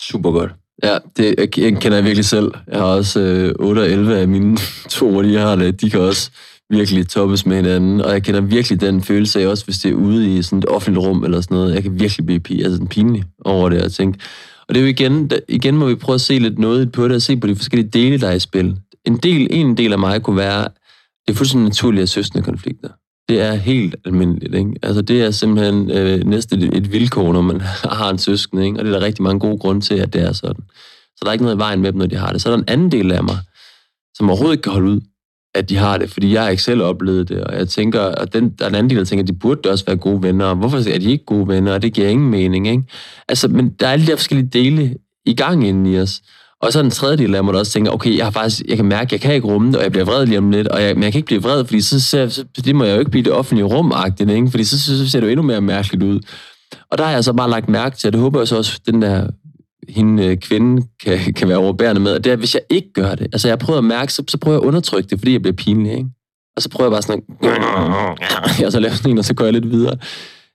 Super 0.00 0.30
godt. 0.30 0.54
Ja, 0.82 0.98
det 1.16 1.34
jeg 1.38 1.50
kender 1.52 1.94
jeg 1.94 2.04
virkelig 2.04 2.24
selv. 2.24 2.52
Jeg 2.66 2.78
har 2.78 2.86
også 2.86 3.20
øh, 3.20 3.54
8 3.68 3.80
og 3.80 3.90
11 3.90 4.16
af 4.16 4.28
mine 4.28 4.56
to, 4.98 5.22
de 5.22 5.36
har 5.36 5.56
det. 5.56 5.80
De 5.80 5.90
kan 5.90 6.00
også 6.00 6.30
virkelig 6.70 7.08
toppes 7.08 7.46
med 7.46 7.56
hinanden, 7.56 8.00
og 8.00 8.12
jeg 8.12 8.22
kender 8.22 8.40
virkelig 8.40 8.80
den 8.80 9.02
følelse 9.02 9.42
af, 9.42 9.46
også 9.46 9.64
hvis 9.64 9.78
det 9.78 9.90
er 9.90 9.94
ude 9.94 10.38
i 10.38 10.42
sådan 10.42 10.58
et 10.58 10.66
offentligt 10.68 11.06
rum 11.06 11.24
eller 11.24 11.40
sådan 11.40 11.54
noget, 11.54 11.74
jeg 11.74 11.82
kan 11.82 12.00
virkelig 12.00 12.42
blive 12.42 12.64
altså, 12.64 12.84
pinlig 12.90 13.24
over 13.44 13.68
det 13.68 13.84
og 13.84 13.92
tænke. 13.92 14.18
Og 14.68 14.74
det 14.74 14.80
er 14.80 14.84
jo 14.84 14.90
igen, 14.90 15.30
der, 15.30 15.38
igen 15.48 15.76
må 15.76 15.86
vi 15.86 15.94
prøve 15.94 16.14
at 16.14 16.20
se 16.20 16.38
lidt 16.38 16.58
noget 16.58 16.92
på 16.92 17.08
det, 17.08 17.16
og 17.16 17.22
se 17.22 17.36
på 17.36 17.46
de 17.46 17.56
forskellige 17.56 17.88
dele, 17.88 18.20
der 18.20 18.28
er 18.28 18.34
i 18.34 18.38
spil. 18.38 18.76
En 19.04 19.16
del, 19.16 19.46
en 19.50 19.76
del 19.76 19.92
af 19.92 19.98
mig 19.98 20.22
kunne 20.22 20.36
være, 20.36 20.62
det 21.26 21.32
er 21.32 21.34
fuldstændig 21.34 21.68
naturligt 21.68 22.02
at 22.02 22.08
søsne 22.08 22.42
konflikter. 22.42 22.88
Det 23.28 23.40
er 23.40 23.54
helt 23.54 23.96
almindeligt, 24.04 24.54
ikke? 24.54 24.72
Altså 24.82 25.02
det 25.02 25.22
er 25.22 25.30
simpelthen 25.30 25.90
øh, 25.90 26.24
næsten 26.24 26.62
et, 26.62 26.76
et 26.76 26.92
vilkår, 26.92 27.32
når 27.32 27.40
man 27.40 27.60
har 28.00 28.10
en 28.10 28.18
søskende, 28.18 28.66
ikke? 28.66 28.78
Og 28.78 28.84
det 28.84 28.94
er 28.94 28.98
der 28.98 29.06
rigtig 29.06 29.22
mange 29.22 29.40
gode 29.40 29.58
grunde 29.58 29.80
til, 29.80 29.94
at 29.94 30.12
det 30.12 30.22
er 30.22 30.32
sådan. 30.32 30.62
Så 31.16 31.18
der 31.22 31.28
er 31.28 31.32
ikke 31.32 31.44
noget 31.44 31.56
i 31.56 31.58
vejen 31.58 31.80
med 31.80 31.92
dem, 31.92 31.98
når 31.98 32.06
de 32.06 32.16
har 32.16 32.32
det. 32.32 32.42
Så 32.42 32.48
er 32.48 32.52
der 32.52 32.58
en 32.58 32.68
anden 32.68 32.92
del 32.92 33.12
af 33.12 33.24
mig, 33.24 33.38
som 34.14 34.30
overhovedet 34.30 34.54
ikke 34.54 34.62
kan 34.62 34.72
holde 34.72 34.90
ud 34.90 35.00
at 35.54 35.68
de 35.68 35.76
har 35.76 35.98
det, 35.98 36.10
fordi 36.10 36.32
jeg 36.32 36.42
har 36.42 36.50
ikke 36.50 36.62
selv 36.62 36.82
oplevet 36.82 37.28
det, 37.28 37.44
og 37.44 37.56
jeg 37.56 37.68
tænker, 37.68 38.00
og 38.00 38.32
den, 38.32 38.50
der 38.58 38.64
er 38.64 38.68
en 38.68 38.74
anden 38.74 38.90
del, 38.90 38.98
der 38.98 39.04
tænker, 39.04 39.22
at 39.22 39.28
de 39.28 39.32
burde 39.32 39.70
også 39.70 39.84
være 39.86 39.96
gode 39.96 40.22
venner, 40.22 40.44
og 40.44 40.56
hvorfor 40.56 40.78
er 40.78 40.98
de 40.98 41.10
ikke 41.10 41.24
gode 41.24 41.48
venner, 41.48 41.72
og 41.72 41.82
det 41.82 41.92
giver 41.92 42.08
ingen 42.08 42.30
mening, 42.30 42.68
ikke? 42.68 42.82
Altså, 43.28 43.48
men 43.48 43.68
der 43.80 43.86
er 43.86 43.92
alle 43.92 44.06
de 44.06 44.10
der 44.10 44.16
forskellige 44.16 44.48
dele 44.48 44.96
i 45.26 45.34
gang 45.34 45.68
inden 45.68 45.86
i 45.86 45.98
os. 45.98 46.20
Og 46.62 46.72
så 46.72 46.78
er 46.78 46.82
den 46.82 46.90
tredje 46.90 47.16
del 47.16 47.34
af 47.34 47.44
mig, 47.44 47.52
der 47.52 47.58
også 47.58 47.72
tænker, 47.72 47.90
okay, 47.90 48.16
jeg 48.16 48.26
har 48.26 48.30
faktisk, 48.30 48.62
jeg 48.68 48.76
kan 48.76 48.86
mærke, 48.86 49.02
at 49.08 49.12
jeg 49.12 49.20
kan 49.20 49.34
ikke 49.34 49.46
rumme 49.46 49.68
det, 49.68 49.76
og 49.76 49.82
jeg 49.82 49.92
bliver 49.92 50.04
vred 50.04 50.26
lige 50.26 50.38
om 50.38 50.50
lidt, 50.50 50.68
og 50.68 50.82
jeg, 50.82 50.94
men 50.94 51.02
jeg 51.02 51.12
kan 51.12 51.18
ikke 51.18 51.26
blive 51.26 51.42
vred, 51.42 51.64
fordi 51.64 51.80
så, 51.80 52.00
ser, 52.00 52.28
så 52.28 52.44
det 52.64 52.76
må 52.76 52.84
jeg 52.84 52.94
jo 52.94 52.98
ikke 52.98 53.10
blive 53.10 53.24
det 53.24 53.32
offentlige 53.32 53.64
rum 53.66 53.92
ikke? 54.20 54.50
fordi 54.50 54.64
så, 54.64 54.80
så, 54.80 54.98
så 54.98 55.10
ser 55.10 55.20
det 55.20 55.26
jo 55.26 55.30
endnu 55.30 55.42
mere 55.42 55.60
mærkeligt 55.60 56.02
ud. 56.02 56.20
Og 56.90 56.98
der 56.98 57.04
har 57.04 57.12
jeg 57.12 57.24
så 57.24 57.32
bare 57.32 57.50
lagt 57.50 57.68
mærke 57.68 57.96
til, 57.96 58.06
og 58.08 58.12
det 58.12 58.20
håber 58.20 58.40
jeg 58.40 58.48
så 58.48 58.56
også, 58.56 58.80
den 58.86 59.02
der 59.02 59.26
hende 59.94 60.26
øh, 60.26 60.36
kvinde 60.36 60.86
kan, 61.02 61.34
kan 61.34 61.48
være 61.48 61.58
overbærende 61.58 62.00
med, 62.00 62.12
og 62.12 62.24
det 62.24 62.32
er, 62.32 62.36
hvis 62.36 62.54
jeg 62.54 62.62
ikke 62.70 62.92
gør 62.92 63.14
det. 63.14 63.26
Altså, 63.32 63.48
jeg 63.48 63.58
prøver 63.58 63.78
at 63.78 63.84
mærke, 63.84 64.12
så, 64.12 64.22
så 64.28 64.38
prøver 64.38 64.56
jeg 64.56 64.62
at 64.62 64.66
undertrykke 64.66 65.10
det, 65.10 65.18
fordi 65.18 65.32
jeg 65.32 65.42
bliver 65.42 65.56
pinlig, 65.56 65.92
ikke? 65.92 66.08
Og 66.56 66.62
så 66.62 66.68
prøver 66.68 66.90
jeg 66.90 66.92
bare 66.92 67.02
sådan 67.02 67.22
at... 68.58 68.64
Og 68.66 68.72
så 68.72 68.80
laver 68.80 68.94
sådan 68.94 69.10
en, 69.10 69.18
og 69.18 69.24
så 69.24 69.34
går 69.34 69.44
jeg 69.44 69.52
lidt 69.52 69.70
videre. 69.70 69.96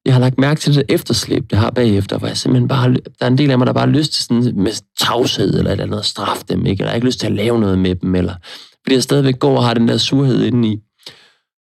Jeg 0.06 0.14
har 0.14 0.22
lagt 0.22 0.40
mærke 0.40 0.60
til 0.60 0.76
det 0.76 0.84
efterslæb, 0.90 1.50
det 1.50 1.58
har 1.58 1.70
bagefter, 1.70 2.18
hvor 2.18 2.28
jeg 2.28 2.38
simpelthen 2.38 2.68
bare... 2.68 2.94
Der 2.94 3.00
er 3.22 3.28
en 3.28 3.38
del 3.38 3.52
af 3.52 3.58
mig, 3.58 3.68
der 3.68 3.74
bare 3.74 3.88
har 3.88 3.94
lyst 3.94 4.14
til 4.14 4.24
sådan 4.24 4.54
med 4.56 4.72
tavshed 5.00 5.58
eller 5.58 5.72
et 5.72 5.72
eller 5.72 5.84
andet 5.84 6.00
at 6.00 6.06
straffe 6.06 6.44
dem, 6.50 6.66
ikke? 6.66 6.82
Eller 6.82 6.86
jeg 6.86 6.92
har 6.92 6.96
ikke 6.96 7.08
lyst 7.08 7.20
til 7.20 7.28
at 7.28 7.34
lave 7.34 7.60
noget 7.60 7.80
med 7.80 7.96
dem, 7.96 8.16
eller... 8.16 8.34
Fordi 8.84 8.96
jeg 8.96 9.04
stadigvæk 9.04 9.40
går 9.40 9.58
og 9.58 9.66
har 9.66 9.74
den 9.74 9.88
der 9.88 9.98
surhed 9.98 10.44
indeni. 10.44 10.80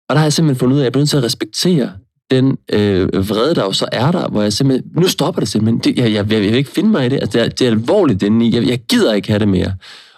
Og 0.09 0.15
der 0.15 0.17
har 0.17 0.25
jeg 0.25 0.33
simpelthen 0.33 0.59
fundet 0.59 0.77
ud 0.77 0.81
af, 0.81 0.87
at 0.87 0.95
jeg 0.95 0.99
er 0.99 1.01
nødt 1.01 1.11
til 1.11 1.17
at 1.17 1.23
respektere 1.23 1.93
den 2.31 2.59
øh, 2.73 3.29
vrede, 3.29 3.55
der 3.55 3.65
jo 3.65 3.73
så 3.73 3.89
er 3.93 4.11
der, 4.11 4.29
hvor 4.29 4.43
jeg 4.43 4.53
simpelthen, 4.53 4.91
nu 4.97 5.09
stopper 5.09 5.41
det 5.41 5.49
simpelthen. 5.49 5.79
Det, 5.79 6.03
jeg, 6.03 6.13
jeg, 6.13 6.33
jeg, 6.33 6.41
vil 6.41 6.55
ikke 6.55 6.71
finde 6.71 6.91
mig 6.91 7.07
i 7.07 7.09
det. 7.09 7.21
Altså, 7.21 7.39
det, 7.39 7.45
er, 7.45 7.49
det 7.49 7.67
er 7.67 7.71
alvorligt 7.71 8.21
den 8.21 8.43
i. 8.43 8.55
Jeg, 8.55 8.69
jeg 8.69 8.79
gider 8.79 9.13
ikke 9.15 9.29
have 9.29 9.39
det 9.39 9.49
mere. 9.49 9.75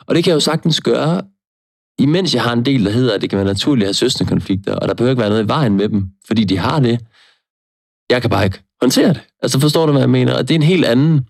Og 0.06 0.14
det 0.14 0.24
kan 0.24 0.30
jeg 0.30 0.34
jo 0.34 0.40
sagtens 0.40 0.80
gøre, 0.80 1.22
imens 1.98 2.34
jeg 2.34 2.42
har 2.42 2.52
en 2.52 2.64
del, 2.64 2.84
der 2.84 2.90
hedder, 2.90 3.14
at 3.14 3.20
det 3.20 3.30
kan 3.30 3.36
være 3.36 3.46
naturligt 3.46 3.84
at 3.84 3.88
have 3.88 3.94
søsterkonflikter, 3.94 4.74
og 4.74 4.88
der 4.88 4.94
behøver 4.94 5.10
ikke 5.10 5.20
være 5.20 5.30
noget 5.30 5.44
i 5.44 5.48
vejen 5.48 5.76
med 5.76 5.88
dem, 5.88 6.06
fordi 6.26 6.44
de 6.44 6.58
har 6.58 6.80
det. 6.80 7.00
Jeg 8.10 8.20
kan 8.20 8.30
bare 8.30 8.44
ikke 8.44 8.60
håndtere 8.80 9.08
det. 9.08 9.20
Altså 9.42 9.60
forstår 9.60 9.86
du, 9.86 9.92
hvad 9.92 10.02
jeg 10.02 10.10
mener? 10.10 10.34
Og 10.34 10.48
det 10.48 10.54
er 10.54 10.58
en 10.58 10.62
helt 10.62 10.84
anden... 10.84 11.20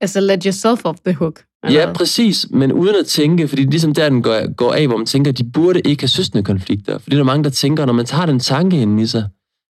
Altså 0.00 0.20
let 0.20 0.44
yourself 0.44 0.80
off 0.84 0.98
the 1.06 1.14
hook. 1.14 1.42
Eller? 1.64 1.80
Ja, 1.80 1.92
præcis, 1.92 2.46
men 2.50 2.72
uden 2.72 2.94
at 3.00 3.06
tænke, 3.06 3.48
fordi 3.48 3.62
ligesom 3.62 3.94
der 3.94 4.08
den 4.08 4.22
går, 4.22 4.54
går 4.54 4.72
af, 4.72 4.86
hvor 4.86 4.96
man 4.96 5.06
tænker, 5.06 5.30
at 5.30 5.38
de 5.38 5.50
burde 5.50 5.80
ikke 5.80 6.02
have 6.02 6.08
søstende 6.08 6.44
konflikter. 6.44 6.98
Fordi 6.98 7.16
der 7.16 7.22
er 7.22 7.26
mange, 7.26 7.44
der 7.44 7.50
tænker, 7.50 7.86
når 7.86 7.92
man 7.92 8.06
tager 8.06 8.26
den 8.26 8.40
tanke 8.40 8.82
ind 8.82 9.00
i 9.00 9.06
sig, 9.06 9.28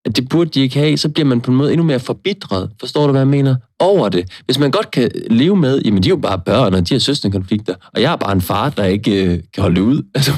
at 0.05 0.17
det 0.17 0.29
burde 0.29 0.51
de 0.51 0.61
ikke 0.61 0.79
have, 0.79 0.97
så 0.97 1.09
bliver 1.09 1.27
man 1.27 1.41
på 1.41 1.51
en 1.51 1.57
måde 1.57 1.73
endnu 1.73 1.87
mere 1.87 2.01
forbitret. 2.01 2.71
Forstår 2.81 3.07
du, 3.07 3.11
hvad 3.11 3.21
jeg 3.21 3.29
mener? 3.29 3.57
Over 3.79 4.09
det. 4.09 4.43
Hvis 4.45 4.59
man 4.59 4.71
godt 4.71 4.91
kan 4.91 5.11
leve 5.31 5.57
med, 5.57 5.83
jamen 5.85 6.03
de 6.03 6.09
er 6.09 6.11
jo 6.11 6.17
bare 6.17 6.41
børn, 6.47 6.75
og 6.75 6.89
de 6.89 6.95
har 6.95 6.99
søsterkonflikter, 6.99 7.75
og 7.95 8.03
jeg 8.03 8.13
er 8.13 8.17
bare 8.17 8.33
en 8.33 8.41
far, 8.41 8.71
der 8.71 8.85
ikke 8.85 9.25
øh, 9.25 9.41
kan 9.55 9.63
holde 9.63 9.77
det 9.77 9.83
ud, 9.83 10.03
altså, 10.15 10.33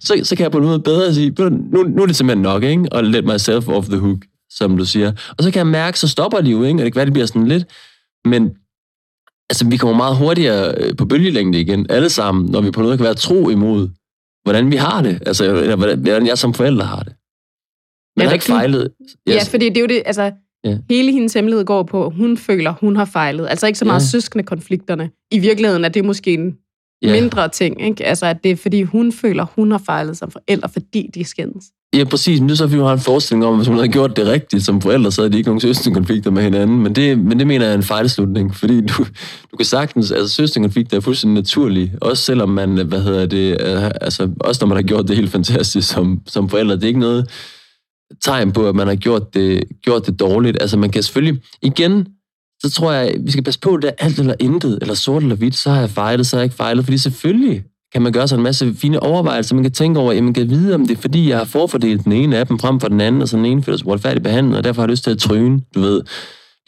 så, 0.00 0.20
så 0.22 0.36
kan 0.36 0.42
jeg 0.42 0.52
på 0.52 0.58
en 0.58 0.64
måde 0.64 0.80
bedre 0.80 1.14
sige, 1.14 1.34
nu, 1.38 1.82
nu 1.82 2.02
er 2.02 2.06
det 2.06 2.16
simpelthen 2.16 2.42
nok, 2.42 2.62
ikke? 2.62 2.88
Og 2.92 3.04
let 3.04 3.24
myself 3.24 3.68
off 3.68 3.88
the 3.88 3.98
hook, 3.98 4.18
som 4.50 4.76
du 4.76 4.84
siger. 4.84 5.12
Og 5.38 5.44
så 5.44 5.50
kan 5.50 5.58
jeg 5.58 5.66
mærke, 5.66 5.98
så 5.98 6.08
stopper 6.08 6.40
de 6.40 6.50
jo, 6.50 6.62
ikke? 6.62 6.80
Og 6.80 6.84
det 6.84 6.92
kan 6.92 6.98
være, 6.98 7.06
det 7.06 7.12
bliver 7.12 7.26
sådan 7.26 7.48
lidt, 7.48 7.64
men 8.24 8.50
altså, 9.50 9.68
vi 9.68 9.76
kommer 9.76 9.96
meget 9.96 10.16
hurtigere 10.16 10.74
øh, 10.76 10.96
på 10.96 11.04
bølgelængde 11.04 11.60
igen, 11.60 11.86
alle 11.90 12.08
sammen, 12.08 12.46
når 12.46 12.60
vi 12.60 12.70
på 12.70 12.82
noget 12.82 12.98
kan 12.98 13.04
være 13.04 13.14
tro 13.14 13.48
imod, 13.48 13.88
hvordan 14.44 14.70
vi 14.70 14.76
har 14.76 15.02
det, 15.02 15.22
altså, 15.26 15.54
eller 15.54 15.76
hvordan 15.76 16.26
jeg 16.26 16.38
som 16.38 16.54
forælder 16.54 16.84
har 16.84 17.02
det. 17.02 17.12
Man 18.16 18.26
har 18.26 18.32
ikke 18.32 18.44
fejlet. 18.44 18.88
Yes. 19.28 19.34
Ja, 19.34 19.42
fordi 19.50 19.68
det 19.68 19.76
er 19.76 19.80
jo 19.80 19.86
det, 19.86 20.02
altså, 20.06 20.30
ja. 20.64 20.78
hele 20.90 21.12
hendes 21.12 21.34
hemmelighed 21.34 21.64
går 21.64 21.82
på, 21.82 22.06
at 22.06 22.12
hun 22.12 22.36
føler, 22.36 22.74
hun 22.80 22.96
har 22.96 23.04
fejlet. 23.04 23.46
Altså 23.50 23.66
ikke 23.66 23.78
så 23.78 23.84
meget 23.84 24.00
ja. 24.00 24.06
søskende 24.06 24.44
konflikterne. 24.44 25.10
I 25.30 25.38
virkeligheden 25.38 25.84
er 25.84 25.88
det 25.88 26.04
måske 26.04 26.34
en 26.34 26.56
ja. 27.02 27.12
mindre 27.20 27.48
ting, 27.48 27.86
ikke? 27.86 28.04
Altså, 28.04 28.26
at 28.26 28.36
det 28.44 28.50
er, 28.50 28.56
fordi 28.56 28.82
hun 28.82 29.12
føler, 29.12 29.46
hun 29.56 29.70
har 29.70 29.82
fejlet 29.86 30.16
som 30.16 30.30
forælder, 30.30 30.68
fordi 30.68 31.10
de 31.14 31.24
skændes. 31.24 31.64
Ja, 31.96 32.04
præcis. 32.04 32.40
Men 32.40 32.48
det 32.48 32.54
er 32.54 32.56
så, 32.56 32.64
fordi 32.64 32.76
hun 32.76 32.86
har 32.86 32.92
en 32.92 33.00
forestilling 33.00 33.44
om, 33.44 33.52
at 33.52 33.58
hvis 33.58 33.68
hun 33.68 33.76
havde 33.76 33.88
gjort 33.88 34.16
det 34.16 34.26
rigtigt 34.26 34.64
som 34.64 34.80
forældre, 34.80 35.12
så 35.12 35.22
havde 35.22 35.32
de 35.32 35.38
ikke 35.38 35.48
nogen 35.48 35.60
søsterkonflikter 35.60 36.30
med 36.30 36.42
hinanden. 36.42 36.82
Men 36.82 36.94
det, 36.94 37.18
men 37.18 37.38
det 37.38 37.46
mener 37.46 37.64
jeg 37.64 37.72
er 37.72 37.76
en 37.76 37.82
fejlslutning, 37.82 38.54
fordi 38.54 38.80
du, 38.80 39.06
du 39.50 39.56
kan 39.56 39.66
sagtens... 39.66 40.10
Altså, 40.10 40.34
søsterkonflikter 40.34 40.96
er 40.96 41.00
fuldstændig 41.00 41.34
naturlige, 41.34 41.92
også 42.00 42.24
selvom 42.24 42.48
man, 42.48 42.86
hvad 42.86 43.00
hedder 43.00 43.26
det... 43.26 43.56
Altså, 44.00 44.30
også 44.40 44.58
når 44.64 44.68
man 44.68 44.76
har 44.76 44.82
gjort 44.82 45.08
det 45.08 45.16
helt 45.16 45.30
fantastisk 45.30 45.88
som, 45.88 46.20
som 46.26 46.48
forældre. 46.48 46.74
Det 46.74 46.84
er 46.84 46.88
ikke 46.88 47.00
noget 47.00 47.30
tegn 48.24 48.52
på, 48.52 48.68
at 48.68 48.74
man 48.74 48.86
har 48.86 48.94
gjort 48.94 49.34
det, 49.34 49.64
gjort 49.82 50.06
det 50.06 50.20
dårligt. 50.20 50.56
Altså 50.60 50.76
man 50.76 50.90
kan 50.90 51.02
selvfølgelig, 51.02 51.42
igen, 51.62 52.06
så 52.62 52.70
tror 52.70 52.92
jeg, 52.92 53.14
vi 53.20 53.30
skal 53.30 53.44
passe 53.44 53.60
på, 53.60 53.74
at 53.74 53.82
det 53.82 53.88
er 53.88 54.04
alt 54.04 54.18
eller 54.18 54.34
intet, 54.40 54.78
eller 54.80 54.94
sort 54.94 55.22
eller 55.22 55.36
hvidt, 55.36 55.56
så 55.56 55.70
har 55.70 55.80
jeg 55.80 55.90
fejlet, 55.90 56.26
så 56.26 56.36
har 56.36 56.40
jeg 56.40 56.44
ikke 56.44 56.56
fejlet. 56.56 56.84
Fordi 56.84 56.98
selvfølgelig 56.98 57.64
kan 57.92 58.02
man 58.02 58.12
gøre 58.12 58.28
sig 58.28 58.36
en 58.36 58.42
masse 58.42 58.74
fine 58.74 59.02
overvejelser. 59.02 59.54
Man 59.54 59.64
kan 59.64 59.72
tænke 59.72 60.00
over, 60.00 60.12
at 60.12 60.24
man 60.24 60.34
kan 60.34 60.50
vide, 60.50 60.74
om 60.74 60.86
det 60.86 60.96
er 60.96 61.00
fordi, 61.00 61.28
jeg 61.28 61.38
har 61.38 61.44
forfordelt 61.44 62.04
den 62.04 62.12
ene 62.12 62.36
af 62.36 62.46
dem 62.46 62.58
frem 62.58 62.80
for 62.80 62.88
den 62.88 63.00
anden, 63.00 63.22
og 63.22 63.28
så 63.28 63.36
den 63.36 63.46
ene 63.46 63.62
føler 63.62 63.78
sig 63.78 63.86
uretfærdigt 63.86 64.24
behandlet, 64.24 64.58
og 64.58 64.64
derfor 64.64 64.82
har 64.82 64.86
jeg 64.86 64.90
lyst 64.90 65.04
til 65.04 65.10
at 65.10 65.18
tryne, 65.18 65.60
du 65.74 65.80
ved, 65.80 66.02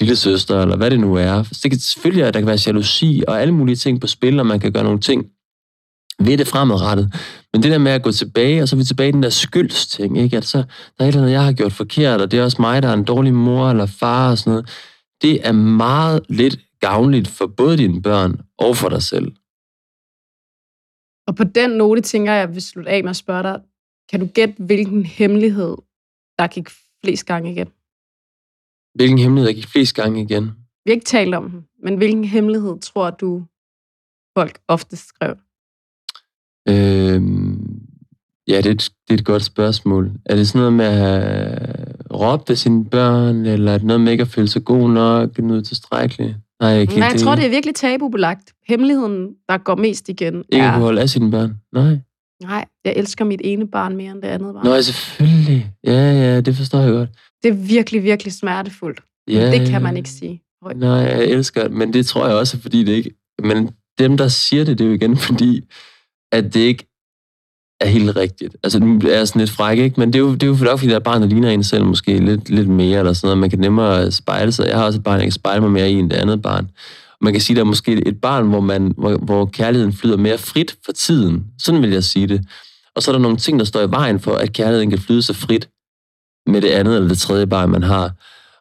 lille 0.01 0.17
søster, 0.17 0.63
eller 0.63 0.77
hvad 0.77 0.91
det 0.91 1.01
nu 1.01 1.15
er. 1.15 1.43
Så 1.43 1.61
det 1.63 1.71
kan 1.71 1.81
selvfølgelig, 1.81 2.25
at 2.25 2.35
der 2.35 2.41
kan 2.41 2.47
være 2.47 2.59
jalousi 2.67 3.23
og 3.29 3.41
alle 3.43 3.55
mulige 3.55 3.77
ting 3.77 4.01
på 4.01 4.07
spil, 4.07 4.41
og 4.41 4.47
man 4.47 4.61
kan 4.61 4.73
gøre 4.73 4.85
nogle 4.85 5.01
ting 5.01 5.25
ved 6.19 6.39
det 6.39 6.49
fremadrettet. 6.49 7.15
Men 7.53 7.63
det 7.63 7.71
der 7.71 7.79
med 7.79 7.93
at 7.93 8.03
gå 8.03 8.13
tilbage, 8.13 8.63
og 8.63 8.69
så 8.69 8.77
er 8.77 8.79
vi 8.79 8.85
tilbage 8.85 9.09
i 9.09 9.13
den 9.13 9.23
der 9.23 9.31
skyldsting, 9.31 10.19
ikke? 10.19 10.37
At 10.37 10.45
så, 10.45 10.59
der 10.59 10.65
er 10.99 11.05
et 11.05 11.09
eller 11.09 11.21
andet, 11.21 11.33
jeg 11.33 11.45
har 11.45 11.53
gjort 11.53 11.73
forkert, 11.73 12.21
og 12.21 12.31
det 12.31 12.39
er 12.39 12.45
også 12.45 12.63
mig, 12.63 12.83
der 12.83 12.89
er 12.89 12.95
en 12.95 13.05
dårlig 13.05 13.35
mor 13.35 13.71
eller 13.71 13.87
far 13.87 14.31
og 14.31 14.39
sådan 14.39 14.51
noget. 14.51 14.71
Det 15.23 15.47
er 15.47 15.53
meget 15.53 16.21
lidt 16.29 16.59
gavnligt 16.81 17.29
for 17.29 17.47
både 17.47 17.77
dine 17.77 18.03
børn 18.03 18.41
og 18.59 18.77
for 18.77 18.89
dig 18.89 19.03
selv. 19.03 19.33
Og 21.27 21.37
på 21.37 21.45
den 21.45 21.71
note 21.71 22.01
tænker 22.01 22.33
jeg, 22.33 22.43
at 22.43 22.49
jeg 22.49 22.55
vil 22.55 22.63
slutte 22.63 22.91
af 22.91 23.03
med 23.03 23.11
at 23.11 23.17
spørge 23.17 23.43
dig, 23.43 23.61
kan 24.11 24.21
du 24.21 24.27
gætte, 24.27 24.55
hvilken 24.59 25.05
hemmelighed, 25.07 25.77
der 26.39 26.47
gik 26.47 26.69
flest 27.05 27.27
gange 27.27 27.53
igen? 27.53 27.69
Hvilken 28.95 29.19
hemmelighed, 29.19 29.49
der 29.49 29.55
gik 29.55 29.67
flest 29.67 29.95
gange 29.95 30.23
igen? 30.23 30.45
Vi 30.85 30.91
har 30.91 30.95
ikke 30.95 31.05
talt 31.05 31.35
om 31.35 31.51
den, 31.51 31.67
men 31.83 31.97
hvilken 31.97 32.25
hemmelighed 32.25 32.81
tror 32.81 33.11
du, 33.11 33.45
folk 34.37 34.61
ofte 34.69 34.97
skrev? 34.97 35.37
Øhm, 36.69 37.81
ja, 38.49 38.57
det 38.57 38.67
er, 38.67 38.71
et, 38.71 38.91
det 39.09 39.15
er 39.15 39.19
et 39.19 39.25
godt 39.25 39.45
spørgsmål. 39.45 40.11
Er 40.27 40.37
det 40.37 40.49
sådan 40.49 40.59
noget 40.59 40.73
med 40.73 40.85
at 40.85 40.97
have 40.97 41.59
råbt 42.13 42.51
af 42.51 42.59
sine 42.59 42.85
børn, 42.85 43.47
eller 43.47 43.73
er 43.73 43.79
det 43.79 43.87
noget 43.87 44.01
med 44.01 44.13
ikke 44.13 44.23
at 44.23 44.29
føle 44.29 44.49
sig 44.49 44.65
god 44.65 44.91
nok, 44.91 45.39
noget 45.39 45.67
tilstrækkeligt? 45.67 46.37
Nej, 46.61 46.71
jeg, 46.71 46.87
Nej, 46.87 47.09
jeg 47.13 47.21
tror, 47.21 47.35
det 47.35 47.45
er 47.45 47.51
virkelig 47.51 47.75
tabubelagt. 47.75 48.53
Hemmeligheden, 48.69 49.29
der 49.49 49.59
går 49.59 49.77
mest 49.77 50.09
igen, 50.09 50.45
Ikke 50.53 50.65
er... 50.65 50.73
at 50.73 50.81
holde 50.81 51.01
af 51.01 51.09
sine 51.09 51.31
børn? 51.31 51.55
Nej. 51.73 51.99
Nej, 52.43 52.65
jeg 52.85 52.93
elsker 52.97 53.25
mit 53.25 53.41
ene 53.45 53.69
barn 53.69 53.97
mere 53.97 54.13
end 54.13 54.23
det 54.23 54.29
andet 54.29 54.55
barn. 54.55 54.67
Nå, 54.67 54.83
selvfølgelig. 54.83 55.73
Ja, 55.85 56.13
ja, 56.13 56.41
det 56.41 56.57
forstår 56.57 56.79
jeg 56.79 56.91
godt. 56.91 57.11
Det 57.43 57.49
er 57.49 57.55
virkelig, 57.55 58.03
virkelig 58.03 58.33
smertefuldt. 58.33 59.01
Ja, 59.29 59.51
det 59.51 59.69
kan 59.69 59.83
man 59.83 59.97
ikke 59.97 60.09
sige 60.09 60.43
højt. 60.63 60.79
Nej, 60.79 60.91
jeg 60.91 61.25
elsker 61.25 61.63
det, 61.63 61.73
men 61.73 61.93
det 61.93 62.07
tror 62.07 62.27
jeg 62.27 62.37
også, 62.37 62.61
fordi 62.61 62.85
det 62.85 62.93
ikke... 62.93 63.11
Men 63.43 63.71
dem, 63.99 64.17
der 64.17 64.29
siger 64.29 64.65
det, 64.65 64.79
det 64.79 64.85
er 64.85 64.89
jo 64.89 64.95
igen 64.95 65.17
fordi, 65.17 65.65
at 66.33 66.55
det 66.55 66.61
ikke 66.61 66.89
er 67.81 67.87
helt 67.87 68.17
rigtigt. 68.17 68.57
Altså, 68.63 68.79
nu 68.79 69.01
er 69.09 69.17
jeg 69.17 69.29
sådan 69.29 69.41
lidt 69.41 69.51
fræk, 69.51 69.79
ikke? 69.79 70.01
Men 70.01 70.13
det 70.13 70.19
er 70.19 70.23
jo, 70.23 70.33
det 70.33 70.43
er 70.43 70.47
jo 70.47 70.55
fordi, 70.55 70.87
der 70.87 70.93
er 70.93 70.97
et 70.97 71.03
barn, 71.03 71.23
der 71.23 71.29
ligner 71.29 71.51
en 71.51 71.65
selv 71.65 71.85
måske 71.85 72.19
lidt, 72.19 72.51
lidt 72.51 72.69
mere, 72.69 72.99
eller 72.99 73.13
sådan 73.13 73.27
noget. 73.27 73.39
Man 73.39 73.51
kan 73.51 73.59
nemmere 73.59 74.13
spejle 74.13 74.53
sig. 74.53 74.67
Jeg 74.69 74.77
har 74.77 74.85
også 74.85 74.99
et 74.99 75.05
barn, 75.05 75.15
jeg 75.15 75.25
kan 75.25 75.33
spejle 75.33 75.61
mig 75.61 75.71
mere 75.71 75.91
i 75.91 75.95
end 75.95 76.11
det 76.11 76.17
andet 76.17 76.43
barn. 76.43 76.71
Man 77.21 77.33
kan 77.33 77.43
sige, 77.43 77.57
der 77.57 77.63
er 77.63 77.67
måske 77.67 78.09
et 78.09 78.21
barn, 78.21 78.49
hvor, 78.49 78.61
man, 78.61 78.95
hvor, 78.97 79.17
hvor 79.17 79.47
kærligheden 79.47 79.93
flyder 79.93 80.17
mere 80.17 80.39
frit 80.39 80.77
for 80.85 80.93
tiden. 80.93 81.45
Sådan 81.59 81.83
vil 81.83 81.91
jeg 81.91 82.05
sige 82.05 82.27
det. 82.27 82.45
Og 82.95 83.03
så 83.03 83.11
er 83.11 83.13
der 83.13 83.23
nogle 83.23 83.37
ting, 83.37 83.59
der 83.59 83.65
står 83.65 83.81
i 83.81 83.91
vejen 83.91 84.21
for, 84.21 84.35
at 84.35 84.53
kærligheden 84.53 84.91
kan 84.91 84.99
flyde 84.99 85.23
så 85.23 85.35
frit 85.35 85.69
med 86.47 86.61
det 86.61 86.69
andet 86.69 86.97
eller 86.97 87.09
det 87.09 87.19
tredje 87.19 87.47
barn, 87.47 87.71
man 87.71 87.83
har. 87.83 88.13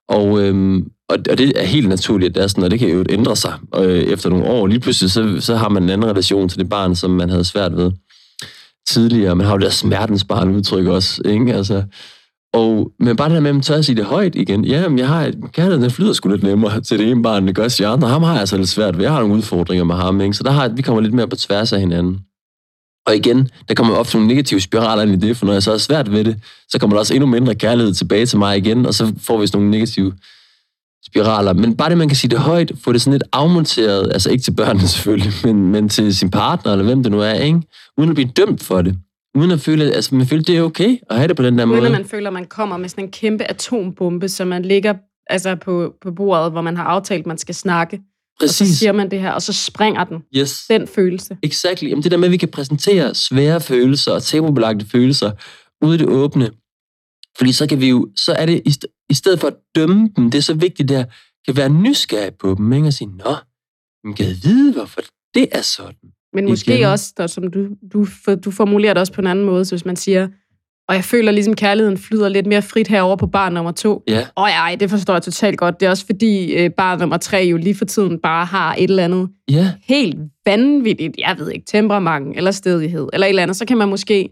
Og, 0.08 0.44
øhm, 0.44 0.92
og, 1.10 1.18
og 1.30 1.38
det 1.38 1.62
er 1.62 1.66
helt 1.66 1.90
naturligt, 1.90 2.30
at 2.30 2.36
det 2.36 2.44
er 2.44 2.48
sådan, 2.48 2.64
og 2.64 2.72
det 2.72 2.80
kan 2.80 2.90
jo 2.90 3.06
ændre 3.10 3.36
sig 3.36 3.54
øh, 3.76 4.04
efter 4.04 4.30
nogle 4.30 4.46
år. 4.46 4.68
Lige 4.68 4.80
pludselig, 4.80 5.12
så, 5.12 5.38
så 5.40 5.56
har 5.56 5.70
man 5.70 5.84
en 5.84 5.90
anden 5.90 6.10
relation 6.10 6.50
til 6.50 6.60
det 6.60 6.70
barn, 6.70 6.96
som 6.96 7.12
man 7.12 7.30
havde 7.30 7.44
svært 7.44 7.78
ved 7.78 7.92
tidligere. 8.90 9.36
Man 9.36 9.46
har 9.46 9.54
jo 9.54 9.58
det 9.58 9.66
der 9.66 9.72
smertens 9.72 10.24
barn 10.24 10.56
udtryk 10.56 10.88
også, 10.88 11.22
ikke? 11.26 11.54
Altså, 11.54 11.84
og, 12.54 12.92
men 13.00 13.16
bare 13.16 13.30
det 13.30 13.36
der 13.36 13.42
med, 13.42 13.50
at 13.50 13.56
man 13.56 13.62
tør 13.62 13.76
at 13.76 13.86
sige 13.86 13.96
det 13.96 14.06
højt 14.06 14.36
igen. 14.36 14.66
Ja, 14.66 14.90
men 14.90 15.00
jeg 15.00 15.08
har 15.08 15.26
et, 15.26 15.38
kærligheden 15.54 15.84
den 15.84 15.92
flyder 15.92 16.14
sgu 16.14 16.30
lidt 16.30 16.44
nemmere 16.44 16.82
til 16.88 17.00
det 17.00 17.12
ene 17.12 17.24
barn, 17.24 17.48
det 17.48 17.56
gør 17.56 17.68
til 17.68 17.84
andre. 17.84 18.08
Ham 18.08 18.24
har 18.24 18.32
jeg 18.32 18.40
altså 18.40 18.58
lidt 18.58 18.70
svært 18.70 18.98
ved. 18.98 19.04
Jeg 19.04 19.12
har 19.12 19.20
nogle 19.20 19.36
udfordringer 19.36 19.84
med 19.84 19.96
ham, 19.96 20.22
ikke? 20.22 20.34
Så 20.34 20.44
der 20.44 20.52
har, 20.52 20.68
vi 20.68 20.82
kommer 20.82 21.02
lidt 21.02 21.14
mere 21.14 21.28
på 21.28 21.36
tværs 21.36 21.74
af 21.74 21.80
hinanden. 21.80 22.20
Og 23.06 23.16
igen, 23.16 23.50
der 23.68 23.74
kommer 23.74 23.96
ofte 23.96 24.16
nogle 24.16 24.28
negative 24.28 24.60
spiraler 24.60 25.04
ind 25.04 25.24
i 25.24 25.28
det, 25.28 25.38
for 25.38 25.46
når 25.46 25.54
jeg 25.54 25.64
så 25.64 25.74
er 25.74 25.78
svært 25.78 26.12
ved 26.12 26.24
det, 26.24 26.40
så 26.70 26.80
kommer 26.80 26.96
der 26.96 27.00
også 27.00 27.14
endnu 27.14 27.28
mindre 27.28 27.56
kærlighed 27.56 27.94
tilbage 27.94 28.26
til 28.26 28.38
mig 28.38 28.58
igen, 28.58 28.86
og 28.86 28.94
så 28.94 29.14
får 29.22 29.38
vi 29.40 29.48
sådan 29.48 29.58
nogle 29.58 29.72
negative 29.72 30.14
spiraler. 31.06 31.54
Men 31.54 31.78
bare 31.78 31.90
det, 31.90 31.98
man 31.98 32.08
kan 32.08 32.18
sige 32.18 32.32
det 32.32 32.40
højt, 32.40 32.72
få 32.84 32.94
det 32.94 33.02
sådan 33.02 33.14
lidt 33.14 33.24
afmonteret, 33.32 34.12
altså 34.14 34.30
ikke 34.30 34.44
til 34.44 34.52
børnene 34.52 34.88
selvfølgelig, 34.98 35.34
men, 35.44 35.68
men 35.72 35.90
til 35.90 36.16
sin 36.16 36.32
partner, 36.32 36.72
eller 36.72 36.86
hvem 36.86 37.04
det 37.04 37.12
nu 37.12 37.20
er, 37.20 37.34
ikke? 37.34 37.62
uden 37.98 38.10
at 38.10 38.16
blive 38.16 38.30
dømt 38.38 38.64
for 38.64 38.82
det. 38.82 38.98
Uden 39.36 39.52
at 39.52 39.60
føle, 39.60 39.94
altså 39.94 40.16
man 40.16 40.28
føler, 40.28 40.44
det 40.44 40.58
er 40.58 40.62
okay 40.62 40.98
at 41.10 41.18
have 41.18 41.28
det 41.28 41.36
på 41.36 41.44
den 41.44 41.58
der 41.58 41.64
uden 41.64 41.70
måde. 41.70 41.82
Uden 41.82 41.94
at 41.94 42.00
man 42.02 42.10
føler, 42.10 42.30
at 42.30 42.34
man 42.34 42.46
kommer 42.46 42.78
med 42.78 42.90
sådan 42.90 43.04
en 43.04 43.12
kæmpe 43.12 43.44
atombombe, 43.50 44.30
som 44.30 44.48
man 44.48 44.66
ligger 44.66 44.94
altså 45.30 45.56
på, 45.56 45.94
på 46.02 46.12
bordet, 46.12 46.52
hvor 46.52 46.62
man 46.62 46.78
har 46.78 46.84
aftalt, 46.84 47.20
at 47.20 47.26
man 47.26 47.38
skal 47.38 47.56
snakke. 47.56 48.02
Præcis. 48.40 48.62
Og 48.62 48.68
så 48.68 48.76
siger 48.76 48.92
man 48.92 49.12
det 49.12 49.20
her, 49.20 49.32
og 49.32 49.42
så 49.42 49.54
springer 49.54 50.04
den. 50.04 50.18
Yes. 50.36 50.66
Den 50.70 50.88
følelse. 50.88 51.38
Exactly. 51.44 51.90
Jamen 51.90 52.04
det 52.04 52.12
der 52.12 52.18
med, 52.18 52.28
at 52.28 52.32
vi 52.32 52.38
kan 52.38 52.50
præsentere 52.50 53.16
svære 53.16 53.62
følelser 53.62 54.12
og 54.12 54.24
tabubelagte 54.24 54.86
følelser 54.92 55.32
ude 55.86 55.96
i 55.96 55.98
det 55.98 56.08
åbne. 56.08 56.50
Fordi 57.38 57.52
så 57.52 57.68
kan 57.68 57.82
vi 57.82 57.90
jo, 57.90 58.08
så 58.16 58.32
er 58.34 58.46
det, 58.46 58.62
i 59.10 59.14
stedet 59.14 59.40
for 59.40 59.48
at 59.48 59.56
dømme 59.76 60.10
dem, 60.16 60.32
det 60.32 60.38
er 60.38 60.42
så 60.42 60.54
vigtigt 60.54 60.90
der, 60.90 61.04
kan 61.48 61.58
være 61.58 61.70
nysgerrig 61.70 62.34
på 62.34 62.56
dem, 62.58 62.74
ikke? 62.74 62.88
og 62.88 62.94
sige, 62.94 63.08
nå, 63.08 63.36
man 64.04 64.14
kan 64.14 64.26
vide, 64.44 64.74
hvorfor 64.74 65.02
det 65.34 65.48
er 65.52 65.62
sådan. 65.62 66.10
Men 66.34 66.50
måske 66.50 66.74
Igen. 66.74 66.88
også, 66.88 67.14
der, 67.18 67.28
som 67.28 67.52
du, 67.52 67.68
du, 67.94 68.08
du 68.46 68.52
formulerer 68.52 68.94
det 68.94 69.02
også 69.02 69.14
på 69.14 69.22
en 69.22 69.28
anden 69.28 69.46
måde, 69.46 69.66
så 69.66 69.76
hvis 69.76 69.86
man 69.86 69.96
siger, 69.96 70.28
og 70.90 70.96
jeg 70.96 71.04
føler 71.04 71.32
ligesom, 71.32 71.54
kærligheden 71.54 71.98
flyder 71.98 72.30
lidt 72.30 72.46
mere 72.46 72.62
frit 72.62 72.88
herover 72.88 73.16
på 73.16 73.28
barn 73.28 73.54
nummer 73.54 73.72
to. 73.72 74.04
Ja. 74.08 74.28
Og 74.36 74.50
ej, 74.50 74.76
det 74.80 74.90
forstår 74.90 75.14
jeg 75.14 75.22
totalt 75.22 75.58
godt. 75.58 75.80
Det 75.80 75.86
er 75.86 75.90
også 75.90 76.06
fordi, 76.06 76.54
øh, 76.54 76.70
barn 76.72 77.00
nummer 77.00 77.18
tre 77.18 77.38
jo 77.38 77.58
lige 77.58 77.76
for 77.76 77.86
tiden 77.86 78.20
bare 78.20 78.46
har 78.46 78.76
et 78.76 78.90
eller 78.90 79.04
andet 79.04 79.30
ja. 79.50 79.74
helt 79.84 80.18
vanvittigt, 80.46 81.16
jeg 81.18 81.36
ved 81.40 81.52
ikke, 81.52 81.66
temperament 81.66 82.38
eller 82.38 82.52
stedighed, 82.52 83.08
eller 83.14 83.28
et 83.28 83.30
eller 83.30 83.44
andet. 83.44 83.58
Så 83.58 83.66
kan 83.66 83.78
man 83.78 83.90
måske 83.90 84.30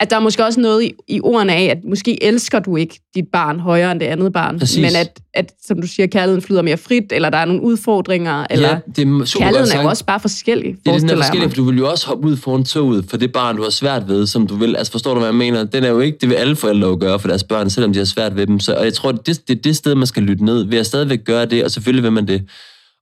at 0.00 0.10
der 0.10 0.16
er 0.16 0.20
måske 0.20 0.44
også 0.44 0.60
noget 0.60 0.84
i, 0.84 0.92
i 1.08 1.20
ordene 1.20 1.54
af, 1.54 1.64
at 1.64 1.78
måske 1.84 2.24
elsker 2.24 2.58
du 2.58 2.76
ikke 2.76 3.00
dit 3.14 3.24
barn 3.32 3.60
højere 3.60 3.92
end 3.92 4.00
det 4.00 4.06
andet 4.06 4.32
barn, 4.32 4.58
Præcis. 4.58 4.82
men 4.82 4.96
at, 4.96 5.20
at, 5.34 5.52
som 5.66 5.80
du 5.80 5.86
siger, 5.86 6.06
kærligheden 6.06 6.42
flyder 6.42 6.62
mere 6.62 6.76
frit, 6.76 7.12
eller 7.12 7.30
der 7.30 7.38
er 7.38 7.44
nogle 7.44 7.62
udfordringer, 7.62 8.46
eller 8.50 8.68
ja, 8.68 8.78
det 8.96 9.08
er 9.08 9.24
super 9.24 9.44
kærligheden 9.44 9.78
er 9.78 9.82
jo 9.82 9.88
også 9.88 10.04
bare 10.04 10.20
forskellig. 10.20 10.76
Det 10.84 10.94
er 10.94 10.98
den 10.98 11.10
er 11.10 11.16
forskellig, 11.16 11.50
for 11.50 11.56
du 11.56 11.64
vil 11.64 11.78
jo 11.78 11.90
også 11.90 12.06
hoppe 12.06 12.28
ud 12.28 12.36
foran 12.36 12.64
toget 12.64 13.04
for 13.10 13.16
det 13.16 13.32
barn, 13.32 13.56
du 13.56 13.62
har 13.62 13.70
svært 13.70 14.08
ved, 14.08 14.26
som 14.26 14.46
du 14.46 14.56
vil. 14.56 14.76
Altså 14.76 14.92
forstår 14.92 15.14
du, 15.14 15.20
hvad 15.20 15.28
jeg 15.28 15.34
mener? 15.34 15.64
Den 15.64 15.84
er 15.84 15.88
jo 15.88 16.00
ikke, 16.00 16.18
det 16.20 16.28
vil 16.28 16.34
alle 16.34 16.56
forældre 16.56 16.88
jo 16.88 16.96
gøre 17.00 17.18
for 17.18 17.28
deres 17.28 17.44
børn, 17.44 17.70
selvom 17.70 17.92
de 17.92 17.98
har 17.98 18.06
svært 18.06 18.36
ved 18.36 18.46
dem. 18.46 18.60
Så, 18.60 18.74
og 18.74 18.84
jeg 18.84 18.94
tror, 18.94 19.12
det, 19.12 19.48
det 19.48 19.58
er 19.58 19.62
det 19.62 19.76
sted, 19.76 19.94
man 19.94 20.06
skal 20.06 20.22
lytte 20.22 20.44
ned. 20.44 20.64
Ved 20.64 20.78
at 20.78 20.86
stadigvæk 20.86 21.24
gøre 21.24 21.46
det, 21.46 21.64
og 21.64 21.70
selvfølgelig 21.70 22.02
vil 22.02 22.12
man 22.12 22.28
det. 22.28 22.42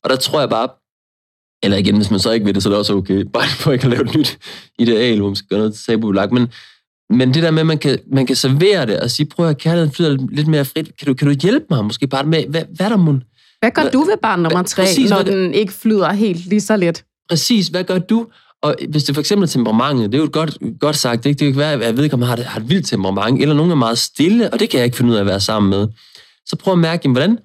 Og 0.04 0.10
der 0.10 0.16
tror 0.16 0.40
jeg 0.40 0.50
bare, 0.50 0.68
eller 1.62 1.76
igen, 1.76 1.96
hvis 1.96 2.10
man 2.10 2.20
så 2.20 2.30
ikke 2.30 2.46
vil 2.46 2.54
det, 2.54 2.62
så 2.62 2.68
er 2.68 2.70
det 2.70 2.78
også 2.78 2.94
okay. 2.94 3.24
Bare 3.32 3.48
for 3.60 3.72
ikke 3.72 3.84
at 3.84 3.90
lave 3.90 4.02
et 4.02 4.14
nyt 4.14 4.38
ideal, 4.78 5.18
hvor 5.18 5.28
man 5.28 5.36
skal 5.36 5.48
gøre 5.48 5.58
noget 5.58 5.74
tabubelagt. 5.74 6.32
Men 6.32 6.48
men 7.10 7.34
det 7.34 7.42
der 7.42 7.50
med, 7.50 7.60
at 7.60 7.66
man 7.66 7.78
kan, 7.78 7.98
man 8.12 8.26
kan 8.26 8.36
servere 8.36 8.86
det 8.86 9.00
og 9.00 9.10
sige, 9.10 9.26
prøv 9.26 9.48
at 9.48 9.58
kærligheden 9.58 9.92
flyder 9.92 10.16
lidt 10.30 10.48
mere 10.48 10.64
frit. 10.64 10.96
Kan 10.98 11.06
du, 11.06 11.14
kan 11.14 11.28
du 11.28 11.34
hjælpe 11.42 11.66
mig 11.70 11.84
måske 11.84 12.06
bare 12.06 12.24
med, 12.24 12.44
hvad, 12.48 12.62
hvad 12.76 12.90
der 12.90 12.96
mun? 12.96 13.22
Hvad 13.60 13.70
gør 13.70 13.82
hvad, 13.82 13.92
du 13.92 14.00
ved 14.00 14.16
barn 14.22 14.40
nummer 14.40 14.62
tre, 14.62 14.82
præcis, 14.82 15.10
når 15.10 15.22
den 15.22 15.54
ikke 15.54 15.72
flyder 15.72 16.12
helt 16.12 16.46
lige 16.46 16.60
så 16.60 16.76
let? 16.76 17.04
Præcis, 17.28 17.68
hvad 17.68 17.84
gør 17.84 17.98
du? 17.98 18.26
Og 18.62 18.74
hvis 18.88 19.04
det 19.04 19.14
for 19.14 19.20
eksempel 19.20 19.42
er 19.42 19.48
temperamentet, 19.48 20.12
det 20.12 20.18
er 20.18 20.22
jo 20.22 20.30
godt, 20.32 20.58
godt 20.80 20.96
sagt, 20.96 21.26
ikke? 21.26 21.38
det 21.38 21.52
kan 21.52 21.60
være, 21.60 21.72
at 21.72 21.80
jeg 21.80 21.96
ved 21.96 22.04
ikke, 22.04 22.14
om 22.14 22.20
jeg 22.20 22.28
har, 22.28 22.42
har 22.42 22.60
et 22.60 22.68
vildt 22.68 22.86
temperament, 22.86 23.42
eller 23.42 23.54
nogen 23.54 23.70
er 23.70 23.74
meget 23.74 23.98
stille, 23.98 24.52
og 24.52 24.60
det 24.60 24.70
kan 24.70 24.78
jeg 24.78 24.84
ikke 24.84 24.96
finde 24.96 25.10
ud 25.10 25.16
af 25.16 25.20
at 25.20 25.26
være 25.26 25.40
sammen 25.40 25.70
med. 25.70 25.88
Så 26.46 26.56
prøv 26.56 26.72
at 26.72 26.78
mærke, 26.78 27.00
jamen, 27.04 27.16
hvordan, 27.16 27.38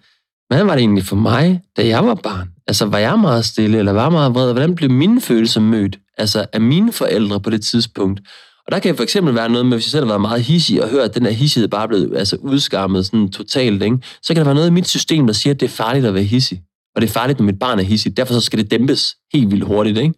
hvordan 0.47 0.67
var 0.67 0.73
det 0.73 0.81
egentlig 0.81 1.05
for 1.05 1.15
mig, 1.15 1.61
da 1.77 1.87
jeg 1.87 2.05
var 2.05 2.15
barn? 2.15 2.49
Altså, 2.67 2.85
var 2.85 2.97
jeg 2.97 3.19
meget 3.19 3.45
stille, 3.45 3.77
eller 3.77 3.91
var 3.91 4.03
jeg 4.03 4.11
meget 4.11 4.33
vred? 4.33 4.51
Hvordan 4.51 4.75
blev 4.75 4.89
mine 4.89 5.21
følelser 5.21 5.61
mødt? 5.61 5.97
Altså, 6.17 6.45
af 6.53 6.61
mine 6.61 6.91
forældre 6.91 7.39
på 7.39 7.49
det 7.49 7.61
tidspunkt? 7.61 8.21
Og 8.65 8.71
der 8.71 8.79
kan 8.79 8.95
for 8.95 9.03
eksempel 9.03 9.35
være 9.35 9.49
noget 9.49 9.65
med, 9.65 9.77
hvis 9.77 9.85
jeg 9.85 9.91
selv 9.91 10.03
har 10.03 10.07
været 10.07 10.21
meget 10.21 10.41
hissig 10.41 10.83
og 10.83 10.89
hørt, 10.89 11.09
at 11.09 11.15
den 11.15 11.25
her 11.25 11.31
hissighed 11.31 11.67
bare 11.67 11.83
er 11.83 11.87
blevet 11.87 12.17
altså, 12.17 12.35
udskammet 12.35 13.05
sådan 13.05 13.29
totalt, 13.29 13.83
ikke? 13.83 13.97
så 14.21 14.33
kan 14.33 14.35
der 14.35 14.43
være 14.43 14.55
noget 14.55 14.67
i 14.67 14.73
mit 14.73 14.87
system, 14.87 15.27
der 15.27 15.33
siger, 15.33 15.53
at 15.53 15.59
det 15.59 15.65
er 15.65 15.69
farligt 15.69 16.05
at 16.05 16.13
være 16.13 16.23
hissig. 16.23 16.61
Og 16.95 17.01
det 17.01 17.07
er 17.07 17.11
farligt, 17.11 17.39
når 17.39 17.45
mit 17.45 17.59
barn 17.59 17.79
er 17.79 17.83
hissig. 17.83 18.17
Derfor 18.17 18.33
så 18.33 18.41
skal 18.41 18.59
det 18.59 18.71
dæmpes 18.71 19.15
helt 19.33 19.51
vildt 19.51 19.65
hurtigt. 19.65 19.97
Ikke? 19.97 20.13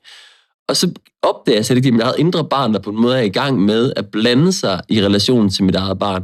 Og 0.70 0.76
så 0.76 0.92
opdager 1.22 1.58
jeg, 1.58 1.78
at 1.78 1.84
det 1.84 1.86
er 1.86 1.92
mit 1.92 2.02
eget 2.02 2.16
indre 2.18 2.46
barn, 2.46 2.74
der 2.74 2.80
på 2.80 2.90
en 2.90 3.02
måde 3.02 3.18
er 3.18 3.22
i 3.22 3.30
gang 3.30 3.60
med 3.60 3.94
at 3.96 4.08
blande 4.08 4.52
sig 4.52 4.82
i 4.90 5.06
relationen 5.06 5.50
til 5.50 5.64
mit 5.64 5.76
eget 5.76 6.00
barn. 6.00 6.24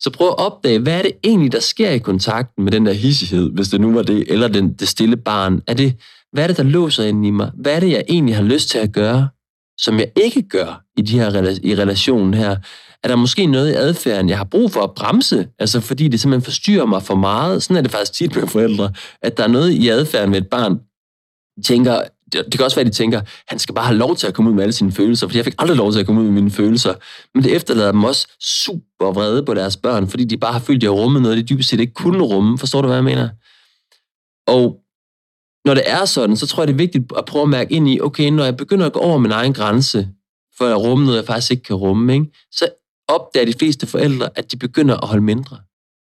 Så 0.00 0.10
prøv 0.10 0.28
at 0.28 0.38
opdage, 0.38 0.78
hvad 0.78 0.98
er 0.98 1.02
det 1.02 1.12
egentlig, 1.24 1.52
der 1.52 1.60
sker 1.60 1.90
i 1.90 1.98
kontakten 1.98 2.64
med 2.64 2.72
den 2.72 2.86
der 2.86 2.92
hissighed, 2.92 3.50
hvis 3.50 3.68
det 3.68 3.80
nu 3.80 3.92
var 3.92 4.02
det, 4.02 4.24
eller 4.28 4.48
den, 4.48 4.72
det 4.72 4.88
stille 4.88 5.16
barn? 5.16 5.62
Er 5.66 5.74
det, 5.74 5.94
hvad 6.32 6.42
er 6.42 6.46
det, 6.46 6.56
der 6.56 6.62
låser 6.62 7.04
ind 7.04 7.26
i 7.26 7.30
mig? 7.30 7.50
Hvad 7.54 7.76
er 7.76 7.80
det, 7.80 7.90
jeg 7.90 8.04
egentlig 8.08 8.36
har 8.36 8.42
lyst 8.42 8.68
til 8.68 8.78
at 8.78 8.92
gøre? 8.92 9.28
Som 9.78 9.98
jeg 9.98 10.10
ikke 10.16 10.42
gør 10.42 10.82
i 10.96 11.02
de 11.02 11.18
her 11.18 11.58
i 11.62 11.76
relationen 11.76 12.34
her, 12.34 12.56
er 13.02 13.08
der 13.08 13.16
måske 13.16 13.46
noget 13.46 13.70
i 13.70 13.74
adfærden, 13.74 14.28
jeg 14.28 14.36
har 14.36 14.44
brug 14.44 14.72
for 14.72 14.80
at 14.80 14.94
bremse, 14.94 15.48
altså 15.58 15.80
fordi 15.80 16.08
det 16.08 16.20
simpelthen 16.20 16.44
forstyrrer 16.44 16.86
mig 16.86 17.02
for 17.02 17.14
meget. 17.14 17.62
Sådan 17.62 17.76
er 17.76 17.80
det 17.80 17.90
faktisk 17.90 18.12
tit 18.12 18.36
med 18.36 18.46
forældre, 18.46 18.92
at 19.22 19.36
der 19.36 19.44
er 19.44 19.48
noget 19.48 19.70
i 19.70 19.88
adfærden 19.88 20.32
ved 20.32 20.38
et 20.38 20.48
barn, 20.48 20.80
tænker, 21.64 22.02
det 22.32 22.52
kan 22.52 22.64
også 22.64 22.76
være, 22.76 22.86
at 22.86 22.92
de 22.92 22.96
tænker, 22.96 23.20
han 23.48 23.58
skal 23.58 23.74
bare 23.74 23.84
have 23.84 23.98
lov 23.98 24.16
til 24.16 24.26
at 24.26 24.34
komme 24.34 24.50
ud 24.50 24.54
med 24.54 24.62
alle 24.62 24.72
sine 24.72 24.92
følelser, 24.92 25.26
fordi 25.26 25.36
jeg 25.36 25.44
fik 25.44 25.54
aldrig 25.58 25.76
lov 25.76 25.92
til 25.92 26.00
at 26.00 26.06
komme 26.06 26.20
ud 26.20 26.26
med 26.26 26.34
mine 26.34 26.50
følelser. 26.50 26.94
Men 27.34 27.44
det 27.44 27.56
efterlader 27.56 27.92
dem 27.92 28.04
også 28.04 28.28
super 28.40 29.12
vrede 29.12 29.42
på 29.42 29.54
deres 29.54 29.76
børn, 29.76 30.08
fordi 30.08 30.24
de 30.24 30.36
bare 30.36 30.52
har 30.52 30.60
følt, 30.60 30.76
at 30.76 30.80
de 30.80 30.86
har 30.86 30.92
rummet 30.92 31.22
noget, 31.22 31.36
de 31.36 31.42
dybest 31.42 31.68
set 31.68 31.80
ikke 31.80 31.94
kunne 31.94 32.22
rumme. 32.22 32.58
Forstår 32.58 32.82
du, 32.82 32.86
hvad 32.86 32.96
jeg 32.96 33.04
mener? 33.04 33.28
Og 34.46 34.80
når 35.66 35.74
det 35.74 35.82
er 35.86 36.04
sådan, 36.04 36.36
så 36.36 36.46
tror 36.46 36.62
jeg, 36.62 36.68
det 36.68 36.74
er 36.74 36.78
vigtigt 36.78 37.12
at 37.18 37.24
prøve 37.24 37.42
at 37.42 37.48
mærke 37.48 37.74
ind 37.74 37.88
i, 37.88 38.00
okay, 38.00 38.30
når 38.30 38.44
jeg 38.44 38.56
begynder 38.56 38.86
at 38.86 38.92
gå 38.92 39.00
over 39.00 39.18
min 39.18 39.30
egen 39.30 39.52
grænse, 39.52 40.08
for 40.58 40.66
at 40.66 40.80
rumme 40.80 41.04
noget, 41.04 41.18
jeg 41.18 41.26
faktisk 41.26 41.50
ikke 41.50 41.62
kan 41.62 41.76
rumme, 41.76 42.14
ikke? 42.14 42.26
så 42.52 42.68
opdager 43.08 43.46
de 43.46 43.58
fleste 43.58 43.86
forældre, 43.86 44.28
at 44.34 44.52
de 44.52 44.56
begynder 44.56 44.96
at 44.96 45.08
holde 45.08 45.22
mindre 45.22 45.58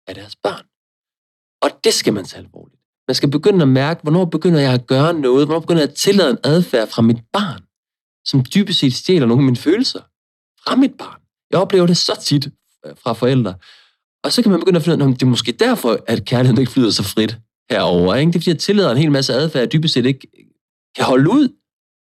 af 0.08 0.16
deres 0.16 0.36
børn. 0.36 0.66
Og 1.62 1.84
det 1.84 1.94
skal 1.94 2.14
man 2.14 2.26
tage 2.26 2.44
alvorligt. 2.44 2.82
Man 3.08 3.16
skal 3.16 3.32
begynde 3.32 3.62
at 3.62 3.68
mærke, 3.68 4.02
hvornår 4.04 4.26
begynder 4.26 4.60
jeg 4.60 4.74
at 4.74 4.88
gøre 4.88 5.14
noget, 5.14 5.48
hvornår 5.48 5.60
begynder 5.60 5.82
jeg 5.82 5.90
at 5.90 5.96
tillade 5.96 6.30
en 6.30 6.38
adfærd 6.44 6.88
fra 6.88 7.02
mit 7.02 7.20
barn, 7.34 7.62
som 8.26 8.46
dybest 8.54 8.80
set 8.80 8.94
stjæler 8.94 9.26
nogle 9.28 9.42
af 9.42 9.46
mine 9.46 9.58
følelser 9.58 10.00
fra 10.64 10.76
mit 10.76 10.94
barn. 10.98 11.22
Jeg 11.52 11.60
oplever 11.60 11.88
det 11.88 11.98
så 11.98 12.20
tit 12.22 12.50
øh, 12.86 12.94
fra 13.04 13.14
forældre. 13.14 13.54
Og 14.24 14.32
så 14.32 14.42
kan 14.42 14.52
man 14.52 14.60
begynde 14.60 14.78
at 14.78 14.84
finde 14.84 14.98
ud 14.98 15.10
af, 15.10 15.14
at 15.14 15.20
det 15.20 15.26
er 15.26 15.30
måske 15.30 15.52
derfor, 15.52 16.00
at 16.08 16.26
kærligheden 16.26 16.62
ikke 16.62 16.72
flyder 16.72 16.92
så 16.92 17.04
frit 17.04 17.38
herover. 17.72 18.16
Ikke? 18.16 18.32
Det 18.32 18.36
er 18.36 18.40
fordi, 18.40 18.50
jeg 18.50 18.60
tillader 18.60 18.92
en 18.92 18.98
hel 18.98 19.12
masse 19.12 19.34
adfærd, 19.34 19.62
jeg 19.62 19.72
dybest 19.74 19.94
set 19.94 20.06
ikke 20.06 20.28
kan 20.96 21.06
holde 21.06 21.30
ud. 21.30 21.50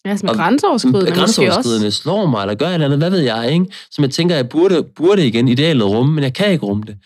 Ja, 0.05 0.17
som 0.17 0.29
er 0.29 0.33
grænseoverskridende. 0.33 1.11
Grænseoverskridende 1.11 1.91
slår 1.91 2.25
mig, 2.25 2.41
eller 2.41 2.55
gør 2.55 2.67
et 2.67 2.73
eller 2.73 2.85
andet, 2.85 2.99
hvad 2.99 3.09
ved 3.09 3.19
jeg, 3.19 3.51
ikke? 3.53 3.65
Som 3.91 4.03
jeg 4.03 4.11
tænker, 4.11 4.35
jeg 4.35 4.49
burde, 4.49 4.83
burde 4.83 5.27
igen 5.27 5.47
idealet 5.47 5.85
rumme, 5.87 6.13
men 6.13 6.23
jeg 6.23 6.33
kan 6.33 6.51
ikke 6.51 6.65
rumme 6.65 6.83
det. 6.87 6.97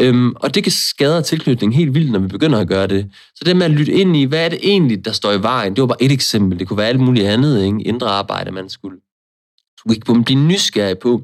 Øhm, 0.00 0.32
og 0.36 0.54
det 0.54 0.62
kan 0.62 0.72
skade 0.72 1.22
tilknytningen 1.22 1.78
helt 1.78 1.94
vildt, 1.94 2.12
når 2.12 2.18
vi 2.18 2.28
begynder 2.28 2.60
at 2.60 2.68
gøre 2.68 2.86
det. 2.86 3.10
Så 3.34 3.44
det 3.44 3.56
med 3.56 3.66
at 3.66 3.72
lytte 3.72 3.92
ind 3.92 4.16
i, 4.16 4.24
hvad 4.24 4.44
er 4.44 4.48
det 4.48 4.58
egentlig, 4.62 5.04
der 5.04 5.12
står 5.12 5.32
i 5.32 5.42
vejen? 5.42 5.76
Det 5.76 5.82
var 5.82 5.86
bare 5.86 6.02
et 6.02 6.12
eksempel. 6.12 6.58
Det 6.58 6.68
kunne 6.68 6.76
være 6.76 6.88
alt 6.88 7.00
muligt 7.00 7.26
andet, 7.26 7.64
ikke? 7.64 7.82
Indre 7.82 8.08
arbejde, 8.08 8.50
man 8.50 8.68
skulle. 8.68 8.98
Vi 9.88 9.94
kunne 9.94 10.24
blive 10.24 10.40
nysgerrige 10.40 10.94
på, 10.94 11.22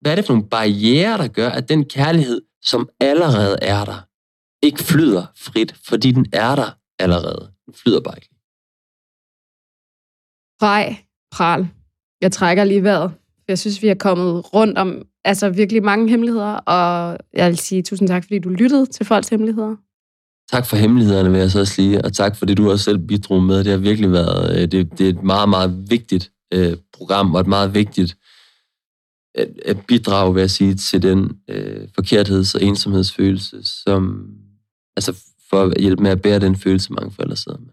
hvad 0.00 0.12
er 0.12 0.16
det 0.16 0.26
for 0.26 0.32
nogle 0.32 0.48
barriere, 0.48 1.18
der 1.18 1.28
gør, 1.28 1.48
at 1.48 1.68
den 1.68 1.84
kærlighed, 1.84 2.40
som 2.62 2.88
allerede 3.00 3.58
er 3.62 3.84
der, 3.84 4.06
ikke 4.62 4.84
flyder 4.84 5.26
frit, 5.36 5.74
fordi 5.88 6.12
den 6.12 6.26
er 6.32 6.54
der 6.54 6.70
allerede. 6.98 7.52
Den 7.66 7.74
flyder 7.74 8.00
bare 8.00 8.14
ikke. 8.16 8.28
Frej, 10.60 10.96
pral. 11.32 11.68
Jeg 12.20 12.32
trækker 12.32 12.64
lige 12.64 12.82
vejret. 12.82 13.12
Jeg 13.48 13.58
synes, 13.58 13.82
vi 13.82 13.88
har 13.88 13.94
kommet 13.94 14.54
rundt 14.54 14.78
om 14.78 15.02
altså 15.24 15.50
virkelig 15.50 15.82
mange 15.82 16.08
hemmeligheder, 16.08 16.54
og 16.54 17.18
jeg 17.32 17.48
vil 17.48 17.58
sige 17.58 17.82
tusind 17.82 18.08
tak, 18.08 18.24
fordi 18.24 18.38
du 18.38 18.48
lyttede 18.48 18.86
til 18.86 19.06
folks 19.06 19.28
hemmeligheder. 19.28 19.76
Tak 20.50 20.66
for 20.66 20.76
hemmelighederne, 20.76 21.30
vil 21.30 21.40
jeg 21.40 21.50
så 21.50 21.60
også 21.60 21.74
sige, 21.74 22.04
og 22.04 22.12
tak 22.12 22.36
fordi 22.36 22.54
du 22.54 22.70
også 22.70 22.84
selv 22.84 22.98
bidrog 22.98 23.42
med. 23.42 23.64
Det 23.64 23.72
har 23.72 23.78
virkelig 23.78 24.12
været 24.12 24.62
øh, 24.62 24.72
det, 24.72 24.98
det 24.98 25.06
er 25.06 25.08
et 25.08 25.22
meget, 25.22 25.48
meget 25.48 25.90
vigtigt 25.90 26.32
øh, 26.54 26.76
program, 26.92 27.34
og 27.34 27.40
et 27.40 27.46
meget 27.46 27.74
vigtigt 27.74 28.16
at, 29.34 29.48
at 29.64 29.86
bidrage, 29.86 30.34
vil 30.34 30.40
jeg 30.40 30.50
sige, 30.50 30.74
til 30.74 31.02
den 31.02 31.38
øh, 31.48 31.88
forkertheds- 31.98 32.54
og 32.54 32.62
ensomhedsfølelse, 32.62 33.64
som, 33.64 34.26
altså 35.00 35.24
for 35.50 35.62
at 35.62 35.80
hjælpe 35.80 36.02
med 36.02 36.10
at 36.10 36.22
bære 36.22 36.38
den 36.38 36.56
følelse, 36.56 36.92
mange 36.92 37.10
forældre 37.10 37.36
sidder 37.36 37.58
med. 37.58 37.72